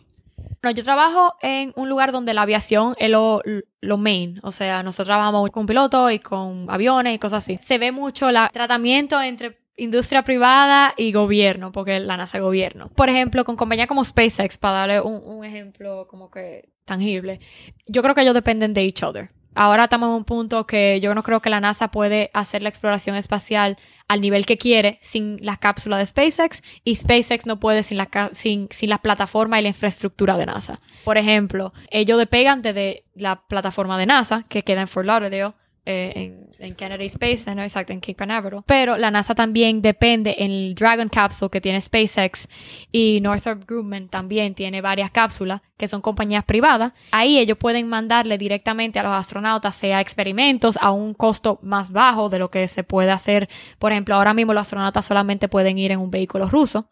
No, 0.61 0.71
yo 0.71 0.83
trabajo 0.83 1.35
en 1.41 1.71
un 1.75 1.87
lugar 1.87 2.11
donde 2.11 2.33
la 2.33 2.41
aviación 2.41 2.95
es 2.97 3.09
lo, 3.09 3.41
lo 3.81 3.97
main. 3.97 4.39
O 4.43 4.51
sea, 4.51 4.83
nosotros 4.83 5.07
trabajamos 5.07 5.49
con 5.51 5.65
pilotos 5.65 6.11
y 6.11 6.19
con 6.19 6.65
aviones 6.69 7.15
y 7.15 7.19
cosas 7.19 7.43
así. 7.43 7.59
Se 7.61 7.77
ve 7.77 7.91
mucho 7.91 8.29
el 8.29 8.37
tratamiento 8.51 9.21
entre 9.21 9.59
industria 9.77 10.23
privada 10.23 10.93
y 10.97 11.11
gobierno, 11.11 11.71
porque 11.71 11.99
la 11.99 12.17
NASA 12.17 12.37
es 12.37 12.43
gobierno. 12.43 12.89
Por 12.89 13.09
ejemplo, 13.09 13.45
con 13.45 13.55
compañías 13.55 13.87
como 13.87 14.03
SpaceX, 14.03 14.57
para 14.57 14.79
darle 14.79 15.01
un, 15.01 15.21
un 15.23 15.45
ejemplo 15.45 16.07
como 16.09 16.29
que 16.29 16.69
tangible, 16.85 17.39
yo 17.87 18.01
creo 18.01 18.13
que 18.13 18.21
ellos 18.21 18.33
dependen 18.33 18.73
de 18.73 18.83
each 18.83 19.03
other. 19.03 19.31
Ahora 19.55 19.85
estamos 19.85 20.09
en 20.09 20.15
un 20.15 20.23
punto 20.25 20.65
que 20.65 20.99
yo 21.01 21.13
no 21.13 21.23
creo 21.23 21.41
que 21.41 21.49
la 21.49 21.59
NASA 21.59 21.89
puede 21.89 22.29
hacer 22.33 22.61
la 22.61 22.69
exploración 22.69 23.15
espacial 23.15 23.77
al 24.07 24.21
nivel 24.21 24.45
que 24.45 24.57
quiere 24.57 24.99
sin 25.01 25.37
la 25.45 25.57
cápsula 25.57 25.97
de 25.97 26.05
SpaceX 26.05 26.61
y 26.83 26.95
SpaceX 26.95 27.45
no 27.45 27.59
puede 27.59 27.83
sin 27.83 27.97
la, 27.97 28.09
sin, 28.33 28.67
sin 28.71 28.89
la 28.89 28.97
plataforma 28.99 29.59
y 29.59 29.63
la 29.63 29.69
infraestructura 29.69 30.37
de 30.37 30.45
NASA. 30.45 30.79
Por 31.03 31.17
ejemplo, 31.17 31.73
ellos 31.89 32.17
despegan 32.17 32.61
desde 32.61 33.03
la 33.15 33.41
plataforma 33.47 33.97
de 33.97 34.05
NASA, 34.05 34.45
que 34.49 34.63
queda 34.63 34.81
en 34.81 34.87
Fort 34.87 35.05
Lauderdale, 35.05 35.53
eh, 35.89 36.13
en, 36.15 36.49
en 36.59 36.75
Kennedy 36.75 37.07
Space 37.07 37.37
Center, 37.37 37.63
exacto, 37.63 37.93
en 37.93 37.99
Cape 37.99 38.13
Canaveral. 38.13 38.61
Pero 38.67 38.95
la 38.95 39.09
NASA 39.09 39.33
también 39.33 39.81
depende 39.81 40.35
en 40.37 40.51
el 40.51 40.75
Dragon 40.75 41.09
Capsule 41.09 41.49
que 41.49 41.61
tiene 41.61 41.81
SpaceX 41.81 42.47
y 42.91 43.19
Northrop 43.21 43.65
Grumman 43.67 44.07
también 44.07 44.53
tiene 44.53 44.81
varias 44.81 45.09
cápsulas 45.09 45.61
que 45.77 45.87
son 45.87 46.01
compañías 46.01 46.43
privadas. 46.43 46.93
Ahí 47.11 47.39
ellos 47.39 47.57
pueden 47.57 47.87
mandarle 47.87 48.37
directamente 48.37 48.99
a 48.99 49.03
los 49.03 49.13
astronautas, 49.13 49.75
sea 49.75 49.99
experimentos 49.99 50.77
a 50.79 50.91
un 50.91 51.15
costo 51.15 51.57
más 51.63 51.91
bajo 51.91 52.29
de 52.29 52.37
lo 52.37 52.51
que 52.51 52.67
se 52.67 52.83
puede 52.83 53.09
hacer. 53.09 53.49
Por 53.79 53.91
ejemplo, 53.91 54.13
ahora 54.13 54.35
mismo 54.35 54.53
los 54.53 54.61
astronautas 54.61 55.05
solamente 55.05 55.47
pueden 55.47 55.79
ir 55.79 55.91
en 55.91 55.99
un 55.99 56.11
vehículo 56.11 56.47
ruso 56.47 56.87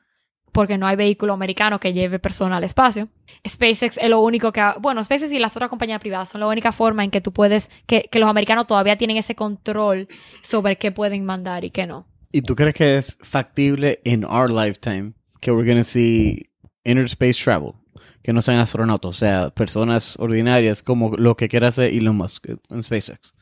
porque 0.57 0.79
no 0.79 0.87
hay 0.87 0.95
vehículo 0.95 1.33
americano 1.33 1.79
que 1.79 1.93
lleve 1.93 2.17
personas 2.17 2.57
al 2.57 2.63
espacio. 2.63 3.09
SpaceX 3.47 3.99
es 3.99 4.09
lo 4.09 4.21
único 4.21 4.51
que... 4.51 4.59
ha- 4.59 4.75
Bueno, 4.79 5.03
SpaceX 5.03 5.31
y 5.31 5.37
las 5.37 5.55
otras 5.55 5.69
compañías 5.69 5.99
privadas 5.99 6.29
son 6.29 6.41
la 6.41 6.47
única 6.47 6.71
forma 6.71 7.03
en 7.03 7.11
que 7.11 7.21
tú 7.21 7.31
puedes... 7.31 7.69
Que, 7.85 8.09
que 8.11 8.17
los 8.17 8.27
americanos 8.27 8.65
todavía 8.65 8.97
tienen 8.97 9.17
ese 9.17 9.35
control 9.35 10.07
sobre 10.41 10.77
qué 10.79 10.91
pueden 10.91 11.25
mandar 11.25 11.63
y 11.63 11.69
qué 11.69 11.85
no. 11.85 12.07
¿Y 12.31 12.41
tú 12.41 12.55
crees 12.55 12.73
que 12.73 12.97
es 12.97 13.19
factible 13.21 13.99
en 14.03 14.25
our 14.25 14.51
lifetime 14.51 15.13
que 15.41 15.51
we're 15.51 15.69
gonna 15.69 15.83
see 15.83 16.49
inner 16.83 17.05
space 17.05 17.35
travel? 17.43 17.73
Que 18.23 18.33
no 18.33 18.41
sean 18.41 18.57
astronautas, 18.57 19.09
o 19.09 19.13
sea, 19.13 19.51
personas 19.51 20.17
ordinarias 20.19 20.81
como 20.81 21.15
lo 21.17 21.37
que 21.37 21.47
quiere 21.49 21.67
hacer 21.67 21.93
Elon 21.93 22.17
Musk 22.17 22.47
en 22.69 22.81
SpaceX. 22.81 23.35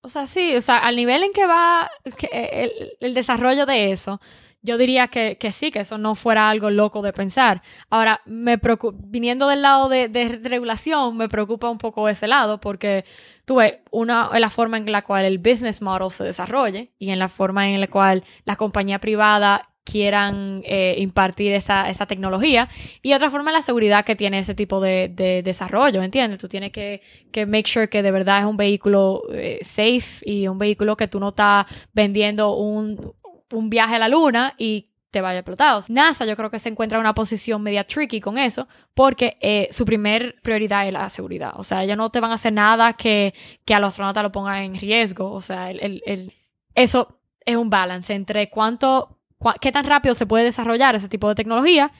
O 0.00 0.08
sea, 0.08 0.28
sí, 0.28 0.54
o 0.54 0.62
sea, 0.62 0.78
al 0.78 0.94
nivel 0.94 1.24
en 1.24 1.32
que 1.32 1.44
va 1.44 1.90
que 2.16 2.28
el, 2.30 2.70
el 3.00 3.14
desarrollo 3.14 3.66
de 3.66 3.90
eso, 3.90 4.20
yo 4.66 4.76
diría 4.76 5.06
que, 5.08 5.38
que 5.38 5.52
sí, 5.52 5.70
que 5.70 5.80
eso 5.80 5.96
no 5.96 6.16
fuera 6.16 6.50
algo 6.50 6.70
loco 6.70 7.00
de 7.00 7.12
pensar. 7.12 7.62
Ahora, 7.88 8.20
me 8.26 8.58
viniendo 8.94 9.46
del 9.46 9.62
lado 9.62 9.88
de, 9.88 10.40
regulación, 10.42 11.16
me 11.16 11.28
preocupa 11.28 11.70
un 11.70 11.78
poco 11.78 12.08
ese 12.08 12.26
lado, 12.26 12.60
porque 12.60 13.04
tú 13.44 13.56
ves, 13.56 13.76
una 13.92 14.28
es 14.34 14.40
la 14.40 14.50
forma 14.50 14.76
en 14.76 14.90
la 14.90 15.02
cual 15.02 15.24
el 15.24 15.38
business 15.38 15.80
model 15.80 16.10
se 16.10 16.24
desarrolle 16.24 16.90
y 16.98 17.10
en 17.10 17.20
la 17.20 17.28
forma 17.28 17.68
en 17.68 17.80
la 17.80 17.86
cual 17.86 18.24
la 18.44 18.56
compañía 18.56 18.98
privada 18.98 19.70
quieran 19.84 20.62
eh, 20.64 20.96
impartir 20.98 21.52
esa, 21.52 21.88
esa 21.88 22.06
tecnología 22.06 22.68
y 23.02 23.12
otra 23.12 23.30
forma 23.30 23.52
es 23.52 23.58
la 23.58 23.62
seguridad 23.62 24.04
que 24.04 24.16
tiene 24.16 24.38
ese 24.38 24.56
tipo 24.56 24.80
de, 24.80 25.08
de 25.08 25.44
desarrollo, 25.44 26.02
¿entiendes? 26.02 26.40
Tú 26.40 26.48
tienes 26.48 26.72
que, 26.72 27.02
que 27.30 27.46
make 27.46 27.68
sure 27.68 27.88
que 27.88 28.02
de 28.02 28.10
verdad 28.10 28.40
es 28.40 28.46
un 28.46 28.56
vehículo 28.56 29.22
eh, 29.32 29.60
safe 29.62 30.24
y 30.24 30.48
un 30.48 30.58
vehículo 30.58 30.96
que 30.96 31.06
tú 31.06 31.20
no 31.20 31.28
estás 31.28 31.66
vendiendo 31.94 32.56
un, 32.56 33.14
un 33.52 33.70
viaje 33.70 33.96
a 33.96 33.98
la 33.98 34.08
luna 34.08 34.54
y 34.58 34.88
te 35.10 35.20
vaya 35.20 35.38
explotado. 35.38 35.82
NASA 35.88 36.24
yo 36.26 36.36
creo 36.36 36.50
que 36.50 36.58
se 36.58 36.68
encuentra 36.68 36.98
en 36.98 37.00
una 37.00 37.14
posición 37.14 37.62
media 37.62 37.84
tricky 37.86 38.20
con 38.20 38.36
eso 38.38 38.68
porque 38.92 39.38
eh, 39.40 39.68
su 39.72 39.84
primer 39.84 40.36
prioridad 40.42 40.86
es 40.86 40.92
la 40.92 41.08
seguridad. 41.08 41.52
O 41.56 41.64
sea, 41.64 41.84
ellos 41.84 41.96
no 41.96 42.10
te 42.10 42.20
van 42.20 42.32
a 42.32 42.34
hacer 42.34 42.52
nada 42.52 42.92
que, 42.94 43.32
que 43.64 43.74
a 43.74 43.78
los 43.80 43.88
astronautas 43.88 44.22
lo 44.22 44.32
ponga 44.32 44.62
en 44.62 44.74
riesgo. 44.74 45.32
O 45.32 45.40
sea, 45.40 45.70
el, 45.70 45.80
el- 45.80 46.02
el- 46.06 46.32
eso 46.74 47.18
es 47.46 47.56
un 47.56 47.70
balance 47.70 48.12
entre 48.12 48.50
cuánto, 48.50 49.18
qué 49.60 49.72
tan 49.72 49.86
rápido 49.86 50.14
se 50.14 50.26
puede 50.26 50.44
desarrollar 50.44 50.94
ese 50.96 51.08
tipo 51.08 51.28
de 51.28 51.34
tecnología 51.34 51.92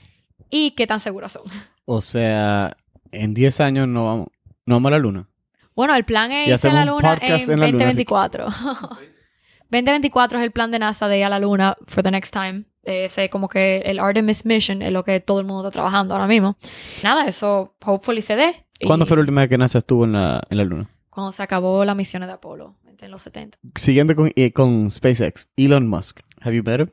y 0.51 0.73
qué 0.73 0.87
tan 0.87 1.01
seguras 1.01 1.33
son. 1.33 1.43
O 1.87 2.01
sea, 2.03 2.77
en 3.13 3.33
10 3.33 3.61
años 3.61 3.89
no 3.89 4.05
vamos, 4.05 4.27
no 4.67 4.75
vamos 4.75 4.89
a 4.89 4.93
la 4.93 4.99
luna. 4.99 5.29
Bueno, 5.75 5.95
el 5.95 6.05
plan 6.05 6.33
es 6.33 6.49
irse 6.55 6.69
a 6.69 6.73
la 6.73 6.85
luna 6.93 7.15
en, 7.27 7.41
en 7.53 7.61
la 7.61 7.67
luna, 7.73 7.85
2024. 9.71 10.39
2024 10.39 10.39
es 10.39 10.45
el 10.45 10.51
plan 10.53 10.71
de 10.71 10.79
NASA 10.79 11.09
de 11.09 11.19
ir 11.19 11.25
a 11.25 11.29
la 11.29 11.39
luna 11.39 11.77
for 11.87 12.03
the 12.03 12.11
next 12.11 12.33
time. 12.33 12.65
Ese 12.83 13.31
como 13.31 13.49
que 13.49 13.79
el 13.79 13.99
Artemis 13.99 14.45
Mission 14.47 14.81
es 14.81 14.93
lo 14.93 15.03
que 15.05 15.19
todo 15.21 15.41
el 15.41 15.47
mundo 15.47 15.69
está 15.69 15.73
trabajando 15.73 16.15
ahora 16.15 16.29
mismo. 16.29 16.57
Nada, 17.03 17.27
eso 17.27 17.75
hopefully 17.85 18.23
se 18.23 18.37
dé. 18.37 18.67
¿Cuándo 18.85 19.07
fue 19.07 19.17
la 19.17 19.23
última 19.23 19.41
vez 19.41 19.51
que 19.51 19.59
NASA 19.59 19.79
estuvo 19.79 20.05
en 20.05 20.13
la, 20.13 20.43
en 20.51 20.59
la 20.59 20.65
luna? 20.65 20.91
Cuando 21.11 21.33
se 21.33 21.43
acabó 21.43 21.85
las 21.85 21.97
misiones 21.97 22.29
de 22.29 22.35
Apolo, 22.35 22.77
en 23.01 23.11
los 23.11 23.23
70. 23.23 23.59
Siguiendo 23.75 24.15
con, 24.15 24.33
eh, 24.37 24.53
con 24.53 24.91
SpaceX, 24.91 25.49
Elon 25.57 25.89
Musk. 25.89 26.21
Have 26.41 26.55
you 26.55 26.63
met 26.63 26.81
him? 26.81 26.91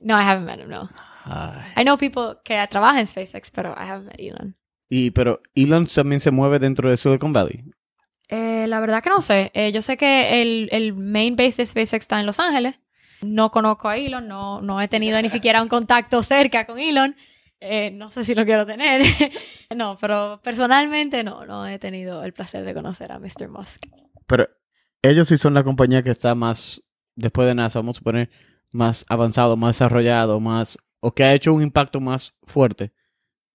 No, 0.00 0.14
I 0.14 0.22
haven't 0.22 0.46
met 0.46 0.60
him, 0.60 0.68
no. 0.68 0.88
Ay. 1.24 1.72
I 1.76 1.84
know 1.84 1.96
people 1.96 2.38
que 2.44 2.64
trabajan 2.68 3.00
en 3.00 3.06
SpaceX, 3.06 3.50
pero 3.50 3.72
I 3.72 3.88
haven't 3.88 4.06
met 4.06 4.20
Elon. 4.20 4.56
Y, 4.88 5.10
pero 5.12 5.40
Elon 5.54 5.86
también 5.86 6.20
se 6.20 6.30
mueve 6.30 6.58
dentro 6.58 6.90
de 6.90 6.96
Silicon 6.96 7.32
Valley. 7.32 7.64
Eh, 8.28 8.66
la 8.68 8.80
verdad 8.80 9.02
que 9.02 9.10
no 9.10 9.20
sé. 9.20 9.50
Eh, 9.54 9.72
yo 9.72 9.82
sé 9.82 9.96
que 9.96 10.42
el, 10.42 10.68
el 10.72 10.94
main 10.94 11.36
base 11.36 11.62
de 11.62 11.66
SpaceX 11.66 12.04
está 12.04 12.20
en 12.20 12.26
Los 12.26 12.40
Ángeles. 12.40 12.78
No 13.22 13.50
conozco 13.50 13.88
a 13.88 13.96
Elon, 13.96 14.26
no, 14.26 14.60
no 14.60 14.80
he 14.80 14.88
tenido 14.88 15.20
ni 15.22 15.30
siquiera 15.30 15.62
un 15.62 15.68
contacto 15.68 16.22
cerca 16.22 16.66
con 16.66 16.78
Elon. 16.78 17.14
Eh, 17.60 17.92
no 17.92 18.10
sé 18.10 18.24
si 18.24 18.34
lo 18.34 18.44
quiero 18.44 18.66
tener. 18.66 19.02
no, 19.76 19.96
pero 20.00 20.40
personalmente 20.42 21.22
no, 21.22 21.46
no 21.46 21.66
he 21.66 21.78
tenido 21.78 22.24
el 22.24 22.32
placer 22.32 22.64
de 22.64 22.74
conocer 22.74 23.12
a 23.12 23.20
Mr. 23.20 23.48
Musk. 23.48 23.86
Pero 24.26 24.48
ellos 25.02 25.28
sí 25.28 25.38
son 25.38 25.54
la 25.54 25.62
compañía 25.62 26.02
que 26.02 26.10
está 26.10 26.34
más, 26.34 26.82
después 27.14 27.46
de 27.46 27.54
NASA, 27.54 27.78
vamos 27.78 27.96
a 27.96 27.98
suponer, 27.98 28.30
más 28.72 29.04
avanzado, 29.08 29.56
más 29.56 29.76
desarrollado, 29.76 30.40
más, 30.40 30.78
o 31.00 31.14
que 31.14 31.22
ha 31.22 31.34
hecho 31.34 31.52
un 31.54 31.62
impacto 31.62 32.00
más 32.00 32.34
fuerte 32.42 32.92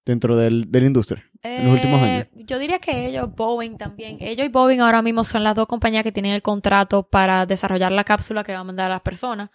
dentro 0.05 0.37
del, 0.37 0.71
de 0.71 0.81
la 0.81 0.87
industria 0.87 1.26
en 1.43 1.77
Eh. 1.77 2.29
Yo 2.35 2.59
diría 2.59 2.79
que 2.79 3.07
ellos, 3.07 3.33
Boeing 3.35 3.77
también. 3.77 4.17
Ellos 4.21 4.45
y 4.45 4.49
Boeing 4.49 4.79
ahora 4.79 5.01
mismo 5.01 5.23
son 5.23 5.43
las 5.43 5.55
dos 5.55 5.67
compañías 5.67 6.03
que 6.03 6.11
tienen 6.11 6.33
el 6.33 6.41
contrato 6.41 7.03
para 7.03 7.45
desarrollar 7.45 7.91
la 7.91 8.03
cápsula 8.03 8.43
que 8.43 8.53
va 8.53 8.59
a 8.59 8.63
mandar 8.63 8.87
a 8.87 8.95
las 8.95 9.01
personas. 9.01 9.49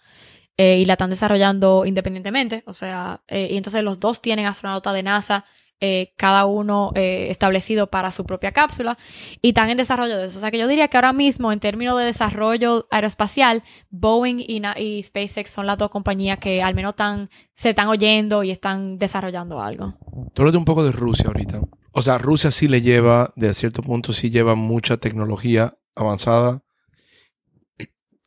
eh, 0.57 0.77
y 0.79 0.85
la 0.85 0.93
están 0.93 1.09
desarrollando 1.09 1.85
independientemente. 1.85 2.63
O 2.67 2.73
sea, 2.73 3.21
eh, 3.27 3.47
y 3.51 3.57
entonces 3.57 3.83
los 3.83 3.99
dos 3.99 4.21
tienen 4.21 4.45
astronautas 4.45 4.93
de 4.93 5.03
NASA, 5.03 5.45
eh, 5.85 6.13
cada 6.15 6.45
uno 6.45 6.93
eh, 6.95 7.27
establecido 7.29 7.87
para 7.87 8.09
su 8.09 8.23
propia 8.23 8.53
cápsula, 8.53 8.97
y 9.41 9.49
están 9.49 9.69
en 9.69 9.75
desarrollo 9.75 10.17
de 10.17 10.27
eso. 10.27 10.37
O 10.37 10.39
sea 10.39 10.49
que 10.49 10.57
yo 10.57 10.69
diría 10.69 10.87
que 10.87 10.95
ahora 10.95 11.11
mismo, 11.11 11.51
en 11.51 11.59
términos 11.59 11.99
de 11.99 12.05
desarrollo 12.05 12.87
aeroespacial, 12.89 13.63
Boeing 13.89 14.39
y, 14.39 14.61
y 14.77 15.03
SpaceX 15.03 15.49
son 15.49 15.65
las 15.65 15.77
dos 15.77 15.89
compañías 15.89 16.39
que 16.39 16.63
al 16.63 16.73
menos 16.73 16.91
están, 16.91 17.29
se 17.53 17.71
están 17.71 17.89
oyendo 17.89 18.43
y 18.43 18.51
están 18.51 18.97
desarrollando 18.97 19.61
algo. 19.61 19.95
Tú 20.33 20.43
hablas 20.43 20.55
un 20.55 20.63
poco 20.63 20.85
de 20.85 20.93
Rusia 20.93 21.25
ahorita. 21.27 21.59
O 21.91 22.01
sea, 22.01 22.17
Rusia 22.17 22.51
sí 22.51 22.69
le 22.69 22.81
lleva, 22.81 23.33
de 23.35 23.53
cierto 23.53 23.81
punto, 23.81 24.13
sí 24.13 24.29
lleva 24.29 24.55
mucha 24.55 24.95
tecnología 24.95 25.77
avanzada. 25.95 26.63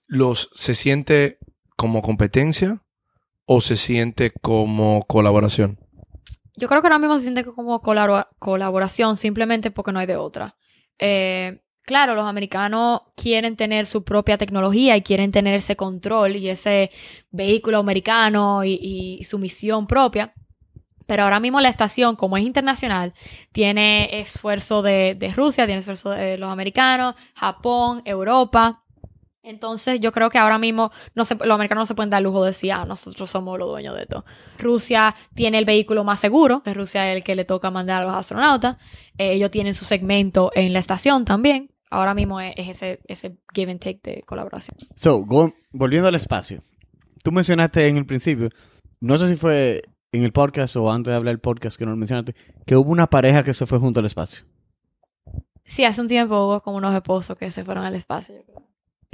Los, 0.07 0.51
¿Se 0.53 0.75
siente 0.75 1.39
como 1.75 2.03
competencia 2.03 2.83
o 3.47 3.63
se 3.63 3.77
siente 3.77 4.31
como 4.43 5.07
colaboración? 5.09 5.86
Yo 6.57 6.69
creo 6.69 6.81
que 6.81 6.87
ahora 6.87 6.99
mismo 6.99 7.17
se 7.17 7.23
siente 7.25 7.45
como 7.45 7.83
colabo- 7.83 8.27
colaboración 8.39 9.17
simplemente 9.17 9.71
porque 9.71 9.93
no 9.93 9.99
hay 9.99 10.07
de 10.07 10.17
otra. 10.17 10.57
Eh, 10.99 11.61
claro, 11.83 12.15
los 12.15 12.25
americanos 12.25 13.03
quieren 13.15 13.57
tener 13.57 13.87
su 13.87 14.05
propia 14.05 14.39
tecnología 14.39 14.97
y 14.97 15.03
quieren 15.03 15.33
tener 15.33 15.55
ese 15.55 15.77
control 15.77 16.37
y 16.37 16.49
ese 16.49 16.91
vehículo 17.31 17.79
americano 17.79 18.65
y, 18.65 18.79
y 19.21 19.25
su 19.25 19.39
misión 19.39 19.87
propia. 19.87 20.33
Pero 21.07 21.23
ahora 21.23 21.39
mismo 21.39 21.61
la 21.61 21.69
estación, 21.69 22.17
como 22.17 22.37
es 22.37 22.45
internacional, 22.45 23.15
tiene 23.53 24.19
esfuerzo 24.21 24.83
de, 24.83 25.15
de 25.15 25.29
Rusia, 25.29 25.67
tiene 25.67 25.79
esfuerzo 25.81 26.11
de 26.11 26.37
los 26.39 26.49
americanos, 26.51 27.15
Japón, 27.35 28.03
Europa. 28.05 28.83
Entonces 29.47 30.01
yo 30.01 30.11
creo 30.13 30.29
que 30.29 30.39
ahora 30.39 30.59
mismo 30.59 30.91
no 31.15 31.25
se- 31.25 31.37
los 31.37 31.55
americanos 31.55 31.83
no 31.83 31.87
se 31.87 31.95
pueden 31.95 32.11
dar 32.11 32.21
lujo 32.23 32.43
de 32.43 32.49
decir, 32.51 32.73
ah, 32.73 32.85
nosotros 32.85 33.31
somos 33.31 33.59
los 33.59 33.69
dueños 33.69 33.95
de 33.95 34.03
esto. 34.03 34.25
Rusia 34.59 35.15
tiene 35.35 35.59
el 35.59 35.65
vehículo 35.65 36.03
más 36.05 36.19
seguro, 36.21 36.63
de 36.65 36.75
Rusia 36.75 37.11
es 37.11 37.17
el 37.17 37.23
que 37.25 37.35
le 37.37 37.45
toca 37.45 37.71
mandar 37.71 38.03
a 38.03 38.05
los 38.05 38.15
astronautas. 38.15 38.77
Eh, 39.19 39.33
ellos 39.35 39.51
tienen 39.53 39.75
su 39.75 39.85
segmento 39.85 40.51
en 40.55 40.73
la 40.73 40.81
estación 40.81 41.25
también. 41.25 41.71
Ahora 41.91 42.13
mismo 42.15 42.41
es, 42.41 42.55
es 42.57 42.69
ese, 42.71 43.01
ese 43.07 43.39
give 43.55 43.71
and 43.71 43.81
take 43.81 44.01
de 44.03 44.23
colaboración. 44.23 44.77
So, 44.97 45.21
go- 45.25 45.55
volviendo 45.71 46.09
al 46.09 46.17
espacio. 46.17 46.61
Tú 47.23 47.31
mencionaste 47.31 47.87
en 47.87 47.97
el 47.97 48.07
principio, 48.07 48.49
no 49.01 49.17
sé 49.17 49.29
si 49.31 49.37
fue 49.37 49.83
en 50.13 50.25
el 50.25 50.33
podcast 50.33 50.75
o 50.77 50.91
antes 50.91 51.13
de 51.13 51.17
hablar 51.17 51.35
del 51.35 51.41
podcast 51.41 51.79
que 51.79 51.85
no 51.85 51.93
lo 51.93 51.97
mencionaste, 51.97 52.35
que 52.67 52.75
hubo 52.77 52.91
una 52.91 53.07
pareja 53.07 53.45
que 53.45 53.55
se 53.55 53.67
fue 53.67 53.79
junto 53.79 54.01
al 54.01 54.07
espacio. 54.07 54.45
Sí, 55.65 55.85
hace 55.85 56.01
un 56.01 56.09
tiempo 56.09 56.35
hubo 56.47 56.61
como 56.63 56.77
unos 56.79 56.95
esposos 56.95 57.37
que 57.39 57.51
se 57.53 57.65
fueron 57.65 57.85
al 57.85 57.95
espacio. 57.95 58.35
yo 58.35 58.43
creo. 58.45 58.63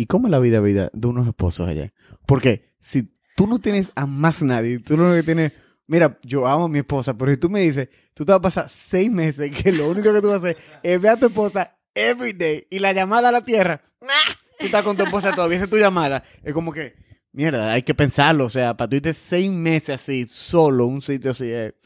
¿Y 0.03 0.07
cómo 0.07 0.27
es 0.27 0.33
la 0.33 0.41
vida 0.41 0.59
vida 0.59 0.91
de 0.93 1.07
unos 1.07 1.29
esposos 1.29 1.69
allá? 1.69 1.93
Porque 2.27 2.73
si 2.81 3.09
tú 3.37 3.47
no 3.47 3.61
tienes 3.61 3.93
a 3.95 4.05
más 4.05 4.43
nadie, 4.43 4.81
tú 4.81 4.97
lo 4.97 5.15
que 5.15 5.23
tienes, 5.23 5.53
mira, 5.87 6.19
yo 6.25 6.49
amo 6.49 6.65
a 6.65 6.69
mi 6.69 6.81
esposa, 6.81 7.17
pero 7.17 7.31
si 7.31 7.39
tú 7.39 7.49
me 7.49 7.61
dices, 7.61 7.89
tú 8.13 8.25
te 8.25 8.33
vas 8.33 8.41
a 8.41 8.43
pasar 8.43 8.69
seis 8.69 9.09
meses 9.13 9.57
que 9.57 9.71
lo 9.71 9.89
único 9.89 10.13
que 10.13 10.21
tú 10.21 10.27
vas 10.27 10.43
a 10.43 10.49
hacer 10.49 10.57
es 10.83 11.01
ver 11.01 11.13
a 11.13 11.17
tu 11.19 11.27
esposa 11.27 11.79
every 11.95 12.33
day 12.33 12.67
y 12.69 12.81
la 12.81 12.93
llamada 12.93 13.29
a 13.29 13.33
la 13.33 13.43
tierra, 13.43 13.81
¡ah! 14.01 14.33
tú 14.59 14.67
estás 14.67 14.83
con 14.83 14.97
tu 14.97 15.05
esposa 15.05 15.33
todavía, 15.37 15.59
esa 15.59 15.67
es 15.67 15.71
tu 15.71 15.79
llamada. 15.79 16.25
Es 16.43 16.53
como 16.53 16.73
que, 16.73 16.97
mierda, 17.31 17.73
hay 17.73 17.85
que 17.85 17.95
pensarlo, 17.95 18.47
o 18.47 18.51
sea, 18.51 18.77
para 18.77 18.89
tú 18.89 18.97
irte 18.97 19.15
seis 19.15 19.53
meses 19.53 19.91
así, 19.91 20.27
solo, 20.27 20.87
un 20.87 21.01
sitio 21.01 21.31
así, 21.31 21.45
eh, 21.47 21.77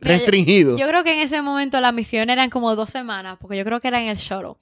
restringido. 0.00 0.76
Yo 0.76 0.88
creo 0.88 1.04
que 1.04 1.14
en 1.14 1.20
ese 1.20 1.40
momento 1.42 1.78
las 1.78 1.94
misiones 1.94 2.32
eran 2.32 2.50
como 2.50 2.74
dos 2.74 2.90
semanas, 2.90 3.38
porque 3.40 3.56
yo 3.56 3.64
creo 3.64 3.78
que 3.78 3.86
era 3.86 4.02
en 4.02 4.08
el 4.08 4.16
shuttle. 4.16 4.54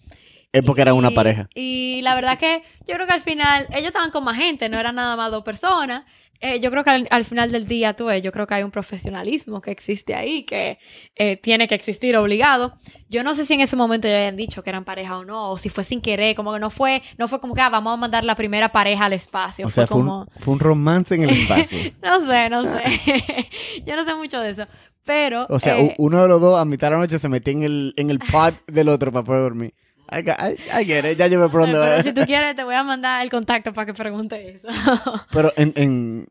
Es 0.54 0.62
porque 0.62 0.82
eran 0.82 0.94
una 0.94 1.10
pareja. 1.10 1.48
Y 1.52 2.00
la 2.02 2.14
verdad 2.14 2.38
que 2.38 2.62
yo 2.86 2.94
creo 2.94 3.08
que 3.08 3.12
al 3.12 3.20
final, 3.20 3.66
ellos 3.70 3.88
estaban 3.88 4.12
con 4.12 4.22
más 4.22 4.36
gente, 4.36 4.68
no 4.68 4.78
eran 4.78 4.94
nada 4.94 5.16
más 5.16 5.32
dos 5.32 5.42
personas. 5.42 6.04
Eh, 6.40 6.60
yo 6.60 6.70
creo 6.70 6.84
que 6.84 6.90
al, 6.90 7.08
al 7.10 7.24
final 7.24 7.50
del 7.50 7.66
día, 7.66 7.94
tú 7.94 8.04
ves, 8.06 8.22
yo 8.22 8.30
creo 8.30 8.46
que 8.46 8.54
hay 8.54 8.62
un 8.62 8.70
profesionalismo 8.70 9.60
que 9.60 9.72
existe 9.72 10.14
ahí, 10.14 10.44
que 10.44 10.78
eh, 11.16 11.36
tiene 11.38 11.66
que 11.66 11.74
existir 11.74 12.16
obligado. 12.16 12.74
Yo 13.08 13.24
no 13.24 13.34
sé 13.34 13.44
si 13.44 13.54
en 13.54 13.62
ese 13.62 13.74
momento 13.74 14.06
ya 14.06 14.14
habían 14.14 14.36
dicho 14.36 14.62
que 14.62 14.70
eran 14.70 14.84
pareja 14.84 15.18
o 15.18 15.24
no, 15.24 15.50
o 15.50 15.58
si 15.58 15.70
fue 15.70 15.82
sin 15.82 16.00
querer, 16.00 16.36
como 16.36 16.52
que 16.52 16.60
no 16.60 16.70
fue, 16.70 17.02
no 17.18 17.26
fue 17.26 17.40
como 17.40 17.54
que 17.54 17.60
ah, 17.60 17.70
vamos 17.70 17.92
a 17.92 17.96
mandar 17.96 18.24
la 18.24 18.36
primera 18.36 18.70
pareja 18.70 19.06
al 19.06 19.12
espacio. 19.12 19.66
O 19.66 19.70
sea, 19.70 19.88
fue 19.88 20.02
un, 20.02 20.28
fue 20.38 20.54
un 20.54 20.60
romance 20.60 21.16
en 21.16 21.24
el 21.24 21.30
espacio. 21.30 21.78
No 22.00 22.24
sé, 22.26 22.48
no 22.48 22.62
sé. 22.62 23.48
yo 23.86 23.96
no 23.96 24.04
sé 24.04 24.14
mucho 24.14 24.40
de 24.40 24.50
eso. 24.50 24.66
Pero. 25.04 25.46
O 25.48 25.58
sea, 25.58 25.80
eh, 25.80 25.94
uno 25.98 26.22
de 26.22 26.28
los 26.28 26.40
dos 26.40 26.60
a 26.60 26.64
mitad 26.64 26.88
de 26.88 26.92
la 26.92 27.00
noche 27.00 27.18
se 27.18 27.28
metía 27.28 27.54
en 27.54 27.64
el, 27.64 27.94
en 27.96 28.10
el 28.10 28.18
pod 28.32 28.54
del 28.66 28.88
otro 28.88 29.10
para 29.10 29.24
poder 29.24 29.42
dormir. 29.42 29.74
I, 30.10 30.22
got- 30.22 30.38
I- 30.40 30.80
I 30.82 30.84
get 30.84 31.04
it, 31.10 31.18
ya 31.18 31.26
yo 31.26 31.40
me 31.40 31.48
pronto. 31.48 31.78
pero 31.80 32.02
si 32.02 32.12
tú 32.12 32.22
quieres, 32.26 32.54
te 32.56 32.64
voy 32.64 32.74
a 32.74 32.82
mandar 32.84 33.22
el 33.22 33.30
contacto 33.30 33.72
para 33.72 33.86
que 33.86 33.94
pregunte 33.94 34.50
eso. 34.56 34.68
Pero 35.32 35.52
en, 35.56 35.72
en 35.76 36.28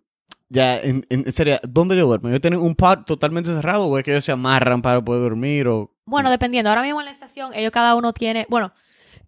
ya, 0.49 0.79
en, 0.79 1.05
en 1.09 1.31
serio, 1.33 1.59
¿dónde 1.63 1.97
yo 1.97 2.05
duermo? 2.05 2.29
¿Yo 2.29 2.39
tengo 2.39 2.61
un 2.63 2.75
pod 2.75 2.99
totalmente 3.05 3.49
cerrado 3.49 3.87
o 3.87 3.97
es 3.97 4.03
que 4.03 4.11
ellos 4.11 4.23
se 4.25 4.31
amarran 4.31 4.81
para 4.83 5.03
poder 5.03 5.21
dormir 5.23 5.67
o...? 5.67 5.89
Bueno, 6.05 6.29
dependiendo. 6.29 6.69
Ahora 6.69 6.83
mismo 6.83 6.99
en 7.01 7.05
la 7.05 7.11
estación, 7.11 7.51
ellos 7.55 7.71
cada 7.71 7.95
uno 7.95 8.13
tiene, 8.13 8.45
bueno, 8.49 8.71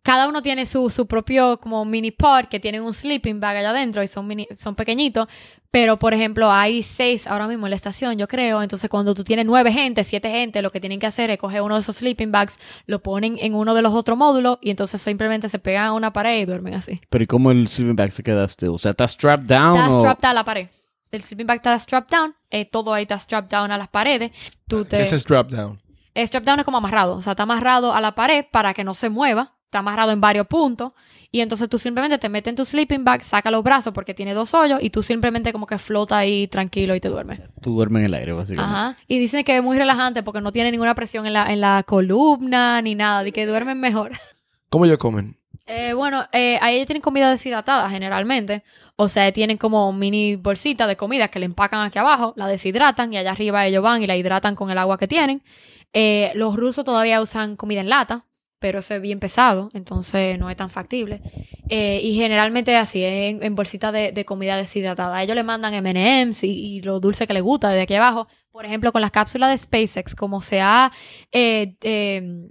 cada 0.04 0.28
uno 0.28 0.44
tiene 0.44 0.68
su, 0.68 0.92
su 0.92 1.08
propio 1.08 1.60
como 1.60 1.84
mini 1.84 2.12
pod 2.12 2.46
que 2.46 2.60
tienen 2.60 2.84
un 2.84 2.94
sleeping 2.94 3.40
bag 3.40 3.58
allá 3.58 3.72
adentro 3.72 4.04
y 4.04 4.08
son 4.08 4.28
mini, 4.28 4.48
son 4.60 4.76
pequeñitos. 4.76 5.28
Pero, 5.76 6.00
por 6.00 6.14
ejemplo, 6.14 6.50
hay 6.50 6.84
seis 6.84 7.28
ahora 7.28 7.50
mismo 7.50 7.66
en 7.66 7.72
la 7.72 7.76
estación, 7.76 8.18
yo 8.18 8.30
creo. 8.30 8.64
Entonces, 8.64 8.90
cuando 8.90 9.14
tú 9.14 9.26
tienes 9.26 9.46
nueve 9.46 9.74
gente, 9.74 10.06
siete 10.06 10.30
gente, 10.30 10.62
lo 10.62 10.72
que 10.72 10.80
tienen 10.80 11.02
que 11.02 11.06
hacer 11.06 11.32
es 11.32 11.38
coger 11.38 11.62
uno 11.64 11.76
de 11.76 11.82
esos 11.82 11.98
sleeping 11.98 12.32
bags, 12.32 12.58
lo 12.86 13.04
ponen 13.04 13.36
en 13.42 13.54
uno 13.56 13.74
de 13.74 13.82
los 13.82 13.94
otros 13.94 14.18
módulos 14.18 14.58
y 14.62 14.70
entonces 14.70 15.02
simplemente 15.02 15.50
se 15.50 15.60
pegan 15.60 15.88
a 15.88 15.92
una 15.92 16.14
pared 16.14 16.40
y 16.40 16.46
duermen 16.46 16.76
así. 16.76 17.02
Pero 17.10 17.26
¿y 17.26 17.28
cómo 17.28 17.52
el 17.52 17.68
sleeping 17.68 17.98
bag 17.98 18.14
se 18.14 18.24
queda 18.24 18.48
still? 18.48 18.70
O 18.70 18.78
sea, 18.78 18.92
¿está 18.92 19.06
strapped 19.06 19.48
down 19.48 19.76
Está 19.76 19.90
o...? 19.90 20.00
strapped 20.00 20.30
a 20.30 20.34
la 20.34 20.46
pared. 20.46 20.70
El 21.12 21.22
sleeping 21.22 21.46
bag 21.46 21.58
está 21.58 21.78
strapped 21.78 22.10
down, 22.10 22.34
eh, 22.52 22.64
todo 22.64 22.94
ahí 22.94 23.02
está 23.02 23.20
strapped 23.20 23.52
down 23.52 23.70
a 23.70 23.78
las 23.78 23.90
paredes. 23.90 24.32
Tú 24.70 24.86
te... 24.86 25.02
Ese 25.02 25.18
es 25.18 25.26
drop 25.26 25.50
down. 25.50 25.82
El 26.14 26.26
strap 26.26 26.46
down 26.46 26.60
es 26.60 26.64
como 26.64 26.78
amarrado, 26.78 27.18
o 27.18 27.22
sea, 27.22 27.34
está 27.34 27.44
amarrado 27.44 27.94
a 27.94 28.00
la 28.00 28.16
pared 28.16 28.46
para 28.50 28.74
que 28.74 28.86
no 28.86 28.96
se 28.96 29.10
mueva, 29.10 29.58
está 29.76 29.80
amarrado 29.80 30.12
en 30.12 30.22
varios 30.22 30.48
puntos 30.48 30.94
y 31.32 31.42
entonces 31.42 31.68
tú 31.68 31.78
simplemente 31.78 32.18
te 32.18 32.30
metes 32.30 32.50
en 32.50 32.56
tu 32.56 32.64
sleeping 32.64 33.04
bag, 33.04 33.22
saca 33.24 33.52
los 33.52 33.62
brazos 33.62 33.94
porque 33.94 34.14
tiene 34.14 34.34
dos 34.34 34.54
hoyos 34.54 34.82
y 34.82 34.90
tú 34.90 35.04
simplemente 35.04 35.52
como 35.52 35.68
que 35.68 35.78
flota 35.78 36.18
ahí 36.18 36.48
tranquilo 36.48 36.96
y 36.96 37.02
te 37.02 37.10
duermes. 37.10 37.42
Tú 37.62 37.76
duermes 37.76 38.00
en 38.00 38.06
el 38.06 38.14
aire, 38.14 38.32
básicamente. 38.32 38.74
Ajá. 38.74 38.98
Y 39.10 39.20
dicen 39.20 39.44
que 39.44 39.58
es 39.58 39.62
muy 39.62 39.78
relajante 39.78 40.24
porque 40.24 40.40
no 40.40 40.54
tiene 40.54 40.72
ninguna 40.72 40.96
presión 40.96 41.26
en 41.26 41.34
la, 41.34 41.52
en 41.52 41.60
la 41.60 41.84
columna 41.86 42.82
ni 42.82 42.96
nada, 42.96 43.26
de 43.26 43.34
que 43.34 43.46
duermen 43.46 43.82
mejor. 43.82 44.14
¿Cómo 44.70 44.86
ellos 44.86 44.98
comen? 44.98 45.38
Eh, 45.68 45.94
bueno, 45.94 46.26
eh, 46.32 46.58
ahí 46.62 46.76
ellos 46.76 46.88
tienen 46.88 47.02
comida 47.02 47.30
deshidratada 47.30 47.90
generalmente. 47.90 48.64
O 48.96 49.10
sea, 49.10 49.30
tienen 49.34 49.58
como 49.58 49.92
mini 49.92 50.38
bolsita 50.38 50.88
de 50.88 50.96
comida 50.96 51.28
que 51.28 51.40
le 51.40 51.48
empacan 51.48 51.82
aquí 51.82 52.00
abajo, 52.00 52.34
la 52.38 52.48
deshidratan 52.48 53.12
y 53.12 53.18
allá 53.18 53.32
arriba 53.32 53.66
ellos 53.66 53.84
van 53.84 54.02
y 54.02 54.08
la 54.08 54.16
hidratan 54.16 54.56
con 54.56 54.72
el 54.72 54.78
agua 54.78 54.98
que 54.98 55.10
tienen. 55.10 55.44
Eh, 55.92 56.32
los 56.36 56.56
rusos 56.56 56.86
todavía 56.86 57.22
usan 57.22 57.58
comida 57.58 57.82
en 57.82 57.90
lata, 57.90 58.26
pero 58.60 58.80
eso 58.80 58.96
es 58.96 59.02
bien 59.02 59.20
pesado, 59.20 59.70
entonces 59.74 60.40
no 60.40 60.50
es 60.50 60.58
tan 60.58 60.70
factible. 60.70 61.22
Eh, 61.70 62.00
y 62.02 62.16
generalmente 62.16 62.74
es 62.74 62.82
así, 62.82 63.04
en, 63.04 63.44
en 63.44 63.56
bolsitas 63.56 63.92
de, 63.92 64.12
de 64.12 64.26
comida 64.26 64.58
deshidratada. 64.58 65.22
ellos 65.22 65.36
le 65.36 65.44
mandan 65.44 65.74
MMs 65.74 66.44
y, 66.44 66.82
lo 66.82 67.00
dulce 67.00 67.28
que 67.28 67.34
les 67.34 67.44
gusta 67.44 67.70
desde 67.70 67.84
aquí 67.84 67.96
abajo. 67.96 68.28
Por 68.52 68.66
ejemplo, 68.66 68.92
con 68.92 69.02
las 69.02 69.12
cápsulas 69.12 69.52
de 69.52 69.58
SpaceX, 69.58 70.16
como 70.16 70.42
se 70.42 70.62
ha, 70.62 70.92
eh, 71.32 71.76
eh, 71.82 72.50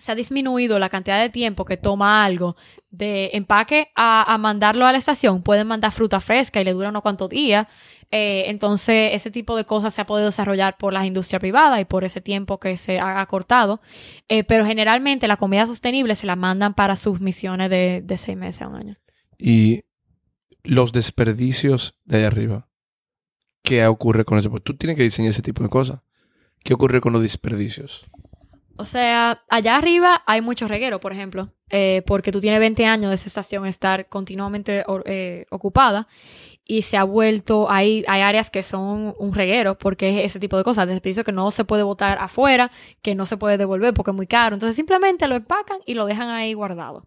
se 0.00 0.12
ha 0.12 0.14
disminuido 0.14 0.78
la 0.78 0.88
cantidad 0.88 1.20
de 1.20 1.28
tiempo 1.28 1.64
que 1.64 1.76
toma 1.76 2.24
algo 2.24 2.56
de 2.90 3.30
empaque 3.34 3.88
a, 3.94 4.32
a 4.32 4.38
mandarlo 4.38 4.86
a 4.86 4.92
la 4.92 4.98
estación, 4.98 5.42
pueden 5.42 5.66
mandar 5.66 5.92
fruta 5.92 6.20
fresca 6.20 6.60
y 6.60 6.64
le 6.64 6.72
dura 6.72 6.88
unos 6.88 7.02
cuantos 7.02 7.28
días. 7.28 7.66
Eh, 8.12 8.44
entonces, 8.46 9.10
ese 9.14 9.30
tipo 9.30 9.56
de 9.56 9.64
cosas 9.64 9.94
se 9.94 10.00
ha 10.00 10.06
podido 10.06 10.26
desarrollar 10.26 10.76
por 10.76 10.92
las 10.92 11.04
industrias 11.04 11.38
privadas 11.38 11.80
y 11.80 11.84
por 11.84 12.02
ese 12.02 12.20
tiempo 12.20 12.58
que 12.58 12.76
se 12.76 12.98
ha 12.98 13.20
acortado. 13.20 13.80
Eh, 14.28 14.42
pero 14.42 14.66
generalmente 14.66 15.28
la 15.28 15.36
comida 15.36 15.66
sostenible 15.66 16.16
se 16.16 16.26
la 16.26 16.34
mandan 16.34 16.74
para 16.74 16.96
sus 16.96 17.20
misiones 17.20 17.70
de, 17.70 18.02
de 18.04 18.18
seis 18.18 18.36
meses 18.36 18.62
a 18.62 18.68
un 18.68 18.76
año. 18.76 18.96
Y 19.38 19.82
los 20.64 20.92
desperdicios 20.92 21.94
de 22.04 22.18
allá 22.18 22.26
arriba. 22.26 22.68
¿Qué 23.62 23.86
ocurre 23.86 24.24
con 24.24 24.38
eso? 24.38 24.50
Pues 24.50 24.64
tú 24.64 24.76
tienes 24.76 24.96
que 24.96 25.04
diseñar 25.04 25.30
ese 25.30 25.42
tipo 25.42 25.62
de 25.62 25.68
cosas. 25.68 26.00
¿Qué 26.64 26.74
ocurre 26.74 27.00
con 27.00 27.12
los 27.12 27.22
desperdicios? 27.22 28.04
O 28.80 28.86
sea, 28.86 29.42
allá 29.50 29.76
arriba 29.76 30.22
hay 30.26 30.40
mucho 30.40 30.66
reguero, 30.66 31.00
por 31.00 31.12
ejemplo, 31.12 31.48
eh, 31.68 32.02
porque 32.06 32.32
tú 32.32 32.40
tienes 32.40 32.60
20 32.60 32.86
años 32.86 33.10
de 33.10 33.14
esa 33.14 33.28
estación 33.28 33.66
estar 33.66 34.08
continuamente 34.08 34.84
eh, 35.04 35.44
ocupada 35.50 36.08
y 36.64 36.82
se 36.82 36.96
ha 36.96 37.04
vuelto, 37.04 37.70
hay, 37.70 38.04
hay 38.08 38.22
áreas 38.22 38.48
que 38.48 38.62
son 38.62 39.14
un 39.18 39.34
reguero 39.34 39.76
porque 39.76 40.20
es 40.20 40.30
ese 40.30 40.40
tipo 40.40 40.56
de 40.56 40.64
cosas, 40.64 40.88
desperdicio 40.88 41.24
que 41.24 41.32
no 41.32 41.50
se 41.50 41.64
puede 41.64 41.82
botar 41.82 42.18
afuera, 42.20 42.70
que 43.02 43.14
no 43.14 43.26
se 43.26 43.36
puede 43.36 43.58
devolver 43.58 43.92
porque 43.92 44.12
es 44.12 44.16
muy 44.16 44.26
caro. 44.26 44.54
Entonces 44.54 44.76
simplemente 44.76 45.28
lo 45.28 45.34
empacan 45.34 45.78
y 45.84 45.94
lo 45.94 46.06
dejan 46.06 46.30
ahí 46.30 46.54
guardado. 46.54 47.06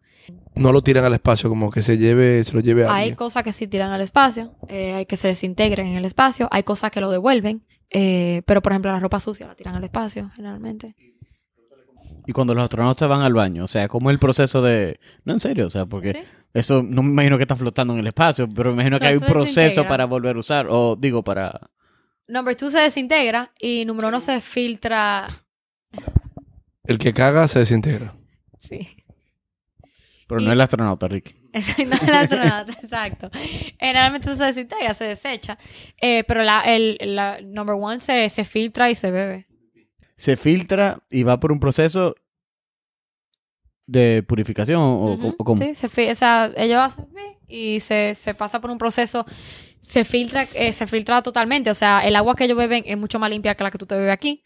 No 0.56 0.72
lo 0.72 0.84
tiran 0.84 1.04
al 1.06 1.14
espacio, 1.14 1.50
como 1.50 1.72
que 1.72 1.82
se 1.82 1.98
lleve, 1.98 2.44
se 2.44 2.54
lo 2.54 2.60
lleve 2.60 2.84
a 2.84 2.94
Hay 2.94 2.96
alguien. 3.04 3.16
cosas 3.16 3.44
que 3.44 3.52
sí 3.52 3.68
tiran 3.68 3.92
al 3.92 4.02
espacio, 4.02 4.54
eh, 4.68 4.94
hay 4.94 5.06
que 5.08 5.18
se 5.18 5.30
desintegren 5.30 5.88
en 5.88 5.98
el 5.98 6.06
espacio, 6.06 6.48
hay 6.52 6.64
cosas 6.64 6.92
que 6.92 7.02
lo 7.02 7.10
devuelven, 7.10 7.66
pero 7.90 8.62
por 8.62 8.72
ejemplo 8.72 8.92
la 8.92 9.00
ropa 9.00 9.20
sucia 9.20 9.48
la 9.48 9.56
tiran 9.56 9.76
al 9.76 9.84
espacio 9.84 10.32
generalmente. 10.36 10.96
Y 12.26 12.32
cuando 12.32 12.54
los 12.56 12.64
astronautas 12.64 13.08
van 13.10 13.22
al 13.22 13.34
baño, 13.34 13.64
o 13.66 13.68
sea, 13.68 13.88
¿cómo 13.88 14.10
es 14.10 14.14
el 14.16 14.20
proceso 14.20 14.62
de...? 14.62 15.00
No, 15.26 15.34
en 15.34 15.40
serio, 15.40 15.68
o 15.68 15.70
sea, 15.70 15.86
porque 15.86 16.14
¿Sí? 16.14 16.20
eso 16.54 16.82
no 16.84 17.04
me 17.04 17.10
imagino 17.10 17.38
que 17.38 17.44
está 17.44 17.56
flotando 17.56 17.94
en 17.94 18.00
el 18.00 18.08
espacio, 18.08 18.48
pero 18.48 18.70
me 18.70 18.76
imagino 18.76 19.00
que 19.00 19.08
hay 19.08 19.18
un 19.18 19.24
proceso 19.26 19.86
para 19.86 20.06
volver 20.06 20.36
a 20.36 20.40
usar, 20.40 20.68
o 20.70 20.96
digo, 20.96 21.24
para... 21.24 21.70
Number 22.28 22.56
two 22.56 22.72
se 22.72 22.80
desintegra 22.80 23.52
y 23.60 23.84
número 23.86 24.08
uno 24.08 24.22
se 24.22 24.40
filtra. 24.40 25.28
El 26.86 26.98
que 26.98 27.14
caga 27.14 27.48
se 27.48 27.60
desintegra. 27.60 28.14
Sí. 28.60 28.88
Pero 30.28 30.42
Y- 30.42 30.46
no 30.46 30.52
el 30.54 30.62
astronauta, 30.62 31.08
Rick. 31.10 31.36
no 31.86 31.96
el 32.08 32.14
astronauta, 32.14 32.72
exacto. 32.82 33.30
Generalmente 33.80 34.36
se 34.36 34.44
desintegra, 34.46 34.94
se 34.94 35.04
desecha. 35.04 35.58
Eh, 36.02 36.24
pero 36.26 36.44
la, 36.44 36.62
el 36.62 36.98
la 37.02 37.40
number 37.42 37.76
one 37.78 38.00
se, 38.00 38.30
se 38.30 38.46
filtra 38.46 38.90
y 38.90 38.96
se 38.96 39.12
bebe. 39.12 39.48
Se 40.16 40.38
filtra 40.38 41.00
y 41.10 41.24
va 41.24 41.40
por 41.40 41.52
un 41.52 41.60
proceso 41.60 42.16
de 43.86 44.24
purificación, 44.28 44.80
o, 44.82 45.36
cómo. 45.38 45.62
Sí, 45.62 45.76
se 45.76 46.12
o 46.12 46.16
sea, 46.16 46.52
ellos 46.56 46.80
hacen 46.80 47.08
y 47.48 47.80
se, 47.80 48.16
se 48.16 48.34
pasa 48.34 48.62
por 48.62 48.72
un 48.72 48.78
proceso. 48.78 49.26
Se 49.82 50.06
filtra, 50.06 50.44
eh, 50.56 50.72
se 50.72 50.88
filtra 50.88 51.22
totalmente. 51.22 51.70
O 51.70 51.76
sea, 51.76 52.00
el 52.02 52.16
agua 52.16 52.36
que 52.36 52.46
ellos 52.46 52.58
beben 52.58 52.84
es 52.86 52.98
mucho 52.98 53.20
más 53.20 53.30
limpia 53.30 53.56
que 53.56 53.64
la 53.64 53.72
que 53.72 53.78
tú 53.78 53.86
te 53.86 53.96
bebes 53.96 54.14
aquí. 54.14 54.44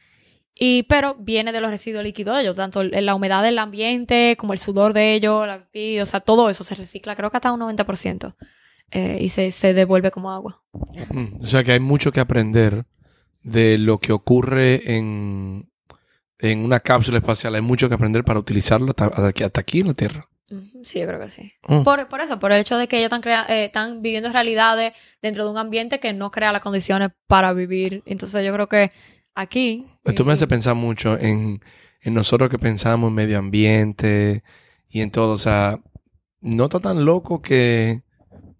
Y, 0.60 0.84
pero 0.84 1.16
viene 1.20 1.52
de 1.52 1.62
los 1.62 1.70
residuos 1.70 2.04
líquidos 2.04 2.36
de 2.36 2.42
ellos, 2.42 2.56
tanto 2.56 2.82
la 2.84 3.14
humedad 3.14 3.44
del 3.44 3.60
ambiente 3.60 4.36
como 4.40 4.54
el 4.54 4.60
sudor 4.60 4.92
de 4.94 5.14
ellos, 5.14 5.46
la 5.46 5.68
o 6.02 6.06
sea, 6.08 6.20
todo 6.20 6.50
eso 6.50 6.64
se 6.64 6.74
recicla, 6.74 7.16
creo 7.16 7.30
que 7.30 7.38
hasta 7.38 7.52
un 7.52 7.60
90%. 7.60 8.36
eh, 8.90 9.20
y 9.22 9.30
se, 9.30 9.52
se 9.52 9.76
devuelve 9.76 10.10
como 10.10 10.32
agua. 10.32 10.64
Mm, 11.12 11.44
O 11.44 11.46
sea 11.46 11.64
que 11.64 11.74
hay 11.74 11.80
mucho 11.80 12.12
que 12.12 12.22
aprender 12.22 12.86
de 13.48 13.78
lo 13.78 14.00
que 14.00 14.12
ocurre 14.12 14.98
en, 14.98 15.70
en 16.40 16.60
una 16.66 16.82
cápsula 16.82 17.20
espacial. 17.20 17.56
Hay 17.56 17.62
mucho 17.62 17.88
que 17.88 17.96
aprender 17.96 18.26
para 18.26 18.40
utilizarlo 18.40 18.90
hasta, 18.90 19.06
hasta 19.06 19.62
aquí, 19.62 19.80
en 19.80 19.88
la 19.88 19.94
Tierra. 19.94 20.28
Sí, 20.84 21.00
yo 21.00 21.08
creo 21.08 21.20
que 21.20 21.30
sí. 21.30 21.54
Mm. 21.68 21.84
Por, 21.84 22.08
por 22.10 22.20
eso, 22.20 22.40
por 22.40 22.52
el 22.52 22.60
hecho 22.60 22.78
de 22.78 22.88
que 22.88 22.98
ellos 22.98 23.06
están, 23.06 23.22
crea- 23.22 23.46
eh, 23.48 23.66
están 23.66 24.02
viviendo 24.02 24.30
realidades 24.32 24.94
dentro 25.22 25.46
de 25.46 25.52
un 25.52 25.58
ambiente 25.58 26.00
que 26.00 26.14
no 26.14 26.30
crea 26.30 26.52
las 26.52 26.62
condiciones 26.62 27.10
para 27.28 27.54
vivir. 27.54 28.04
Entonces 28.06 28.46
yo 28.46 28.54
creo 28.54 28.68
que 28.68 28.92
aquí... 29.34 29.86
Esto 30.04 30.26
me 30.26 30.32
eh, 30.32 30.34
hace 30.34 30.48
pensar 30.48 30.76
mucho 30.76 31.18
en, 31.18 31.62
en 32.02 32.14
nosotros 32.14 32.50
que 32.50 32.60
pensamos 32.60 33.10
en 33.10 33.16
medio 33.16 33.40
ambiente 33.40 34.44
y 34.90 35.02
en 35.02 35.12
todo. 35.12 35.34
O 35.34 35.38
sea, 35.38 35.80
no 36.42 36.66
está 36.66 36.80
tan 36.82 37.06
loco 37.06 37.42
que 37.42 38.04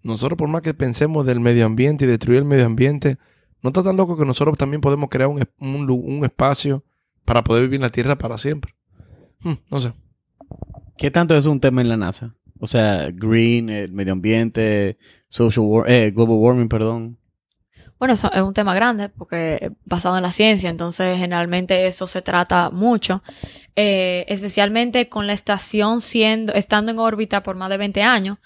nosotros, 0.02 0.38
por 0.38 0.48
más 0.48 0.62
que 0.62 0.72
pensemos 0.72 1.26
del 1.26 1.40
medio 1.40 1.66
ambiente 1.66 2.04
y 2.04 2.08
destruir 2.08 2.38
el 2.38 2.44
medio 2.46 2.66
ambiente, 2.66 3.18
no 3.62 3.68
está 3.70 3.82
tan 3.82 3.96
loco 3.96 4.16
que 4.16 4.24
nosotros 4.24 4.56
también 4.58 4.80
podemos 4.80 5.08
crear 5.08 5.28
un, 5.28 5.46
un 5.58 6.24
espacio 6.24 6.84
para 7.24 7.42
poder 7.44 7.62
vivir 7.62 7.76
en 7.76 7.82
la 7.82 7.90
Tierra 7.90 8.16
para 8.16 8.38
siempre. 8.38 8.74
Hmm, 9.40 9.54
no 9.70 9.80
sé. 9.80 9.92
¿Qué 10.96 11.10
tanto 11.10 11.36
es 11.36 11.46
un 11.46 11.60
tema 11.60 11.80
en 11.80 11.88
la 11.88 11.96
NASA? 11.96 12.34
O 12.60 12.66
sea, 12.66 13.10
green, 13.12 13.70
el 13.70 13.92
medio 13.92 14.12
ambiente, 14.14 14.98
social 15.28 15.64
war- 15.66 15.88
eh, 15.88 16.10
global 16.10 16.36
warming, 16.38 16.68
perdón. 16.68 17.18
Bueno, 17.98 18.14
eso 18.14 18.30
es 18.32 18.42
un 18.42 18.54
tema 18.54 18.74
grande 18.74 19.08
porque 19.08 19.58
es 19.60 19.70
basado 19.84 20.16
en 20.16 20.22
la 20.22 20.30
ciencia, 20.32 20.70
entonces 20.70 21.18
generalmente 21.18 21.86
eso 21.88 22.06
se 22.06 22.22
trata 22.22 22.70
mucho, 22.70 23.22
eh, 23.74 24.24
especialmente 24.28 25.08
con 25.08 25.26
la 25.26 25.32
estación 25.32 26.00
siendo, 26.00 26.52
estando 26.54 26.92
en 26.92 26.98
órbita 27.00 27.42
por 27.42 27.56
más 27.56 27.70
de 27.70 27.76
20 27.76 28.02
años. 28.02 28.38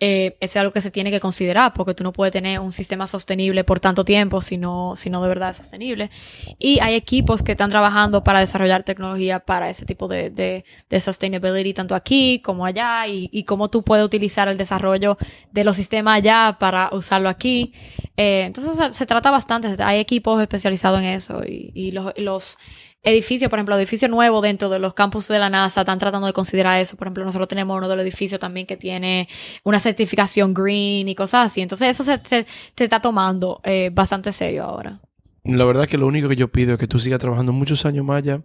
Eh, 0.00 0.36
eso 0.40 0.52
es 0.52 0.56
algo 0.56 0.72
que 0.72 0.80
se 0.80 0.90
tiene 0.90 1.10
que 1.10 1.20
considerar 1.20 1.72
porque 1.74 1.94
tú 1.94 2.02
no 2.02 2.12
puedes 2.12 2.32
tener 2.32 2.58
un 2.58 2.72
sistema 2.72 3.06
sostenible 3.06 3.64
por 3.64 3.80
tanto 3.80 4.04
tiempo 4.04 4.40
si 4.40 4.56
no, 4.56 4.94
si 4.96 5.10
no 5.10 5.22
de 5.22 5.28
verdad 5.28 5.50
es 5.50 5.58
sostenible. 5.58 6.10
Y 6.58 6.80
hay 6.80 6.94
equipos 6.94 7.42
que 7.42 7.52
están 7.52 7.70
trabajando 7.70 8.24
para 8.24 8.40
desarrollar 8.40 8.82
tecnología 8.82 9.40
para 9.40 9.68
ese 9.68 9.84
tipo 9.84 10.08
de, 10.08 10.30
de, 10.30 10.64
de 10.88 11.00
sustainability, 11.00 11.74
tanto 11.74 11.94
aquí 11.94 12.40
como 12.40 12.64
allá, 12.64 13.06
y, 13.06 13.28
y 13.30 13.44
cómo 13.44 13.68
tú 13.68 13.82
puedes 13.82 14.04
utilizar 14.04 14.48
el 14.48 14.56
desarrollo 14.56 15.18
de 15.52 15.64
los 15.64 15.76
sistemas 15.76 16.16
allá 16.16 16.56
para 16.58 16.88
usarlo 16.92 17.28
aquí. 17.28 17.72
Eh, 18.16 18.44
entonces 18.46 18.76
se, 18.76 18.94
se 18.94 19.06
trata 19.06 19.30
bastante, 19.30 19.76
hay 19.82 20.00
equipos 20.00 20.40
especializados 20.40 21.00
en 21.00 21.06
eso 21.06 21.42
y, 21.44 21.72
y 21.74 21.92
los, 21.92 22.12
los 22.16 22.58
edificios, 23.02 23.48
por 23.48 23.58
ejemplo, 23.58 23.76
edificios 23.76 24.10
nuevos 24.10 24.42
dentro 24.42 24.68
de 24.68 24.78
los 24.78 24.94
campus 24.94 25.28
de 25.28 25.38
la 25.38 25.48
NASA 25.48 25.80
están 25.80 25.98
tratando 25.98 26.26
de 26.26 26.32
considerar 26.32 26.80
eso. 26.80 26.96
Por 26.96 27.06
ejemplo, 27.06 27.24
nosotros 27.24 27.48
tenemos 27.48 27.76
uno 27.76 27.88
de 27.88 27.96
los 27.96 28.02
edificios 28.02 28.40
también 28.40 28.66
que 28.66 28.76
tiene 28.76 29.28
una 29.64 29.80
certificación 29.80 30.52
green 30.52 31.08
y 31.08 31.14
cosas 31.14 31.46
así. 31.46 31.60
Entonces, 31.60 31.88
eso 31.88 32.04
se, 32.04 32.20
se, 32.28 32.46
está 32.76 33.00
tomando 33.00 33.60
eh, 33.64 33.90
bastante 33.92 34.32
serio 34.32 34.64
ahora. 34.64 35.00
La 35.44 35.64
verdad 35.64 35.86
que 35.86 35.96
lo 35.96 36.06
único 36.06 36.28
que 36.28 36.36
yo 36.36 36.48
pido 36.48 36.74
es 36.74 36.78
que 36.78 36.86
tú 36.86 36.98
sigas 36.98 37.18
trabajando 37.18 37.52
muchos 37.52 37.86
años 37.86 38.04
más 38.04 38.18
allá 38.18 38.42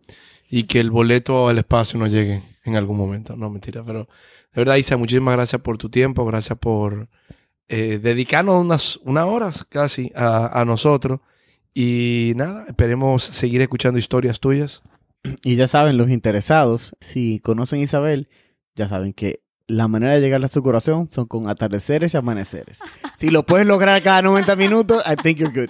y 0.49 0.63
que 0.63 0.79
el 0.79 0.91
boleto 0.91 1.49
al 1.49 1.57
espacio 1.57 1.99
no 1.99 2.07
llegue 2.07 2.43
en 2.63 2.75
algún 2.77 2.97
momento. 2.97 3.35
No, 3.35 3.49
mentira, 3.49 3.83
pero 3.85 4.07
de 4.53 4.61
verdad, 4.61 4.77
Isa, 4.77 4.95
muchísimas 4.95 5.35
gracias 5.35 5.61
por 5.61 5.77
tu 5.77 5.89
tiempo, 5.89 6.25
gracias 6.25 6.57
por 6.57 7.09
eh, 7.67 7.99
dedicarnos 8.01 8.63
unas, 8.63 8.97
unas 9.03 9.25
horas 9.25 9.65
casi 9.65 10.13
a, 10.15 10.61
a 10.61 10.63
nosotros. 10.63 11.19
Y 11.77 12.31
nada, 12.37 12.63
esperemos 12.67 13.21
seguir 13.23 13.61
escuchando 13.61 13.99
historias 13.99 14.39
tuyas. 14.39 14.81
Y 15.43 15.57
ya 15.57 15.67
saben, 15.67 15.97
los 15.97 16.09
interesados, 16.09 16.95
si 17.01 17.39
conocen 17.39 17.81
a 17.81 17.83
Isabel, 17.83 18.29
ya 18.75 18.87
saben 18.87 19.11
que 19.11 19.41
la 19.67 19.89
manera 19.89 20.15
de 20.15 20.21
llegar 20.21 20.43
a 20.43 20.47
su 20.47 20.63
corazón 20.63 21.09
son 21.11 21.25
con 21.25 21.49
atardeceres 21.49 22.13
y 22.13 22.17
amaneceres. 22.17 22.79
Si 23.17 23.29
lo 23.29 23.43
puedes 23.45 23.65
lograr 23.65 24.01
cada 24.03 24.21
90 24.21 24.57
minutos, 24.57 25.01
I 25.09 25.15
think 25.15 25.37
you're 25.37 25.53
good. 25.53 25.69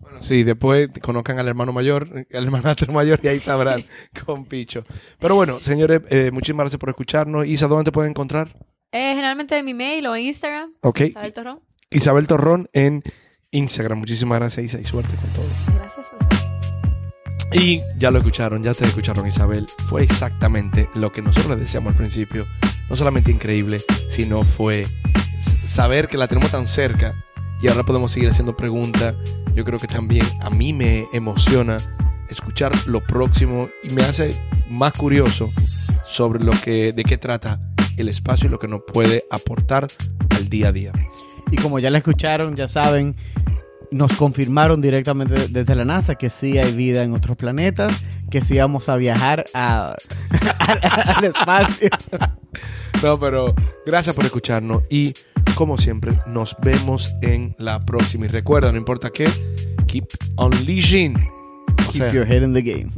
Bueno, 0.00 0.20
sí, 0.20 0.42
después 0.42 0.88
conozcan 1.00 1.38
al 1.38 1.46
hermano 1.46 1.72
mayor, 1.72 2.26
al 2.32 2.44
hermanastro 2.44 2.92
mayor 2.92 3.20
y 3.22 3.28
ahí 3.28 3.38
sabrán 3.38 3.84
con 4.26 4.46
Picho. 4.46 4.84
Pero 5.20 5.36
bueno, 5.36 5.60
señores, 5.60 6.02
eh, 6.10 6.32
muchísimas 6.32 6.64
gracias 6.64 6.80
por 6.80 6.88
escucharnos. 6.88 7.46
Isa, 7.46 7.68
¿dónde 7.68 7.84
te 7.84 7.92
pueden 7.92 8.10
encontrar? 8.10 8.48
Eh, 8.90 9.12
generalmente 9.14 9.56
en 9.56 9.64
mi 9.64 9.74
mail 9.74 10.06
o 10.08 10.16
en 10.16 10.24
Instagram. 10.24 10.74
Ok. 10.80 11.00
Isabel 11.02 11.32
Torrón. 11.32 11.60
Isabel 11.90 12.26
Torrón 12.26 12.68
en 12.72 13.04
Instagram. 13.52 13.98
Muchísimas 13.98 14.38
gracias, 14.38 14.66
Isa, 14.66 14.80
y 14.80 14.84
suerte 14.84 15.14
con 15.14 15.30
todo. 15.30 15.46
Gracias. 15.74 16.02
Y 17.54 17.82
ya 17.98 18.10
lo 18.10 18.18
escucharon, 18.18 18.62
ya 18.62 18.72
te 18.72 18.84
escucharon 18.84 19.26
Isabel. 19.26 19.66
Fue 19.88 20.02
exactamente 20.02 20.88
lo 20.94 21.12
que 21.12 21.20
nosotros 21.20 21.50
les 21.50 21.60
decíamos 21.60 21.90
al 21.90 21.96
principio. 21.96 22.46
No 22.88 22.96
solamente 22.96 23.30
increíble, 23.30 23.78
sino 24.08 24.42
fue 24.44 24.82
saber 25.66 26.08
que 26.08 26.16
la 26.16 26.28
tenemos 26.28 26.50
tan 26.50 26.66
cerca 26.66 27.14
y 27.60 27.68
ahora 27.68 27.84
podemos 27.84 28.12
seguir 28.12 28.30
haciendo 28.30 28.56
preguntas. 28.56 29.14
Yo 29.54 29.64
creo 29.64 29.78
que 29.78 29.86
también 29.86 30.26
a 30.40 30.48
mí 30.48 30.72
me 30.72 31.06
emociona 31.12 31.76
escuchar 32.30 32.72
lo 32.86 33.04
próximo 33.04 33.68
y 33.82 33.92
me 33.94 34.02
hace 34.02 34.30
más 34.70 34.92
curioso 34.92 35.50
sobre 36.06 36.42
lo 36.42 36.52
que, 36.52 36.92
de 36.92 37.04
qué 37.04 37.18
trata 37.18 37.60
el 37.98 38.08
espacio 38.08 38.46
y 38.46 38.50
lo 38.50 38.58
que 38.58 38.68
nos 38.68 38.80
puede 38.90 39.26
aportar 39.30 39.86
al 40.30 40.48
día 40.48 40.68
a 40.68 40.72
día. 40.72 40.92
Y 41.50 41.56
como 41.56 41.78
ya 41.78 41.90
la 41.90 41.98
escucharon, 41.98 42.56
ya 42.56 42.66
saben, 42.66 43.14
nos 43.92 44.12
confirmaron 44.14 44.80
directamente 44.80 45.48
desde 45.48 45.74
la 45.74 45.84
NASA 45.84 46.14
que 46.16 46.30
sí 46.30 46.58
hay 46.58 46.72
vida 46.72 47.02
en 47.02 47.12
otros 47.12 47.36
planetas, 47.36 48.02
que 48.30 48.40
sí 48.40 48.58
vamos 48.58 48.88
a 48.88 48.96
viajar 48.96 49.44
a, 49.54 49.94
al, 50.58 50.80
al 51.16 51.24
espacio. 51.24 51.88
No, 53.02 53.18
pero 53.18 53.54
gracias 53.84 54.14
por 54.16 54.24
escucharnos 54.24 54.84
y 54.90 55.12
como 55.54 55.76
siempre 55.76 56.18
nos 56.26 56.56
vemos 56.62 57.16
en 57.20 57.54
la 57.58 57.80
próxima. 57.80 58.26
Y 58.26 58.28
recuerda, 58.28 58.72
no 58.72 58.78
importa 58.78 59.10
qué, 59.10 59.28
keep 59.86 60.06
unleashing. 60.36 61.16
O 61.16 61.92
Keep 61.92 61.94
sea, 61.94 62.08
your 62.10 62.26
head 62.26 62.42
in 62.42 62.54
the 62.54 62.62
game. 62.62 62.88